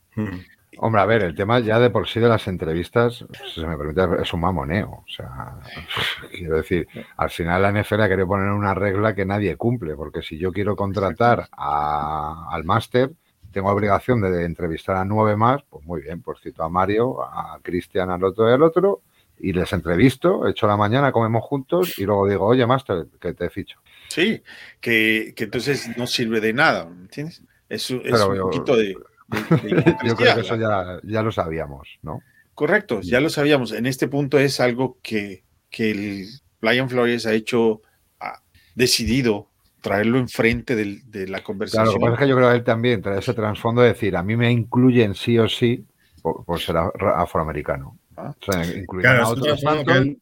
Hombre, 0.82 1.02
a 1.02 1.04
ver, 1.04 1.22
el 1.22 1.34
tema 1.34 1.60
ya 1.60 1.78
de 1.78 1.90
por 1.90 2.08
sí 2.08 2.20
de 2.20 2.28
las 2.28 2.48
entrevistas, 2.48 3.24
si 3.52 3.60
se 3.60 3.66
me 3.66 3.76
permite, 3.76 4.00
es 4.22 4.32
un 4.32 4.40
mamoneo. 4.40 5.04
O 5.04 5.08
sea, 5.08 5.56
quiero 6.32 6.56
decir, 6.56 6.88
al 7.18 7.28
final 7.30 7.60
la 7.62 7.68
NFL 7.82 8.00
ha 8.02 8.08
querido 8.08 8.26
poner 8.26 8.48
una 8.50 8.72
regla 8.72 9.14
que 9.14 9.26
nadie 9.26 9.56
cumple, 9.56 9.94
porque 9.94 10.22
si 10.22 10.38
yo 10.38 10.52
quiero 10.52 10.76
contratar 10.76 11.48
a- 11.52 12.48
al 12.50 12.64
máster, 12.64 13.10
tengo 13.52 13.68
obligación 13.70 14.22
de 14.22 14.44
entrevistar 14.44 14.96
a 14.96 15.04
nueve 15.04 15.36
más, 15.36 15.62
pues 15.68 15.84
muy 15.84 16.00
bien, 16.00 16.22
pues 16.22 16.40
cito 16.40 16.62
a 16.62 16.70
Mario, 16.70 17.22
a 17.22 17.58
Cristian, 17.62 18.08
al 18.10 18.24
otro 18.24 18.48
y 18.48 18.52
al 18.54 18.62
otro, 18.62 19.02
y 19.38 19.52
les 19.52 19.72
entrevisto, 19.74 20.46
echo 20.48 20.66
la 20.66 20.76
mañana, 20.78 21.12
comemos 21.12 21.42
juntos, 21.44 21.98
y 21.98 22.04
luego 22.04 22.26
digo, 22.26 22.46
oye, 22.46 22.66
máster, 22.66 23.06
que 23.20 23.34
te 23.34 23.50
ficho. 23.50 23.80
Sí, 24.08 24.42
que, 24.80 25.34
que 25.36 25.44
entonces 25.44 25.96
no 25.98 26.06
sirve 26.06 26.40
de 26.40 26.52
nada, 26.52 26.86
¿me 26.86 27.02
¿entiendes? 27.02 27.42
Es, 27.68 27.90
un 27.90 28.02
yo- 28.02 28.42
poquito 28.44 28.76
de... 28.76 28.96
de- 29.30 29.68
de 29.74 29.96
Yo 30.04 30.16
creo 30.16 30.34
que 30.34 30.40
eso 30.40 30.56
ya, 30.56 30.98
ya 31.04 31.22
lo 31.22 31.32
sabíamos, 31.32 31.88
¿no? 32.02 32.20
Correcto, 32.54 33.00
ya 33.00 33.20
lo 33.20 33.30
sabíamos. 33.30 33.72
En 33.72 33.86
este 33.86 34.06
punto 34.08 34.38
es 34.38 34.60
algo 34.60 34.98
que, 35.02 35.44
que 35.70 35.90
el 35.92 36.26
Brian 36.60 36.88
Flores 36.90 37.24
ha 37.26 37.32
hecho, 37.32 37.80
ha 38.20 38.40
decidido 38.74 39.48
traerlo 39.80 40.18
enfrente 40.18 40.76
del- 40.76 41.10
de 41.10 41.20
la 41.20 41.38
Claro, 41.38 41.44
conversación. 41.44 41.86
lo 41.86 41.92
que 41.94 42.00
pasa 42.00 42.12
es 42.14 42.18
que 42.20 42.28
yo 42.28 42.36
creo 42.36 42.50
que 42.50 42.56
él 42.56 42.64
también 42.64 43.00
trae 43.00 43.18
ese 43.18 43.32
trasfondo 43.32 43.80
de 43.80 43.88
decir, 43.88 44.14
a 44.16 44.22
mí 44.22 44.36
me 44.36 44.50
incluyen 44.50 45.14
sí 45.14 45.38
o 45.38 45.48
sí 45.48 45.86
por, 46.20 46.44
por 46.44 46.60
ser 46.60 46.76
afroamericano. 46.76 47.96
Ah. 48.16 48.34
O 48.38 48.52
sea, 48.52 48.62
incluirán 48.76 49.14
Claro, 49.16 49.26
a 49.26 49.30
otros 49.30 49.62
él-. 49.88 50.18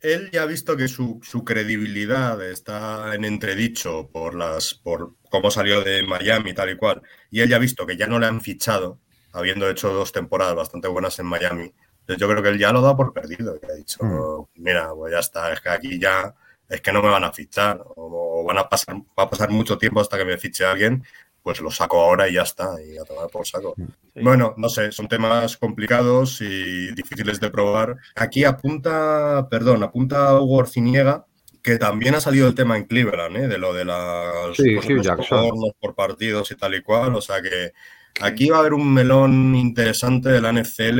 Él 0.00 0.30
ya 0.32 0.42
ha 0.42 0.46
visto 0.46 0.76
que 0.76 0.88
su, 0.88 1.20
su 1.22 1.44
credibilidad 1.44 2.40
está 2.44 3.14
en 3.14 3.24
entredicho 3.24 4.08
por 4.12 4.34
las 4.34 4.74
por 4.74 5.14
cómo 5.30 5.50
salió 5.50 5.82
de 5.82 6.02
Miami 6.04 6.54
tal 6.54 6.70
y 6.70 6.76
cual. 6.76 7.02
Y 7.30 7.40
él 7.40 7.48
ya 7.48 7.56
ha 7.56 7.60
visto 7.60 7.86
que 7.86 7.96
ya 7.96 8.06
no 8.06 8.18
le 8.18 8.26
han 8.26 8.40
fichado, 8.40 9.00
habiendo 9.32 9.68
hecho 9.68 9.92
dos 9.92 10.12
temporadas 10.12 10.54
bastante 10.54 10.88
buenas 10.88 11.18
en 11.18 11.26
Miami. 11.26 11.72
Entonces 12.00 12.20
yo 12.20 12.28
creo 12.28 12.42
que 12.42 12.48
él 12.50 12.58
ya 12.58 12.72
lo 12.72 12.80
da 12.80 12.96
por 12.96 13.12
perdido. 13.12 13.58
Que 13.60 13.66
ha 13.66 13.74
dicho, 13.74 13.98
Mm. 14.02 14.62
mira, 14.62 14.90
pues 14.94 15.12
ya 15.12 15.18
está, 15.20 15.52
es 15.52 15.60
que 15.60 15.68
aquí 15.68 15.98
ya 15.98 16.34
es 16.68 16.80
que 16.80 16.92
no 16.92 17.02
me 17.02 17.08
van 17.10 17.24
a 17.24 17.32
fichar. 17.32 17.80
O, 17.96 18.40
o 18.40 18.44
van 18.44 18.58
a 18.58 18.68
pasar, 18.68 18.94
va 19.18 19.24
a 19.24 19.30
pasar 19.30 19.50
mucho 19.50 19.76
tiempo 19.78 20.00
hasta 20.00 20.16
que 20.16 20.24
me 20.24 20.38
fiche 20.38 20.64
alguien, 20.64 21.04
pues 21.48 21.62
lo 21.62 21.70
saco 21.70 21.98
ahora 21.98 22.28
y 22.28 22.34
ya 22.34 22.42
está, 22.42 22.74
y 22.82 22.98
a 22.98 23.04
tomar 23.04 23.30
por 23.30 23.46
saco. 23.46 23.74
Sí. 23.74 24.20
Bueno, 24.20 24.52
no 24.58 24.68
sé, 24.68 24.92
son 24.92 25.08
temas 25.08 25.56
complicados 25.56 26.42
y 26.42 26.92
difíciles 26.92 27.40
de 27.40 27.48
probar. 27.48 27.96
Aquí 28.16 28.44
apunta, 28.44 29.48
perdón, 29.50 29.82
apunta 29.82 30.38
Hugo 30.38 30.56
Orciniega, 30.56 31.24
que 31.62 31.78
también 31.78 32.14
ha 32.14 32.20
salido 32.20 32.48
el 32.48 32.54
tema 32.54 32.76
en 32.76 32.84
Cleveland, 32.84 33.34
¿eh? 33.38 33.48
de 33.48 33.56
lo 33.56 33.72
de 33.72 33.86
las, 33.86 34.58
Sí, 34.58 34.74
pues, 34.74 34.84
Hugh 34.84 34.96
los 34.96 35.06
Jackson. 35.06 35.24
sobornos 35.24 35.70
por 35.80 35.94
partidos 35.94 36.50
y 36.50 36.54
tal 36.54 36.74
y 36.74 36.82
cual. 36.82 37.14
O 37.14 37.22
sea 37.22 37.40
que 37.40 37.72
aquí 38.20 38.50
va 38.50 38.58
a 38.58 38.60
haber 38.60 38.74
un 38.74 38.92
melón 38.92 39.54
interesante 39.54 40.28
de 40.28 40.42
la 40.42 40.52
NFL 40.52 40.98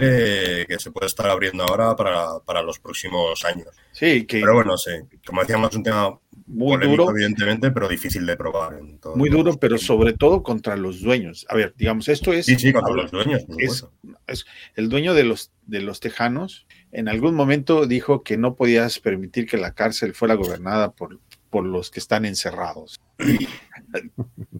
que 0.66 0.76
se 0.78 0.90
puede 0.90 1.08
estar 1.08 1.28
abriendo 1.28 1.64
ahora 1.64 1.94
para, 1.94 2.38
para 2.42 2.62
los 2.62 2.78
próximos 2.78 3.44
años. 3.44 3.68
Sí, 3.92 4.24
que 4.24 4.40
Pero 4.40 4.54
bueno, 4.54 4.78
sí, 4.78 4.92
como 5.26 5.42
decíamos, 5.42 5.68
es 5.68 5.76
un 5.76 5.82
tema 5.82 6.18
muy 6.48 6.76
polémico, 6.76 7.02
duro, 7.04 7.14
evidentemente, 7.16 7.70
pero 7.70 7.88
difícil 7.88 8.24
de 8.26 8.36
probar. 8.36 8.80
muy 9.14 9.28
duro, 9.30 9.58
pero 9.58 9.76
sobre 9.78 10.12
todo 10.14 10.42
contra 10.42 10.76
los 10.76 11.00
dueños. 11.02 11.46
A 11.48 11.54
ver, 11.54 11.74
digamos, 11.76 12.08
esto 12.08 12.32
es 12.32 12.46
Sí, 12.46 12.56
sí, 12.58 12.72
contra 12.72 12.94
los 12.94 13.10
dueños, 13.10 13.44
por 13.44 13.62
es- 13.62 14.46
el 14.74 14.88
dueño 14.88 15.14
de 15.14 15.24
los, 15.24 15.50
de 15.66 15.80
los 15.80 16.00
tejanos. 16.00 16.66
En 16.90 17.08
algún 17.08 17.34
momento 17.34 17.86
dijo 17.86 18.22
que 18.22 18.36
no 18.38 18.54
podías 18.56 18.98
permitir 18.98 19.46
que 19.46 19.58
la 19.58 19.72
cárcel 19.74 20.14
fuera 20.14 20.34
gobernada 20.34 20.90
por, 20.92 21.20
por 21.50 21.64
los 21.66 21.90
que 21.90 22.00
están 22.00 22.24
encerrados. 22.24 22.98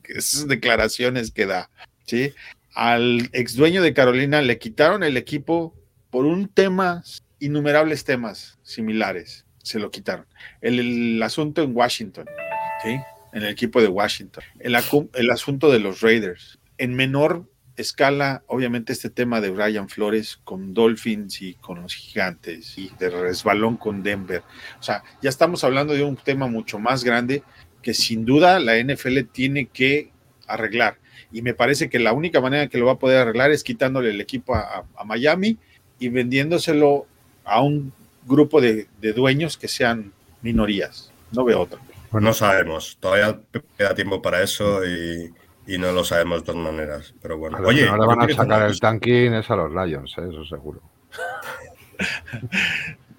Esas 0.05 0.47
declaraciones 0.49 1.30
que 1.30 1.47
da. 1.47 1.70
¿sí? 2.07 2.32
Al 2.74 3.30
ex 3.32 3.57
dueño 3.57 3.82
de 3.82 3.95
Carolina 3.95 4.43
le 4.43 4.59
quitaron 4.59 5.03
el 5.03 5.16
equipo 5.16 5.74
por 6.11 6.24
un 6.26 6.49
tema, 6.49 7.03
innumerables 7.39 8.05
temas 8.05 8.59
similares. 8.62 9.45
Se 9.68 9.78
lo 9.78 9.90
quitaron. 9.90 10.24
El, 10.62 10.80
el 10.80 11.22
asunto 11.22 11.62
en 11.62 11.76
Washington, 11.76 12.24
¿sí? 12.82 12.98
en 13.34 13.42
el 13.42 13.48
equipo 13.48 13.82
de 13.82 13.88
Washington. 13.88 14.42
El, 14.60 14.74
el 15.14 15.30
asunto 15.30 15.70
de 15.70 15.78
los 15.78 16.00
Raiders. 16.00 16.58
En 16.78 16.94
menor 16.94 17.44
escala, 17.76 18.42
obviamente, 18.46 18.94
este 18.94 19.10
tema 19.10 19.42
de 19.42 19.50
Brian 19.50 19.90
Flores 19.90 20.40
con 20.42 20.72
Dolphins 20.72 21.42
y 21.42 21.52
con 21.54 21.82
los 21.82 21.94
gigantes 21.94 22.78
y 22.78 22.90
de 22.98 23.10
resbalón 23.10 23.76
con 23.76 24.02
Denver. 24.02 24.42
O 24.80 24.82
sea, 24.82 25.02
ya 25.20 25.28
estamos 25.28 25.62
hablando 25.64 25.92
de 25.92 26.02
un 26.02 26.16
tema 26.16 26.46
mucho 26.46 26.78
más 26.78 27.04
grande 27.04 27.42
que 27.82 27.92
sin 27.92 28.24
duda 28.24 28.58
la 28.60 28.82
NFL 28.82 29.20
tiene 29.30 29.66
que 29.66 30.12
arreglar. 30.46 30.96
Y 31.30 31.42
me 31.42 31.52
parece 31.52 31.90
que 31.90 31.98
la 31.98 32.14
única 32.14 32.40
manera 32.40 32.68
que 32.68 32.78
lo 32.78 32.86
va 32.86 32.92
a 32.92 32.98
poder 32.98 33.18
arreglar 33.18 33.50
es 33.50 33.62
quitándole 33.62 34.10
el 34.10 34.20
equipo 34.22 34.54
a 34.54 35.04
Miami 35.04 35.58
y 35.98 36.08
vendiéndoselo 36.08 37.06
a 37.44 37.60
un 37.60 37.92
grupo 38.29 38.61
de, 38.61 38.87
de 39.01 39.12
dueños 39.12 39.57
que 39.57 39.68
sean 39.68 40.12
minorías. 40.43 41.11
No 41.33 41.45
veo 41.45 41.62
otra. 41.62 41.81
Pues 42.11 42.22
no 42.22 42.33
sabemos, 42.33 42.97
todavía 43.01 43.39
queda 43.76 43.95
tiempo 43.95 44.22
para 44.22 44.43
eso 44.43 44.85
y, 44.87 45.33
y 45.66 45.79
no 45.79 45.93
lo 45.93 46.05
sabemos 46.05 46.41
de 46.41 46.47
todas 46.47 46.62
maneras. 46.62 47.14
Pero 47.20 47.37
bueno, 47.39 47.59
oye, 47.64 47.85
yo 47.87 47.97
van 48.07 48.22
a 48.31 48.35
sacar 48.35 48.62
el 48.62 48.79
tanking 48.81 49.35
es 49.35 49.51
a 49.51 49.57
los 49.57 49.70
Lions, 49.72 50.14
¿eh? 50.18 50.22
eso 50.31 50.45
seguro. 50.47 50.81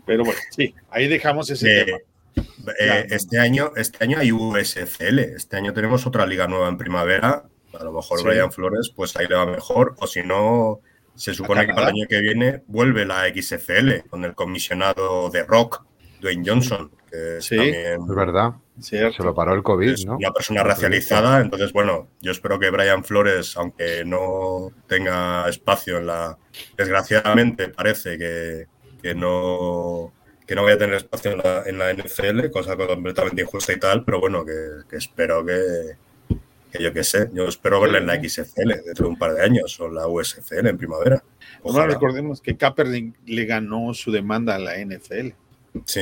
Pero 0.05 0.24
bueno, 0.24 0.39
sí, 0.51 0.74
ahí 0.89 1.07
dejamos 1.07 1.49
ese 1.49 1.82
Eh, 1.82 1.86
tema. 1.86 1.99
eh, 2.80 3.07
este, 3.12 3.39
año, 3.39 3.72
este 3.76 4.03
año 4.03 4.18
hay 4.20 4.32
USFL, 4.32 5.20
este 5.20 5.57
año 5.57 5.74
tenemos 5.74 6.05
otra 6.07 6.26
liga 6.26 6.47
nueva 6.47 6.68
en 6.70 6.78
primavera. 6.78 7.43
A 7.80 7.84
lo 7.84 7.91
mejor 7.91 8.20
Sí. 8.20 8.26
Brian 8.26 8.51
Flores, 8.51 8.91
pues 8.95 9.16
ahí 9.18 9.28
le 9.28 9.36
va 9.36 9.45
mejor, 9.45 9.95
o 9.99 10.07
si 10.07 10.24
no, 10.24 10.80
se 11.20 11.34
supone 11.34 11.67
que 11.67 11.74
para 11.74 11.89
el 11.89 11.95
año 11.95 12.07
que 12.07 12.22
viene 12.22 12.63
vuelve 12.67 13.05
la 13.05 13.26
XFL 13.28 14.07
con 14.09 14.24
el 14.24 14.34
comisionado 14.34 15.30
de 15.30 15.43
Rock, 15.43 15.84
Dwayne 16.22 16.43
Johnson, 16.45 16.89
que 17.11 17.41
Sí. 17.41 17.57
también 17.57 18.01
Es 18.09 18.15
verdad, 18.15 18.53
¿cierto? 18.80 19.17
se 19.17 19.24
lo 19.24 19.36
paró 19.36 19.53
el 19.53 19.61
COVID, 19.61 19.89
es 19.89 20.05
¿no? 20.05 20.15
una 20.15 20.32
persona 20.32 20.63
racializada, 20.63 21.41
entonces 21.41 21.74
bueno, 21.74 22.07
yo 22.22 22.32
espero 22.32 22.57
que 22.57 22.70
Brian 22.70 23.03
Flores, 23.03 23.57
aunque 23.57 24.05
no 24.05 24.72
tenga 24.88 25.49
espacio 25.49 25.97
en 25.97 26.07
la, 26.07 26.38
desgraciadamente 26.78 27.67
parece 27.67 28.17
que, 28.17 28.67
que 29.01 29.13
no 29.13 30.13
que 30.47 30.55
no 30.55 30.63
vaya 30.63 30.76
a 30.76 30.80
tener 30.80 30.95
espacio 30.95 31.34
en 31.34 31.38
la, 31.39 31.63
en 31.65 31.78
la 31.78 31.93
NFL, 31.93 32.49
cosa 32.49 32.76
completamente 32.76 33.43
injusta 33.43 33.72
y 33.74 33.78
tal, 33.78 34.03
pero 34.03 34.20
bueno, 34.20 34.43
que, 34.43 34.53
que 34.89 34.95
espero 34.95 35.45
que, 35.45 35.53
que 36.72 36.82
yo 36.84 36.93
qué 36.93 37.03
sé, 37.03 37.30
yo 37.34 37.47
espero 37.47 37.82
verle 37.82 37.99
en 37.99 38.07
la 38.07 38.15
XFL 38.15 38.70
dentro 38.86 39.05
de 39.05 39.09
un 39.11 39.17
par 39.17 39.34
de 39.34 39.43
años 39.43 39.80
o 39.80 39.89
la 39.89 40.07
USFL 40.07 40.67
en 40.67 40.78
primavera. 40.78 41.24
No 41.63 41.72
Ojalá. 41.72 41.88
recordemos 41.93 42.41
que 42.41 42.55
Kaepernick 42.55 43.15
le 43.26 43.45
ganó 43.45 43.93
su 43.93 44.11
demanda 44.11 44.55
a 44.55 44.59
la 44.59 44.78
NFL. 44.78 45.34
Sí, 45.86 46.01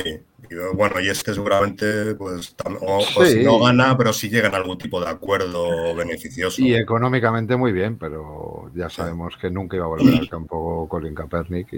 y, 0.50 0.54
bueno, 0.74 0.98
y 1.00 1.08
es 1.10 1.22
que 1.22 1.34
seguramente, 1.34 2.14
pues, 2.14 2.54
o, 2.80 3.00
Sí. 3.02 3.32
si 3.32 3.44
no 3.44 3.58
gana, 3.60 3.96
pero 3.98 4.12
si 4.14 4.30
llegan 4.30 4.54
a 4.54 4.56
algún 4.56 4.78
tipo 4.78 4.98
de 5.00 5.08
acuerdo 5.10 5.94
beneficioso. 5.94 6.62
Y 6.62 6.74
económicamente 6.74 7.54
muy 7.56 7.72
bien, 7.72 7.98
pero 7.98 8.70
ya 8.74 8.88
sabemos 8.88 9.36
que 9.36 9.50
nunca 9.50 9.76
iba 9.76 9.84
a 9.84 9.88
volver 9.88 10.14
al 10.20 10.28
campo 10.28 10.88
Colin 10.88 11.14
Kaepernick 11.14 11.72
y, 11.74 11.76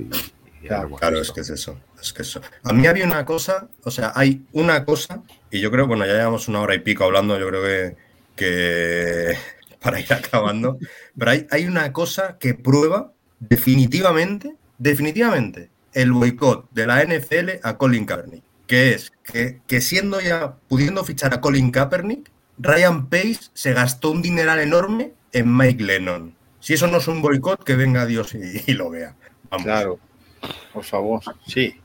y 0.62 0.66
Claro, 0.68 1.20
es 1.20 1.32
que 1.32 1.40
es 1.40 1.50
eso, 1.50 1.78
es 2.00 2.12
que 2.12 2.22
eso. 2.22 2.40
A 2.62 2.72
mí 2.72 2.86
había 2.86 3.06
una 3.06 3.24
cosa, 3.24 3.68
o 3.82 3.90
sea, 3.90 4.12
hay 4.14 4.42
una 4.52 4.84
cosa, 4.84 5.22
y 5.50 5.60
yo 5.60 5.70
creo, 5.70 5.86
bueno, 5.86 6.06
ya 6.06 6.12
llevamos 6.12 6.46
una 6.48 6.60
hora 6.60 6.74
y 6.74 6.80
pico 6.80 7.04
hablando, 7.04 7.38
yo 7.40 7.48
creo 7.48 7.62
que, 7.62 7.96
que 8.36 9.34
para 9.80 10.00
ir 10.00 10.12
acabando, 10.12 10.78
pero 11.18 11.30
hay, 11.30 11.46
hay 11.50 11.66
una 11.66 11.92
cosa 11.92 12.38
que 12.38 12.54
prueba 12.54 13.12
definitivamente, 13.38 14.56
definitivamente, 14.78 15.70
el 15.92 16.12
boicot 16.12 16.70
de 16.70 16.86
la 16.86 17.02
NFL 17.04 17.60
a 17.62 17.76
Colin 17.76 18.06
Kaepernick, 18.06 18.44
que 18.66 18.92
es 18.92 19.12
que, 19.24 19.60
que 19.66 19.80
siendo 19.80 20.20
ya, 20.20 20.56
pudiendo 20.68 21.04
fichar 21.04 21.34
a 21.34 21.40
Colin 21.40 21.70
Kaepernick, 21.70 22.30
Ryan 22.58 23.08
Pace 23.08 23.50
se 23.54 23.72
gastó 23.72 24.10
un 24.10 24.22
dineral 24.22 24.60
enorme 24.60 25.14
en 25.32 25.56
Mike 25.56 25.82
Lennon. 25.82 26.36
Si 26.60 26.74
eso 26.74 26.86
no 26.86 26.98
es 26.98 27.08
un 27.08 27.22
boicot, 27.22 27.64
que 27.64 27.74
venga 27.74 28.04
Dios 28.04 28.34
y, 28.34 28.72
lo 28.74 28.90
vea. 28.90 29.16
Vamos. 29.50 29.64
Claro, 29.64 29.98
por 30.72 30.84
favor, 30.84 31.22
sí. 31.46 31.80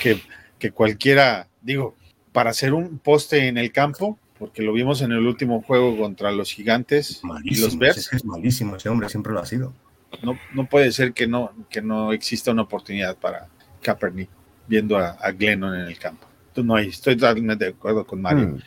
Que, 0.00 0.22
que 0.58 0.70
cualquiera, 0.70 1.48
digo, 1.60 1.96
para 2.32 2.50
hacer 2.50 2.72
un 2.72 2.98
poste 2.98 3.48
en 3.48 3.58
el 3.58 3.72
campo, 3.72 4.18
porque 4.42 4.62
lo 4.62 4.72
vimos 4.72 5.00
en 5.02 5.12
el 5.12 5.24
último 5.24 5.62
juego 5.62 5.96
contra 5.96 6.32
los 6.32 6.50
gigantes 6.50 7.20
y 7.22 7.26
Malísimo, 7.28 7.64
los 7.66 7.74
es 7.74 7.78
Bears, 7.78 8.08
que 8.08 8.16
es 8.16 8.24
malísimo 8.24 8.74
ese 8.74 8.88
hombre, 8.88 9.08
siempre 9.08 9.32
lo 9.32 9.38
ha 9.38 9.46
sido. 9.46 9.72
no, 10.20 10.36
no 10.52 10.66
puede 10.68 10.90
ser 10.90 11.12
que 11.12 11.28
no, 11.28 11.52
que 11.70 11.80
no 11.80 12.12
exista 12.12 12.50
una 12.50 12.62
oportunidad 12.62 13.16
para 13.16 13.46
Kaepernick 13.82 14.28
viendo 14.66 14.98
a, 14.98 15.10
a 15.10 15.30
Glennon 15.30 15.76
en 15.76 15.86
el 15.86 15.96
campo. 15.96 16.26
No 16.56 16.74
hay, 16.74 16.88
estoy 16.88 17.14
totalmente 17.14 17.66
de 17.66 17.70
acuerdo 17.70 18.04
con 18.04 18.20
Mario. 18.20 18.48
Mm, 18.48 18.58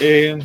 Eh, 0.00 0.36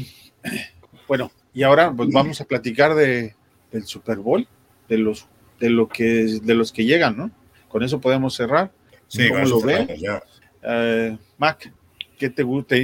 bueno, 1.07 1.31
y 1.51 1.63
ahora 1.63 1.91
pues 1.91 2.09
vamos 2.11 2.39
a 2.39 2.45
platicar 2.45 2.93
de, 2.93 3.33
del 3.71 3.85
Super 3.87 4.17
Bowl, 4.19 4.47
de 4.87 4.99
los, 4.99 5.25
de, 5.59 5.71
lo 5.71 5.89
que, 5.89 6.39
de 6.43 6.53
los 6.53 6.71
que 6.71 6.85
llegan, 6.85 7.17
¿no? 7.17 7.31
Con 7.69 7.81
eso 7.81 7.99
podemos 7.99 8.35
cerrar. 8.35 8.71
Sí, 9.07 9.29
¿Cómo 9.29 9.45
lo 9.45 9.61
ve? 9.61 9.97
ya. 9.99 10.21
Eh, 10.61 11.17
Mac, 11.39 11.73
¿qué 12.15 12.29
te 12.29 12.43
gusta? 12.43 12.75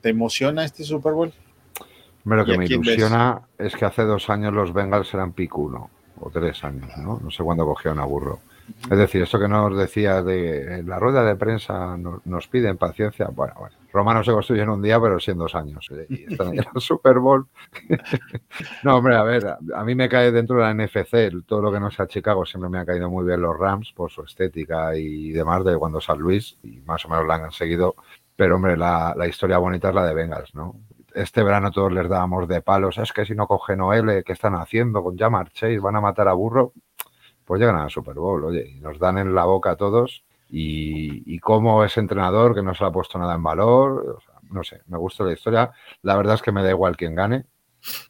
¿Te 0.00 0.08
emociona 0.08 0.64
este 0.64 0.84
Super 0.84 1.12
Bowl? 1.12 1.32
Lo 2.24 2.46
¿Y 2.46 2.46
que 2.46 2.56
me 2.56 2.68
ves? 2.68 2.70
ilusiona 2.70 3.42
es 3.58 3.76
que 3.76 3.84
hace 3.84 4.02
dos 4.02 4.30
años 4.30 4.52
los 4.52 4.72
Bengals 4.72 5.12
eran 5.14 5.32
pick 5.32 5.56
uno, 5.58 5.90
o 6.20 6.30
tres 6.30 6.64
años, 6.64 6.90
¿no? 6.96 7.20
No 7.22 7.30
sé 7.30 7.42
cuándo 7.42 7.66
cogieron 7.66 7.98
a 8.00 8.04
burro. 8.04 8.40
Es 8.90 8.96
decir, 8.96 9.20
esto 9.20 9.38
que 9.38 9.46
nos 9.46 9.76
decía 9.76 10.22
de 10.22 10.78
en 10.78 10.88
la 10.88 10.98
rueda 10.98 11.22
de 11.22 11.36
prensa 11.36 11.98
nos, 11.98 12.24
nos 12.24 12.48
piden 12.48 12.78
paciencia. 12.78 13.28
Bueno, 13.28 13.52
bueno, 13.58 13.76
Roma 13.92 14.14
no 14.14 14.24
se 14.24 14.32
construye 14.32 14.62
en 14.62 14.70
un 14.70 14.80
día, 14.80 14.98
pero 14.98 15.20
sí 15.20 15.32
en 15.32 15.38
dos 15.38 15.54
años. 15.54 15.86
Y 16.08 16.24
están 16.32 16.54
en 16.54 16.64
el 16.74 16.80
Super 16.80 17.18
Bowl. 17.18 17.46
no, 18.82 18.96
hombre, 18.96 19.16
a 19.16 19.22
ver, 19.22 19.46
a, 19.46 19.58
a 19.74 19.84
mí 19.84 19.94
me 19.94 20.08
cae 20.08 20.32
dentro 20.32 20.56
de 20.56 20.62
la 20.62 20.72
NFC, 20.72 21.44
todo 21.46 21.60
lo 21.60 21.70
que 21.72 21.80
no 21.80 21.90
sea 21.90 22.06
Chicago, 22.06 22.46
siempre 22.46 22.70
me 22.70 22.78
ha 22.78 22.86
caído 22.86 23.10
muy 23.10 23.26
bien 23.26 23.42
los 23.42 23.58
Rams 23.58 23.92
por 23.92 24.10
su 24.10 24.22
estética 24.22 24.96
y 24.96 25.30
demás 25.32 25.62
de 25.64 25.76
cuando 25.76 26.00
San 26.00 26.18
Luis, 26.18 26.56
y 26.62 26.80
más 26.86 27.04
o 27.04 27.10
menos 27.10 27.26
la 27.26 27.34
han 27.34 27.52
seguido. 27.52 27.96
Pero, 28.36 28.56
hombre, 28.56 28.76
la, 28.76 29.14
la 29.16 29.26
historia 29.26 29.58
bonita 29.58 29.88
es 29.90 29.94
la 29.94 30.06
de 30.06 30.14
Bengals, 30.14 30.54
¿no? 30.54 30.74
este 31.14 31.42
verano 31.42 31.70
todos 31.70 31.92
les 31.92 32.08
dábamos 32.08 32.48
de 32.48 32.60
palos, 32.60 32.98
es 32.98 33.12
que 33.12 33.24
si 33.24 33.34
no 33.34 33.46
cogen 33.46 33.80
OL, 33.80 34.24
¿qué 34.24 34.32
están 34.32 34.54
haciendo 34.54 35.02
con 35.02 35.16
Jamar 35.16 35.50
Chase? 35.50 35.78
¿Van 35.78 35.96
a 35.96 36.00
matar 36.00 36.28
a 36.28 36.32
Burro? 36.32 36.72
Pues 37.44 37.60
llegan 37.60 37.76
al 37.76 37.90
Super 37.90 38.14
Bowl, 38.14 38.44
oye, 38.44 38.68
y 38.68 38.80
nos 38.80 38.98
dan 38.98 39.18
en 39.18 39.34
la 39.34 39.44
boca 39.44 39.72
a 39.72 39.76
todos. 39.76 40.24
Y, 40.50 41.22
y 41.32 41.38
como 41.38 41.84
ese 41.84 42.00
entrenador 42.00 42.54
que 42.54 42.62
no 42.62 42.74
se 42.74 42.84
ha 42.84 42.90
puesto 42.90 43.18
nada 43.18 43.34
en 43.34 43.42
valor, 43.42 44.16
o 44.18 44.20
sea, 44.20 44.34
no 44.50 44.62
sé, 44.64 44.82
me 44.86 44.98
gusta 44.98 45.24
la 45.24 45.32
historia. 45.32 45.70
La 46.02 46.16
verdad 46.16 46.34
es 46.34 46.42
que 46.42 46.52
me 46.52 46.62
da 46.62 46.70
igual 46.70 46.96
quién 46.96 47.14
gane 47.14 47.46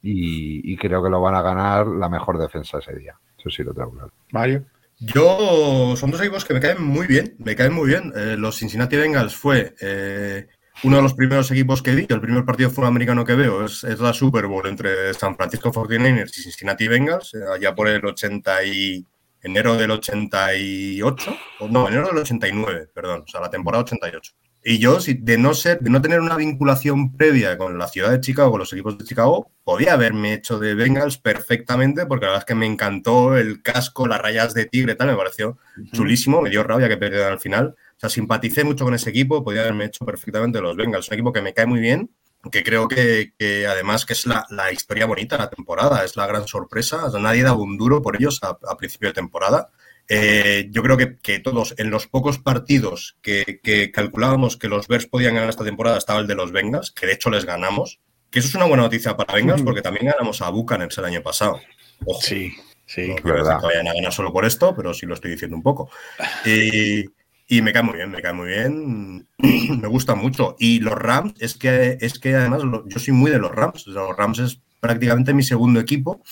y, 0.02 0.72
y 0.72 0.76
creo 0.76 1.02
que 1.02 1.10
lo 1.10 1.20
van 1.20 1.34
a 1.34 1.42
ganar 1.42 1.86
la 1.86 2.08
mejor 2.08 2.38
defensa 2.38 2.78
ese 2.78 2.94
día. 2.94 3.18
Eso 3.38 3.50
sí 3.50 3.62
lo 3.62 3.74
tengo 3.74 3.90
claro. 3.92 4.12
Mario. 4.32 4.64
Yo, 5.06 5.94
son 5.96 6.10
dos 6.10 6.20
equipos 6.20 6.44
que 6.44 6.54
me 6.54 6.60
caen 6.60 6.82
muy 6.82 7.06
bien, 7.06 7.36
me 7.38 7.54
caen 7.54 7.72
muy 7.72 7.88
bien. 7.88 8.12
Eh, 8.16 8.36
los 8.38 8.56
Cincinnati 8.56 8.96
Bengals 8.96 9.34
fue 9.34 9.74
eh, 9.80 10.46
uno 10.82 10.96
de 10.96 11.02
los 11.02 11.14
primeros 11.14 11.50
equipos 11.50 11.82
que 11.82 11.94
vi, 11.94 12.06
el 12.08 12.20
primer 12.20 12.44
partido 12.44 12.70
fue 12.70 12.86
americano 12.86 13.24
que 13.24 13.34
veo, 13.34 13.64
es, 13.64 13.84
es, 13.84 14.00
la 14.00 14.12
Super 14.12 14.46
Bowl 14.46 14.66
entre 14.66 15.12
San 15.14 15.36
Francisco 15.36 15.72
49ers 15.72 16.38
y 16.38 16.42
Cincinnati 16.42 16.88
Bengals, 16.88 17.34
eh, 17.34 17.38
allá 17.54 17.74
por 17.74 17.88
el 17.88 18.04
80 18.04 18.64
y 18.64 19.06
enero 19.42 19.76
del 19.76 19.90
88, 19.90 21.36
o 21.60 21.68
no, 21.68 21.88
enero 21.88 22.08
del 22.08 22.18
89, 22.18 22.88
perdón, 22.94 23.24
o 23.26 23.28
sea, 23.28 23.40
la 23.40 23.50
temporada 23.50 23.84
88. 23.84 24.32
Y 24.66 24.78
yo, 24.78 24.98
de 24.98 25.36
no 25.36 25.52
ser, 25.52 25.80
de 25.80 25.90
no 25.90 26.00
tener 26.00 26.20
una 26.20 26.38
vinculación 26.38 27.14
previa 27.14 27.58
con 27.58 27.76
la 27.76 27.86
ciudad 27.86 28.10
de 28.10 28.20
Chicago, 28.20 28.52
con 28.52 28.60
los 28.60 28.72
equipos 28.72 28.96
de 28.96 29.04
Chicago, 29.04 29.50
podía 29.62 29.92
haberme 29.92 30.32
hecho 30.32 30.58
de 30.58 30.74
Bengals 30.74 31.18
perfectamente, 31.18 32.06
porque 32.06 32.24
la 32.24 32.32
verdad 32.32 32.44
es 32.44 32.46
que 32.46 32.54
me 32.54 32.64
encantó 32.64 33.36
el 33.36 33.62
casco, 33.62 34.06
las 34.06 34.22
rayas 34.22 34.54
de 34.54 34.64
tigre, 34.64 34.94
tal, 34.94 35.08
me 35.08 35.16
pareció 35.16 35.58
chulísimo, 35.92 36.40
me 36.40 36.48
dio 36.48 36.62
rabia 36.62 36.88
que 36.88 36.96
perdieran 36.96 37.32
al 37.32 37.40
final. 37.40 37.74
O 37.76 38.00
sea, 38.00 38.08
simpaticé 38.08 38.64
mucho 38.64 38.86
con 38.86 38.94
ese 38.94 39.10
equipo, 39.10 39.44
podía 39.44 39.60
haberme 39.60 39.84
hecho 39.84 40.06
perfectamente 40.06 40.62
los 40.62 40.74
Bengals. 40.76 41.08
Un 41.08 41.14
equipo 41.14 41.32
que 41.34 41.42
me 41.42 41.52
cae 41.52 41.66
muy 41.66 41.80
bien, 41.80 42.10
que 42.50 42.62
creo 42.62 42.88
que, 42.88 43.34
que 43.38 43.66
además 43.66 44.06
que 44.06 44.14
es 44.14 44.24
la, 44.24 44.46
la, 44.48 44.72
historia 44.72 45.04
bonita 45.04 45.36
de 45.36 45.42
la 45.42 45.50
temporada, 45.50 46.04
es 46.04 46.16
la 46.16 46.26
gran 46.26 46.48
sorpresa. 46.48 47.04
O 47.04 47.10
sea, 47.10 47.20
nadie 47.20 47.42
daba 47.42 47.58
un 47.58 47.76
duro 47.76 48.00
por 48.00 48.16
ellos 48.16 48.40
a, 48.42 48.56
a 48.66 48.76
principio 48.78 49.10
de 49.10 49.12
temporada. 49.12 49.68
Eh, 50.08 50.68
yo 50.70 50.82
creo 50.82 50.96
que, 50.96 51.16
que, 51.16 51.38
todos, 51.38 51.74
en 51.78 51.90
los 51.90 52.06
pocos 52.06 52.38
partidos 52.38 53.16
que, 53.22 53.60
que, 53.62 53.90
calculábamos 53.90 54.56
que 54.56 54.68
los 54.68 54.86
Bears 54.86 55.06
podían 55.06 55.34
ganar 55.34 55.48
esta 55.48 55.64
temporada, 55.64 55.96
estaba 55.96 56.20
el 56.20 56.26
de 56.26 56.34
los 56.34 56.52
Bengals, 56.52 56.90
que 56.90 57.06
de 57.06 57.14
hecho 57.14 57.30
les 57.30 57.44
ganamos. 57.44 58.00
Que 58.30 58.40
eso 58.40 58.48
es 58.48 58.54
una 58.54 58.66
buena 58.66 58.82
noticia 58.82 59.16
para 59.16 59.34
Bengals, 59.34 59.62
porque 59.62 59.80
también 59.80 60.06
ganamos 60.06 60.42
a 60.42 60.50
Buccaneers 60.50 60.98
el 60.98 61.04
año 61.04 61.22
pasado. 61.22 61.60
Ojo. 62.04 62.20
Sí, 62.20 62.52
sí. 62.86 63.14
No 63.24 63.34
decir 63.34 63.56
que 63.60 63.66
vayan 63.66 63.88
a 63.88 63.94
ganar 63.94 64.12
solo 64.12 64.32
por 64.32 64.44
esto, 64.44 64.74
pero 64.74 64.92
sí 64.92 65.06
lo 65.06 65.14
estoy 65.14 65.30
diciendo 65.30 65.56
un 65.56 65.62
poco. 65.62 65.90
Y, 66.44 67.04
y 67.46 67.62
me 67.62 67.72
cae 67.72 67.82
muy 67.82 67.96
bien, 67.96 68.10
me 68.10 68.22
cae 68.22 68.32
muy 68.32 68.48
bien. 68.48 69.28
me 69.38 69.88
gusta 69.88 70.14
mucho. 70.14 70.56
Y 70.58 70.80
los 70.80 70.94
Rams, 70.94 71.34
es 71.38 71.54
que, 71.54 71.98
es 72.00 72.18
que 72.18 72.34
además 72.34 72.62
yo 72.86 72.98
soy 72.98 73.14
muy 73.14 73.30
de 73.30 73.38
los 73.38 73.52
Rams. 73.52 73.86
Los 73.86 74.16
Rams 74.16 74.38
es 74.38 74.60
prácticamente 74.80 75.34
mi 75.34 75.42
segundo 75.42 75.80
equipo. 75.80 76.22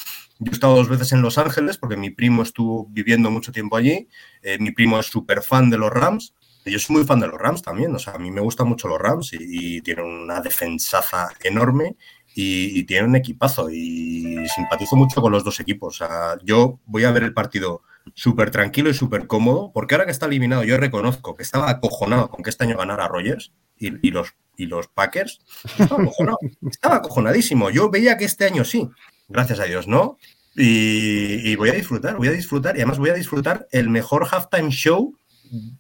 Yo 0.45 0.51
he 0.51 0.55
estado 0.55 0.75
dos 0.75 0.89
veces 0.89 1.13
en 1.13 1.23
Los 1.23 1.39
Ángeles 1.39 1.79
porque 1.79 1.97
mi 1.97 2.11
primo 2.11 2.43
estuvo 2.43 2.87
viviendo 2.91 3.31
mucho 3.31 3.53
tiempo 3.53 3.77
allí. 3.77 4.09
Eh, 4.43 4.59
mi 4.59 4.73
primo 4.73 4.99
es 4.99 5.07
súper 5.07 5.43
fan 5.43 5.71
de 5.71 5.79
los 5.79 5.91
Rams. 5.91 6.35
Yo 6.65 6.79
soy 6.79 6.97
muy 6.97 7.05
fan 7.05 7.21
de 7.21 7.29
los 7.29 7.41
Rams 7.41 7.63
también. 7.63 7.95
O 7.95 7.99
sea, 7.99 8.15
a 8.15 8.19
mí 8.19 8.31
me 8.31 8.41
gustan 8.41 8.69
mucho 8.69 8.89
los 8.89 8.99
Rams 8.99 9.33
y, 9.35 9.77
y 9.77 9.81
tienen 9.83 10.05
una 10.05 10.41
defensaza 10.41 11.29
enorme 11.45 11.97
y, 12.35 12.79
y 12.79 12.85
tienen 12.85 13.11
un 13.11 13.17
equipazo. 13.17 13.71
Y 13.71 14.47
simpatizo 14.49 14.97
mucho 14.97 15.23
con 15.23 15.31
los 15.31 15.45
dos 15.45 15.61
equipos. 15.61 16.01
O 16.01 16.07
sea, 16.07 16.37
yo 16.43 16.81
voy 16.87 17.05
a 17.05 17.13
ver 17.13 17.23
el 17.23 17.35
partido 17.35 17.83
súper 18.15 18.51
tranquilo 18.51 18.91
y 18.91 18.95
súper 18.95 19.27
cómodo, 19.27 19.71
porque 19.73 19.95
ahora 19.95 20.07
que 20.07 20.11
está 20.11 20.27
eliminado, 20.27 20.65
yo 20.65 20.77
reconozco 20.77 21.37
que 21.37 21.43
estaba 21.43 21.71
acojonado 21.71 22.29
con 22.31 22.43
que 22.43 22.51
este 22.51 22.65
año 22.65 22.77
ganara 22.77 23.09
Rogers 23.09 23.53
y, 23.79 24.07
y 24.07 24.11
los, 24.11 24.35
y 24.57 24.67
los 24.67 24.89
Packers. 24.89 25.41
Estaba, 25.79 26.03
acojonado, 26.03 26.39
estaba 26.71 26.97
acojonadísimo. 26.97 27.71
Yo 27.71 27.91
veía 27.91 28.17
que 28.17 28.25
este 28.25 28.45
año 28.45 28.65
sí, 28.65 28.91
gracias 29.33 29.61
a 29.61 29.65
Dios, 29.65 29.89
¿no? 29.89 30.19
Y, 30.55 31.51
y, 31.51 31.57
voy 31.57 31.71
a 31.71 31.75
disfrutar, 31.75 32.17
voy 32.17 32.29
a 32.29 32.33
disfrutar, 32.33 32.77
y 32.77 32.81
además 32.81 32.99
voy 32.99 33.11
a 33.11 33.15
disfrutar 33.15 33.67
el 33.73 33.89
mejor 33.89 34.27
halftime 34.31 34.71
show 34.71 35.17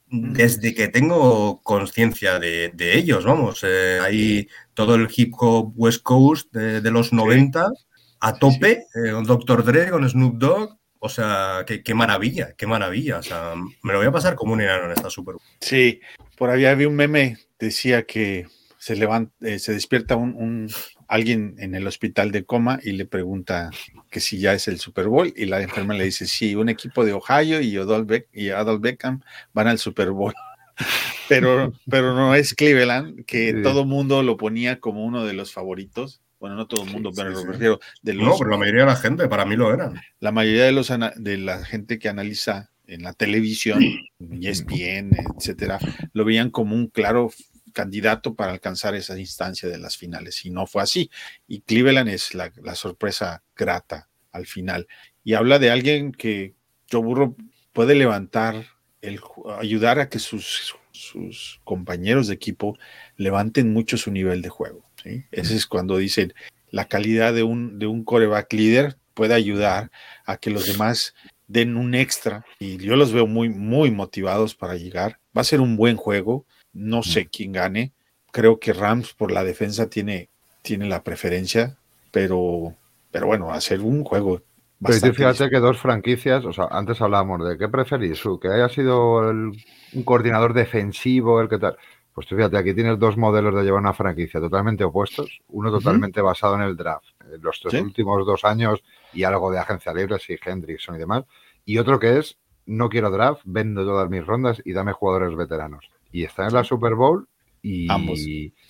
desde 0.08 0.74
que 0.74 0.88
tengo 0.88 1.62
conciencia 1.62 2.38
de, 2.38 2.70
de, 2.74 2.98
ellos, 2.98 3.24
vamos. 3.24 3.64
Eh, 3.64 3.98
ahí 4.02 4.48
todo 4.74 4.94
el 4.94 5.08
hip 5.14 5.32
hop 5.38 5.72
West 5.76 6.02
Coast 6.02 6.52
de, 6.52 6.80
de 6.82 6.90
los 6.90 7.12
90 7.12 7.68
sí. 7.68 7.84
a 8.20 8.34
tope, 8.34 8.86
eh, 8.94 9.12
Dr. 9.24 9.64
Dre 9.64 9.90
con 9.90 10.08
Snoop 10.08 10.36
Dogg, 10.36 10.78
o 10.98 11.08
sea, 11.08 11.64
qué, 11.66 11.82
qué, 11.82 11.94
maravilla, 11.94 12.52
qué 12.56 12.66
maravilla. 12.66 13.18
O 13.18 13.22
sea, 13.22 13.54
me 13.82 13.92
lo 13.92 13.98
voy 13.98 14.08
a 14.08 14.12
pasar 14.12 14.34
como 14.34 14.52
un 14.52 14.60
enano 14.60 14.84
en 14.86 14.92
esta 14.92 15.08
Super. 15.08 15.36
Sí, 15.60 16.00
por 16.36 16.50
ahí 16.50 16.66
había 16.66 16.88
un 16.88 16.94
meme, 16.94 17.38
decía 17.58 18.04
que 18.04 18.46
se 18.78 18.94
levanta, 18.94 19.32
eh, 19.40 19.58
se 19.58 19.72
despierta 19.72 20.16
un, 20.16 20.34
un, 20.34 20.68
alguien 21.12 21.56
en 21.58 21.74
el 21.74 21.86
hospital 21.86 22.32
de 22.32 22.44
coma 22.44 22.80
y 22.82 22.92
le 22.92 23.04
pregunta 23.04 23.70
que 24.08 24.18
si 24.18 24.38
ya 24.38 24.54
es 24.54 24.66
el 24.66 24.78
Super 24.78 25.08
Bowl 25.08 25.30
y 25.36 25.44
la 25.44 25.60
enfermera 25.60 25.98
le 25.98 26.06
dice, 26.06 26.26
sí, 26.26 26.54
un 26.54 26.70
equipo 26.70 27.04
de 27.04 27.12
Ohio 27.12 27.60
y 27.60 27.76
Adolf, 27.76 28.06
Beck, 28.06 28.28
y 28.32 28.48
Adolf 28.48 28.80
Beckham 28.80 29.20
van 29.52 29.68
al 29.68 29.78
Super 29.78 30.10
Bowl. 30.10 30.32
pero, 31.28 31.70
pero 31.90 32.14
no 32.14 32.34
es 32.34 32.54
Cleveland, 32.54 33.26
que 33.26 33.52
sí. 33.52 33.62
todo 33.62 33.84
mundo 33.84 34.22
lo 34.22 34.38
ponía 34.38 34.80
como 34.80 35.04
uno 35.04 35.26
de 35.26 35.34
los 35.34 35.52
favoritos 35.52 36.22
bueno, 36.40 36.56
no 36.56 36.66
todo 36.66 36.82
el 36.82 36.90
mundo, 36.90 37.10
sí, 37.12 37.22
pero 37.22 37.36
sí, 37.38 37.44
lo 37.46 37.52
refiero 37.52 37.80
de 38.02 38.14
los, 38.14 38.26
No, 38.26 38.34
pero 38.36 38.50
la 38.50 38.56
mayoría 38.56 38.80
de 38.80 38.86
la 38.88 38.96
gente, 38.96 39.28
para 39.28 39.44
mí 39.44 39.54
lo 39.54 39.72
eran. 39.72 40.00
La 40.18 40.32
mayoría 40.32 40.64
de 40.64 40.72
los 40.72 40.92
de 41.14 41.38
la 41.38 41.64
gente 41.64 42.00
que 42.00 42.08
analiza 42.08 42.72
en 42.88 43.04
la 43.04 43.12
televisión, 43.12 43.80
ESPN, 44.18 45.12
etcétera, 45.38 45.78
lo 46.12 46.24
veían 46.24 46.50
como 46.50 46.74
un 46.74 46.88
claro 46.88 47.30
candidato 47.72 48.34
para 48.34 48.52
alcanzar 48.52 48.94
esa 48.94 49.18
instancia 49.18 49.68
de 49.68 49.78
las 49.78 49.96
finales, 49.96 50.44
y 50.44 50.50
no 50.50 50.66
fue 50.66 50.82
así. 50.82 51.10
Y 51.46 51.60
Cleveland 51.62 52.08
es 52.08 52.34
la, 52.34 52.50
sorpresa 52.74 53.42
grata 53.56 54.08
al 54.30 54.46
final. 54.46 54.86
Y 55.24 55.34
habla 55.34 55.58
de 55.58 55.70
alguien 55.70 56.12
que 56.12 56.54
Joe 56.90 57.02
Burrow 57.02 57.36
puede 57.72 57.94
levantar, 57.94 58.66
el, 59.00 59.20
ayudar 59.58 59.98
a 59.98 60.08
que 60.08 60.18
sus, 60.18 60.76
sus 60.92 61.60
compañeros 61.64 62.28
de 62.28 62.34
equipo 62.34 62.78
levanten 63.16 63.72
mucho 63.72 63.96
su 63.96 64.10
nivel 64.10 64.42
de 64.42 64.48
juego. 64.48 64.84
Ese 65.32 65.56
es 65.56 65.66
cuando 65.66 65.96
dicen 65.96 66.32
la 66.70 66.86
calidad 66.86 67.34
de 67.34 67.42
un, 67.42 67.78
de 67.78 67.86
un 67.86 68.04
coreback 68.04 68.52
líder 68.52 68.96
puede 69.14 69.34
ayudar 69.34 69.90
a 70.24 70.36
que 70.36 70.50
los 70.50 70.66
demás 70.66 71.14
den 71.46 71.76
un 71.76 71.94
extra 71.94 72.44
y 72.58 72.78
yo 72.78 72.96
los 72.96 73.12
veo 73.12 73.26
muy, 73.26 73.48
muy 73.50 73.90
motivados 73.90 74.54
para 74.54 74.76
llegar. 74.76 75.18
Va 75.36 75.42
a 75.42 75.44
ser 75.44 75.60
un 75.60 75.76
buen 75.76 75.96
juego, 75.96 76.46
no 76.72 77.02
sé 77.02 77.26
quién 77.26 77.52
gane. 77.52 77.92
Creo 78.30 78.58
que 78.58 78.72
Rams 78.72 79.12
por 79.14 79.30
la 79.30 79.44
defensa 79.44 79.88
tiene, 79.88 80.28
tiene 80.62 80.86
la 80.86 81.02
preferencia, 81.02 81.76
pero, 82.10 82.74
pero 83.10 83.26
bueno, 83.26 83.46
va 83.46 83.56
a 83.56 83.60
ser 83.60 83.80
un 83.80 84.04
juego. 84.04 84.40
Pero 84.84 85.00
tú 85.00 85.12
fíjate 85.14 85.48
que 85.48 85.60
dos 85.60 85.78
franquicias, 85.78 86.44
o 86.44 86.52
sea, 86.52 86.66
antes 86.70 87.00
hablábamos 87.00 87.46
de 87.48 87.56
qué 87.56 87.68
preferís, 87.68 88.20
que 88.40 88.48
haya 88.48 88.68
sido 88.68 89.30
el, 89.30 89.52
un 89.92 90.02
coordinador 90.02 90.54
defensivo, 90.54 91.40
el 91.40 91.48
que 91.48 91.58
tal. 91.58 91.76
Pues 92.14 92.26
tú 92.26 92.36
fíjate, 92.36 92.58
aquí 92.58 92.74
tienes 92.74 92.98
dos 92.98 93.16
modelos 93.16 93.54
de 93.54 93.62
llevar 93.62 93.80
una 93.80 93.94
franquicia 93.94 94.40
totalmente 94.40 94.84
opuestos. 94.84 95.40
Uno 95.48 95.70
totalmente 95.70 96.20
uh 96.20 96.24
-huh. 96.24 96.26
basado 96.26 96.56
en 96.56 96.62
el 96.62 96.76
draft, 96.76 97.06
los 97.40 97.60
tres 97.60 97.74
¿Sí? 97.74 97.80
últimos 97.80 98.26
dos 98.26 98.44
años 98.44 98.82
y 99.12 99.24
algo 99.24 99.50
de 99.50 99.58
agencia 99.58 99.94
libre, 99.94 100.18
sí, 100.18 100.36
Hendrickson 100.44 100.96
y 100.96 100.98
demás. 100.98 101.24
Y 101.64 101.78
otro 101.78 101.98
que 101.98 102.18
es, 102.18 102.36
no 102.66 102.88
quiero 102.88 103.10
draft, 103.10 103.42
vendo 103.44 103.84
todas 103.84 104.10
mis 104.10 104.26
rondas 104.26 104.60
y 104.64 104.72
dame 104.72 104.92
jugadores 104.92 105.36
veteranos. 105.36 105.91
Y 106.12 106.24
está 106.24 106.46
en 106.46 106.54
la 106.54 106.64
Super 106.64 106.94
Bowl 106.94 107.26
y... 107.62 107.90
Ambos. 107.90 108.20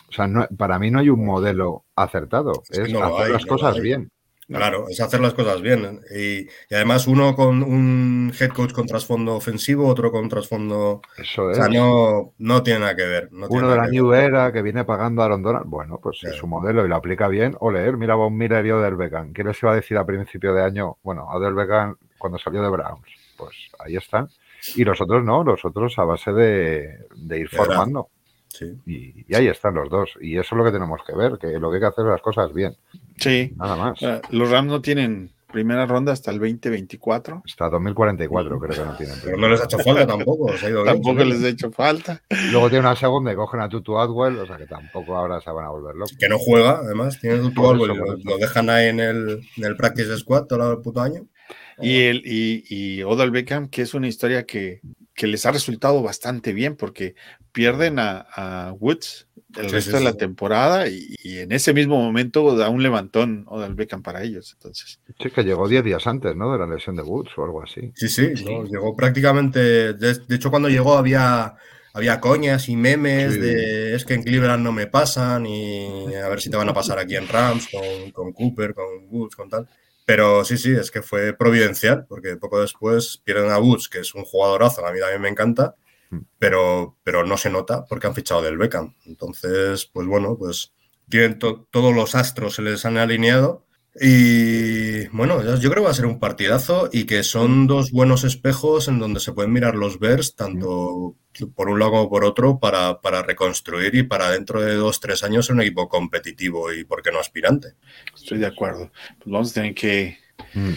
O 0.09 0.12
sea, 0.12 0.27
no, 0.27 0.47
para 0.56 0.78
mí 0.78 0.90
no 0.90 1.01
hay 1.01 1.09
un 1.09 1.24
modelo 1.24 1.85
acertado, 1.97 2.62
es, 2.70 2.78
es 2.78 2.93
no 2.93 3.02
hacer 3.02 3.27
hay, 3.27 3.32
las 3.32 3.43
no 3.43 3.48
cosas 3.48 3.81
bien. 3.81 4.10
Claro, 4.48 4.86
es 4.89 5.01
hacer 5.01 5.20
las 5.20 5.35
cosas 5.35 5.62
bien. 5.62 6.01
Y, 6.14 6.40
y, 6.40 6.74
además 6.74 7.06
uno 7.06 7.35
con 7.35 7.62
un 7.62 8.32
head 8.39 8.51
coach 8.51 8.73
con 8.73 8.86
trasfondo 8.86 9.35
ofensivo, 9.35 9.86
otro 9.86 10.10
con 10.10 10.28
trasfondo... 10.28 11.01
Eso 11.16 11.51
es. 11.51 11.59
O 11.59 11.62
sea, 11.62 11.69
no, 11.69 12.35
no 12.39 12.62
tiene 12.62 12.81
nada 12.81 12.97
que 12.97 13.05
ver. 13.05 13.32
No 13.32 13.47
uno 13.48 13.70
de 13.70 13.77
la 13.77 13.89
New 13.89 14.12
Era 14.12 14.52
que 14.52 14.62
viene 14.62 14.85
pagando 14.85 15.23
a 15.23 15.28
London. 15.28 15.62
Bueno, 15.66 15.98
pues 16.02 16.19
claro. 16.20 16.35
es 16.35 16.40
su 16.40 16.47
modelo 16.47 16.85
y 16.85 16.89
lo 16.89 16.97
aplica 16.97 17.28
bien. 17.28 17.56
O 17.60 17.70
leer, 17.70 17.97
mira 17.97 18.14
Von 18.14 18.36
Miller 18.36 18.64
y 18.66 18.73
Odell 18.73 18.97
Beckham. 18.97 19.32
¿Qué 19.32 19.44
les 19.44 19.62
iba 19.62 19.73
a 19.73 19.77
decir 19.77 19.97
a 19.97 20.05
principio 20.05 20.52
de 20.52 20.62
año? 20.62 20.98
Bueno, 21.02 21.27
Odell 21.28 21.55
Beckham 21.55 21.97
cuando 22.19 22.39
salió 22.39 22.62
de 22.62 22.69
Browns. 22.69 23.06
Pues 23.36 23.56
ahí 23.78 23.97
están. 23.97 24.28
Y 24.77 24.85
los 24.85 25.01
otros 25.01 25.25
no, 25.25 25.43
los 25.45 25.65
otros 25.65 25.99
a 25.99 26.05
base 26.05 26.33
de, 26.33 27.07
de 27.15 27.39
ir 27.39 27.49
formando. 27.49 28.09
Sí. 28.49 28.67
Y, 28.87 29.25
y, 29.27 29.35
ahí 29.35 29.49
están 29.49 29.75
los 29.75 29.89
dos. 29.89 30.17
Y 30.21 30.39
eso 30.39 30.55
es 30.55 30.59
lo 30.59 30.65
que 30.65 30.73
tenemos 30.73 31.01
que 31.07 31.17
ver, 31.17 31.39
que 31.39 31.59
lo 31.59 31.71
que 31.71 31.77
hay 31.77 31.81
que 31.81 31.87
hacer 31.87 32.05
es 32.05 32.11
las 32.11 32.21
cosas 32.21 32.53
bien. 32.53 32.77
Sí. 33.17 33.53
Nada 33.57 33.77
más. 33.77 34.03
Uh, 34.03 34.21
los 34.31 34.51
Rams 34.51 34.69
no 34.69 34.83
tienen 34.83 35.33
primera 35.53 35.87
ronda 35.87 36.13
hasta 36.13 36.31
el 36.33 36.39
2024. 36.39 37.43
Hasta 37.47 37.69
2044 37.69 38.59
creo 38.59 38.75
que 38.75 38.85
no 38.85 38.97
tienen. 38.97 39.17
Pero 39.23 39.37
no 39.37 39.49
les 39.49 39.61
ha 39.61 39.65
hecho 39.65 39.79
falta 39.79 40.07
tampoco. 40.07 40.57
Se 40.57 40.67
ha 40.67 40.71
ido 40.71 40.85
tampoco 40.85 41.15
bien, 41.15 41.29
les 41.29 41.45
ha 41.45 41.49
hecho 41.49 41.71
falta. 41.71 42.23
Luego 42.51 42.69
tiene 42.69 42.81
una 42.81 42.97
segunda 42.97 43.33
y 43.33 43.37
cogen 43.37 43.61
a 43.61 43.69
Tutu 43.69 43.99
Atwell, 43.99 44.39
o 44.39 44.47
sea 44.47 44.57
que 44.57 44.67
tampoco 44.67 45.17
ahora 45.17 45.41
se 45.41 45.51
van 45.51 45.67
a 45.67 45.69
volver 45.69 45.95
locos. 45.95 46.17
Que 46.19 46.29
no 46.29 46.39
juega, 46.39 46.79
además. 46.79 47.21
Tiene 47.21 47.39
Tutu 47.39 47.71
Atwell, 47.71 47.89
lo, 47.89 48.17
lo, 48.17 48.39
dejan 48.39 48.71
ahí 48.71 48.89
en 48.89 49.01
el, 49.01 49.49
en 49.57 49.65
el 49.65 49.77
practice 49.77 50.17
squad 50.19 50.45
todo 50.45 50.73
el 50.73 50.81
puto 50.81 51.01
año. 51.01 51.27
Y, 51.81 52.03
el, 52.03 52.23
y, 52.24 52.65
y 52.69 53.03
Odell 53.03 53.31
Beckham, 53.31 53.69
que 53.69 53.82
es 53.82 53.94
una 53.94 54.09
historia 54.09 54.44
que, 54.44 54.81
que 55.15 55.27
les 55.27 55.47
ha 55.47 55.53
resultado 55.53 56.03
bastante 56.03 56.53
bien 56.53 56.77
porque 56.77 57.15
pierden 57.53 57.99
a, 57.99 58.27
a 58.35 58.73
Woods 58.73 59.28
el 59.57 59.66
sí, 59.66 59.73
resto 59.73 59.90
sí, 59.93 59.97
de 59.99 60.05
la 60.05 60.12
sí. 60.12 60.19
temporada 60.19 60.89
y, 60.89 61.15
y, 61.23 61.39
en 61.39 61.53
ese 61.53 61.74
mismo 61.74 62.01
momento 62.01 62.57
da 62.57 62.69
un 62.70 62.82
levantón 62.82 63.44
Odell 63.49 63.74
Beckham 63.74 64.03
para 64.03 64.23
ellos. 64.23 64.53
Entonces. 64.55 64.99
Sí, 65.20 65.31
que 65.31 65.43
llegó 65.43 65.69
10 65.69 65.85
días 65.85 66.07
antes, 66.07 66.35
¿no? 66.36 66.53
De 66.53 66.59
la 66.59 66.66
lesión 66.66 66.97
de 66.97 67.03
Woods 67.03 67.31
o 67.36 67.44
algo 67.44 67.62
así. 67.62 67.93
Sí, 67.94 68.09
sí, 68.09 68.32
no, 68.44 68.65
llegó 68.65 68.97
prácticamente. 68.97 69.93
De, 69.93 70.15
de, 70.15 70.35
hecho, 70.35 70.51
cuando 70.51 70.69
llegó 70.69 70.97
había. 70.97 71.55
había 71.93 72.20
coñas 72.20 72.70
y 72.70 72.77
memes 72.77 73.35
Sí. 73.35 73.40
de 73.40 73.94
es 73.94 74.07
que 74.07 74.15
en 74.15 74.23
Cleveland 74.23 74.65
no 74.65 74.73
me 74.73 74.86
pasan 74.86 75.44
y 75.44 76.15
a 76.16 76.28
ver 76.28 76.40
si 76.40 76.49
te 76.49 76.57
van 76.57 76.70
a 76.70 76.74
pasar 76.74 76.99
aquí 76.99 77.16
en 77.16 77.28
Rams 77.28 77.69
con, 77.69 78.11
con 78.12 78.32
Cooper, 78.32 78.73
con 78.74 78.86
Woods, 79.11 79.36
con 79.36 79.51
tal. 79.51 79.69
Pero 80.15 80.45
sí, 80.45 80.59
sí, 80.59 80.73
es 80.73 80.91
que 80.91 81.01
fue 81.01 81.33
providencial, 81.33 82.05
porque 82.07 82.37
poco 82.37 82.61
después 82.61 83.23
pierden 83.25 83.51
a 83.51 83.59
Woods, 83.59 83.89
que 83.89 84.01
es 84.01 84.15
un 84.15 84.25
jugadorazo, 84.25 84.85
a 84.87 84.93
mí 84.93 85.01
también 85.01 85.23
me 85.23 85.29
encanta, 85.31 85.75
Mm. 86.11 86.19
pero, 86.39 86.99
pero 87.03 87.25
no 87.25 87.39
se 87.39 87.49
nota 87.49 87.87
porque 87.87 88.07
han 88.07 88.15
fichado 88.15 88.43
del 88.43 88.59
Beckham. 88.59 88.95
Entonces, 89.07 89.87
pues 89.87 90.07
bueno, 90.07 90.37
pues 90.37 90.75
tienen 91.09 91.39
to- 91.39 91.67
todos 91.71 91.95
los 91.95 92.15
astros 92.15 92.57
se 92.57 92.61
les 92.61 92.85
han 92.85 92.99
alineado. 92.99 93.65
Y 94.01 95.06
bueno, 95.09 95.43
yo 95.59 95.70
creo 95.70 95.82
que 95.82 95.86
va 95.86 95.90
a 95.90 95.94
ser 95.94 96.06
un 96.06 96.19
partidazo 96.19 96.89
y 96.90 97.05
que 97.05 97.23
son 97.23 97.66
dos 97.66 97.90
buenos 97.90 98.24
espejos 98.24 98.89
en 98.89 98.98
donde 98.98 99.20
se 99.20 99.32
pueden 99.32 99.52
mirar 99.52 99.74
los 99.74 99.98
Bears, 99.98 100.35
tanto 100.35 101.16
por 101.55 101.69
un 101.69 101.78
lado 101.78 101.93
como 101.93 102.09
por 102.10 102.24
otro, 102.24 102.59
para, 102.59 103.01
para 103.01 103.23
reconstruir 103.23 103.94
y 103.94 104.02
para 104.02 104.31
dentro 104.31 104.62
de 104.62 104.74
dos, 104.74 105.01
tres 105.01 105.23
años 105.24 105.47
ser 105.47 105.55
un 105.56 105.62
equipo 105.62 105.89
competitivo 105.89 106.73
y, 106.73 106.85
¿por 106.85 107.02
qué 107.02 107.12
no, 107.12 107.20
aspirante? 107.20 107.74
Estoy 108.14 108.39
de 108.39 108.47
acuerdo. 108.47 108.90
Pues 109.19 109.31
vamos 109.31 109.51
a 109.51 109.55
tener 109.55 109.74
que, 109.74 110.19
Mm. 110.55 110.73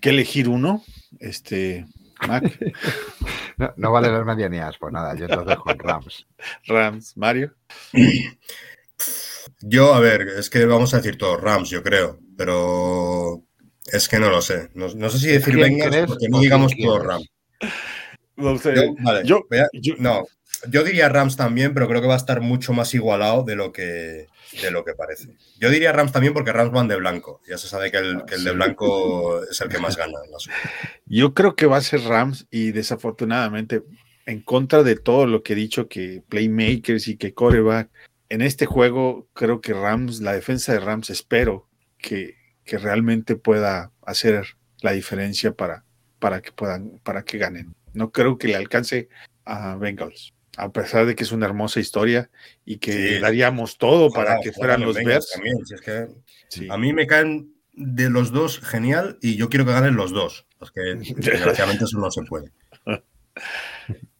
que 0.00 0.10
elegir 0.10 0.48
uno. 0.48 0.82
Este, 1.20 1.86
Mac, 2.26 2.44
No, 3.58 3.72
no 3.76 3.92
vale 3.92 4.10
las 4.10 4.24
medianías, 4.24 4.76
pues 4.78 4.92
nada, 4.92 5.14
yo 5.16 5.24
entonces 5.26 5.56
con 5.56 5.78
Rams. 5.78 6.26
Rams, 6.66 7.16
Mario. 7.16 7.54
Yo, 9.60 9.94
a 9.94 10.00
ver, 10.00 10.22
es 10.22 10.50
que 10.50 10.64
vamos 10.66 10.92
a 10.94 10.98
decir 10.98 11.16
todos 11.18 11.40
Rams, 11.40 11.70
yo 11.70 11.82
creo, 11.82 12.18
pero 12.36 13.42
es 13.92 14.08
que 14.08 14.18
no 14.18 14.30
lo 14.30 14.42
sé. 14.42 14.70
No, 14.74 14.88
no 14.94 15.08
sé 15.10 15.18
si 15.18 15.26
decir 15.28 15.54
¿Quién 15.54 15.78
Bengals 15.78 16.06
porque 16.06 16.28
no 16.28 16.40
digamos 16.40 16.72
todos 16.80 17.04
Rams. 17.04 17.26
No 18.36 18.58
sé, 18.58 18.74
Yo, 18.74 18.94
vale, 19.02 19.22
yo- 19.24 19.46
a- 19.52 19.68
yo- 19.72 19.94
no, 19.98 20.26
yo 20.68 20.84
diría 20.84 21.08
Rams 21.08 21.36
también, 21.36 21.72
pero 21.72 21.88
creo 21.88 22.02
que 22.02 22.06
va 22.06 22.14
a 22.14 22.18
estar 22.18 22.40
mucho 22.42 22.72
más 22.74 22.92
igualado 22.94 23.44
de 23.44 23.56
lo 23.56 23.72
que, 23.72 24.26
de 24.60 24.70
lo 24.70 24.84
que 24.84 24.92
parece. 24.92 25.28
Yo 25.58 25.70
diría 25.70 25.92
Rams 25.92 26.12
también 26.12 26.34
porque 26.34 26.52
Rams 26.52 26.70
van 26.72 26.86
de 26.88 26.96
blanco. 26.96 27.40
Ya 27.48 27.56
se 27.56 27.66
sabe 27.68 27.90
que 27.90 27.96
el, 27.96 28.24
que 28.26 28.34
el 28.34 28.44
de 28.44 28.50
blanco 28.52 29.42
es 29.42 29.58
el 29.62 29.68
que 29.70 29.78
más 29.78 29.96
gana 29.96 30.12
en 30.22 30.30
la. 30.30 30.36
Yo 31.06 31.32
creo 31.32 31.56
que 31.56 31.64
va 31.66 31.78
a 31.78 31.82
ser 31.82 32.02
Rams 32.02 32.46
y 32.50 32.72
desafortunadamente, 32.72 33.82
en 34.26 34.42
contra 34.42 34.82
de 34.82 34.96
todo 34.96 35.26
lo 35.26 35.42
que 35.42 35.54
he 35.54 35.56
dicho, 35.56 35.88
que 35.88 36.22
playmakers 36.28 37.08
y 37.08 37.16
que 37.16 37.32
coreback, 37.32 37.88
en 38.28 38.42
este 38.42 38.66
juego 38.66 39.28
creo 39.32 39.60
que 39.60 39.72
Rams, 39.72 40.20
la 40.20 40.32
defensa 40.32 40.72
de 40.72 40.80
Rams, 40.80 41.10
espero 41.10 41.68
que, 41.98 42.34
que 42.64 42.78
realmente 42.78 43.36
pueda 43.36 43.92
hacer 44.02 44.44
la 44.82 44.92
diferencia 44.92 45.52
para, 45.52 45.84
para 46.18 46.40
que 46.42 46.52
puedan, 46.52 46.98
para 47.02 47.22
que 47.22 47.38
ganen. 47.38 47.74
No 47.92 48.10
creo 48.10 48.36
que 48.38 48.48
le 48.48 48.56
alcance 48.56 49.08
a 49.44 49.76
Bengals, 49.76 50.34
a 50.56 50.70
pesar 50.72 51.06
de 51.06 51.14
que 51.14 51.22
es 51.24 51.32
una 51.32 51.46
hermosa 51.46 51.80
historia 51.80 52.30
y 52.64 52.78
que 52.78 52.92
Sí. 52.92 53.18
daríamos 53.20 53.78
todo 53.78 54.10
para 54.10 54.38
que 54.40 54.52
fueran 54.52 54.82
los 54.82 54.96
Bears. 54.96 55.30
también, 55.32 55.64
si 55.64 55.74
es 55.74 55.80
que 55.80 56.08
Sí. 56.48 56.68
a 56.70 56.76
mí 56.76 56.92
me 56.92 57.06
caen 57.06 57.52
de 57.72 58.08
los 58.10 58.32
dos 58.32 58.58
genial 58.60 59.18
y 59.22 59.36
yo 59.36 59.48
quiero 59.48 59.64
que 59.64 59.72
ganen 59.72 59.96
los 59.96 60.10
dos. 60.12 60.46
Porque 60.58 60.80
desgraciadamente 61.16 61.84
eso 61.84 61.98
no 61.98 62.10
se 62.10 62.22
puede. 62.22 62.50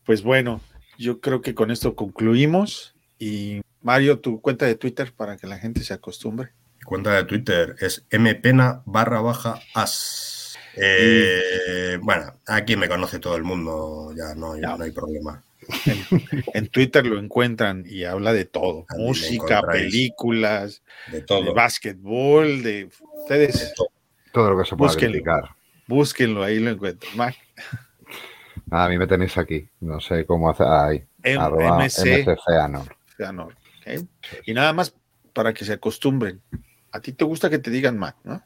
Pues 0.05 0.23
bueno, 0.23 0.61
yo 0.99 1.21
creo 1.21 1.41
que 1.41 1.55
con 1.55 1.71
esto 1.71 1.95
concluimos. 1.97 2.95
Y 3.19 3.63
Mario, 3.87 4.19
tu 4.19 4.41
cuenta 4.41 4.67
de 4.67 4.75
Twitter 4.75 5.13
para 5.17 5.37
que 5.37 5.47
la 5.47 5.59
gente 5.59 5.81
se 5.85 5.95
acostumbre. 5.95 6.49
Mi 6.79 6.83
cuenta 6.83 7.13
de 7.15 7.23
Twitter 7.23 7.77
es 7.79 8.05
mpena 8.11 8.83
barra 8.85 9.21
baja 9.21 9.61
as. 9.75 10.57
Eh, 10.75 11.97
Bueno, 12.03 12.35
aquí 12.49 12.75
me 12.77 12.89
conoce 12.89 13.21
todo 13.21 13.37
el 13.37 13.45
mundo, 13.45 14.13
ya 14.17 14.35
no 14.35 14.55
hay, 14.55 14.61
Ya. 14.63 14.77
no 14.77 14.83
hay 14.83 14.91
problema. 14.91 15.41
En 16.53 16.67
Twitter 16.69 17.07
lo 17.07 17.21
encuentran 17.21 17.85
y 17.87 18.03
habla 18.03 18.33
de 18.33 18.45
todo: 18.45 18.87
Ahí 18.89 18.99
lo 18.99 19.05
música, 19.05 19.63
películas, 19.63 20.83
De 21.13 21.21
de 21.21 21.23
todo. 21.23 21.55
básquetbol, 21.55 22.65
de 22.65 22.73
de 22.73 22.89
ustedes. 23.21 23.73
todo. 23.77 23.89
Todo 24.33 24.51
lo 24.51 24.59
que 24.59 24.69
se 24.69 24.75
pueda 24.77 24.91
Búsquenlo. 24.91 25.13
criticar. 25.13 25.51
Búsquenlo, 25.87 26.43
ahí 26.43 26.59
lo 26.59 26.71
encuentran. 26.71 27.17
Mac, 27.17 27.37
Nada, 28.67 28.87
a 28.87 28.89
mí 28.89 28.99
me 28.99 29.07
tenéis 29.07 29.39
aquí. 29.39 29.69
No 29.81 30.01
sé 30.01 30.27
cómo 30.27 30.51
hacer. 30.51 30.67
Ahí. 30.67 31.05
M- 31.23 31.41
arroba 31.41 31.85
MC 31.85 32.25
mcceanor. 32.27 32.97
Feanor, 33.17 33.55
Y 34.47 34.55
nada 34.55 34.73
más 34.73 34.95
para 35.33 35.53
que 35.55 35.65
se 35.65 35.73
acostumbren. 35.75 36.41
A 36.93 37.01
ti 37.01 37.13
te 37.13 37.25
gusta 37.25 37.51
que 37.51 37.59
te 37.59 37.71
digan 37.71 37.99
Mac, 37.99 38.17
¿no? 38.25 38.43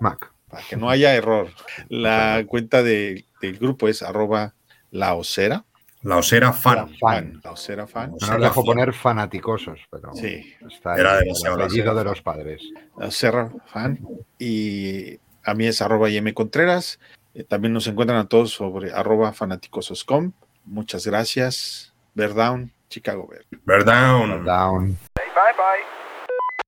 Mac. 0.00 0.32
Para 0.48 0.62
que 0.66 0.76
no 0.76 0.90
haya 0.90 1.14
error. 1.14 1.48
La 1.88 2.42
cuenta 2.46 2.82
de- 2.82 3.26
del 3.40 3.58
grupo 3.58 3.88
es 3.88 4.02
arroba 4.02 4.54
la 4.90 5.14
osera. 5.14 5.64
La 6.02 6.16
osera 6.16 6.52
fan. 6.54 6.88
Fan. 6.98 7.40
La 7.44 7.52
osera 7.52 7.86
fan. 7.86 8.12
No 8.20 8.38
dejo 8.38 8.64
poner 8.64 8.92
fanaticosos, 8.94 9.78
pero 9.90 10.14
Sí, 10.14 10.54
está 10.68 10.96
Era 10.96 11.18
el 11.18 11.30
apellido 11.46 11.94
de 11.94 12.04
los 12.04 12.22
padres. 12.22 12.62
la 12.98 13.06
osera 13.08 13.52
fan. 13.66 14.00
Y 14.38 15.18
a 15.44 15.52
mí 15.54 15.66
es 15.66 15.82
arroba 15.82 16.08
M 16.08 16.32
Contreras. 16.32 16.98
Eh, 17.34 17.44
también 17.44 17.72
nos 17.74 17.86
encuentran 17.86 18.18
a 18.18 18.28
todos 18.28 18.50
sobre 18.50 18.92
arroba 18.92 19.32
fanaticososcom. 19.34 20.32
Muchas 20.64 21.06
gracias. 21.06 21.92
Bear 22.14 22.34
Chicago 22.90 23.26
Bear. 23.26 23.42
Bear 23.66 23.84
down. 23.84 24.44
Down. 24.44 24.98
Bye 25.14 25.52
bye. 25.56 25.82